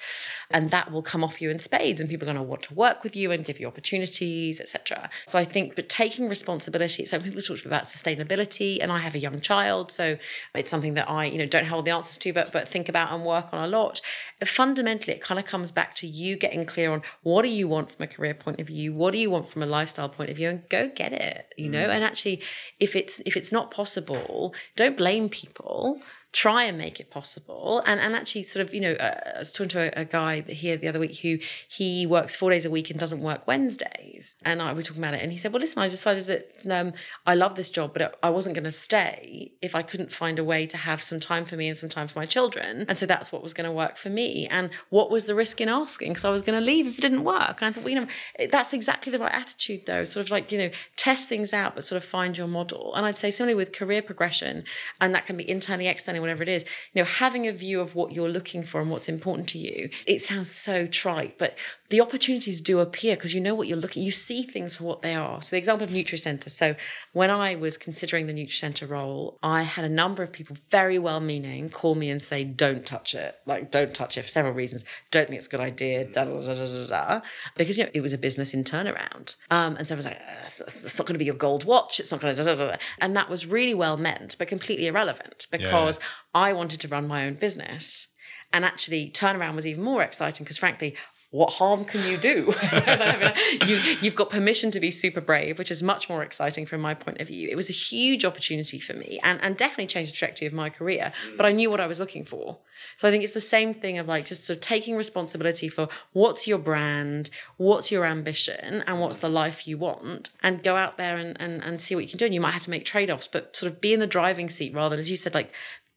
And 0.49 0.71
that 0.71 0.91
will 0.91 1.01
come 1.01 1.23
off 1.23 1.41
you 1.41 1.49
in 1.49 1.59
spades 1.59 1.99
and 1.99 2.09
people 2.09 2.27
are 2.27 2.33
going 2.33 2.43
to 2.43 2.49
want 2.49 2.63
to 2.63 2.73
work 2.73 3.03
with 3.03 3.15
you 3.15 3.31
and 3.31 3.43
give 3.43 3.59
you 3.59 3.67
opportunities, 3.67 4.61
etc. 4.61 5.09
So 5.25 5.37
I 5.37 5.43
think, 5.43 5.75
but 5.75 5.89
taking 5.89 6.29
responsibility, 6.29 7.05
so 7.05 7.19
people 7.19 7.41
talk 7.41 7.65
about 7.65 7.83
sustainability 7.83 8.77
and 8.81 8.91
I 8.91 8.99
have 8.99 9.15
a 9.15 9.19
young 9.19 9.41
child, 9.41 9.91
so 9.91 10.17
it's 10.55 10.71
something 10.71 10.93
that 10.93 11.09
I, 11.09 11.25
you 11.25 11.37
know, 11.37 11.45
don't 11.45 11.65
have 11.65 11.73
all 11.73 11.83
the 11.83 11.91
answers 11.91 12.17
to, 12.19 12.33
but, 12.33 12.51
but 12.51 12.69
think 12.69 12.87
about 12.89 13.11
and 13.11 13.25
work 13.25 13.47
on 13.51 13.63
a 13.63 13.67
lot. 13.67 14.01
Fundamentally, 14.45 15.13
it 15.13 15.21
kind 15.21 15.39
of 15.39 15.45
comes 15.45 15.71
back 15.71 15.95
to 15.95 16.07
you 16.07 16.37
getting 16.37 16.65
clear 16.65 16.91
on 16.91 17.01
what 17.23 17.41
do 17.41 17.49
you 17.49 17.67
want 17.67 17.91
from 17.91 18.03
a 18.03 18.07
career 18.07 18.33
point 18.33 18.59
of 18.59 18.67
view? 18.67 18.93
What 18.93 19.11
do 19.11 19.17
you 19.17 19.29
want 19.29 19.47
from 19.47 19.63
a 19.63 19.65
lifestyle 19.65 20.09
point 20.09 20.29
of 20.29 20.37
view? 20.37 20.49
And 20.49 20.67
go 20.69 20.89
get 20.93 21.13
it 21.13 21.47
you 21.57 21.69
know 21.69 21.87
mm. 21.87 21.89
and 21.89 22.03
actually 22.03 22.41
if 22.79 22.95
it's 22.95 23.19
if 23.25 23.35
it's 23.35 23.51
not 23.51 23.71
possible 23.71 24.53
don't 24.75 24.95
blame 24.95 25.27
people 25.27 25.99
try 26.37 26.65
and 26.65 26.77
make 26.77 26.99
it 26.99 27.09
possible. 27.09 27.81
And 27.87 27.99
and 27.99 28.15
actually, 28.15 28.43
sort 28.43 28.63
of, 28.63 28.71
you 28.71 28.79
know, 28.79 28.91
uh, 28.93 29.19
I 29.37 29.39
was 29.39 29.51
talking 29.51 29.69
to 29.69 29.79
a, 29.79 30.01
a, 30.01 30.05
guy 30.05 30.41
here 30.41 30.77
the 30.77 30.87
other 30.87 30.99
week 30.99 31.17
who 31.17 31.39
he 31.67 32.05
works 32.05 32.35
four 32.35 32.51
days 32.51 32.63
a 32.63 32.69
week 32.69 32.91
and 32.91 32.99
doesn't 32.99 33.21
work 33.21 33.47
Wednesdays. 33.47 34.35
And 34.45 34.61
I 34.61 34.71
were 34.73 34.83
talking 34.83 35.01
about 35.01 35.15
it, 35.15 35.23
and 35.23 35.31
he 35.31 35.37
said, 35.39 35.51
"Well, 35.51 35.61
listen, 35.61 35.81
I 35.81 35.87
decided 35.87 36.25
that 36.25 36.71
um, 36.71 36.93
I 37.25 37.33
love 37.33 37.55
this 37.55 37.71
job, 37.71 37.91
but 37.93 38.19
I 38.21 38.29
wasn't 38.29 38.53
going 38.53 38.65
to 38.65 38.71
stay 38.71 39.53
if 39.63 39.73
I 39.73 39.81
couldn't 39.81 40.11
find 40.11 40.37
a 40.37 40.43
way 40.43 40.67
to 40.67 40.77
have 40.77 41.01
some 41.01 41.19
time 41.19 41.43
for 41.43 41.55
me 41.55 41.67
and 41.69 41.77
some 41.77 41.89
time 41.89 42.07
for 42.07 42.19
my 42.19 42.27
children. 42.27 42.85
And 42.87 42.99
so 42.99 43.07
that's 43.07 43.31
what 43.31 43.41
was 43.41 43.55
going 43.55 43.65
to 43.65 43.71
work 43.71 43.97
for 43.97 44.11
me. 44.11 44.45
And 44.47 44.69
what 44.89 45.09
was 45.09 45.25
the 45.25 45.33
risk 45.33 45.59
in 45.59 45.69
asking? 45.69 46.09
Because 46.09 46.25
I 46.25 46.29
was 46.29 46.43
going 46.43 46.59
to 46.59 46.63
leave 46.63 46.85
if 46.85 46.99
it 46.99 47.01
didn't 47.01 47.23
work. 47.23 47.61
And 47.61 47.67
I 47.67 47.71
thought, 47.71 47.83
well, 47.83 47.93
you 47.93 48.01
know, 48.01 48.07
that's 48.51 48.73
exactly 48.73 49.11
the 49.11 49.17
right 49.17 49.33
attitude, 49.33 49.87
though. 49.87 50.05
Sort 50.05 50.23
of 50.23 50.29
like 50.29 50.51
you 50.51 50.59
know, 50.59 50.69
test 50.97 51.29
things 51.29 51.51
out, 51.51 51.73
but 51.73 51.83
sort 51.83 51.97
of 51.97 52.07
find 52.07 52.37
your 52.37 52.47
model. 52.47 52.93
And 52.93 53.07
I'd 53.07 53.17
say 53.17 53.31
similarly 53.31 53.55
with 53.55 53.73
career 53.73 54.03
progression, 54.03 54.65
and 55.01 55.15
that 55.15 55.25
can 55.25 55.35
be 55.35 55.49
internally, 55.49 55.87
externally 55.87 56.26
whatever 56.27 56.43
it 56.43 56.49
is, 56.49 56.65
you 56.93 57.01
know, 57.01 57.07
having 57.07 57.47
a 57.47 57.53
view 57.53 57.79
of 57.79 57.95
what 57.95 58.11
you're 58.11 58.29
looking 58.29 58.63
for 58.63 58.81
and 58.81 58.91
what's 58.91 59.09
important 59.09 59.47
to 59.49 59.57
you. 59.57 59.89
It 60.05 60.21
sounds 60.21 60.51
so 60.51 60.87
trite, 60.87 61.37
but 61.37 61.57
the 61.89 62.01
opportunities 62.01 62.59
do 62.59 62.79
appear 62.79 63.15
because 63.15 63.33
you 63.33 63.39
know 63.39 63.55
what 63.55 63.67
you're 63.67 63.77
looking, 63.77 64.03
you 64.03 64.11
see 64.11 64.43
things 64.43 64.75
for 64.75 64.83
what 64.83 65.01
they 65.01 65.15
are. 65.15 65.41
So 65.41 65.55
the 65.55 65.57
example 65.57 65.85
of 65.85 65.93
NutriCenter. 65.93 66.49
So 66.49 66.75
when 67.13 67.29
I 67.29 67.55
was 67.55 67.77
considering 67.77 68.27
the 68.27 68.33
NutriCenter 68.33 68.89
role, 68.89 69.37
I 69.41 69.63
had 69.63 69.85
a 69.85 69.89
number 69.89 70.21
of 70.21 70.31
people 70.31 70.57
very 70.69 70.99
well 70.99 71.21
meaning 71.21 71.69
call 71.69 71.95
me 71.95 72.09
and 72.09 72.21
say, 72.21 72.43
don't 72.43 72.85
touch 72.85 73.15
it. 73.15 73.37
Like, 73.45 73.71
don't 73.71 73.93
touch 73.93 74.17
it 74.17 74.23
for 74.23 74.29
several 74.29 74.53
reasons. 74.53 74.83
Don't 75.11 75.27
think 75.27 75.37
it's 75.37 75.47
a 75.47 75.49
good 75.49 75.61
idea. 75.61 76.05
Da, 76.05 76.25
da, 76.25 76.41
da, 76.41 76.53
da, 76.55 76.65
da, 76.65 76.87
da. 76.87 77.21
Because, 77.55 77.77
you 77.77 77.85
know, 77.85 77.91
it 77.93 78.01
was 78.01 78.11
a 78.11 78.17
business 78.17 78.53
in 78.53 78.65
turnaround. 78.65 79.35
Um, 79.49 79.77
and 79.77 79.87
so 79.87 79.95
I 79.95 79.97
was 79.97 80.05
like, 80.05 80.19
it's, 80.43 80.59
it's 80.59 80.99
not 80.99 81.07
going 81.07 81.15
to 81.15 81.19
be 81.19 81.25
your 81.25 81.35
gold 81.35 81.63
watch. 81.63 81.99
It's 82.01 82.11
not 82.11 82.19
going 82.19 82.35
to, 82.35 82.43
da, 82.43 82.53
da, 82.53 82.59
da, 82.59 82.71
da. 82.71 82.77
and 82.99 83.15
that 83.15 83.29
was 83.29 83.45
really 83.45 83.73
well 83.73 83.95
meant, 83.95 84.35
but 84.37 84.47
completely 84.47 84.87
irrelevant 84.87 85.47
because. 85.51 85.99
I 86.33 86.53
wanted 86.53 86.79
to 86.81 86.87
run 86.87 87.07
my 87.07 87.25
own 87.25 87.35
business. 87.35 88.07
And 88.53 88.63
actually, 88.63 89.09
turnaround 89.09 89.55
was 89.55 89.67
even 89.67 89.83
more 89.83 90.01
exciting 90.01 90.43
because, 90.43 90.57
frankly, 90.57 90.95
what 91.29 91.53
harm 91.53 91.83
can 91.83 92.09
you 92.09 92.17
do? 92.17 92.53
you, 93.67 93.75
have 94.01 94.15
got 94.15 94.29
permission 94.29 94.71
to 94.71 94.79
be 94.79 94.91
super 94.91 95.19
brave, 95.19 95.57
which 95.57 95.69
is 95.69 95.83
much 95.83 96.07
more 96.07 96.23
exciting 96.23 96.65
from 96.65 96.79
my 96.79 96.93
point 96.93 97.19
of 97.19 97.27
view. 97.27 97.49
It 97.51 97.57
was 97.57 97.69
a 97.69 97.73
huge 97.73 98.23
opportunity 98.23 98.79
for 98.79 98.93
me 98.93 99.19
and, 99.23 99.39
and 99.41 99.57
definitely 99.57 99.87
changed 99.87 100.13
the 100.13 100.15
trajectory 100.15 100.47
of 100.47 100.53
my 100.53 100.69
career, 100.69 101.11
but 101.35 101.45
I 101.45 101.51
knew 101.51 101.69
what 101.69 101.81
I 101.81 101.87
was 101.87 101.99
looking 101.99 102.23
for. 102.23 102.59
So 102.95 103.07
I 103.07 103.11
think 103.11 103.25
it's 103.25 103.33
the 103.33 103.41
same 103.41 103.73
thing 103.73 103.97
of 103.97 104.07
like 104.07 104.27
just 104.27 104.45
sort 104.45 104.57
of 104.57 104.61
taking 104.61 104.95
responsibility 104.95 105.67
for 105.67 105.89
what's 106.13 106.47
your 106.47 106.59
brand, 106.59 107.29
what's 107.57 107.91
your 107.91 108.05
ambition, 108.05 108.83
and 108.87 109.01
what's 109.01 109.17
the 109.17 109.29
life 109.29 109.67
you 109.67 109.77
want, 109.77 110.29
and 110.41 110.63
go 110.63 110.77
out 110.77 110.97
there 110.97 111.17
and, 111.17 111.35
and, 111.41 111.61
and 111.61 111.81
see 111.81 111.93
what 111.93 112.05
you 112.05 112.09
can 112.09 112.19
do. 112.19 112.25
And 112.25 112.33
you 112.33 112.41
might 112.41 112.51
have 112.51 112.63
to 112.63 112.69
make 112.69 112.85
trade 112.85 113.11
offs, 113.11 113.27
but 113.27 113.55
sort 113.57 113.71
of 113.71 113.81
be 113.81 113.93
in 113.93 113.99
the 113.99 114.07
driving 114.07 114.49
seat 114.49 114.73
rather 114.73 114.91
than, 114.95 115.01
as 115.01 115.11
you 115.11 115.17
said, 115.17 115.33
like 115.33 115.53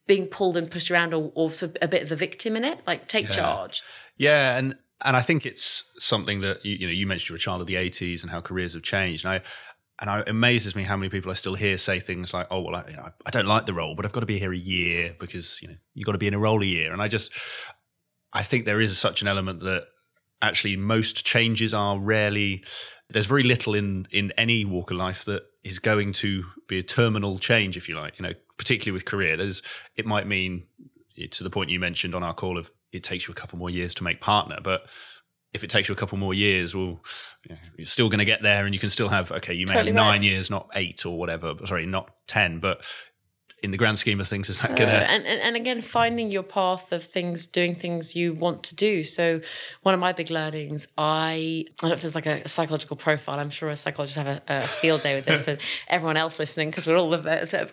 being 0.06 0.26
pulled 0.26 0.56
and 0.56 0.70
pushed 0.70 0.90
around 0.90 1.14
or, 1.14 1.32
or 1.34 1.52
sort 1.52 1.72
of 1.72 1.78
a 1.82 1.88
bit 1.88 2.02
of 2.02 2.12
a 2.12 2.16
victim 2.16 2.56
in 2.56 2.64
it. 2.64 2.80
Like 2.86 3.08
take 3.08 3.28
yeah. 3.28 3.34
charge. 3.34 3.82
Yeah. 4.16 4.56
And 4.56 4.76
and 5.02 5.16
I 5.16 5.22
think 5.22 5.46
it's 5.46 5.84
something 5.98 6.40
that 6.42 6.64
you, 6.64 6.76
you 6.76 6.86
know 6.86 6.92
you 6.92 7.06
mentioned 7.06 7.30
you're 7.30 7.36
a 7.36 7.40
child 7.40 7.60
of 7.60 7.66
the 7.66 7.74
80s 7.74 8.22
and 8.22 8.30
how 8.30 8.40
careers 8.40 8.74
have 8.74 8.82
changed. 8.82 9.24
And 9.24 9.34
I 9.34 9.42
and 10.00 10.22
it 10.22 10.28
amazes 10.28 10.74
me 10.74 10.84
how 10.84 10.96
many 10.96 11.10
people 11.10 11.30
I 11.30 11.34
still 11.34 11.54
hear 11.54 11.76
say 11.76 12.00
things 12.00 12.32
like, 12.32 12.46
"Oh, 12.50 12.62
well, 12.62 12.74
I, 12.74 12.84
you 12.88 12.96
know, 12.96 13.10
I 13.26 13.30
don't 13.30 13.46
like 13.46 13.66
the 13.66 13.74
role, 13.74 13.94
but 13.94 14.06
I've 14.06 14.12
got 14.12 14.20
to 14.20 14.26
be 14.26 14.38
here 14.38 14.52
a 14.52 14.56
year 14.56 15.14
because 15.18 15.60
you 15.60 15.68
know 15.68 15.74
you've 15.94 16.06
got 16.06 16.12
to 16.12 16.18
be 16.18 16.26
in 16.26 16.34
a 16.34 16.38
role 16.38 16.62
a 16.62 16.66
year." 16.66 16.92
And 16.92 17.02
I 17.02 17.08
just, 17.08 17.30
I 18.32 18.42
think 18.42 18.64
there 18.64 18.80
is 18.80 18.98
such 18.98 19.20
an 19.20 19.28
element 19.28 19.60
that 19.60 19.88
actually 20.40 20.76
most 20.76 21.24
changes 21.26 21.74
are 21.74 21.98
rarely. 21.98 22.64
There's 23.10 23.26
very 23.26 23.42
little 23.42 23.74
in 23.74 24.06
in 24.10 24.32
any 24.36 24.64
walk 24.64 24.90
of 24.90 24.96
life 24.96 25.24
that 25.24 25.44
is 25.62 25.78
going 25.78 26.12
to 26.12 26.44
be 26.66 26.78
a 26.78 26.82
terminal 26.82 27.38
change, 27.38 27.76
if 27.76 27.88
you 27.88 27.96
like. 27.96 28.18
You 28.18 28.24
know, 28.24 28.32
particularly 28.56 28.92
with 28.92 29.04
career, 29.04 29.36
there's 29.36 29.62
it 29.96 30.06
might 30.06 30.26
mean 30.26 30.64
eh, 31.18 31.26
to 31.30 31.44
the 31.44 31.50
point 31.50 31.70
you 31.70 31.80
mentioned 31.80 32.14
on 32.14 32.22
our 32.22 32.34
call 32.34 32.58
of 32.58 32.70
it 32.92 33.04
takes 33.04 33.28
you 33.28 33.32
a 33.32 33.34
couple 33.34 33.58
more 33.58 33.70
years 33.70 33.94
to 33.94 34.04
make 34.04 34.20
partner. 34.20 34.58
But 34.62 34.86
if 35.52 35.64
it 35.64 35.70
takes 35.70 35.88
you 35.88 35.92
a 35.92 35.96
couple 35.96 36.18
more 36.18 36.34
years, 36.34 36.74
well, 36.74 37.02
you 37.44 37.54
know, 37.54 37.60
you're 37.76 37.86
still 37.86 38.08
going 38.08 38.20
to 38.20 38.24
get 38.24 38.42
there, 38.42 38.64
and 38.64 38.74
you 38.74 38.80
can 38.80 38.90
still 38.90 39.08
have 39.08 39.32
okay, 39.32 39.54
you 39.54 39.66
may 39.66 39.74
totally 39.74 39.92
have 39.92 39.96
nine 39.96 40.20
right. 40.20 40.22
years, 40.22 40.50
not 40.50 40.68
eight 40.74 41.04
or 41.04 41.18
whatever. 41.18 41.54
Sorry, 41.64 41.86
not 41.86 42.10
ten, 42.26 42.60
but 42.60 42.84
in 43.62 43.70
the 43.70 43.76
grand 43.76 43.98
scheme 43.98 44.20
of 44.20 44.28
things, 44.28 44.48
is 44.48 44.60
that 44.60 44.76
gonna? 44.76 44.90
Uh, 44.90 45.06
and, 45.08 45.26
and 45.26 45.40
and 45.40 45.56
again, 45.56 45.82
finding 45.82 46.30
your 46.30 46.42
path 46.42 46.92
of 46.92 47.04
things, 47.04 47.46
doing 47.46 47.74
things 47.74 48.16
you 48.16 48.32
want 48.32 48.62
to 48.64 48.74
do. 48.74 49.04
So, 49.04 49.40
one 49.82 49.94
of 49.94 50.00
my 50.00 50.12
big 50.12 50.30
learnings, 50.30 50.86
I 50.96 51.66
I 51.68 51.72
don't 51.78 51.90
know 51.90 51.94
if 51.94 52.02
there's 52.02 52.14
like 52.14 52.26
a, 52.26 52.48
psychological 52.48 52.96
profile. 52.96 53.38
I'm 53.38 53.50
sure 53.50 53.68
a 53.68 53.76
psychologist 53.76 54.16
have 54.16 54.26
a, 54.26 54.42
a 54.48 54.62
field 54.62 55.02
day 55.02 55.14
with 55.16 55.26
this, 55.26 55.46
and 55.46 55.58
everyone 55.88 56.16
else 56.16 56.38
listening 56.38 56.70
because 56.70 56.86
we're 56.86 56.96
all 56.96 57.10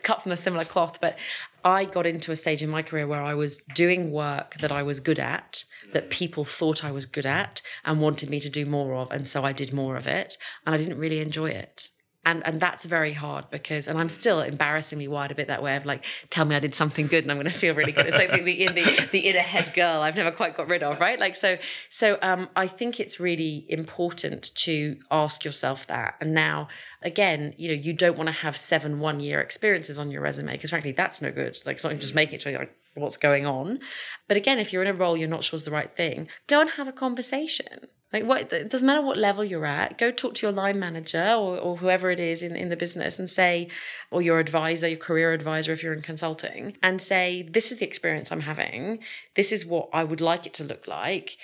cut 0.03 0.23
from 0.23 0.31
a 0.31 0.37
similar 0.37 0.65
cloth. 0.65 0.99
But 0.99 1.17
I 1.63 1.85
got 1.85 2.05
into 2.05 2.31
a 2.31 2.35
stage 2.35 2.61
in 2.61 2.69
my 2.69 2.81
career 2.81 3.07
where 3.07 3.21
I 3.21 3.33
was 3.33 3.57
doing 3.73 4.11
work 4.11 4.55
that 4.59 4.71
I 4.71 4.83
was 4.83 4.99
good 4.99 5.19
at, 5.19 5.63
that 5.93 6.09
people 6.09 6.43
thought 6.45 6.83
I 6.83 6.91
was 6.91 7.05
good 7.05 7.25
at, 7.25 7.61
and 7.85 8.01
wanted 8.01 8.29
me 8.29 8.39
to 8.41 8.49
do 8.49 8.65
more 8.65 8.95
of, 8.95 9.11
and 9.11 9.27
so 9.27 9.43
I 9.43 9.53
did 9.53 9.73
more 9.73 9.95
of 9.95 10.07
it, 10.07 10.37
and 10.65 10.75
I 10.75 10.77
didn't 10.77 10.97
really 10.97 11.19
enjoy 11.19 11.49
it 11.49 11.89
and 12.27 12.45
and 12.45 12.59
that's 12.59 12.83
very 12.83 13.13
hard 13.13 13.49
because 13.49 13.87
and 13.87 13.97
i'm 13.97 14.09
still 14.09 14.41
embarrassingly 14.41 15.07
wired 15.07 15.31
a 15.31 15.35
bit 15.35 15.47
that 15.47 15.63
way 15.63 15.77
of 15.77 15.85
like 15.85 16.03
tell 16.29 16.43
me 16.43 16.55
i 16.55 16.59
did 16.59 16.75
something 16.75 17.07
good 17.07 17.23
and 17.23 17.31
i'm 17.31 17.37
going 17.37 17.49
to 17.49 17.57
feel 17.57 17.73
really 17.73 17.93
good. 17.93 18.05
It's 18.05 18.17
like 18.17 18.31
the, 18.31 18.41
the, 18.41 18.67
the, 18.67 19.07
the 19.13 19.19
inner 19.19 19.39
head 19.39 19.73
girl 19.73 20.01
i've 20.01 20.17
never 20.17 20.31
quite 20.31 20.55
got 20.55 20.67
rid 20.67 20.83
of 20.83 20.99
right? 20.99 21.19
Like 21.19 21.35
so 21.35 21.57
so 21.89 22.19
um 22.21 22.49
i 22.55 22.67
think 22.67 22.99
it's 22.99 23.19
really 23.19 23.65
important 23.69 24.53
to 24.55 24.97
ask 25.09 25.45
yourself 25.45 25.87
that. 25.87 26.15
And 26.19 26.33
now 26.33 26.67
again 27.01 27.53
you 27.57 27.69
know 27.69 27.73
you 27.73 27.93
don't 27.93 28.17
want 28.17 28.27
to 28.27 28.33
have 28.33 28.57
seven 28.57 28.99
one 28.99 29.21
year 29.21 29.39
experiences 29.39 29.97
on 29.97 30.11
your 30.11 30.21
resume 30.21 30.51
because 30.51 30.71
frankly 30.71 30.91
that's 30.91 31.21
no 31.21 31.31
good. 31.31 31.57
Like 31.65 31.75
it's 31.75 31.83
not 31.83 31.97
just 31.97 32.13
making 32.13 32.35
it 32.35 32.41
to 32.41 32.51
like 32.51 32.75
what's 32.95 33.17
going 33.17 33.45
on? 33.45 33.79
But 34.27 34.35
again 34.35 34.59
if 34.59 34.73
you're 34.73 34.81
in 34.81 34.89
a 34.89 34.93
role 34.93 35.15
you're 35.15 35.29
not 35.29 35.45
sure 35.45 35.55
is 35.55 35.63
the 35.63 35.71
right 35.71 35.95
thing 35.95 36.27
go 36.47 36.59
and 36.59 36.69
have 36.71 36.89
a 36.89 36.91
conversation 36.91 37.87
like 38.13 38.23
what 38.23 38.53
it 38.53 38.69
doesn't 38.69 38.87
matter 38.87 39.01
what 39.01 39.17
level 39.17 39.43
you're 39.43 39.65
at, 39.65 39.97
go 39.97 40.11
talk 40.11 40.35
to 40.35 40.45
your 40.45 40.53
line 40.53 40.79
manager 40.79 41.33
or, 41.33 41.57
or 41.57 41.77
whoever 41.77 42.09
it 42.09 42.19
is 42.19 42.41
in, 42.41 42.55
in 42.55 42.69
the 42.69 42.77
business 42.77 43.19
and 43.19 43.29
say, 43.29 43.67
or 44.11 44.21
your 44.21 44.39
advisor, 44.39 44.87
your 44.87 44.97
career 44.97 45.33
advisor 45.33 45.73
if 45.73 45.83
you're 45.83 45.93
in 45.93 46.01
consulting, 46.01 46.77
and 46.81 47.01
say, 47.01 47.41
This 47.41 47.71
is 47.71 47.79
the 47.79 47.85
experience 47.85 48.31
I'm 48.31 48.41
having. 48.41 48.99
This 49.35 49.51
is 49.51 49.65
what 49.65 49.89
I 49.91 50.03
would 50.03 50.21
like 50.21 50.45
it 50.45 50.53
to 50.55 50.63
look 50.63 50.87
like 50.87 51.37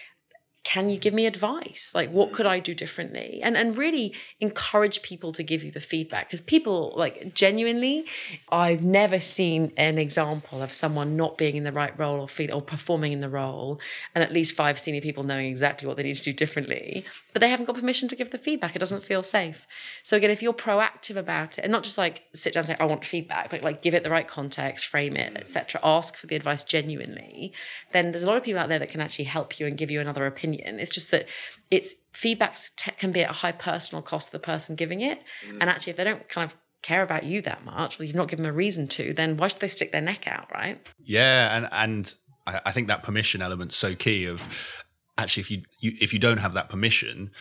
can 0.64 0.90
you 0.90 0.98
give 0.98 1.14
me 1.14 1.26
advice? 1.26 1.92
Like 1.94 2.10
what 2.12 2.32
could 2.32 2.46
mm. 2.46 2.50
i 2.52 2.60
do 2.60 2.74
differently? 2.74 3.42
And 3.44 3.58
and 3.58 3.78
really 3.78 4.14
encourage 4.40 5.02
people 5.02 5.32
to 5.34 5.44
give 5.44 5.64
you 5.64 5.72
the 5.72 5.82
feedback 5.82 6.28
because 6.28 6.42
people 6.42 6.94
like 6.96 7.34
genuinely 7.34 8.06
i've 8.52 8.84
never 8.84 9.20
seen 9.20 9.72
an 9.78 9.98
example 9.98 10.62
of 10.62 10.74
someone 10.74 11.16
not 11.16 11.38
being 11.38 11.56
in 11.56 11.64
the 11.64 11.72
right 11.72 11.98
role 11.98 12.20
or 12.20 12.28
feel 12.28 12.54
or 12.54 12.62
performing 12.62 13.12
in 13.12 13.22
the 13.22 13.30
role 13.30 13.80
and 14.14 14.24
at 14.24 14.32
least 14.32 14.56
five 14.56 14.80
senior 14.80 15.02
people 15.02 15.24
knowing 15.24 15.46
exactly 15.46 15.88
what 15.88 15.98
they 15.98 16.04
need 16.04 16.18
to 16.18 16.24
do 16.24 16.34
differently 16.34 17.06
but 17.34 17.42
they 17.42 17.50
haven't 17.50 17.66
got 17.66 17.76
permission 17.76 18.08
to 18.08 18.16
give 18.16 18.32
the 18.32 18.38
feedback 18.38 18.76
it 18.76 18.80
doesn't 18.80 19.04
feel 19.04 19.24
safe 19.24 19.68
so 20.04 20.16
again 20.16 20.30
if 20.30 20.42
you're 20.42 20.54
proactive 20.54 21.16
about 21.16 21.58
it 21.58 21.64
and 21.64 21.72
not 21.72 21.84
just 21.84 21.98
like 21.98 22.24
sit 22.34 22.54
down 22.54 22.62
and 22.62 22.68
say 22.68 22.76
i 22.80 22.86
want 22.86 23.04
feedback 23.04 23.50
but 23.50 23.62
like 23.62 23.82
give 23.82 23.94
it 23.94 24.04
the 24.04 24.10
right 24.10 24.28
context 24.28 24.86
frame 24.86 25.16
it 25.16 25.36
etc 25.36 25.80
ask 25.84 26.16
for 26.16 26.28
the 26.28 26.36
advice 26.36 26.64
genuinely 26.64 27.54
then 27.92 28.12
there's 28.12 28.24
a 28.24 28.28
lot 28.28 28.38
of 28.38 28.44
people 28.44 28.62
out 28.62 28.70
there 28.70 28.80
that 28.80 28.90
can 28.90 29.02
actually 29.02 29.26
help 29.26 29.60
you 29.60 29.66
and 29.66 29.78
give 29.78 29.92
you 29.92 30.00
another 30.00 30.26
opinion. 30.26 30.80
It's 30.80 30.92
just 30.92 31.12
that 31.12 31.28
it's 31.72 31.96
feedback 32.12 32.58
can 32.98 33.12
be 33.12 33.24
at 33.24 33.30
a 33.30 33.34
high 33.34 33.52
personal 33.52 34.02
cost 34.02 34.28
to 34.28 34.32
the 34.34 34.40
person 34.40 34.76
giving 34.76 35.02
it. 35.02 35.20
Mm. 35.48 35.58
And 35.62 35.64
actually, 35.64 35.92
if 35.92 35.98
they 35.98 36.04
don't 36.04 36.28
kind 36.30 36.50
of 36.50 36.56
care 36.82 37.02
about 37.02 37.24
you 37.24 37.42
that 37.42 37.64
much, 37.64 38.00
or 38.00 38.04
you've 38.04 38.16
not 38.16 38.28
given 38.28 38.44
them 38.44 38.54
a 38.54 38.56
reason 38.56 38.88
to, 38.90 39.14
then 39.14 39.38
why 39.38 39.48
should 39.48 39.60
they 39.60 39.68
stick 39.68 39.92
their 39.92 40.02
neck 40.02 40.28
out, 40.28 40.48
right? 40.54 40.86
Yeah, 41.04 41.58
and 41.58 41.70
and 41.72 42.14
I, 42.46 42.62
I 42.68 42.72
think 42.72 42.88
that 42.88 43.04
permission 43.04 43.42
element's 43.42 43.76
so 43.76 43.96
key. 43.96 44.26
Of 44.26 44.84
actually, 45.18 45.42
if 45.42 45.52
you, 45.52 45.62
you 45.80 45.92
if 46.02 46.14
you 46.14 46.20
don't 46.20 46.38
have 46.38 46.54
that 46.54 46.70
permission, 46.70 47.32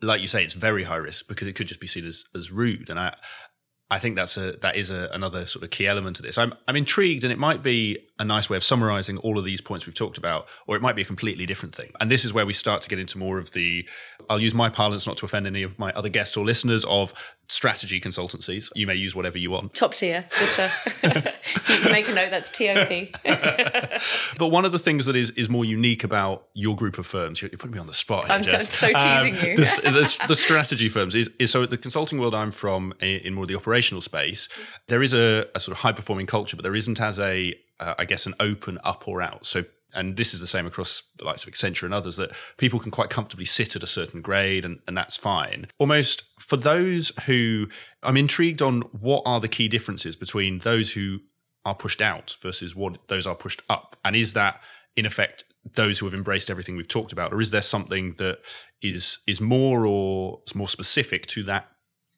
like 0.00 0.20
you 0.20 0.28
say, 0.28 0.44
it's 0.44 0.54
very 0.54 0.84
high 0.84 0.96
risk 0.96 1.28
because 1.28 1.48
it 1.48 1.54
could 1.54 1.66
just 1.66 1.80
be 1.80 1.86
seen 1.86 2.06
as 2.06 2.24
as 2.34 2.50
rude. 2.50 2.90
And 2.90 2.98
I 2.98 3.14
I 3.90 3.98
think 3.98 4.16
that's 4.16 4.36
a 4.36 4.52
that 4.62 4.76
is 4.76 4.90
a, 4.90 5.10
another 5.12 5.46
sort 5.46 5.62
of 5.62 5.70
key 5.70 5.86
element 5.86 6.16
to 6.16 6.22
this. 6.22 6.38
I'm 6.38 6.54
I'm 6.66 6.76
intrigued, 6.76 7.24
and 7.24 7.32
it 7.32 7.38
might 7.38 7.62
be 7.62 7.98
a 8.18 8.24
nice 8.24 8.50
way 8.50 8.56
of 8.56 8.64
summarizing 8.64 9.16
all 9.18 9.38
of 9.38 9.44
these 9.44 9.60
points 9.60 9.86
we've 9.86 9.94
talked 9.94 10.18
about, 10.18 10.46
or 10.66 10.76
it 10.76 10.82
might 10.82 10.94
be 10.94 11.02
a 11.02 11.04
completely 11.04 11.46
different 11.46 11.74
thing. 11.74 11.92
And 12.00 12.10
this 12.10 12.24
is 12.24 12.32
where 12.32 12.46
we 12.46 12.52
start 12.52 12.82
to 12.82 12.88
get 12.88 12.98
into 12.98 13.18
more 13.18 13.38
of 13.38 13.52
the. 13.52 13.88
I'll 14.30 14.40
use 14.40 14.54
my 14.54 14.68
parlance 14.68 15.06
not 15.06 15.16
to 15.18 15.26
offend 15.26 15.46
any 15.46 15.62
of 15.62 15.78
my 15.78 15.92
other 15.92 16.08
guests 16.08 16.36
or 16.36 16.44
listeners 16.44 16.84
of 16.84 17.12
strategy 17.48 18.00
consultancies. 18.00 18.70
You 18.74 18.86
may 18.86 18.94
use 18.94 19.14
whatever 19.14 19.38
you 19.38 19.50
want. 19.50 19.74
Top 19.74 19.94
tier, 19.94 20.26
just 20.38 20.56
to 21.00 21.34
make 21.90 22.08
a 22.08 22.14
note. 22.14 22.30
That's 22.30 22.50
TOP. 22.50 23.08
but 24.38 24.48
one 24.48 24.64
of 24.64 24.72
the 24.72 24.78
things 24.78 25.06
that 25.06 25.16
is 25.16 25.30
is 25.30 25.48
more 25.48 25.64
unique 25.64 26.04
about 26.04 26.46
your 26.54 26.76
group 26.76 26.98
of 26.98 27.06
firms, 27.06 27.42
you're, 27.42 27.50
putting 27.50 27.72
me 27.72 27.78
on 27.78 27.86
the 27.86 27.94
spot. 27.94 28.26
Here, 28.26 28.34
I'm 28.34 28.42
Jess. 28.42 28.72
so 28.72 28.86
teasing 28.86 29.36
um, 29.36 29.44
you. 29.44 29.56
The, 29.56 29.80
the, 29.82 30.24
the, 30.28 30.36
strategy 30.36 30.88
firms 30.88 31.14
is, 31.14 31.30
is 31.38 31.50
so 31.50 31.66
the 31.66 31.78
consulting 31.78 32.18
world 32.18 32.34
I'm 32.34 32.50
from 32.50 32.94
in 33.00 33.34
more 33.34 33.44
of 33.44 33.48
the 33.48 33.56
operational 33.56 34.00
space. 34.00 34.48
There 34.88 35.02
is 35.02 35.12
a, 35.12 35.46
a 35.54 35.60
sort 35.60 35.76
of 35.76 35.82
high 35.82 35.92
performing 35.92 36.26
culture, 36.26 36.56
but 36.56 36.62
there 36.62 36.74
isn't 36.74 37.00
as 37.00 37.18
a 37.18 37.54
uh, 37.80 37.94
I 37.98 38.04
guess 38.04 38.26
an 38.26 38.34
open 38.40 38.78
up 38.84 39.06
or 39.08 39.22
out. 39.22 39.46
So 39.46 39.64
and 39.94 40.16
this 40.16 40.32
is 40.32 40.40
the 40.40 40.46
same 40.46 40.66
across 40.66 41.02
the 41.18 41.24
likes 41.24 41.44
of 41.44 41.52
Accenture 41.52 41.84
and 41.84 41.94
others, 41.94 42.16
that 42.16 42.32
people 42.56 42.78
can 42.78 42.90
quite 42.90 43.10
comfortably 43.10 43.44
sit 43.44 43.76
at 43.76 43.82
a 43.82 43.86
certain 43.86 44.22
grade 44.22 44.64
and, 44.64 44.80
and 44.86 44.96
that's 44.96 45.16
fine. 45.16 45.66
Almost 45.78 46.24
for 46.40 46.56
those 46.56 47.12
who 47.26 47.68
I'm 48.02 48.16
intrigued 48.16 48.62
on 48.62 48.82
what 48.92 49.22
are 49.26 49.40
the 49.40 49.48
key 49.48 49.68
differences 49.68 50.16
between 50.16 50.60
those 50.60 50.92
who 50.92 51.20
are 51.64 51.74
pushed 51.74 52.00
out 52.00 52.36
versus 52.40 52.74
what 52.74 53.08
those 53.08 53.26
are 53.26 53.34
pushed 53.34 53.62
up. 53.68 53.96
And 54.04 54.16
is 54.16 54.32
that 54.32 54.60
in 54.96 55.06
effect 55.06 55.44
those 55.74 55.98
who 55.98 56.06
have 56.06 56.14
embraced 56.14 56.50
everything 56.50 56.76
we've 56.76 56.88
talked 56.88 57.12
about, 57.12 57.32
or 57.32 57.40
is 57.40 57.50
there 57.50 57.62
something 57.62 58.14
that 58.14 58.38
is 58.80 59.18
is 59.28 59.40
more 59.40 59.86
or 59.86 60.40
is 60.46 60.54
more 60.54 60.68
specific 60.68 61.26
to 61.26 61.44
that 61.44 61.68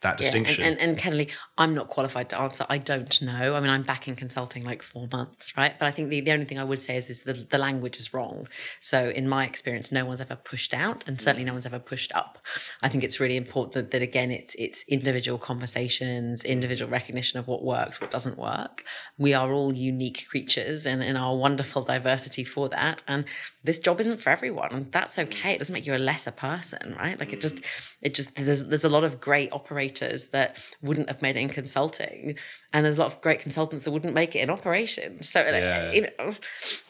that 0.04 0.16
distinction. 0.16 0.62
And, 0.62 0.78
and, 0.78 0.90
and 0.90 0.98
Kennedy, 0.98 1.32
I'm 1.56 1.74
not 1.74 1.88
qualified 1.88 2.30
to 2.30 2.40
answer. 2.40 2.66
I 2.68 2.78
don't 2.78 3.22
know. 3.22 3.54
I 3.54 3.60
mean, 3.60 3.70
I'm 3.70 3.82
back 3.82 4.08
in 4.08 4.16
consulting 4.16 4.64
like 4.64 4.82
four 4.82 5.08
months, 5.12 5.56
right? 5.56 5.78
But 5.78 5.86
I 5.86 5.90
think 5.90 6.08
the, 6.08 6.20
the 6.20 6.32
only 6.32 6.44
thing 6.44 6.58
I 6.58 6.64
would 6.64 6.80
say 6.80 6.96
is, 6.96 7.10
is 7.10 7.22
the, 7.22 7.32
the 7.32 7.58
language 7.58 7.96
is 7.96 8.12
wrong. 8.12 8.48
So 8.80 9.10
in 9.10 9.28
my 9.28 9.44
experience, 9.46 9.92
no 9.92 10.04
one's 10.04 10.20
ever 10.20 10.36
pushed 10.36 10.74
out 10.74 11.04
and 11.06 11.20
certainly 11.20 11.44
mm. 11.44 11.48
no 11.48 11.52
one's 11.52 11.66
ever 11.66 11.78
pushed 11.78 12.12
up. 12.14 12.38
I 12.82 12.88
think 12.88 13.04
it's 13.04 13.20
really 13.20 13.36
important 13.36 13.74
that, 13.74 13.90
that 13.92 14.02
again, 14.02 14.30
it's, 14.30 14.54
it's 14.56 14.84
individual 14.88 15.38
conversations, 15.38 16.44
individual 16.44 16.90
recognition 16.90 17.38
of 17.38 17.46
what 17.46 17.62
works, 17.62 18.00
what 18.00 18.10
doesn't 18.10 18.38
work. 18.38 18.84
We 19.18 19.34
are 19.34 19.52
all 19.52 19.72
unique 19.72 20.26
creatures 20.28 20.86
and 20.86 21.02
in 21.02 21.16
our 21.16 21.36
wonderful 21.36 21.82
diversity 21.82 22.44
for 22.44 22.68
that. 22.70 23.02
And 23.06 23.24
this 23.62 23.78
job 23.78 24.00
isn't 24.00 24.20
for 24.20 24.30
everyone 24.30 24.72
and 24.72 24.92
that's 24.92 25.16
mm. 25.16 25.24
okay. 25.24 25.54
It 25.54 25.58
doesn't 25.58 25.72
make 25.72 25.86
you 25.86 25.94
a 25.94 25.98
lesser 25.98 26.32
person, 26.32 26.96
right? 26.98 27.18
Like 27.18 27.32
it 27.32 27.40
just, 27.40 27.56
mm. 27.56 27.64
it 28.02 28.14
just, 28.14 28.34
there's, 28.36 28.64
there's 28.64 28.84
a 28.84 28.88
lot 28.88 29.04
of 29.04 29.20
great 29.20 29.52
operators 29.52 29.74
operators 29.74 30.26
that 30.26 30.58
wouldn't 30.82 31.08
have 31.08 31.22
made 31.22 31.36
it 31.36 31.40
in 31.44 31.48
consulting, 31.50 32.36
and 32.72 32.84
there's 32.84 32.98
a 32.98 33.00
lot 33.00 33.12
of 33.12 33.20
great 33.20 33.40
consultants 33.40 33.84
that 33.84 33.92
wouldn't 33.92 34.14
make 34.14 34.34
it 34.34 34.40
in 34.40 34.50
operations. 34.50 35.28
So 35.28 35.40
yeah. 35.40 35.92
you 35.92 36.08
know, 36.18 36.34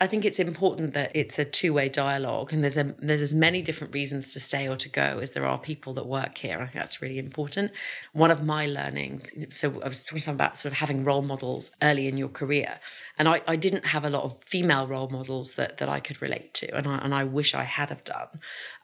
I 0.00 0.06
think 0.06 0.24
it's 0.24 0.38
important 0.38 0.94
that 0.94 1.10
it's 1.14 1.38
a 1.38 1.44
two 1.44 1.74
way 1.74 1.88
dialogue, 1.88 2.52
and 2.52 2.64
there's 2.64 2.76
a 2.76 2.94
there's 2.98 3.20
as 3.20 3.34
many 3.34 3.60
different 3.62 3.92
reasons 3.92 4.32
to 4.32 4.40
stay 4.40 4.68
or 4.68 4.76
to 4.76 4.88
go 4.88 5.18
as 5.20 5.32
there 5.32 5.46
are 5.46 5.58
people 5.58 5.92
that 5.94 6.06
work 6.06 6.38
here. 6.38 6.56
I 6.56 6.64
think 6.64 6.74
that's 6.74 7.02
really 7.02 7.18
important. 7.18 7.72
One 8.12 8.30
of 8.30 8.42
my 8.42 8.66
learnings, 8.66 9.30
so 9.50 9.82
I 9.82 9.88
was 9.88 10.04
talking 10.04 10.32
about 10.32 10.56
sort 10.56 10.72
of 10.72 10.78
having 10.78 11.04
role 11.04 11.22
models 11.22 11.70
early 11.82 12.08
in 12.08 12.16
your 12.16 12.28
career, 12.28 12.78
and 13.18 13.28
I, 13.28 13.42
I 13.46 13.56
didn't 13.56 13.86
have 13.86 14.04
a 14.04 14.10
lot 14.10 14.24
of 14.24 14.36
female 14.44 14.86
role 14.86 15.08
models 15.08 15.54
that 15.56 15.78
that 15.78 15.88
I 15.88 16.00
could 16.00 16.22
relate 16.22 16.54
to, 16.54 16.74
and 16.74 16.86
I 16.86 16.98
and 16.98 17.14
I 17.14 17.24
wish 17.24 17.54
I 17.54 17.64
had 17.64 17.90
have 17.90 18.04
done 18.04 18.28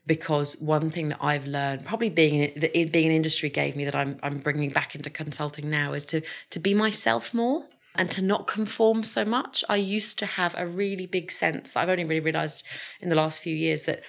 because 0.07 0.57
one 0.61 0.91
thing 0.91 1.11
that 1.11 1.19
I've 1.21 1.47
learned, 1.47 1.85
probably 1.85 2.11
being 2.11 2.43
in, 2.43 2.91
being 2.91 3.07
an 3.07 3.13
industry, 3.13 3.49
gave 3.49 3.77
me 3.77 3.85
that 3.85 3.95
I'm 3.95 4.19
I'm 4.23 4.39
bringing 4.39 4.71
back 4.71 4.95
into 4.95 5.11
consulting 5.11 5.71
now 5.71 5.93
is 5.93 6.05
to 6.07 6.23
to 6.51 6.59
be 6.59 6.75
myself 6.75 7.35
more 7.35 7.67
and 7.95 8.11
to 8.11 8.23
not 8.23 8.47
conform 8.47 9.03
so 9.03 9.25
much. 9.25 9.65
I 9.69 9.77
used 9.77 10.19
to 10.21 10.27
have 10.27 10.55
a 10.57 10.67
really 10.67 11.07
big 11.07 11.33
sense 11.33 11.73
that 11.73 11.81
I've 11.81 11.89
only 11.89 12.05
really 12.05 12.21
realized 12.21 12.65
in 13.01 13.09
the 13.09 13.15
last 13.15 13.43
few 13.43 13.55
years 13.55 13.83
that 13.85 14.03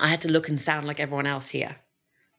I 0.00 0.08
had 0.08 0.20
to 0.22 0.30
look 0.30 0.48
and 0.48 0.60
sound 0.60 0.86
like 0.86 1.00
everyone 1.00 1.26
else 1.26 1.48
here. 1.48 1.76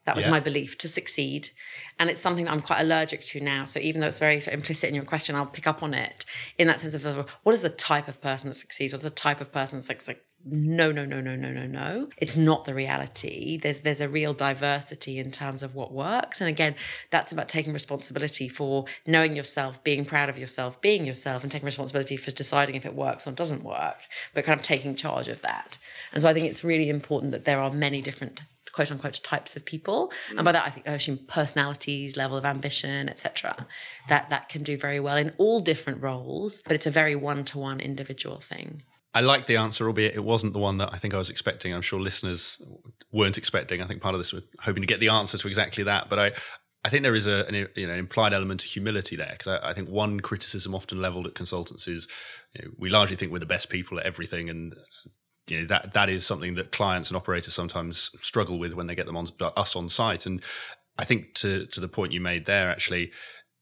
That 0.06 0.16
was 0.16 0.24
yeah. 0.24 0.30
my 0.30 0.40
belief 0.40 0.78
to 0.78 0.88
succeed. 0.88 1.50
And 1.98 2.08
it's 2.08 2.22
something 2.22 2.46
that 2.46 2.52
I'm 2.52 2.62
quite 2.62 2.80
allergic 2.80 3.22
to 3.26 3.40
now. 3.40 3.66
So 3.66 3.78
even 3.80 4.00
though 4.00 4.06
it's 4.06 4.18
very 4.18 4.40
sort 4.40 4.54
of 4.54 4.60
implicit 4.60 4.88
in 4.88 4.94
your 4.94 5.04
question, 5.04 5.36
I'll 5.36 5.46
pick 5.46 5.66
up 5.66 5.82
on 5.82 5.92
it 5.92 6.24
in 6.58 6.66
that 6.68 6.80
sense 6.80 6.94
of 6.94 7.28
what 7.42 7.52
is 7.52 7.60
the 7.60 7.68
type 7.68 8.08
of 8.08 8.20
person 8.20 8.48
that 8.48 8.54
succeeds? 8.54 8.92
What's 8.92 9.02
the 9.02 9.10
type 9.10 9.40
of 9.40 9.52
person 9.52 9.78
that's 9.78 10.08
like, 10.08 10.24
no, 10.44 10.90
no, 10.90 11.04
no, 11.04 11.20
no, 11.20 11.36
no, 11.36 11.52
no, 11.52 11.66
no. 11.66 12.08
It's 12.16 12.36
not 12.36 12.64
the 12.64 12.74
reality. 12.74 13.58
There's 13.58 13.80
there's 13.80 14.00
a 14.00 14.08
real 14.08 14.32
diversity 14.32 15.18
in 15.18 15.30
terms 15.30 15.62
of 15.62 15.74
what 15.74 15.92
works. 15.92 16.40
And 16.40 16.48
again, 16.48 16.76
that's 17.10 17.30
about 17.30 17.48
taking 17.48 17.72
responsibility 17.72 18.48
for 18.48 18.86
knowing 19.06 19.36
yourself, 19.36 19.82
being 19.84 20.04
proud 20.04 20.30
of 20.30 20.38
yourself, 20.38 20.80
being 20.80 21.04
yourself, 21.04 21.42
and 21.42 21.52
taking 21.52 21.66
responsibility 21.66 22.16
for 22.16 22.30
deciding 22.30 22.74
if 22.74 22.86
it 22.86 22.94
works 22.94 23.26
or 23.26 23.32
doesn't 23.32 23.62
work, 23.62 23.98
but 24.34 24.44
kind 24.44 24.58
of 24.58 24.64
taking 24.64 24.94
charge 24.94 25.28
of 25.28 25.42
that. 25.42 25.76
And 26.12 26.22
so 26.22 26.28
I 26.28 26.34
think 26.34 26.46
it's 26.46 26.64
really 26.64 26.88
important 26.88 27.32
that 27.32 27.44
there 27.44 27.60
are 27.60 27.70
many 27.70 28.00
different 28.00 28.40
quote 28.72 28.90
unquote 28.90 29.20
types 29.24 29.56
of 29.56 29.64
people 29.64 30.12
and 30.28 30.44
by 30.44 30.52
that 30.52 30.64
i 30.64 30.70
think 30.70 30.88
i 30.88 30.92
assume 30.92 31.18
personalities 31.26 32.16
level 32.16 32.36
of 32.36 32.44
ambition 32.44 33.08
etc 33.08 33.66
that 34.08 34.30
that 34.30 34.48
can 34.48 34.62
do 34.62 34.76
very 34.76 35.00
well 35.00 35.16
in 35.16 35.32
all 35.38 35.60
different 35.60 36.00
roles 36.00 36.62
but 36.62 36.72
it's 36.72 36.86
a 36.86 36.90
very 36.90 37.16
one-to-one 37.16 37.80
individual 37.80 38.38
thing 38.38 38.82
I 39.12 39.20
like 39.20 39.46
the 39.46 39.56
answer, 39.56 39.86
albeit 39.86 40.14
it 40.14 40.24
wasn't 40.24 40.52
the 40.52 40.60
one 40.60 40.78
that 40.78 40.90
I 40.92 40.96
think 40.96 41.14
I 41.14 41.18
was 41.18 41.30
expecting. 41.30 41.74
I'm 41.74 41.82
sure 41.82 42.00
listeners 42.00 42.62
weren't 43.12 43.38
expecting. 43.38 43.82
I 43.82 43.86
think 43.86 44.00
part 44.00 44.14
of 44.14 44.20
this 44.20 44.32
was 44.32 44.44
hoping 44.60 44.82
to 44.82 44.86
get 44.86 45.00
the 45.00 45.08
answer 45.08 45.36
to 45.36 45.48
exactly 45.48 45.82
that. 45.84 46.08
But 46.08 46.18
I, 46.18 46.32
I 46.84 46.88
think 46.88 47.02
there 47.02 47.16
is 47.16 47.26
a 47.26 47.44
an, 47.46 47.68
you 47.74 47.86
know, 47.86 47.94
implied 47.94 48.32
element 48.32 48.62
of 48.62 48.70
humility 48.70 49.16
there 49.16 49.32
because 49.32 49.48
I, 49.48 49.70
I, 49.70 49.72
think 49.72 49.88
one 49.88 50.20
criticism 50.20 50.74
often 50.74 51.00
leveled 51.02 51.26
at 51.26 51.34
consultants 51.34 51.88
is 51.88 52.06
you 52.54 52.64
know, 52.64 52.70
we 52.78 52.88
largely 52.88 53.16
think 53.16 53.32
we're 53.32 53.40
the 53.40 53.46
best 53.46 53.68
people 53.68 53.98
at 53.98 54.06
everything, 54.06 54.48
and 54.48 54.74
you 55.48 55.60
know 55.60 55.66
that 55.66 55.92
that 55.92 56.08
is 56.08 56.24
something 56.24 56.54
that 56.54 56.70
clients 56.70 57.10
and 57.10 57.16
operators 57.16 57.52
sometimes 57.52 58.10
struggle 58.22 58.58
with 58.58 58.74
when 58.74 58.86
they 58.86 58.94
get 58.94 59.06
them 59.06 59.16
on 59.16 59.28
us 59.56 59.74
on 59.74 59.88
site. 59.88 60.24
And 60.24 60.40
I 60.96 61.04
think 61.04 61.34
to 61.36 61.66
to 61.66 61.80
the 61.80 61.88
point 61.88 62.12
you 62.12 62.20
made 62.20 62.46
there, 62.46 62.70
actually, 62.70 63.10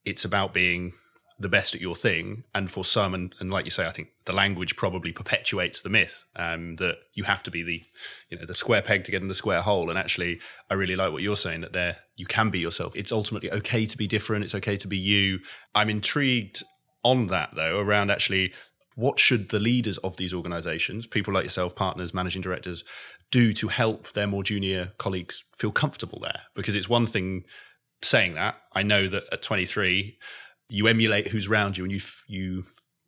it's 0.04 0.24
about 0.24 0.52
being 0.52 0.92
the 1.38 1.48
best 1.48 1.74
at 1.74 1.80
your 1.80 1.94
thing. 1.94 2.44
And 2.54 2.70
for 2.70 2.84
some, 2.84 3.14
and, 3.14 3.34
and 3.38 3.50
like 3.50 3.64
you 3.64 3.70
say, 3.70 3.86
I 3.86 3.90
think 3.90 4.08
the 4.24 4.32
language 4.32 4.76
probably 4.76 5.12
perpetuates 5.12 5.82
the 5.82 5.88
myth 5.88 6.24
um, 6.34 6.76
that 6.76 6.96
you 7.14 7.24
have 7.24 7.42
to 7.44 7.50
be 7.50 7.62
the, 7.62 7.84
you 8.28 8.38
know, 8.38 8.44
the 8.44 8.54
square 8.54 8.82
peg 8.82 9.04
to 9.04 9.10
get 9.10 9.22
in 9.22 9.28
the 9.28 9.34
square 9.34 9.62
hole. 9.62 9.88
And 9.88 9.98
actually, 9.98 10.40
I 10.68 10.74
really 10.74 10.96
like 10.96 11.12
what 11.12 11.22
you're 11.22 11.36
saying 11.36 11.60
that 11.60 11.72
there 11.72 11.98
you 12.16 12.26
can 12.26 12.50
be 12.50 12.58
yourself. 12.58 12.94
It's 12.96 13.12
ultimately 13.12 13.52
okay 13.52 13.86
to 13.86 13.96
be 13.96 14.06
different. 14.06 14.44
It's 14.44 14.54
okay 14.54 14.76
to 14.76 14.88
be 14.88 14.98
you. 14.98 15.38
I'm 15.74 15.88
intrigued 15.88 16.62
on 17.04 17.28
that 17.28 17.50
though 17.54 17.78
around 17.78 18.10
actually 18.10 18.52
what 18.96 19.20
should 19.20 19.50
the 19.50 19.60
leaders 19.60 19.96
of 19.98 20.16
these 20.16 20.34
organizations, 20.34 21.06
people 21.06 21.32
like 21.32 21.44
yourself, 21.44 21.76
partners, 21.76 22.12
managing 22.12 22.42
directors, 22.42 22.82
do 23.30 23.52
to 23.52 23.68
help 23.68 24.12
their 24.14 24.26
more 24.26 24.42
junior 24.42 24.92
colleagues 24.98 25.44
feel 25.56 25.70
comfortable 25.70 26.18
there? 26.18 26.40
Because 26.56 26.74
it's 26.74 26.88
one 26.88 27.06
thing 27.06 27.44
saying 28.02 28.34
that. 28.34 28.56
I 28.72 28.82
know 28.82 29.06
that 29.06 29.24
at 29.32 29.42
23, 29.42 30.18
you 30.68 30.86
emulate 30.86 31.28
who's 31.28 31.48
around 31.48 31.78
you 31.78 31.84
and 31.84 31.92
you 31.92 32.00
you 32.26 32.64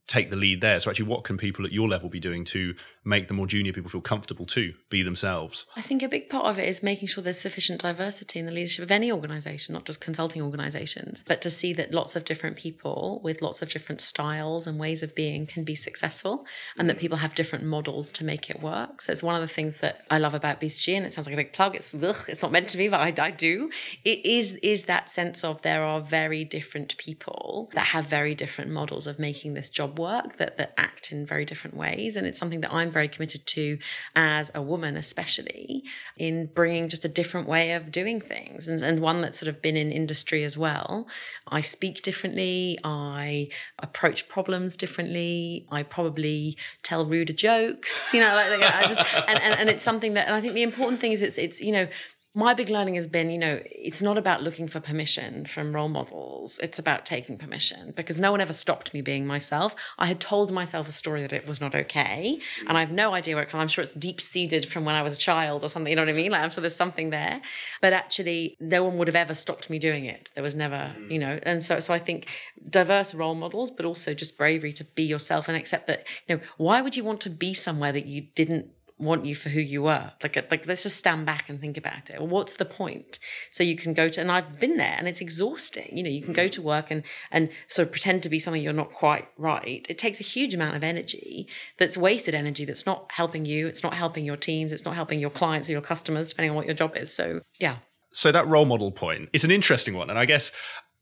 take 0.06 0.30
the 0.30 0.36
lead 0.36 0.60
there. 0.60 0.80
So 0.80 0.90
actually, 0.90 1.06
what 1.06 1.24
can 1.24 1.38
people 1.38 1.64
at 1.64 1.72
your 1.72 1.88
level 1.88 2.08
be 2.08 2.20
doing 2.20 2.44
to 2.46 2.74
make 3.04 3.28
the 3.28 3.34
more 3.34 3.46
junior 3.46 3.72
people 3.72 3.90
feel 3.90 4.00
comfortable 4.00 4.46
to 4.46 4.74
be 4.88 5.02
themselves? 5.02 5.66
I 5.76 5.80
think 5.80 6.02
a 6.02 6.08
big 6.08 6.28
part 6.28 6.46
of 6.46 6.58
it 6.58 6.68
is 6.68 6.82
making 6.82 7.08
sure 7.08 7.22
there's 7.22 7.40
sufficient 7.40 7.80
diversity 7.80 8.38
in 8.38 8.46
the 8.46 8.52
leadership 8.52 8.84
of 8.84 8.90
any 8.90 9.10
organisation, 9.10 9.72
not 9.72 9.84
just 9.84 10.00
consulting 10.00 10.42
organisations, 10.42 11.24
but 11.26 11.40
to 11.42 11.50
see 11.50 11.72
that 11.74 11.92
lots 11.92 12.16
of 12.16 12.24
different 12.24 12.56
people 12.56 13.20
with 13.24 13.42
lots 13.42 13.62
of 13.62 13.70
different 13.70 14.00
styles 14.00 14.66
and 14.66 14.78
ways 14.78 15.02
of 15.02 15.14
being 15.14 15.46
can 15.46 15.64
be 15.64 15.74
successful, 15.74 16.46
and 16.76 16.88
that 16.88 16.96
mm. 16.96 17.00
people 17.00 17.18
have 17.18 17.34
different 17.34 17.64
models 17.64 18.10
to 18.12 18.24
make 18.24 18.50
it 18.50 18.60
work. 18.60 19.00
So 19.00 19.12
it's 19.12 19.22
one 19.22 19.34
of 19.34 19.40
the 19.40 19.48
things 19.48 19.78
that 19.78 20.04
I 20.10 20.18
love 20.18 20.34
about 20.34 20.60
BCG, 20.60 20.94
and 20.94 21.06
it 21.06 21.12
sounds 21.12 21.26
like 21.26 21.34
a 21.34 21.36
big 21.36 21.52
plug. 21.52 21.74
It's 21.74 21.94
ugh, 21.94 22.24
it's 22.28 22.42
not 22.42 22.52
meant 22.52 22.68
to 22.68 22.76
be, 22.76 22.88
but 22.88 23.00
I, 23.00 23.14
I 23.26 23.30
do. 23.30 23.70
It 24.04 24.24
is 24.24 24.54
is 24.62 24.84
that 24.84 25.10
sense 25.10 25.44
of 25.44 25.62
there 25.62 25.84
are 25.84 26.00
very 26.00 26.44
different 26.44 26.96
people 26.98 27.70
that 27.74 27.86
have 27.86 28.06
very 28.06 28.34
different 28.34 28.70
models 28.70 29.06
of 29.06 29.18
making 29.18 29.54
this 29.54 29.70
job 29.70 29.98
work 29.98 30.36
that 30.36 30.56
that 30.58 30.74
act 30.76 31.12
in 31.12 31.26
very 31.26 31.44
different 31.44 31.76
ways, 31.76 32.16
and 32.16 32.26
it's 32.26 32.38
something 32.38 32.60
that 32.60 32.72
I'm 32.72 32.89
very 32.90 33.08
committed 33.08 33.46
to 33.46 33.78
as 34.14 34.50
a 34.54 34.62
woman, 34.62 34.96
especially 34.96 35.84
in 36.16 36.46
bringing 36.46 36.88
just 36.88 37.04
a 37.04 37.08
different 37.08 37.48
way 37.48 37.72
of 37.72 37.90
doing 37.90 38.20
things, 38.20 38.68
and, 38.68 38.82
and 38.82 39.00
one 39.00 39.20
that's 39.20 39.38
sort 39.38 39.48
of 39.48 39.62
been 39.62 39.76
in 39.76 39.92
industry 39.92 40.44
as 40.44 40.58
well. 40.58 41.08
I 41.48 41.60
speak 41.60 42.02
differently. 42.02 42.78
I 42.84 43.48
approach 43.78 44.28
problems 44.28 44.76
differently. 44.76 45.66
I 45.70 45.82
probably 45.82 46.56
tell 46.82 47.06
ruder 47.06 47.32
jokes. 47.32 48.12
You 48.12 48.20
know, 48.20 48.34
like, 48.34 48.60
like 48.60 48.88
just 48.88 49.14
and, 49.28 49.40
and 49.40 49.54
and 49.60 49.70
it's 49.70 49.82
something 49.82 50.14
that, 50.14 50.26
and 50.26 50.34
I 50.34 50.40
think 50.40 50.54
the 50.54 50.62
important 50.62 51.00
thing 51.00 51.12
is 51.12 51.22
it's 51.22 51.38
it's 51.38 51.60
you 51.60 51.72
know 51.72 51.88
my 52.32 52.54
big 52.54 52.68
learning 52.68 52.94
has 52.94 53.08
been, 53.08 53.28
you 53.28 53.38
know, 53.38 53.60
it's 53.64 54.00
not 54.00 54.16
about 54.16 54.40
looking 54.40 54.68
for 54.68 54.78
permission 54.78 55.46
from 55.46 55.74
role 55.74 55.88
models. 55.88 56.60
It's 56.62 56.78
about 56.78 57.04
taking 57.04 57.36
permission 57.36 57.92
because 57.96 58.18
no 58.18 58.30
one 58.30 58.40
ever 58.40 58.52
stopped 58.52 58.94
me 58.94 59.02
being 59.02 59.26
myself. 59.26 59.74
I 59.98 60.06
had 60.06 60.20
told 60.20 60.52
myself 60.52 60.88
a 60.88 60.92
story 60.92 61.22
that 61.22 61.32
it 61.32 61.44
was 61.44 61.60
not 61.60 61.74
okay. 61.74 62.38
And 62.68 62.78
I 62.78 62.80
have 62.80 62.92
no 62.92 63.14
idea 63.14 63.34
where 63.34 63.42
it 63.42 63.50
comes. 63.50 63.62
I'm 63.62 63.68
sure 63.68 63.82
it's 63.82 63.94
deep 63.94 64.20
seated 64.20 64.70
from 64.70 64.84
when 64.84 64.94
I 64.94 65.02
was 65.02 65.16
a 65.16 65.18
child 65.18 65.64
or 65.64 65.68
something. 65.68 65.90
You 65.90 65.96
know 65.96 66.02
what 66.02 66.08
I 66.08 66.12
mean? 66.12 66.30
Like, 66.30 66.42
I'm 66.42 66.50
sure 66.50 66.60
there's 66.60 66.76
something 66.76 67.10
there. 67.10 67.40
But 67.80 67.92
actually, 67.92 68.56
no 68.60 68.84
one 68.84 68.96
would 68.98 69.08
have 69.08 69.16
ever 69.16 69.34
stopped 69.34 69.68
me 69.68 69.80
doing 69.80 70.04
it. 70.04 70.30
There 70.34 70.44
was 70.44 70.54
never, 70.54 70.94
mm. 70.96 71.10
you 71.10 71.18
know, 71.18 71.40
and 71.42 71.64
so, 71.64 71.80
so 71.80 71.92
I 71.92 71.98
think 71.98 72.28
diverse 72.68 73.12
role 73.12 73.34
models, 73.34 73.72
but 73.72 73.84
also 73.84 74.14
just 74.14 74.38
bravery 74.38 74.72
to 74.74 74.84
be 74.84 75.02
yourself 75.02 75.48
and 75.48 75.56
accept 75.56 75.88
that, 75.88 76.06
you 76.28 76.36
know, 76.36 76.42
why 76.58 76.80
would 76.80 76.96
you 76.96 77.02
want 77.02 77.20
to 77.22 77.30
be 77.30 77.54
somewhere 77.54 77.90
that 77.90 78.06
you 78.06 78.22
didn't 78.36 78.68
want 79.00 79.24
you 79.24 79.34
for 79.34 79.48
who 79.48 79.60
you 79.60 79.82
were. 79.82 80.12
Like, 80.22 80.36
uh, 80.36 80.42
like 80.50 80.66
let's 80.66 80.82
just 80.82 80.96
stand 80.96 81.26
back 81.26 81.48
and 81.48 81.60
think 81.60 81.76
about 81.76 82.10
it. 82.10 82.20
what's 82.20 82.54
the 82.54 82.64
point? 82.64 83.18
So 83.50 83.64
you 83.64 83.76
can 83.76 83.94
go 83.94 84.08
to, 84.08 84.20
and 84.20 84.30
I've 84.30 84.60
been 84.60 84.76
there, 84.76 84.94
and 84.98 85.08
it's 85.08 85.20
exhausting. 85.20 85.96
You 85.96 86.02
know, 86.02 86.10
you 86.10 86.22
can 86.22 86.32
go 86.32 86.44
hmm. 86.44 86.50
to 86.50 86.62
work 86.62 86.90
and 86.90 87.02
and 87.30 87.48
sort 87.68 87.88
of 87.88 87.92
pretend 87.92 88.22
to 88.24 88.28
be 88.28 88.38
something 88.38 88.62
you're 88.62 88.72
not 88.72 88.92
quite 88.92 89.28
right. 89.36 89.86
It 89.88 89.98
takes 89.98 90.20
a 90.20 90.24
huge 90.24 90.54
amount 90.54 90.76
of 90.76 90.84
energy. 90.84 91.48
That's 91.78 91.96
wasted 91.96 92.34
energy. 92.34 92.64
That's 92.64 92.86
not 92.86 93.10
helping 93.12 93.44
you. 93.44 93.66
It's 93.66 93.82
not 93.82 93.94
helping 93.94 94.24
your 94.24 94.36
teams. 94.36 94.72
It's 94.72 94.84
not 94.84 94.94
helping 94.94 95.20
your 95.20 95.30
clients 95.30 95.68
or 95.68 95.72
your 95.72 95.80
customers, 95.80 96.28
depending 96.28 96.50
on 96.50 96.56
what 96.56 96.66
your 96.66 96.74
job 96.74 96.96
is. 96.96 97.12
So 97.12 97.40
yeah. 97.58 97.76
So 98.12 98.32
that 98.32 98.46
role 98.46 98.64
model 98.64 98.90
point 98.90 99.28
is 99.32 99.44
an 99.44 99.50
interesting 99.50 99.94
one, 99.94 100.10
and 100.10 100.18
I 100.18 100.26
guess 100.26 100.50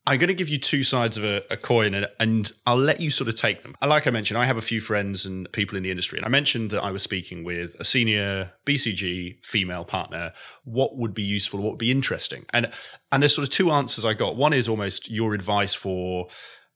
I'm 0.09 0.17
going 0.17 0.29
to 0.29 0.35
give 0.35 0.49
you 0.49 0.57
two 0.57 0.85
sides 0.85 1.19
of 1.19 1.25
a, 1.25 1.45
a 1.51 1.59
coin 1.59 1.93
and, 1.93 2.07
and, 2.19 2.51
I'll 2.67 2.79
let 2.79 2.99
you 2.99 3.11
sort 3.11 3.29
of 3.29 3.35
take 3.35 3.63
them. 3.63 3.75
Like 3.83 4.07
I 4.07 4.11
mentioned, 4.11 4.39
I 4.39 4.47
have 4.47 4.57
a 4.57 4.63
few 4.63 4.81
friends 4.81 5.27
and 5.27 5.51
people 5.53 5.77
in 5.77 5.83
the 5.83 5.91
industry. 5.91 6.19
And 6.19 6.25
I 6.25 6.31
mentioned 6.31 6.71
that 6.71 6.83
I 6.83 6.91
was 6.91 7.03
speaking 7.03 7.45
with 7.45 7.77
a 7.79 7.85
senior 7.85 8.53
BCG 8.65 9.45
female 9.45 9.85
partner. 9.85 10.33
What 10.65 10.97
would 10.97 11.13
be 11.13 11.23
useful? 11.23 11.61
What 11.61 11.73
would 11.73 11.79
be 11.79 11.91
interesting? 11.91 12.47
And, 12.55 12.73
and 13.13 13.23
there's 13.23 13.35
sort 13.35 13.47
of 13.47 13.53
two 13.53 13.71
answers 13.71 14.07
I 14.07 14.15
got. 14.15 14.35
One 14.35 14.55
is 14.55 14.67
almost 14.67 15.11
your 15.11 15.35
advice 15.35 15.75
for 15.75 16.29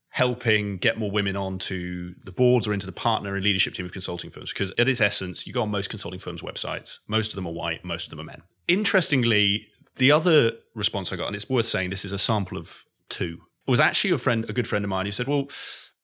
helping 0.09 0.77
get 0.77 0.99
more 0.99 1.09
women 1.09 1.35
onto 1.35 2.13
the 2.23 2.31
boards 2.31 2.67
or 2.67 2.73
into 2.73 2.85
the 2.85 2.91
partner 2.91 3.33
and 3.33 3.43
leadership 3.43 3.73
team 3.73 3.87
of 3.87 3.91
consulting 3.91 4.29
firms. 4.29 4.53
Because 4.53 4.71
at 4.77 4.87
its 4.87 5.01
essence, 5.01 5.47
you 5.47 5.53
go 5.53 5.63
on 5.63 5.71
most 5.71 5.89
consulting 5.89 6.19
firms' 6.19 6.43
websites, 6.43 6.99
most 7.07 7.31
of 7.31 7.35
them 7.35 7.47
are 7.47 7.53
white, 7.53 7.83
most 7.83 8.05
of 8.05 8.09
them 8.11 8.19
are 8.19 8.25
men. 8.25 8.43
Interestingly, 8.67 9.69
the 9.95 10.11
other 10.11 10.51
response 10.75 11.11
I 11.11 11.15
got, 11.15 11.27
and 11.27 11.35
it's 11.35 11.49
worth 11.49 11.65
saying 11.65 11.89
this 11.89 12.05
is 12.05 12.11
a 12.11 12.19
sample 12.19 12.59
of 12.59 12.83
two 13.09 13.39
was 13.67 13.79
actually 13.79 14.11
a 14.11 14.17
friend, 14.17 14.45
a 14.49 14.53
good 14.53 14.67
friend 14.67 14.83
of 14.83 14.89
mine, 14.89 15.05
who 15.05 15.11
said, 15.11 15.27
"Well, 15.27 15.49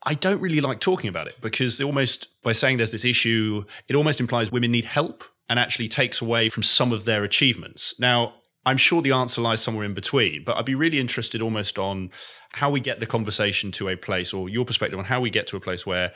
I 0.03 0.13
don't 0.13 0.39
really 0.39 0.61
like 0.61 0.79
talking 0.79 1.09
about 1.09 1.27
it 1.27 1.37
because 1.41 1.81
almost 1.81 2.27
by 2.41 2.53
saying 2.53 2.77
there's 2.77 2.91
this 2.91 3.05
issue, 3.05 3.63
it 3.87 3.95
almost 3.95 4.19
implies 4.19 4.51
women 4.51 4.71
need 4.71 4.85
help 4.85 5.23
and 5.49 5.59
actually 5.59 5.89
takes 5.89 6.21
away 6.21 6.49
from 6.49 6.63
some 6.63 6.93
of 6.93 7.05
their 7.05 7.23
achievements." 7.23 7.93
Now, 7.99 8.35
I'm 8.65 8.77
sure 8.77 9.01
the 9.01 9.11
answer 9.11 9.41
lies 9.41 9.61
somewhere 9.61 9.85
in 9.85 9.93
between, 9.93 10.43
but 10.43 10.57
I'd 10.57 10.65
be 10.65 10.75
really 10.75 10.99
interested 10.99 11.41
almost 11.41 11.77
on 11.79 12.11
how 12.53 12.69
we 12.69 12.79
get 12.79 12.99
the 12.99 13.05
conversation 13.05 13.71
to 13.73 13.89
a 13.89 13.95
place, 13.95 14.33
or 14.33 14.49
your 14.49 14.65
perspective 14.65 14.99
on 14.99 15.05
how 15.05 15.19
we 15.19 15.29
get 15.29 15.47
to 15.47 15.57
a 15.57 15.61
place 15.61 15.85
where 15.85 16.13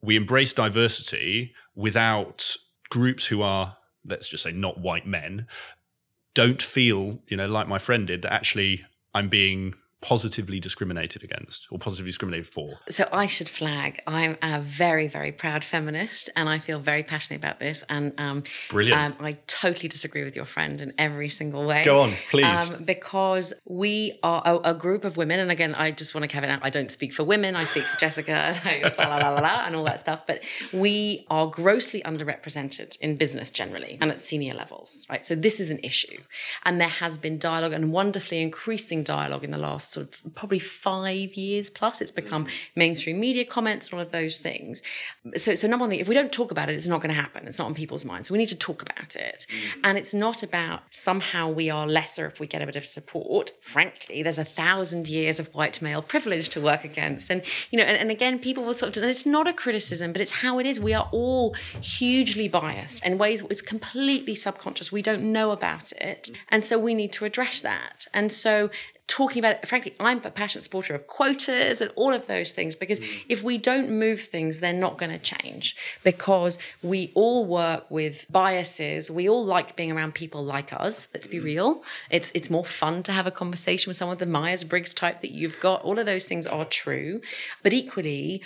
we 0.00 0.16
embrace 0.16 0.52
diversity 0.52 1.54
without 1.74 2.56
groups 2.88 3.26
who 3.26 3.42
are, 3.42 3.76
let's 4.04 4.28
just 4.28 4.44
say, 4.44 4.52
not 4.52 4.78
white 4.78 5.06
men, 5.06 5.46
don't 6.34 6.62
feel, 6.62 7.20
you 7.26 7.36
know, 7.36 7.48
like 7.48 7.66
my 7.68 7.78
friend 7.78 8.06
did, 8.06 8.22
that 8.22 8.32
actually 8.32 8.84
I'm 9.14 9.28
being 9.28 9.74
positively 10.00 10.60
discriminated 10.60 11.24
against 11.24 11.66
or 11.70 11.78
positively 11.78 12.10
discriminated 12.10 12.46
for? 12.46 12.78
So 12.88 13.08
I 13.12 13.26
should 13.26 13.48
flag 13.48 14.00
I'm 14.06 14.36
a 14.42 14.60
very, 14.60 15.08
very 15.08 15.32
proud 15.32 15.64
feminist 15.64 16.30
and 16.36 16.48
I 16.48 16.58
feel 16.58 16.78
very 16.78 17.02
passionate 17.02 17.38
about 17.38 17.58
this. 17.58 17.84
And 17.88 18.12
um, 18.18 18.44
brilliant. 18.70 19.20
Um, 19.20 19.24
I 19.24 19.38
totally 19.46 19.88
disagree 19.88 20.24
with 20.24 20.36
your 20.36 20.44
friend 20.44 20.80
in 20.80 20.92
every 20.98 21.28
single 21.28 21.66
way. 21.66 21.84
Go 21.84 22.00
on, 22.00 22.12
please. 22.28 22.70
Um, 22.70 22.84
because 22.84 23.52
we 23.66 24.18
are 24.22 24.42
a, 24.44 24.70
a, 24.70 24.74
group 24.74 25.04
of 25.04 25.16
women, 25.16 25.40
and 25.40 25.50
again, 25.50 25.74
I 25.74 25.90
just 25.90 26.14
want 26.14 26.22
to 26.22 26.28
caveat 26.28 26.50
out 26.50 26.60
I 26.62 26.70
don't 26.70 26.90
speak 26.90 27.12
for 27.12 27.24
women, 27.24 27.56
I 27.56 27.64
speak 27.64 27.82
for 27.82 27.98
Jessica, 27.98 28.56
la, 28.98 29.04
la, 29.04 29.16
la, 29.16 29.40
la, 29.40 29.66
and 29.66 29.74
all 29.74 29.84
that 29.84 30.00
stuff. 30.00 30.22
But 30.26 30.44
we 30.72 31.26
are 31.30 31.48
grossly 31.48 32.02
underrepresented 32.02 32.96
in 33.00 33.16
business 33.16 33.50
generally 33.50 33.98
and 34.00 34.10
at 34.10 34.20
senior 34.20 34.54
levels, 34.54 35.06
right? 35.10 35.26
So 35.26 35.34
this 35.34 35.60
is 35.60 35.70
an 35.70 35.80
issue. 35.82 36.18
And 36.64 36.80
there 36.80 36.88
has 36.88 37.16
been 37.16 37.38
dialogue 37.38 37.72
and 37.72 37.92
wonderfully 37.92 38.40
increasing 38.40 39.02
dialogue 39.02 39.44
in 39.44 39.50
the 39.50 39.58
last 39.58 39.87
last 39.88 39.92
sort 39.92 40.06
of 40.06 40.34
probably 40.34 40.58
five 40.58 41.34
years 41.34 41.70
plus. 41.70 42.00
It's 42.00 42.10
become 42.10 42.46
mainstream 42.76 43.20
media 43.20 43.44
comments 43.44 43.86
and 43.86 43.94
all 43.94 44.00
of 44.00 44.12
those 44.12 44.38
things. 44.38 44.82
So, 45.36 45.54
so 45.54 45.68
number 45.68 45.84
one 45.84 45.90
thing, 45.90 46.00
if 46.00 46.08
we 46.08 46.14
don't 46.14 46.32
talk 46.32 46.50
about 46.50 46.68
it, 46.68 46.76
it's 46.76 46.86
not 46.86 47.00
going 47.00 47.14
to 47.14 47.20
happen. 47.20 47.46
It's 47.46 47.58
not 47.58 47.66
on 47.66 47.74
people's 47.74 48.04
minds. 48.04 48.28
So 48.28 48.34
we 48.34 48.38
need 48.38 48.48
to 48.48 48.56
talk 48.56 48.82
about 48.82 49.16
it. 49.16 49.46
Mm. 49.48 49.80
And 49.84 49.98
it's 49.98 50.14
not 50.14 50.42
about 50.42 50.82
somehow 50.90 51.50
we 51.50 51.70
are 51.70 51.86
lesser 51.86 52.26
if 52.26 52.40
we 52.40 52.46
get 52.46 52.62
a 52.62 52.66
bit 52.66 52.76
of 52.76 52.84
support. 52.84 53.52
Frankly, 53.60 54.22
there's 54.22 54.38
a 54.38 54.44
thousand 54.44 55.08
years 55.08 55.40
of 55.40 55.48
white 55.54 55.80
male 55.82 56.02
privilege 56.02 56.48
to 56.50 56.60
work 56.60 56.84
against. 56.84 57.30
And, 57.30 57.42
you 57.70 57.78
know, 57.78 57.84
and, 57.84 57.96
and 57.96 58.10
again, 58.10 58.38
people 58.38 58.64
will 58.64 58.74
sort 58.74 58.96
of, 58.96 59.02
and 59.02 59.10
it's 59.10 59.26
not 59.26 59.46
a 59.46 59.52
criticism, 59.52 60.12
but 60.12 60.20
it's 60.20 60.30
how 60.42 60.58
it 60.58 60.66
is. 60.66 60.78
We 60.80 60.94
are 60.94 61.08
all 61.12 61.54
hugely 61.80 62.48
biased 62.48 63.04
in 63.04 63.18
ways 63.18 63.42
it's 63.50 63.62
completely 63.62 64.34
subconscious. 64.34 64.92
We 64.92 65.02
don't 65.02 65.32
know 65.32 65.50
about 65.50 65.92
it. 65.92 66.30
And 66.48 66.62
so 66.62 66.78
we 66.78 66.94
need 66.94 67.12
to 67.12 67.24
address 67.24 67.60
that. 67.60 68.06
And 68.12 68.32
so 68.32 68.70
talking 69.08 69.40
about 69.40 69.56
it. 69.56 69.68
Frankly, 69.68 69.94
I'm 69.98 70.18
a 70.22 70.30
passionate 70.30 70.62
supporter 70.62 70.94
of 70.94 71.06
quotas 71.06 71.80
and 71.80 71.90
all 71.96 72.12
of 72.12 72.26
those 72.26 72.52
things 72.52 72.74
because 72.74 73.00
mm. 73.00 73.24
if 73.28 73.42
we 73.42 73.58
don't 73.58 73.90
move 73.90 74.20
things, 74.20 74.60
they're 74.60 74.72
not 74.72 74.98
going 74.98 75.10
to 75.10 75.18
change 75.18 75.74
because 76.04 76.58
we 76.82 77.10
all 77.14 77.44
work 77.44 77.90
with 77.90 78.26
biases. 78.30 79.10
We 79.10 79.28
all 79.28 79.44
like 79.44 79.74
being 79.74 79.90
around 79.90 80.14
people 80.14 80.44
like 80.44 80.72
us. 80.72 81.08
Let's 81.12 81.26
be 81.26 81.38
mm. 81.38 81.44
real. 81.44 81.82
It's 82.10 82.30
it's 82.34 82.50
more 82.50 82.64
fun 82.64 83.02
to 83.04 83.12
have 83.12 83.26
a 83.26 83.32
conversation 83.32 83.90
with 83.90 83.96
someone 83.96 84.18
the 84.18 84.26
Myers 84.26 84.64
Briggs 84.64 84.94
type 84.94 85.22
that 85.22 85.32
you've 85.32 85.58
got. 85.60 85.82
All 85.82 85.98
of 85.98 86.06
those 86.06 86.26
things 86.26 86.46
are 86.46 86.64
true, 86.64 87.20
but 87.62 87.72
equally, 87.72 88.42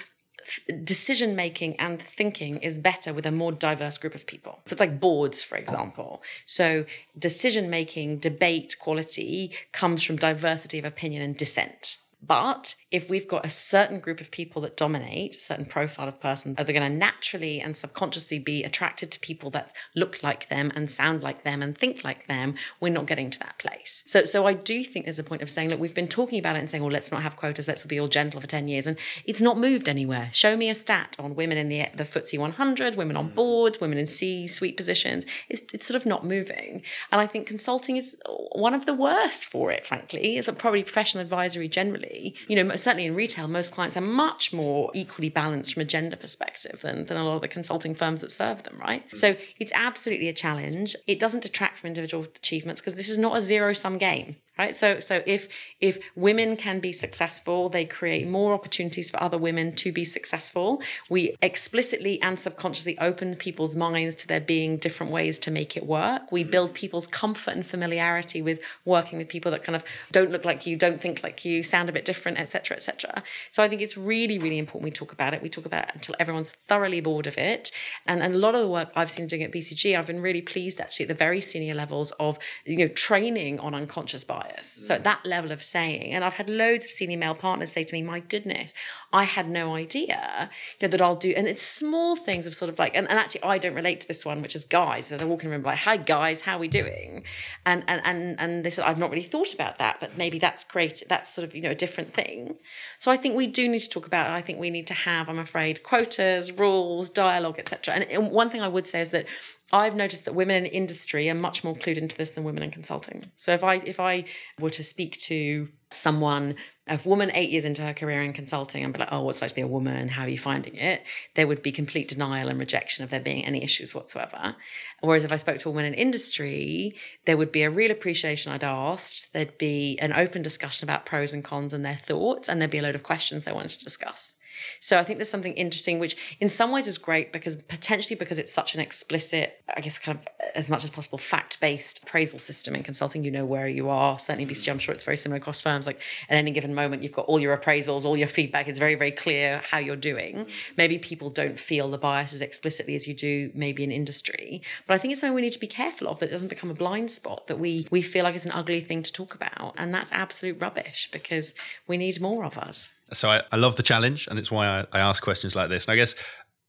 decision 0.84 1.36
making 1.36 1.76
and 1.76 2.00
thinking 2.00 2.58
is 2.58 2.78
better 2.78 3.12
with 3.12 3.26
a 3.26 3.30
more 3.30 3.52
diverse 3.52 3.98
group 3.98 4.14
of 4.14 4.26
people. 4.26 4.60
So 4.66 4.74
it's 4.74 4.80
like 4.80 5.00
boards, 5.00 5.42
for 5.42 5.56
example. 5.56 6.22
So 6.46 6.84
decision 7.18 7.70
making, 7.70 8.18
debate 8.18 8.76
quality 8.78 9.52
comes 9.72 10.02
from 10.02 10.16
diversity 10.16 10.78
of 10.78 10.84
opinion 10.84 11.22
and 11.22 11.36
dissent. 11.36 11.96
But 12.22 12.74
if 12.92 13.08
we've 13.08 13.26
got 13.26 13.44
a 13.44 13.50
certain 13.50 13.98
group 14.00 14.20
of 14.20 14.30
people 14.30 14.60
that 14.62 14.76
dominate, 14.76 15.34
a 15.34 15.40
certain 15.40 15.64
profile 15.64 16.08
of 16.08 16.20
person, 16.20 16.54
are 16.58 16.64
they 16.64 16.74
going 16.74 16.90
to 16.90 16.96
naturally 16.96 17.58
and 17.60 17.74
subconsciously 17.74 18.38
be 18.38 18.62
attracted 18.62 19.10
to 19.10 19.18
people 19.20 19.50
that 19.50 19.74
look 19.96 20.22
like 20.22 20.50
them 20.50 20.70
and 20.74 20.90
sound 20.90 21.22
like 21.22 21.42
them 21.42 21.62
and 21.62 21.76
think 21.76 22.04
like 22.04 22.26
them? 22.26 22.54
We're 22.80 22.92
not 22.92 23.06
getting 23.06 23.30
to 23.30 23.38
that 23.40 23.58
place. 23.58 24.04
So, 24.06 24.24
so 24.24 24.46
I 24.46 24.52
do 24.52 24.84
think 24.84 25.06
there's 25.06 25.18
a 25.18 25.24
point 25.24 25.40
of 25.40 25.50
saying, 25.50 25.70
look, 25.70 25.80
we've 25.80 25.94
been 25.94 26.06
talking 26.06 26.38
about 26.38 26.54
it 26.54 26.58
and 26.58 26.68
saying, 26.68 26.82
well, 26.82 26.92
let's 26.92 27.10
not 27.10 27.22
have 27.22 27.36
quotas, 27.36 27.66
let's 27.66 27.84
be 27.84 27.98
all 27.98 28.08
gentle 28.08 28.40
for 28.42 28.46
10 28.46 28.68
years. 28.68 28.86
And 28.86 28.98
it's 29.24 29.40
not 29.40 29.58
moved 29.58 29.88
anywhere. 29.88 30.28
Show 30.32 30.56
me 30.56 30.68
a 30.68 30.74
stat 30.74 31.16
on 31.18 31.34
women 31.34 31.56
in 31.56 31.70
the, 31.70 31.86
the 31.94 32.04
FTSE 32.04 32.38
100, 32.38 32.96
women 32.96 33.16
on 33.16 33.30
mm. 33.30 33.34
boards, 33.34 33.80
women 33.80 33.96
in 33.96 34.06
C 34.06 34.46
suite 34.46 34.76
positions. 34.76 35.24
It's, 35.48 35.62
it's 35.72 35.86
sort 35.86 35.96
of 35.96 36.04
not 36.04 36.26
moving. 36.26 36.82
And 37.10 37.20
I 37.22 37.26
think 37.26 37.46
consulting 37.46 37.96
is 37.96 38.16
one 38.52 38.74
of 38.74 38.84
the 38.84 38.94
worst 38.94 39.46
for 39.46 39.70
it, 39.70 39.86
frankly. 39.86 40.36
It's 40.36 40.50
probably 40.58 40.82
professional 40.82 41.22
advisory 41.22 41.68
generally. 41.68 42.34
You 42.48 42.62
know, 42.62 42.76
certainly 42.82 43.06
in 43.06 43.14
retail, 43.14 43.48
most 43.48 43.72
clients 43.72 43.96
are 43.96 44.02
much 44.02 44.52
more 44.52 44.90
equally 44.94 45.28
balanced 45.28 45.74
from 45.74 45.82
a 45.82 45.84
gender 45.84 46.16
perspective 46.16 46.80
than, 46.82 47.06
than 47.06 47.16
a 47.16 47.24
lot 47.24 47.36
of 47.36 47.42
the 47.42 47.48
consulting 47.48 47.94
firms 47.94 48.20
that 48.20 48.30
serve 48.30 48.62
them, 48.64 48.78
right? 48.80 49.04
So 49.14 49.36
it's 49.58 49.72
absolutely 49.74 50.28
a 50.28 50.32
challenge. 50.32 50.96
It 51.06 51.20
doesn't 51.20 51.42
detract 51.42 51.78
from 51.78 51.88
individual 51.88 52.24
achievements 52.24 52.80
because 52.80 52.94
this 52.94 53.08
is 53.08 53.18
not 53.18 53.36
a 53.36 53.40
zero 53.40 53.72
sum 53.72 53.98
game 53.98 54.36
right? 54.58 54.76
So 54.76 55.00
so 55.00 55.22
if 55.26 55.48
if 55.80 55.98
women 56.14 56.56
can 56.56 56.80
be 56.80 56.92
successful 56.92 57.68
they 57.68 57.84
create 57.84 58.28
more 58.28 58.52
opportunities 58.52 59.10
for 59.10 59.22
other 59.22 59.38
women 59.38 59.74
to 59.76 59.92
be 59.92 60.04
successful. 60.04 60.82
We 61.08 61.36
explicitly 61.42 62.20
and 62.22 62.38
subconsciously 62.38 62.98
open 62.98 63.34
people's 63.36 63.74
minds 63.76 64.14
to 64.16 64.28
there 64.28 64.40
being 64.40 64.76
different 64.76 65.12
ways 65.12 65.38
to 65.40 65.50
make 65.50 65.76
it 65.76 65.86
work. 65.86 66.30
We 66.30 66.44
build 66.44 66.74
people's 66.74 67.06
comfort 67.06 67.54
and 67.54 67.66
familiarity 67.66 68.42
with 68.42 68.60
working 68.84 69.18
with 69.18 69.28
people 69.28 69.50
that 69.52 69.64
kind 69.64 69.76
of 69.76 69.84
don't 70.10 70.30
look 70.30 70.44
like 70.44 70.66
you 70.66 70.76
don't 70.76 71.00
think 71.00 71.22
like 71.22 71.44
you 71.44 71.62
sound 71.62 71.88
a 71.88 71.92
bit 71.92 72.04
different 72.04 72.38
etc 72.38 72.76
etc 72.76 73.22
so 73.50 73.62
i 73.62 73.68
think 73.68 73.80
it's 73.80 73.96
really 73.96 74.38
really 74.38 74.58
important 74.58 74.84
we 74.84 74.90
talk 74.90 75.12
about 75.12 75.34
it. 75.34 75.42
We 75.42 75.48
talk 75.48 75.66
about 75.66 75.88
it 75.88 75.94
until 75.94 76.14
everyone's 76.18 76.50
thoroughly 76.66 77.00
bored 77.00 77.26
of 77.26 77.38
it. 77.38 77.70
And, 78.06 78.22
and 78.22 78.34
a 78.34 78.38
lot 78.38 78.54
of 78.54 78.60
the 78.60 78.68
work 78.68 78.90
i've 78.94 79.10
seen 79.10 79.26
doing 79.26 79.42
at 79.42 79.52
bcg 79.52 79.98
i've 79.98 80.06
been 80.06 80.20
really 80.20 80.42
pleased 80.42 80.80
actually 80.80 81.04
at 81.04 81.08
the 81.08 81.14
very 81.14 81.40
senior 81.40 81.74
levels 81.74 82.10
of 82.12 82.38
you 82.64 82.78
know 82.78 82.88
training 82.88 83.58
on 83.60 83.74
unconscious 83.74 84.24
bias 84.24 84.41
bias. 84.42 84.68
So 84.86 84.94
at 84.94 85.04
that 85.04 85.24
level 85.24 85.52
of 85.52 85.62
saying, 85.62 86.12
and 86.12 86.24
I've 86.24 86.34
had 86.34 86.48
loads 86.48 86.84
of 86.84 86.90
senior 86.90 87.18
male 87.18 87.34
partners 87.34 87.72
say 87.72 87.84
to 87.84 87.94
me, 87.94 88.02
my 88.02 88.20
goodness, 88.20 88.72
I 89.12 89.24
had 89.24 89.48
no 89.48 89.74
idea 89.74 90.50
you 90.80 90.88
know, 90.88 90.90
that 90.90 91.00
I'll 91.00 91.16
do, 91.16 91.32
and 91.36 91.46
it's 91.46 91.62
small 91.62 92.16
things 92.16 92.46
of 92.46 92.54
sort 92.54 92.68
of 92.70 92.78
like, 92.78 92.94
and, 92.94 93.08
and 93.08 93.18
actually 93.18 93.42
I 93.44 93.58
don't 93.58 93.74
relate 93.74 94.00
to 94.00 94.08
this 94.08 94.24
one, 94.24 94.42
which 94.42 94.54
is 94.54 94.64
guys. 94.64 95.06
So 95.06 95.16
they're 95.16 95.26
walking 95.26 95.50
around 95.50 95.64
like, 95.64 95.78
hi 95.78 95.96
guys, 95.96 96.42
how 96.42 96.56
are 96.56 96.60
we 96.60 96.68
doing? 96.68 97.24
And, 97.66 97.84
and, 97.86 98.00
and, 98.04 98.40
and 98.40 98.64
they 98.64 98.70
said, 98.70 98.84
I've 98.84 98.98
not 98.98 99.10
really 99.10 99.22
thought 99.22 99.52
about 99.54 99.78
that, 99.78 99.98
but 100.00 100.16
maybe 100.16 100.38
that's 100.38 100.64
great. 100.64 101.02
That's 101.08 101.32
sort 101.32 101.46
of, 101.46 101.54
you 101.54 101.62
know, 101.62 101.70
a 101.70 101.74
different 101.74 102.14
thing. 102.14 102.56
So 102.98 103.10
I 103.10 103.16
think 103.16 103.36
we 103.36 103.46
do 103.46 103.68
need 103.68 103.80
to 103.80 103.88
talk 103.88 104.06
about 104.06 104.30
it. 104.30 104.34
I 104.34 104.40
think 104.40 104.58
we 104.58 104.70
need 104.70 104.86
to 104.88 104.94
have, 104.94 105.28
I'm 105.28 105.38
afraid, 105.38 105.82
quotas, 105.82 106.52
rules, 106.52 107.10
dialogue, 107.10 107.58
etc. 107.58 107.94
And 107.94 108.30
one 108.30 108.50
thing 108.50 108.62
I 108.62 108.68
would 108.68 108.86
say 108.86 109.00
is 109.00 109.10
that 109.10 109.26
I've 109.72 109.96
noticed 109.96 110.26
that 110.26 110.34
women 110.34 110.66
in 110.66 110.66
industry 110.66 111.30
are 111.30 111.34
much 111.34 111.64
more 111.64 111.74
clued 111.74 111.96
into 111.96 112.16
this 112.16 112.32
than 112.32 112.44
women 112.44 112.62
in 112.62 112.70
consulting. 112.70 113.24
So 113.36 113.52
if 113.52 113.64
I 113.64 113.76
if 113.76 113.98
I 113.98 114.24
were 114.60 114.70
to 114.70 114.84
speak 114.84 115.18
to 115.20 115.68
someone, 115.88 116.56
a 116.86 116.98
woman 117.04 117.30
eight 117.32 117.48
years 117.48 117.64
into 117.64 117.82
her 117.82 117.94
career 117.94 118.20
in 118.20 118.34
consulting, 118.34 118.84
and 118.84 118.92
be 118.92 118.98
like, 118.98 119.08
"Oh, 119.10 119.22
what's 119.22 119.38
it 119.38 119.44
like 119.44 119.50
to 119.52 119.54
be 119.54 119.62
a 119.62 119.66
woman? 119.66 120.08
How 120.08 120.24
are 120.24 120.28
you 120.28 120.38
finding 120.38 120.74
it?" 120.74 121.02
There 121.36 121.46
would 121.46 121.62
be 121.62 121.72
complete 121.72 122.08
denial 122.08 122.48
and 122.48 122.58
rejection 122.58 123.02
of 123.02 123.08
there 123.08 123.20
being 123.20 123.46
any 123.46 123.64
issues 123.64 123.94
whatsoever. 123.94 124.56
Whereas 125.00 125.24
if 125.24 125.32
I 125.32 125.36
spoke 125.36 125.58
to 125.60 125.68
a 125.68 125.72
woman 125.72 125.86
in 125.86 125.94
industry, 125.94 126.94
there 127.24 127.38
would 127.38 127.52
be 127.52 127.62
a 127.62 127.70
real 127.70 127.90
appreciation 127.90 128.52
I'd 128.52 128.64
asked. 128.64 129.32
There'd 129.32 129.56
be 129.56 129.98
an 130.00 130.12
open 130.12 130.42
discussion 130.42 130.84
about 130.84 131.06
pros 131.06 131.32
and 131.32 131.42
cons 131.42 131.72
and 131.72 131.84
their 131.84 132.00
thoughts, 132.02 132.48
and 132.48 132.60
there'd 132.60 132.70
be 132.70 132.78
a 132.78 132.82
load 132.82 132.94
of 132.94 133.02
questions 133.02 133.44
they 133.44 133.52
wanted 133.52 133.70
to 133.70 133.84
discuss. 133.84 134.34
So 134.80 134.98
I 134.98 135.04
think 135.04 135.18
there's 135.18 135.30
something 135.30 135.54
interesting, 135.54 135.98
which 135.98 136.36
in 136.40 136.48
some 136.48 136.70
ways 136.70 136.86
is 136.86 136.98
great 136.98 137.32
because 137.32 137.56
potentially 137.56 138.16
because 138.16 138.38
it's 138.38 138.52
such 138.52 138.74
an 138.74 138.80
explicit, 138.80 139.62
I 139.74 139.80
guess, 139.80 139.98
kind 139.98 140.18
of 140.18 140.26
as 140.54 140.68
much 140.68 140.84
as 140.84 140.90
possible 140.90 141.18
fact 141.18 141.60
based 141.60 142.02
appraisal 142.02 142.38
system 142.38 142.74
in 142.74 142.82
consulting. 142.82 143.24
You 143.24 143.30
know 143.30 143.44
where 143.44 143.68
you 143.68 143.88
are. 143.88 144.18
Certainly, 144.18 144.52
BCG, 144.52 144.70
I'm 144.70 144.78
sure 144.78 144.94
it's 144.94 145.04
very 145.04 145.16
similar 145.16 145.38
across 145.38 145.60
firms. 145.60 145.86
Like 145.86 146.00
at 146.28 146.36
any 146.36 146.50
given 146.50 146.74
moment, 146.74 147.02
you've 147.02 147.12
got 147.12 147.26
all 147.26 147.40
your 147.40 147.56
appraisals, 147.56 148.04
all 148.04 148.16
your 148.16 148.28
feedback. 148.28 148.68
It's 148.68 148.78
very, 148.78 148.94
very 148.94 149.12
clear 149.12 149.62
how 149.70 149.78
you're 149.78 149.96
doing. 149.96 150.36
Mm. 150.36 150.50
Maybe 150.76 150.98
people 150.98 151.30
don't 151.30 151.58
feel 151.58 151.90
the 151.90 151.98
bias 151.98 152.32
as 152.32 152.40
explicitly 152.40 152.94
as 152.94 153.06
you 153.06 153.14
do 153.14 153.50
maybe 153.54 153.84
in 153.84 153.90
industry. 153.90 154.62
But 154.86 154.94
I 154.94 154.98
think 154.98 155.12
it's 155.12 155.20
something 155.20 155.34
we 155.34 155.42
need 155.42 155.52
to 155.52 155.60
be 155.60 155.66
careful 155.66 156.08
of 156.08 156.18
that 156.18 156.28
it 156.28 156.32
doesn't 156.32 156.48
become 156.48 156.70
a 156.70 156.74
blind 156.74 157.10
spot, 157.10 157.46
that 157.46 157.58
we, 157.58 157.86
we 157.90 158.02
feel 158.02 158.24
like 158.24 158.34
it's 158.34 158.44
an 158.44 158.52
ugly 158.52 158.80
thing 158.80 159.02
to 159.02 159.12
talk 159.12 159.34
about. 159.34 159.74
And 159.76 159.94
that's 159.94 160.10
absolute 160.12 160.60
rubbish 160.60 161.08
because 161.12 161.54
we 161.86 161.96
need 161.96 162.20
more 162.20 162.44
of 162.44 162.58
us. 162.58 162.90
So 163.12 163.30
I, 163.30 163.42
I 163.50 163.56
love 163.56 163.76
the 163.76 163.82
challenge, 163.82 164.26
and 164.28 164.38
it's 164.38 164.50
why 164.50 164.66
I, 164.66 164.86
I 164.92 165.00
ask 165.00 165.22
questions 165.22 165.54
like 165.54 165.68
this. 165.68 165.84
And 165.84 165.92
I 165.92 165.96
guess 165.96 166.14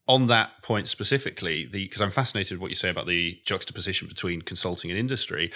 on 0.08 0.28
that 0.28 0.62
point 0.62 0.90
specifically, 0.90 1.66
because 1.66 2.02
I'm 2.02 2.12
fascinated 2.12 2.58
with 2.58 2.62
what 2.62 2.70
you 2.70 2.76
say 2.76 2.90
about 2.90 3.08
the 3.08 3.40
juxtaposition 3.46 4.08
between 4.08 4.42
consulting 4.42 4.92
and 4.92 5.00
industry. 5.00 5.52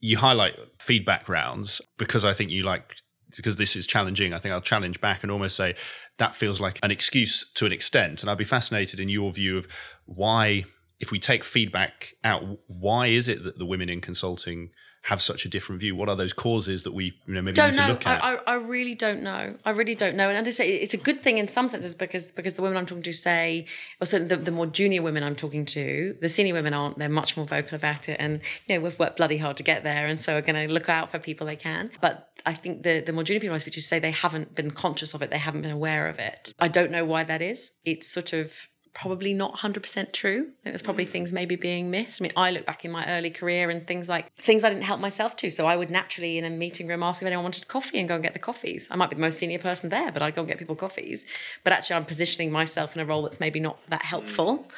You 0.00 0.18
highlight 0.18 0.54
feedback 0.78 1.28
rounds 1.28 1.80
because 1.98 2.24
I 2.24 2.34
think 2.34 2.50
you 2.50 2.62
like 2.62 2.96
because 3.36 3.56
this 3.56 3.74
is 3.74 3.86
challenging. 3.86 4.32
I 4.32 4.38
think 4.38 4.52
I'll 4.52 4.60
challenge 4.60 5.00
back 5.00 5.22
and 5.22 5.32
almost 5.32 5.56
say 5.56 5.74
that 6.18 6.34
feels 6.34 6.60
like 6.60 6.78
an 6.82 6.90
excuse 6.90 7.50
to 7.54 7.66
an 7.66 7.72
extent. 7.72 8.22
And 8.22 8.30
I'd 8.30 8.38
be 8.38 8.44
fascinated 8.44 9.00
in 9.00 9.08
your 9.08 9.32
view 9.32 9.58
of 9.58 9.66
why, 10.04 10.64
if 11.00 11.10
we 11.10 11.18
take 11.18 11.42
feedback 11.42 12.14
out, 12.22 12.42
why 12.66 13.08
is 13.08 13.28
it 13.28 13.42
that 13.44 13.58
the 13.58 13.66
women 13.66 13.88
in 13.88 14.00
consulting 14.00 14.70
have 15.04 15.20
such 15.20 15.44
a 15.44 15.50
different 15.50 15.82
view? 15.82 15.94
What 15.94 16.08
are 16.08 16.16
those 16.16 16.32
causes 16.32 16.82
that 16.84 16.94
we 16.94 17.14
you 17.26 17.34
know 17.34 17.42
maybe 17.42 17.56
don't 17.56 17.72
need 17.72 17.76
know. 17.76 17.86
to 17.88 17.92
look 17.92 18.06
at? 18.06 18.24
I, 18.24 18.36
I 18.46 18.54
really 18.54 18.94
don't 18.94 19.22
know. 19.22 19.54
I 19.64 19.70
really 19.70 19.94
don't 19.94 20.16
know. 20.16 20.30
And 20.30 20.46
I 20.46 20.50
say 20.50 20.76
it's 20.76 20.94
a 20.94 20.98
good 20.98 21.20
thing 21.20 21.36
in 21.36 21.46
some 21.46 21.68
senses 21.68 21.94
because 21.94 22.32
because 22.32 22.54
the 22.54 22.62
women 22.62 22.78
I'm 22.78 22.86
talking 22.86 23.02
to 23.02 23.12
say, 23.12 23.66
or 24.00 24.06
certainly 24.06 24.34
the, 24.34 24.42
the 24.42 24.50
more 24.50 24.66
junior 24.66 25.02
women 25.02 25.22
I'm 25.22 25.36
talking 25.36 25.66
to, 25.66 26.16
the 26.20 26.28
senior 26.30 26.54
women 26.54 26.72
aren't. 26.72 26.98
They're 26.98 27.10
much 27.10 27.36
more 27.36 27.44
vocal 27.44 27.76
about 27.76 28.08
it, 28.08 28.16
and 28.18 28.40
you 28.66 28.74
know 28.74 28.80
we've 28.80 28.98
worked 28.98 29.18
bloody 29.18 29.36
hard 29.36 29.58
to 29.58 29.62
get 29.62 29.84
there, 29.84 30.06
and 30.06 30.18
so 30.18 30.34
we're 30.34 30.40
going 30.40 30.66
to 30.66 30.72
look 30.72 30.88
out 30.88 31.10
for 31.10 31.18
people 31.18 31.46
they 31.46 31.56
can. 31.56 31.90
But 32.00 32.30
I 32.46 32.54
think 32.54 32.82
the 32.82 33.00
the 33.00 33.12
more 33.12 33.24
junior 33.24 33.40
people 33.40 33.56
I 33.56 33.58
speak 33.58 33.74
to 33.74 33.82
say 33.82 33.98
they 33.98 34.10
haven't 34.10 34.54
been 34.54 34.70
conscious 34.70 35.12
of 35.12 35.20
it, 35.20 35.30
they 35.30 35.38
haven't 35.38 35.62
been 35.62 35.70
aware 35.70 36.08
of 36.08 36.18
it. 36.18 36.54
I 36.58 36.68
don't 36.68 36.90
know 36.90 37.04
why 37.04 37.24
that 37.24 37.42
is. 37.42 37.72
It's 37.84 38.08
sort 38.08 38.32
of 38.32 38.68
probably 38.94 39.34
not 39.34 39.56
100% 39.56 40.12
true. 40.12 40.32
I 40.32 40.40
think 40.40 40.54
there's 40.64 40.82
probably 40.82 41.04
mm. 41.04 41.10
things 41.10 41.32
maybe 41.32 41.56
being 41.56 41.90
missed. 41.90 42.20
I 42.20 42.24
mean, 42.24 42.32
I 42.36 42.50
look 42.52 42.64
back 42.64 42.84
in 42.84 42.92
my 42.92 43.06
early 43.08 43.30
career 43.30 43.68
and 43.68 43.86
things 43.86 44.08
like 44.08 44.32
things 44.36 44.62
I 44.62 44.68
didn't 44.68 44.84
help 44.84 45.00
myself 45.00 45.36
to. 45.36 45.50
So 45.50 45.66
I 45.66 45.76
would 45.76 45.90
naturally 45.90 46.38
in 46.38 46.44
a 46.44 46.50
meeting 46.50 46.86
room 46.86 47.02
ask 47.02 47.20
if 47.20 47.26
anyone 47.26 47.42
wanted 47.42 47.66
coffee 47.66 47.98
and 47.98 48.08
go 48.08 48.14
and 48.14 48.22
get 48.22 48.32
the 48.32 48.38
coffees. 48.38 48.86
I 48.90 48.96
might 48.96 49.10
be 49.10 49.16
the 49.16 49.22
most 49.22 49.38
senior 49.38 49.58
person 49.58 49.90
there, 49.90 50.12
but 50.12 50.22
I'd 50.22 50.36
go 50.36 50.42
and 50.42 50.48
get 50.48 50.58
people 50.58 50.76
coffees. 50.76 51.26
But 51.64 51.72
actually, 51.72 51.96
I'm 51.96 52.04
positioning 52.04 52.52
myself 52.52 52.94
in 52.94 53.02
a 53.02 53.04
role 53.04 53.22
that's 53.22 53.40
maybe 53.40 53.58
not 53.58 53.78
that 53.88 54.02
mm. 54.02 54.06
helpful. 54.06 54.68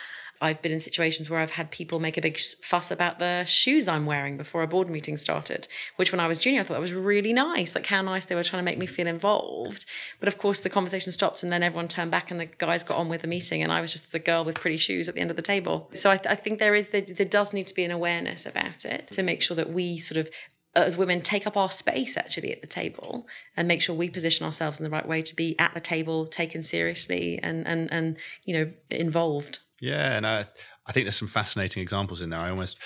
I've 0.41 0.61
been 0.62 0.72
in 0.72 0.80
situations 0.80 1.30
where 1.30 1.41
I've 1.41 1.53
had 1.53 1.70
people 1.70 1.99
make 1.99 2.16
a 2.16 2.20
big 2.20 2.39
fuss 2.62 2.91
about 2.91 3.18
the 3.18 3.45
shoes 3.45 3.89
I'm 3.89 4.07
wearing 4.07 4.37
before 4.37 4.62
a 4.62 4.66
board 4.66 4.91
meeting 4.91 5.16
started, 5.16 5.66
which 5.97 6.12
when 6.12 6.20
I 6.20 6.26
was 6.26 6.39
junior, 6.39 6.61
I 6.61 6.64
thought 6.64 6.74
that 6.74 6.80
was 6.80 6.93
really 6.93 7.32
nice. 7.32 7.74
Like 7.74 7.87
how 7.87 8.03
nice 8.03 8.24
they 8.24 8.34
were 8.34 8.45
trying 8.45 8.61
to 8.61 8.64
make 8.64 8.78
me 8.78 8.87
feel 8.87 9.07
involved. 9.07 9.87
But 10.20 10.28
of 10.28 10.39
course, 10.39 10.61
the 10.61 10.70
conversation 10.70 11.12
stopped 11.12 11.43
and 11.43 11.53
then 11.53 11.62
everyone 11.62 11.89
turned 11.89 12.11
back 12.11 12.30
and 12.30 12.39
the 12.39 12.47
guys 12.47 12.84
got 12.84 12.99
on 12.99 13.09
with 13.09 13.22
the 13.22 13.28
meeting 13.28 13.62
and 13.62 13.72
I 13.72 13.80
was 13.80 13.93
just 13.93 14.12
the 14.12 14.18
girl 14.18 14.45
with 14.45 14.57
pretty 14.57 14.76
shoes 14.76 15.09
at 15.09 15.14
the 15.14 15.20
end 15.20 15.30
of 15.30 15.37
the 15.37 15.43
table. 15.43 15.91
So 15.95 16.11
I, 16.11 16.16
th- 16.16 16.30
I 16.30 16.34
think 16.34 16.59
there 16.59 16.74
is, 16.74 16.89
there, 16.89 17.01
there 17.01 17.26
does 17.26 17.53
need 17.53 17.66
to 17.68 17.74
be 17.74 17.84
an 17.84 17.91
awareness 17.91 18.47
about 18.47 18.84
it 18.84 19.09
to 19.12 19.22
make 19.22 19.43
sure 19.43 19.57
that 19.57 19.72
we 19.72 19.99
sort 19.99 20.18
of 20.18 20.30
as 20.76 20.97
women 20.97 21.22
take 21.22 21.47
up 21.47 21.57
our 21.57 21.70
space 21.70 22.16
actually 22.16 22.53
at 22.53 22.61
the 22.61 22.66
table 22.66 23.26
and 23.57 23.66
make 23.66 23.80
sure 23.80 23.97
we 23.97 24.11
position 24.11 24.45
ourselves 24.45 24.78
in 24.78 24.84
the 24.84 24.91
right 24.91 25.09
way 25.09 25.22
to 25.22 25.34
be 25.34 25.59
at 25.59 25.72
the 25.72 25.80
table 25.80 26.26
taken 26.26 26.62
seriously 26.62 27.41
and 27.43 27.66
and 27.66 27.91
and 27.91 28.16
you 28.45 28.55
know 28.55 28.70
involved 28.91 29.61
yeah, 29.81 30.16
and 30.16 30.27
I, 30.27 30.47
I 30.87 30.93
think 30.93 31.05
there's 31.05 31.16
some 31.16 31.29
fascinating 31.29 31.83
examples 31.83 32.20
in 32.20 32.31
there. 32.31 32.41
I 32.41 32.51
almost, 32.51 32.79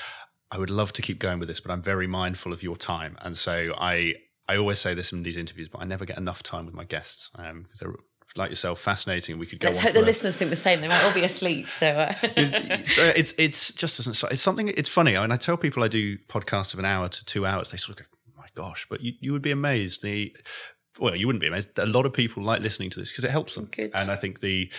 I 0.51 0.59
would 0.59 0.71
love 0.71 0.93
to 0.95 1.03
keep 1.03 1.19
going 1.19 1.39
with 1.39 1.49
this, 1.49 1.61
but 1.61 1.71
I'm 1.71 1.83
very 1.83 2.07
mindful 2.07 2.53
of 2.53 2.63
your 2.63 2.77
time, 2.77 3.17
and 3.23 3.37
so 3.37 3.75
I, 3.79 4.15
I 4.49 4.57
always 4.57 4.79
say 4.79 4.95
this 4.95 5.13
in 5.13 5.23
these 5.23 5.37
interviews, 5.37 5.69
but 5.69 5.81
I 5.81 5.85
never 5.85 6.05
get 6.05 6.19
enough 6.19 6.43
time 6.43 6.67
with 6.67 6.75
my 6.75 6.85
guests 6.85 7.31
because 7.33 7.51
um, 7.51 7.67
they're 7.81 7.95
like 8.37 8.51
yourself, 8.51 8.81
fascinating. 8.81 9.39
We 9.39 9.47
could 9.47 9.61
go. 9.61 9.69
Let's 9.69 9.81
hope 9.81 9.93
the 9.93 10.03
listeners 10.03 10.37
think 10.37 10.51
the 10.51 10.57
same. 10.57 10.81
They 10.81 10.89
might 10.89 11.03
all 11.03 11.13
be 11.13 11.25
asleep. 11.25 11.71
So, 11.71 11.87
uh. 11.89 12.13
so 12.87 13.13
it's 13.17 13.35
it's 13.39 13.73
just 13.73 13.97
doesn't. 13.97 14.33
It's 14.33 14.43
something. 14.43 14.69
It's 14.69 14.89
funny. 14.89 15.17
I 15.17 15.23
mean, 15.23 15.33
I 15.33 15.37
tell 15.37 15.57
people 15.57 15.83
I 15.83 15.89
do 15.89 16.19
podcasts 16.29 16.73
of 16.73 16.79
an 16.79 16.85
hour 16.85 17.09
to 17.09 17.25
two 17.25 17.45
hours. 17.45 17.71
They 17.71 17.77
sort 17.77 17.99
of 17.99 18.07
go, 18.07 18.11
oh 18.29 18.33
"My 18.37 18.47
gosh!" 18.55 18.87
But 18.89 19.01
you, 19.01 19.15
you 19.21 19.33
would 19.33 19.43
be 19.43 19.51
amazed. 19.51 20.03
The 20.03 20.35
well, 20.99 21.17
you 21.17 21.27
wouldn't 21.27 21.41
be 21.41 21.49
amazed. 21.49 21.79
A 21.79 21.87
lot 21.87 22.07
of 22.07 22.13
people 22.13 22.43
like 22.43 22.63
listening 22.63 22.91
to 22.91 23.01
this 23.01 23.11
because 23.11 23.25
it 23.25 23.31
helps 23.31 23.55
them. 23.55 23.69
Good. 23.71 23.91
And 23.95 24.11
I 24.11 24.17
think 24.17 24.41
the 24.41 24.71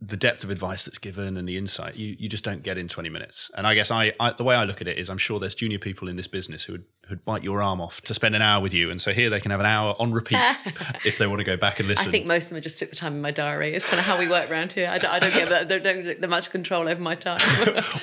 the 0.00 0.16
depth 0.16 0.44
of 0.44 0.50
advice 0.50 0.84
that's 0.84 0.98
given 0.98 1.36
and 1.36 1.48
the 1.48 1.56
insight 1.56 1.96
you, 1.96 2.14
you 2.18 2.28
just 2.28 2.44
don't 2.44 2.62
get 2.62 2.78
in 2.78 2.88
20 2.88 3.08
minutes. 3.08 3.50
And 3.56 3.66
i 3.66 3.74
guess 3.74 3.90
I, 3.90 4.12
I, 4.20 4.32
the 4.32 4.44
way 4.44 4.54
i 4.54 4.64
look 4.64 4.80
at 4.80 4.88
it 4.88 4.98
is 4.98 5.10
i'm 5.10 5.18
sure 5.18 5.40
there's 5.40 5.54
junior 5.54 5.78
people 5.78 6.08
in 6.08 6.16
this 6.16 6.28
business 6.28 6.64
who 6.64 6.72
would 6.72 6.84
who'd 7.08 7.24
bite 7.24 7.42
your 7.42 7.62
arm 7.62 7.80
off 7.80 8.02
to 8.02 8.12
spend 8.12 8.36
an 8.36 8.42
hour 8.42 8.62
with 8.62 8.74
you. 8.74 8.90
And 8.90 9.00
so 9.00 9.12
here 9.12 9.30
they 9.30 9.40
can 9.40 9.50
have 9.50 9.60
an 9.60 9.66
hour 9.66 9.96
on 9.98 10.12
repeat 10.12 10.38
if 11.04 11.16
they 11.16 11.26
want 11.26 11.40
to 11.40 11.44
go 11.44 11.56
back 11.56 11.80
and 11.80 11.88
listen. 11.88 12.06
i 12.06 12.10
think 12.10 12.26
most 12.26 12.44
of 12.44 12.50
them 12.50 12.62
just 12.62 12.78
took 12.78 12.90
the 12.90 12.96
time 12.96 13.14
in 13.14 13.22
my 13.22 13.30
diary. 13.30 13.72
It's 13.72 13.86
kind 13.86 13.98
of 13.98 14.04
how 14.04 14.18
we 14.18 14.28
work 14.28 14.50
around 14.50 14.72
here. 14.72 14.88
I 14.90 14.98
don't, 14.98 15.10
I 15.10 15.18
don't 15.18 15.32
get 15.32 15.48
that 15.48 15.68
don't, 15.68 15.82
don't 15.82 16.02
get 16.02 16.20
that 16.20 16.28
much 16.28 16.50
control 16.50 16.88
over 16.88 17.00
my 17.00 17.14
time. 17.14 17.40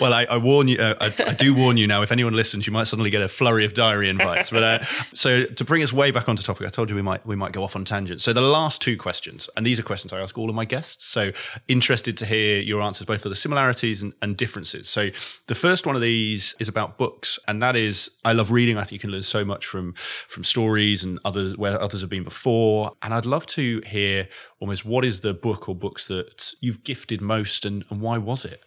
Well 0.02 0.14
I, 0.14 0.26
I, 0.26 0.38
warn 0.38 0.68
you 0.68 0.78
uh, 0.78 0.96
I, 1.00 1.06
I, 1.28 1.34
do 1.34 1.54
warn 1.54 1.78
you 1.78 1.88
now 1.88 2.02
if 2.02 2.12
anyone 2.12 2.34
listens 2.34 2.66
you 2.66 2.74
might 2.74 2.86
suddenly 2.86 3.10
get 3.10 3.22
a 3.22 3.28
flurry 3.28 3.66
of 3.66 3.74
diary 3.74 4.10
invites. 4.10 4.50
But 4.50 4.64
uh, 4.64 4.80
so 5.14 5.46
to 5.46 5.64
bring 5.64 5.84
us 5.84 5.94
way 5.94 6.12
back 6.12 6.28
onto 6.28 6.44
topic 6.44 6.68
i 6.68 6.70
told 6.70 6.90
you 6.90 6.96
we 6.96 7.02
might 7.02 7.26
we 7.26 7.36
might 7.36 7.52
go 7.52 7.64
off 7.64 7.76
on 7.76 7.86
tangent 7.86 8.22
so 8.22 8.34
the 8.34 8.42
last 8.42 8.82
two 8.82 8.98
questions 8.98 9.50
and 9.56 9.66
these 9.66 9.80
are 9.80 9.84
questions 9.84 10.12
i 10.12 10.20
ask 10.20 10.38
all 10.38 10.50
of 10.50 10.56
my 10.56 10.66
guests. 10.66 11.06
So 11.06 11.32
interested 11.86 12.18
to 12.18 12.26
hear 12.26 12.60
your 12.62 12.82
answers 12.82 13.06
both 13.06 13.22
for 13.22 13.30
the 13.30 13.36
similarities 13.36 14.02
and, 14.02 14.12
and, 14.20 14.36
differences. 14.36 14.90
So 14.90 15.12
the 15.46 15.54
first 15.54 15.86
one 15.86 15.96
of 15.96 16.02
these 16.02 16.56
is 16.60 16.68
about 16.68 16.98
books, 16.98 17.38
and 17.48 17.62
that 17.62 17.76
is 17.76 18.10
I 18.24 18.34
love 18.34 18.50
reading. 18.50 18.76
I 18.76 18.82
think 18.82 18.94
you 18.94 19.00
can 19.00 19.12
learn 19.12 19.22
so 19.22 19.46
much 19.46 19.68
from 19.68 19.94
from 19.94 20.44
stories 20.44 21.04
and 21.04 21.20
others 21.24 21.56
where 21.58 21.80
others 21.80 22.02
have 22.02 22.10
been 22.10 22.24
before. 22.24 22.94
And 23.04 23.14
I'd 23.14 23.28
love 23.28 23.46
to 23.58 23.82
hear 23.86 24.28
almost 24.60 24.84
what 24.84 25.06
is 25.06 25.22
the 25.22 25.36
book 25.36 25.70
or 25.70 25.76
books 25.76 26.08
that 26.08 26.56
you've 26.60 26.84
gifted 26.84 27.22
most, 27.22 27.66
and, 27.66 27.86
and 27.92 28.02
why 28.02 28.18
was 28.18 28.46
it? 28.46 28.64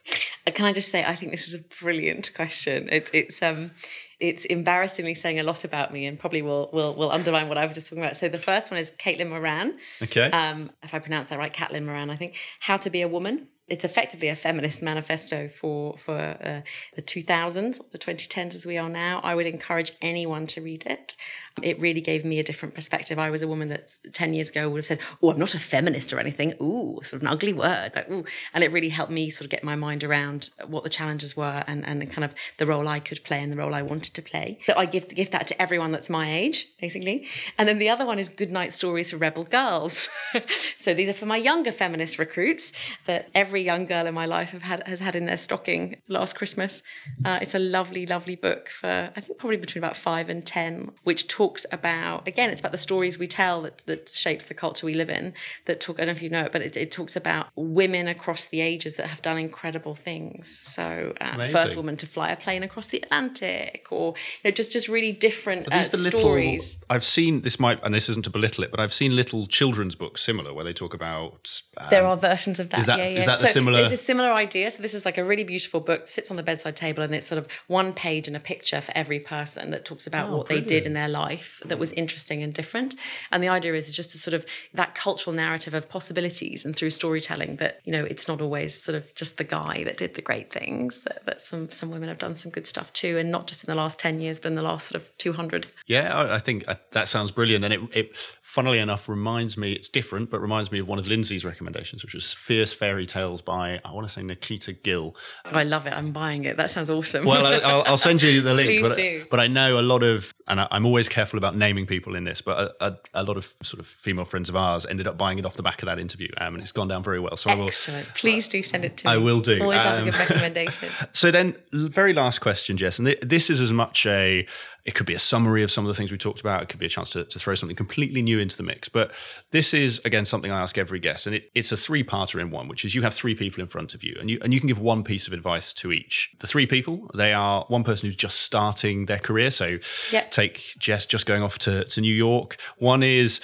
Uh, 0.47 0.53
can 0.53 0.65
I 0.65 0.73
just 0.73 0.93
say 0.93 1.05
I 1.05 1.16
think 1.16 1.32
this 1.32 1.49
is 1.49 1.55
a 1.55 1.65
brilliant 1.82 2.32
question. 2.35 2.89
It's 2.93 3.11
it's 3.12 3.43
um 3.43 3.73
it's 4.20 4.45
embarrassingly 4.47 5.15
saying 5.15 5.39
a 5.39 5.43
lot 5.43 5.65
about 5.65 5.93
me 5.93 6.07
and 6.07 6.19
probably 6.19 6.43
will 6.43 6.70
will 6.73 6.95
will 6.95 7.11
underline 7.11 7.49
what 7.49 7.59
I 7.59 7.66
was 7.66 7.74
just 7.74 7.89
talking 7.89 8.03
about. 8.03 8.16
So 8.16 8.28
the 8.28 8.39
first 8.39 8.70
one 8.70 8.78
is 8.78 8.90
Caitlin 8.93 9.31
Moran. 9.31 9.78
Okay. 10.03 10.31
Um, 10.31 10.70
if 10.82 10.95
I 10.95 10.99
pronounce 10.99 11.28
that 11.28 11.39
right, 11.39 11.53
Caitlin 11.53 11.85
Moran, 11.85 12.11
I 12.11 12.16
think. 12.16 12.36
How 12.61 12.77
to 12.78 12.90
be 12.90 13.03
a 13.03 13.09
woman 13.09 13.49
it's 13.69 13.85
effectively 13.85 14.28
a 14.28 14.36
feminist 14.36 14.82
manifesto 14.82 15.49
for 15.49 15.97
for 15.97 16.16
uh, 16.16 16.62
the 16.97 17.03
2000s, 17.03 17.81
the 17.90 17.99
2010s 17.99 18.55
as 18.55 18.66
we 18.66 18.78
are 18.78 18.89
now. 18.89 19.20
I 19.23 19.35
would 19.35 19.47
encourage 19.47 19.93
anyone 20.01 20.47
to 20.49 20.62
read 20.62 20.86
it. 20.86 21.16
It 21.62 21.80
really 21.80 22.01
gave 22.01 22.24
me 22.24 22.39
a 22.39 22.44
different 22.44 22.74
perspective. 22.74 23.18
I 23.18 23.30
was 23.30 23.43
a 23.43 23.48
woman 23.48 23.68
that 23.68 23.89
10 24.12 24.35
years 24.35 24.51
ago 24.51 24.68
would 24.68 24.78
have 24.78 24.86
said, 24.86 25.01
"Oh, 25.22 25.30
I'm 25.30 25.39
not 25.39 25.55
a 25.55 25.59
feminist 25.59 26.12
or 26.12 26.18
anything." 26.18 26.55
Ooh, 26.60 27.01
sort 27.02 27.14
of 27.14 27.22
an 27.22 27.28
ugly 27.28 27.52
word. 27.52 27.93
Like, 27.94 28.10
ooh. 28.10 28.24
And 28.55 28.64
it 28.64 28.72
really 28.72 28.89
helped 28.89 29.12
me 29.12 29.30
sort 29.30 29.44
of 29.47 29.51
get 29.51 29.64
my 29.64 29.76
mind 29.76 30.05
around 30.05 30.51
what 30.66 30.85
the 30.85 30.90
challenges 30.90 31.36
were 31.36 31.64
and 31.66 31.86
and 31.86 32.10
kind 32.10 32.24
of 32.24 32.35
the 32.59 32.66
role 32.66 32.89
I 32.89 33.01
could 33.01 33.22
play 33.24 33.43
and 33.43 33.52
the 33.52 33.56
role 33.56 33.74
I 33.74 33.82
wanted 33.82 34.14
to 34.14 34.22
play. 34.22 34.59
So 34.66 34.74
I 34.76 34.86
give 34.86 35.09
give 35.09 35.30
that 35.30 35.47
to 35.48 35.60
everyone 35.62 35.93
that's 35.93 36.10
my 36.10 36.32
age, 36.32 36.68
basically. 36.80 37.26
And 37.56 37.68
then 37.68 37.78
the 37.78 37.89
other 37.89 38.06
one 38.06 38.18
is 38.18 38.28
Good 38.28 38.51
Night 38.51 38.72
Stories 38.72 39.10
for 39.10 39.16
Rebel 39.16 39.44
Girls. 39.44 40.09
so 40.76 40.94
these 40.94 41.09
are 41.09 41.12
for 41.12 41.26
my 41.26 41.36
younger 41.36 41.72
feminist 41.72 42.18
recruits 42.18 42.72
that 43.06 43.28
every 43.35 43.62
young 43.62 43.86
girl 43.86 44.06
in 44.06 44.14
my 44.14 44.26
life 44.26 44.51
have 44.51 44.62
had 44.62 44.86
has 44.86 45.01
had 45.01 45.16
in 45.16 45.26
their 45.26 45.39
stocking 45.39 46.01
last 46.09 46.35
Christmas. 46.36 46.82
Uh, 47.24 47.39
it's 47.43 47.55
a 47.55 47.59
lovely, 47.59 48.06
lovely 48.06 48.36
book 48.36 48.68
for 48.68 49.10
I 49.14 49.20
think 49.20 49.39
probably 49.39 49.56
between 49.56 49.82
about 49.82 49.97
five 49.97 50.28
and 50.28 50.44
ten, 50.44 50.93
which 51.05 51.28
talks 51.28 51.47
about 51.72 52.26
again, 52.26 52.50
it's 52.50 52.60
about 52.60 52.72
the 52.72 52.78
stories 52.78 53.18
we 53.18 53.26
tell 53.26 53.62
that 53.62 53.78
that 53.86 54.08
shapes 54.08 54.46
the 54.46 54.54
culture 54.54 54.86
we 54.86 54.94
live 54.94 55.10
in. 55.10 55.34
That 55.66 55.80
talk 55.80 55.96
I 55.96 56.04
don't 56.04 56.08
know 56.08 56.12
if 56.12 56.22
you 56.22 56.30
know 56.30 56.44
it, 56.44 56.52
but 56.52 56.62
it, 56.62 56.76
it 56.76 56.90
talks 56.90 57.16
about 57.16 57.48
women 57.56 58.08
across 58.08 58.46
the 58.46 58.60
ages 58.60 58.96
that 58.96 59.08
have 59.08 59.22
done 59.22 59.38
incredible 59.38 59.94
things. 59.94 60.48
So 60.48 61.14
uh, 61.20 61.48
first 61.48 61.76
woman 61.76 61.96
to 61.98 62.06
fly 62.06 62.30
a 62.30 62.36
plane 62.36 62.62
across 62.62 62.88
the 62.88 62.98
Atlantic, 62.98 63.86
or 63.90 64.14
you 64.42 64.50
know, 64.50 64.54
just 64.54 64.72
just 64.72 64.88
really 64.88 65.12
different 65.12 65.72
uh, 65.72 65.82
stories. 65.82 66.76
Little, 66.76 66.94
I've 66.94 67.04
seen 67.04 67.42
this 67.42 67.58
might 67.58 67.82
and 67.82 67.94
this 67.94 68.08
isn't 68.08 68.24
to 68.24 68.30
belittle 68.30 68.64
it, 68.64 68.70
but 68.70 68.80
I've 68.80 68.92
seen 68.92 69.16
little 69.16 69.46
children's 69.46 69.94
books 69.94 70.22
similar 70.22 70.52
where 70.52 70.64
they 70.64 70.72
talk 70.72 70.94
about. 70.94 71.62
Um, 71.76 71.86
there 71.90 72.06
are 72.06 72.16
versions 72.16 72.60
of 72.60 72.70
that. 72.70 72.80
Is 72.80 72.86
that, 72.86 72.98
yeah, 72.98 73.08
yeah. 73.08 73.18
Is 73.18 73.26
that 73.26 73.40
so 73.40 73.46
similar. 73.46 73.80
It's 73.80 74.00
a 74.00 74.04
similar 74.04 74.30
idea. 74.32 74.70
So 74.70 74.82
this 74.82 74.94
is 74.94 75.04
like 75.04 75.18
a 75.18 75.24
really 75.24 75.44
beautiful 75.44 75.80
book, 75.80 76.08
sits 76.08 76.30
on 76.30 76.36
the 76.36 76.42
bedside 76.42 76.76
table, 76.76 77.02
and 77.02 77.14
it's 77.14 77.26
sort 77.26 77.38
of 77.38 77.48
one 77.66 77.92
page 77.92 78.28
and 78.28 78.36
a 78.36 78.40
picture 78.40 78.80
for 78.80 78.92
every 78.96 79.20
person 79.20 79.70
that 79.70 79.84
talks 79.84 80.06
about 80.06 80.28
oh, 80.28 80.38
what 80.38 80.46
brilliant. 80.46 80.68
they 80.68 80.74
did 80.74 80.86
in 80.86 80.94
their 80.94 81.08
life 81.08 81.27
that 81.64 81.78
was 81.78 81.92
interesting 81.92 82.42
and 82.42 82.52
different. 82.52 82.94
And 83.30 83.42
the 83.42 83.48
idea 83.48 83.74
is 83.74 83.94
just 83.94 84.10
to 84.10 84.18
sort 84.18 84.34
of 84.34 84.46
that 84.74 84.94
cultural 84.94 85.34
narrative 85.34 85.74
of 85.74 85.88
possibilities 85.88 86.64
and 86.64 86.74
through 86.74 86.90
storytelling 86.90 87.56
that, 87.56 87.80
you 87.84 87.92
know, 87.92 88.05
it's 88.05 88.28
not 88.28 88.40
always 88.40 88.80
sort 88.80 88.94
of 88.94 89.14
just 89.14 89.36
the 89.36 89.44
guy 89.44 89.84
that 89.84 89.96
did 89.96 90.14
the 90.14 90.22
great 90.22 90.52
things, 90.52 91.00
that, 91.00 91.24
that 91.26 91.40
some, 91.40 91.70
some 91.70 91.90
women 91.90 92.09
have 92.09 92.18
done 92.18 92.36
some 92.36 92.50
good 92.50 92.66
stuff 92.66 92.92
too, 92.92 93.18
and 93.18 93.30
not 93.30 93.46
just 93.46 93.64
in 93.64 93.68
the 93.68 93.74
last 93.74 93.98
10 93.98 94.20
years, 94.20 94.40
but 94.40 94.48
in 94.48 94.55
the 94.55 94.62
last 94.62 94.88
sort 94.88 95.02
of 95.02 95.16
200. 95.18 95.66
Yeah, 95.86 96.32
I 96.32 96.38
think 96.38 96.64
uh, 96.68 96.76
that 96.92 97.09
sounds 97.09 97.30
brilliant. 97.30 97.64
And 97.64 97.74
it, 97.74 97.80
it 97.92 98.16
funnily 98.48 98.78
enough, 98.78 99.09
reminds 99.09 99.59
me, 99.59 99.72
it's 99.72 99.90
different, 99.90 100.30
but 100.30 100.40
reminds 100.40 100.72
me 100.72 100.78
of 100.78 100.88
one 100.88 100.98
of 100.98 101.06
Lindsay's 101.06 101.44
recommendations, 101.44 102.02
which 102.02 102.14
was 102.14 102.32
Fierce 102.32 102.72
Fairy 102.72 103.05
Tales 103.05 103.42
by, 103.42 103.80
I 103.84 103.92
want 103.92 104.06
to 104.06 104.12
say 104.12 104.22
Nikita 104.22 104.72
Gill. 104.72 105.14
I 105.44 105.64
love 105.64 105.86
it. 105.86 105.92
I'm 105.92 106.12
buying 106.12 106.44
it. 106.44 106.56
That 106.56 106.70
sounds 106.70 106.88
awesome. 106.88 107.26
Well, 107.26 107.44
I'll, 107.46 107.82
I'll 107.82 107.96
send 107.98 108.22
you 108.22 108.40
the 108.40 108.55
link. 108.55 108.68
Please 108.68 108.88
but, 108.88 108.96
do. 108.96 109.26
but 109.30 109.40
I 109.40 109.48
know 109.48 109.78
a 109.78 109.82
lot 109.82 110.02
of, 110.02 110.32
and 110.46 110.66
I'm 110.70 110.86
always 110.86 111.09
careful 111.19 111.36
about 111.36 111.57
naming 111.57 111.85
people 111.85 112.15
in 112.15 112.23
this, 112.23 112.40
but 112.40 112.77
a, 112.81 112.86
a, 112.86 112.99
a, 113.15 113.23
lot 113.24 113.36
of 113.36 113.53
sort 113.61 113.81
of 113.81 113.89
female 113.89 114.24
friends 114.24 114.49
of 114.49 114.55
ours 114.55 114.86
ended 114.86 115.09
up 115.09 115.19
buying 115.19 115.36
it 115.36 115.45
off 115.45 115.57
the 115.57 115.65
back 115.65 115.82
of 115.82 115.86
that 115.86 115.99
interview, 115.99 116.28
um, 116.40 116.55
and 116.55 116.62
it's 116.62 116.70
gone 116.70 116.86
down 116.86 117.03
very 117.03 117.19
well. 117.19 117.36
So 117.36 117.51
Excellent. 117.51 118.07
I 118.07 118.09
will. 118.09 118.15
Please 118.15 118.47
do 118.47 118.62
send 118.62 118.85
it 118.85 118.99
to 118.99 119.07
me. 119.09 119.15
I 119.15 119.16
will 119.16 119.40
do. 119.40 119.61
Always 119.61 119.81
um, 119.81 119.85
have 119.85 119.99
a 119.99 120.05
good 120.05 120.15
um, 120.15 120.20
recommendation. 120.28 120.89
so 121.12 121.32
then, 121.32 121.57
very 121.73 122.12
last 122.12 122.39
question, 122.39 122.77
Jess, 122.77 123.01
and 123.01 123.09
this 123.20 123.51
is 123.51 123.61
as 123.61 123.73
much 123.73 124.07
a 124.07 124.47
it 124.89 124.94
could 124.94 125.05
be 125.05 125.12
a 125.12 125.19
summary 125.19 125.62
of 125.62 125.70
some 125.70 125.85
of 125.85 125.89
the 125.89 125.94
things 125.94 126.10
we 126.10 126.16
talked 126.16 126.40
about. 126.40 126.62
It 126.62 126.70
could 126.70 126.81
be 126.81 126.86
a 126.86 126.89
chance 126.89 127.10
to, 127.10 127.23
to 127.23 127.39
throw 127.39 127.55
something 127.55 127.77
completely 127.77 128.23
new 128.23 128.39
into 128.39 128.56
the 128.56 128.62
mix. 128.62 128.89
But 128.89 129.12
this 129.51 129.74
is 129.74 130.01
again 130.06 130.24
something 130.24 130.51
I 130.51 130.62
ask 130.62 130.78
every 130.78 130.98
guest, 130.98 131.27
and 131.27 131.36
it, 131.36 131.51
it's 131.55 131.70
a 131.73 131.77
three-parter 131.77 132.40
in 132.40 132.51
one, 132.51 132.69
which 132.69 132.86
is 132.86 132.94
you 132.94 133.02
have 133.02 133.12
three 133.12 133.35
people 133.35 133.60
in 133.60 133.69
front 133.69 133.94
of 133.94 134.02
you, 134.02 134.16
and 134.19 134.31
you 134.31 134.39
and 134.40 134.55
you 134.55 134.60
can 134.60 134.66
give 134.66 134.81
one 134.81 135.05
piece 135.05 135.27
of 135.27 135.35
advice 135.35 135.74
to 135.74 135.93
each. 135.93 136.31
The 136.40 136.47
three 136.47 136.66
people, 136.66 137.10
they 137.15 137.35
are 137.35 137.66
one 137.69 137.85
person 137.85 138.06
who's 138.06 138.16
just 138.16 138.40
starting 138.40 139.05
their 139.05 139.19
career. 139.19 139.51
So 139.51 139.77
yep. 140.10 140.31
take 140.31 140.74
Jess 140.78 141.05
just 141.05 141.27
going 141.27 141.43
off 141.43 141.59
to, 141.59 141.85
to 141.85 142.01
New 142.01 142.15
York. 142.15 142.56
One 142.78 143.02
is 143.02 143.43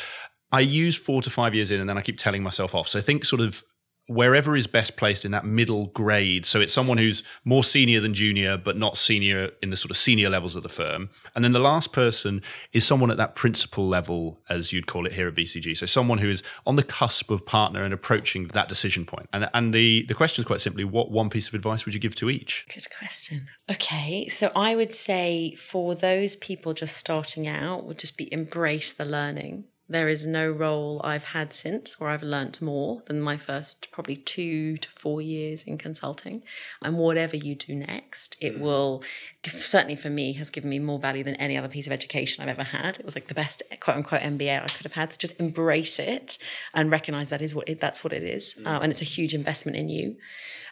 I 0.50 0.60
use 0.60 0.96
four 0.96 1.20
to 1.20 1.28
five 1.28 1.54
years 1.54 1.70
in, 1.70 1.78
and 1.78 1.90
then 1.90 1.98
I 1.98 2.00
keep 2.00 2.16
telling 2.16 2.42
myself 2.42 2.74
off. 2.74 2.88
So 2.88 3.02
think 3.02 3.26
sort 3.26 3.42
of 3.42 3.62
wherever 4.06 4.54
is 4.54 4.66
best 4.66 4.96
placed 4.96 5.24
in 5.24 5.30
that 5.30 5.44
middle 5.44 5.86
grade. 5.86 6.44
So 6.44 6.60
it's 6.60 6.72
someone 6.72 6.98
who's 6.98 7.22
more 7.44 7.64
senior 7.64 8.00
than 8.00 8.12
junior, 8.12 8.56
but 8.58 8.76
not 8.76 8.96
senior 8.96 9.50
in 9.62 9.70
the 9.70 9.76
sort 9.76 9.90
of 9.90 9.96
senior 9.96 10.28
levels 10.28 10.54
of 10.54 10.62
the 10.62 10.68
firm. 10.68 11.08
And 11.34 11.44
then 11.44 11.52
the 11.52 11.58
last 11.58 11.92
person 11.92 12.42
is 12.72 12.86
someone 12.86 13.10
at 13.10 13.16
that 13.16 13.34
principal 13.34 13.88
level, 13.88 14.40
as 14.48 14.72
you'd 14.72 14.86
call 14.86 15.06
it 15.06 15.12
here 15.12 15.28
at 15.28 15.34
BCG. 15.34 15.76
So 15.76 15.86
someone 15.86 16.18
who 16.18 16.28
is 16.28 16.42
on 16.66 16.76
the 16.76 16.82
cusp 16.82 17.30
of 17.30 17.46
partner 17.46 17.82
and 17.82 17.94
approaching 17.94 18.48
that 18.48 18.68
decision 18.68 19.06
point. 19.06 19.28
And, 19.32 19.48
and 19.54 19.72
the, 19.72 20.04
the 20.06 20.14
question 20.14 20.42
is 20.42 20.46
quite 20.46 20.60
simply, 20.60 20.84
what 20.84 21.10
one 21.10 21.30
piece 21.30 21.48
of 21.48 21.54
advice 21.54 21.86
would 21.86 21.94
you 21.94 22.00
give 22.00 22.14
to 22.16 22.28
each? 22.28 22.66
Good 22.72 22.86
question. 22.98 23.46
Okay. 23.70 24.28
So 24.28 24.52
I 24.54 24.76
would 24.76 24.94
say 24.94 25.54
for 25.54 25.94
those 25.94 26.36
people 26.36 26.74
just 26.74 26.96
starting 26.96 27.48
out, 27.48 27.84
would 27.86 27.98
just 27.98 28.18
be 28.18 28.30
embrace 28.32 28.92
the 28.92 29.06
learning 29.06 29.64
there 29.86 30.08
is 30.08 30.24
no 30.24 30.50
role 30.50 31.00
I've 31.04 31.24
had 31.24 31.52
since 31.52 32.00
where 32.00 32.08
I've 32.08 32.22
learnt 32.22 32.62
more 32.62 33.02
than 33.06 33.20
my 33.20 33.36
first 33.36 33.90
probably 33.92 34.16
two 34.16 34.78
to 34.78 34.88
four 34.88 35.20
years 35.20 35.62
in 35.62 35.76
consulting. 35.76 36.42
And 36.80 36.96
whatever 36.96 37.36
you 37.36 37.54
do 37.54 37.74
next, 37.74 38.36
it 38.40 38.56
mm. 38.56 38.60
will 38.60 39.02
certainly 39.46 39.94
for 39.94 40.08
me 40.08 40.32
has 40.34 40.48
given 40.48 40.70
me 40.70 40.78
more 40.78 40.98
value 40.98 41.22
than 41.22 41.34
any 41.36 41.58
other 41.58 41.68
piece 41.68 41.86
of 41.86 41.92
education 41.92 42.42
I've 42.42 42.48
ever 42.48 42.62
had. 42.62 42.98
It 42.98 43.04
was 43.04 43.14
like 43.14 43.28
the 43.28 43.34
best 43.34 43.62
quote 43.80 43.98
unquote 43.98 44.22
MBA 44.22 44.62
I 44.62 44.68
could 44.68 44.84
have 44.84 44.94
had. 44.94 45.12
So 45.12 45.18
just 45.18 45.38
embrace 45.38 45.98
it 45.98 46.38
and 46.72 46.90
recognize 46.90 47.28
that 47.28 47.42
is 47.42 47.54
what 47.54 47.68
it, 47.68 47.78
that's 47.78 48.02
what 48.02 48.14
it 48.14 48.22
is. 48.22 48.54
Um, 48.64 48.82
and 48.84 48.90
it's 48.90 49.02
a 49.02 49.06
huge 49.06 49.34
investment 49.34 49.76
in 49.76 49.90
you. 49.90 50.16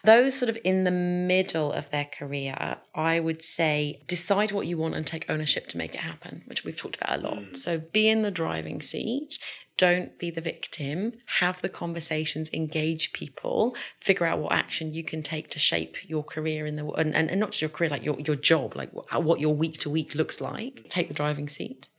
Those 0.03 0.35
sort 0.35 0.49
of 0.49 0.57
in 0.63 0.85
the 0.85 0.91
middle 0.91 1.71
of 1.71 1.89
their 1.91 2.05
career, 2.05 2.77
I 2.95 3.19
would 3.19 3.43
say 3.43 4.01
decide 4.07 4.51
what 4.51 4.65
you 4.65 4.77
want 4.77 4.95
and 4.95 5.05
take 5.05 5.29
ownership 5.29 5.67
to 5.67 5.77
make 5.77 5.93
it 5.93 6.01
happen, 6.01 6.41
which 6.47 6.63
we've 6.65 6.75
talked 6.75 6.97
about 6.97 7.19
a 7.19 7.21
lot. 7.21 7.37
Mm. 7.37 7.55
So 7.55 7.77
be 7.77 8.09
in 8.09 8.23
the 8.23 8.31
driving 8.31 8.81
seat 8.81 9.02
don't 9.77 10.19
be 10.19 10.29
the 10.29 10.41
victim. 10.41 11.13
Have 11.39 11.61
the 11.61 11.69
conversations, 11.69 12.49
engage 12.53 13.11
people, 13.11 13.75
figure 13.99 14.25
out 14.25 14.39
what 14.39 14.53
action 14.53 14.93
you 14.93 15.03
can 15.03 15.23
take 15.23 15.49
to 15.49 15.59
shape 15.59 15.97
your 16.07 16.23
career 16.23 16.65
in 16.65 16.75
the 16.75 16.85
and, 16.91 17.15
and, 17.15 17.29
and 17.29 17.39
not 17.39 17.51
just 17.51 17.61
your 17.61 17.69
career, 17.69 17.89
like 17.89 18.05
your, 18.05 18.19
your 18.19 18.35
job, 18.35 18.75
like 18.75 18.91
what, 18.91 19.23
what 19.23 19.39
your 19.39 19.55
week 19.55 19.79
to 19.79 19.89
week 19.89 20.13
looks 20.13 20.39
like. 20.39 20.87
Take 20.89 21.07
the 21.07 21.13
driving 21.13 21.49
seat. 21.49 21.89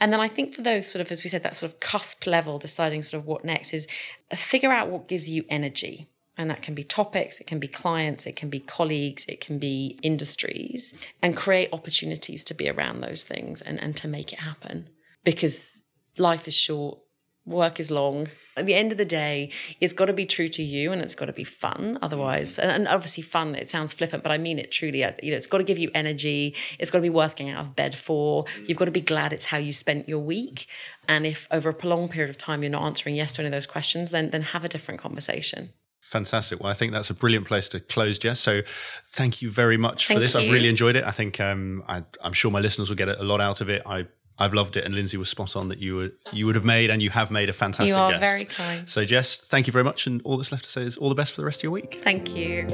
And 0.00 0.12
then 0.12 0.20
I 0.20 0.28
think 0.28 0.54
for 0.54 0.62
those 0.62 0.90
sort 0.90 1.00
of, 1.00 1.12
as 1.12 1.22
we 1.22 1.30
said, 1.30 1.42
that 1.44 1.56
sort 1.56 1.72
of 1.72 1.80
cusp 1.80 2.26
level, 2.26 2.58
deciding 2.58 3.02
sort 3.02 3.20
of 3.20 3.26
what 3.26 3.44
next 3.44 3.72
is 3.72 3.86
uh, 4.30 4.36
figure 4.36 4.72
out 4.72 4.88
what 4.88 5.08
gives 5.08 5.28
you 5.28 5.44
energy. 5.48 6.08
And 6.36 6.48
that 6.48 6.62
can 6.62 6.74
be 6.74 6.84
topics, 6.84 7.38
it 7.38 7.46
can 7.46 7.58
be 7.58 7.68
clients, 7.68 8.24
it 8.24 8.34
can 8.34 8.48
be 8.48 8.60
colleagues, 8.60 9.26
it 9.26 9.42
can 9.42 9.58
be 9.58 9.98
industries, 10.02 10.94
and 11.20 11.36
create 11.36 11.68
opportunities 11.70 12.44
to 12.44 12.54
be 12.54 12.70
around 12.70 13.02
those 13.02 13.24
things 13.24 13.60
and, 13.60 13.78
and 13.78 13.94
to 13.98 14.08
make 14.08 14.32
it 14.32 14.38
happen. 14.38 14.88
Because 15.22 15.84
life 16.20 16.46
is 16.46 16.54
short, 16.54 16.98
work 17.46 17.80
is 17.80 17.90
long. 17.90 18.28
At 18.56 18.66
the 18.66 18.74
end 18.74 18.92
of 18.92 18.98
the 18.98 19.04
day, 19.04 19.50
it's 19.80 19.92
got 19.92 20.06
to 20.06 20.12
be 20.12 20.26
true 20.26 20.48
to 20.48 20.62
you 20.62 20.92
and 20.92 21.00
it's 21.00 21.14
got 21.14 21.26
to 21.26 21.32
be 21.32 21.44
fun. 21.44 21.98
Otherwise, 22.02 22.58
and, 22.58 22.70
and 22.70 22.88
obviously 22.88 23.22
fun, 23.22 23.54
it 23.54 23.70
sounds 23.70 23.92
flippant, 23.94 24.22
but 24.22 24.30
I 24.30 24.38
mean 24.38 24.58
it 24.58 24.70
truly. 24.70 25.00
You 25.00 25.30
know, 25.30 25.36
it's 25.36 25.46
got 25.46 25.58
to 25.58 25.64
give 25.64 25.78
you 25.78 25.90
energy. 25.94 26.54
It's 26.78 26.90
got 26.90 26.98
to 26.98 27.02
be 27.02 27.10
worth 27.10 27.36
getting 27.36 27.52
out 27.52 27.64
of 27.64 27.76
bed 27.76 27.94
for. 27.94 28.44
You've 28.66 28.78
got 28.78 28.84
to 28.84 28.90
be 28.90 29.00
glad 29.00 29.32
it's 29.32 29.46
how 29.46 29.56
you 29.56 29.72
spent 29.72 30.08
your 30.08 30.20
week. 30.20 30.66
And 31.08 31.26
if 31.26 31.48
over 31.50 31.70
a 31.70 31.74
prolonged 31.74 32.10
period 32.10 32.30
of 32.30 32.38
time 32.38 32.62
you're 32.62 32.70
not 32.70 32.82
answering 32.82 33.16
yes 33.16 33.32
to 33.34 33.42
any 33.42 33.46
of 33.46 33.52
those 33.52 33.66
questions, 33.66 34.10
then 34.10 34.30
then 34.30 34.42
have 34.42 34.64
a 34.64 34.68
different 34.68 35.00
conversation. 35.00 35.70
Fantastic. 36.00 36.60
Well, 36.60 36.70
I 36.70 36.74
think 36.74 36.92
that's 36.92 37.10
a 37.10 37.14
brilliant 37.14 37.46
place 37.46 37.68
to 37.68 37.78
close, 37.78 38.18
Jess. 38.18 38.40
So 38.40 38.62
thank 39.06 39.42
you 39.42 39.50
very 39.50 39.76
much 39.76 40.08
thank 40.08 40.16
for 40.16 40.20
this. 40.20 40.34
You. 40.34 40.40
I've 40.40 40.50
really 40.50 40.68
enjoyed 40.68 40.96
it. 40.96 41.04
I 41.04 41.12
think 41.12 41.38
um, 41.40 41.84
I, 41.86 42.02
am 42.24 42.32
sure 42.32 42.50
my 42.50 42.58
listeners 42.58 42.88
will 42.88 42.96
get 42.96 43.08
a 43.08 43.22
lot 43.22 43.40
out 43.40 43.60
of 43.60 43.68
it. 43.68 43.82
I 43.86 44.06
I've 44.40 44.54
loved 44.54 44.76
it, 44.76 44.84
and 44.84 44.94
Lindsay 44.94 45.18
was 45.18 45.28
spot 45.28 45.54
on 45.54 45.68
that 45.68 45.78
you 45.78 45.96
would 45.96 46.12
you 46.32 46.46
would 46.46 46.54
have 46.54 46.64
made 46.64 46.88
and 46.88 47.02
you 47.02 47.10
have 47.10 47.30
made 47.30 47.50
a 47.50 47.52
fantastic. 47.52 47.94
You 47.94 48.00
are 48.00 48.10
guest. 48.12 48.22
very 48.22 48.44
kind. 48.44 48.88
So, 48.88 49.04
Jess, 49.04 49.36
thank 49.36 49.66
you 49.66 49.72
very 49.72 49.84
much, 49.84 50.06
and 50.06 50.22
all 50.24 50.38
that's 50.38 50.50
left 50.50 50.64
to 50.64 50.70
say 50.70 50.82
is 50.82 50.96
all 50.96 51.10
the 51.10 51.14
best 51.14 51.34
for 51.34 51.42
the 51.42 51.44
rest 51.44 51.60
of 51.60 51.64
your 51.64 51.72
week. 51.72 52.00
Thank 52.02 52.34
you. 52.34 52.66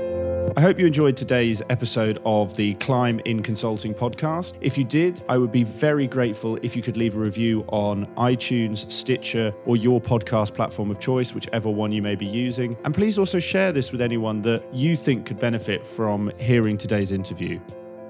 I 0.56 0.60
hope 0.60 0.78
you 0.78 0.86
enjoyed 0.86 1.16
today's 1.16 1.60
episode 1.68 2.20
of 2.24 2.54
the 2.56 2.74
Climb 2.74 3.20
in 3.24 3.42
Consulting 3.42 3.92
podcast. 3.92 4.56
If 4.60 4.78
you 4.78 4.84
did, 4.84 5.22
I 5.28 5.36
would 5.36 5.50
be 5.50 5.64
very 5.64 6.06
grateful 6.06 6.56
if 6.62 6.76
you 6.76 6.82
could 6.82 6.96
leave 6.96 7.16
a 7.16 7.18
review 7.18 7.64
on 7.68 8.06
iTunes, 8.14 8.90
Stitcher, 8.90 9.52
or 9.66 9.76
your 9.76 10.00
podcast 10.00 10.54
platform 10.54 10.90
of 10.90 11.00
choice, 11.00 11.34
whichever 11.34 11.68
one 11.68 11.90
you 11.90 12.00
may 12.00 12.14
be 12.14 12.26
using. 12.26 12.76
And 12.84 12.94
please 12.94 13.18
also 13.18 13.40
share 13.40 13.72
this 13.72 13.90
with 13.90 14.00
anyone 14.00 14.40
that 14.42 14.64
you 14.72 14.96
think 14.96 15.26
could 15.26 15.40
benefit 15.40 15.84
from 15.84 16.30
hearing 16.38 16.78
today's 16.78 17.10
interview. 17.10 17.60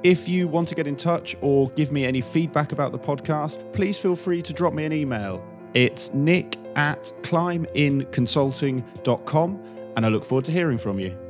If 0.03 0.29
you 0.29 0.47
want 0.47 0.69
to 0.69 0.75
get 0.75 0.87
in 0.87 0.97
touch 0.97 1.35
or 1.41 1.71
give 1.71 1.91
me 1.91 2.05
any 2.05 2.21
feedback 2.21 2.73
about 2.73 2.93
the 2.93 2.99
podcast, 2.99 3.73
please 3.73 3.97
feel 3.99 4.15
free 4.15 4.43
to 4.43 4.53
drop 4.53 4.75
me 4.75 4.85
an 4.85 4.93
email. 4.93 5.43
It's 5.75 6.15
nick 6.15 6.57
at 6.77 7.13
climbinconsulting.com, 7.23 9.63
and 9.97 10.07
I 10.07 10.09
look 10.09 10.25
forward 10.25 10.45
to 10.45 10.53
hearing 10.53 10.79
from 10.79 11.01
you. 11.01 11.26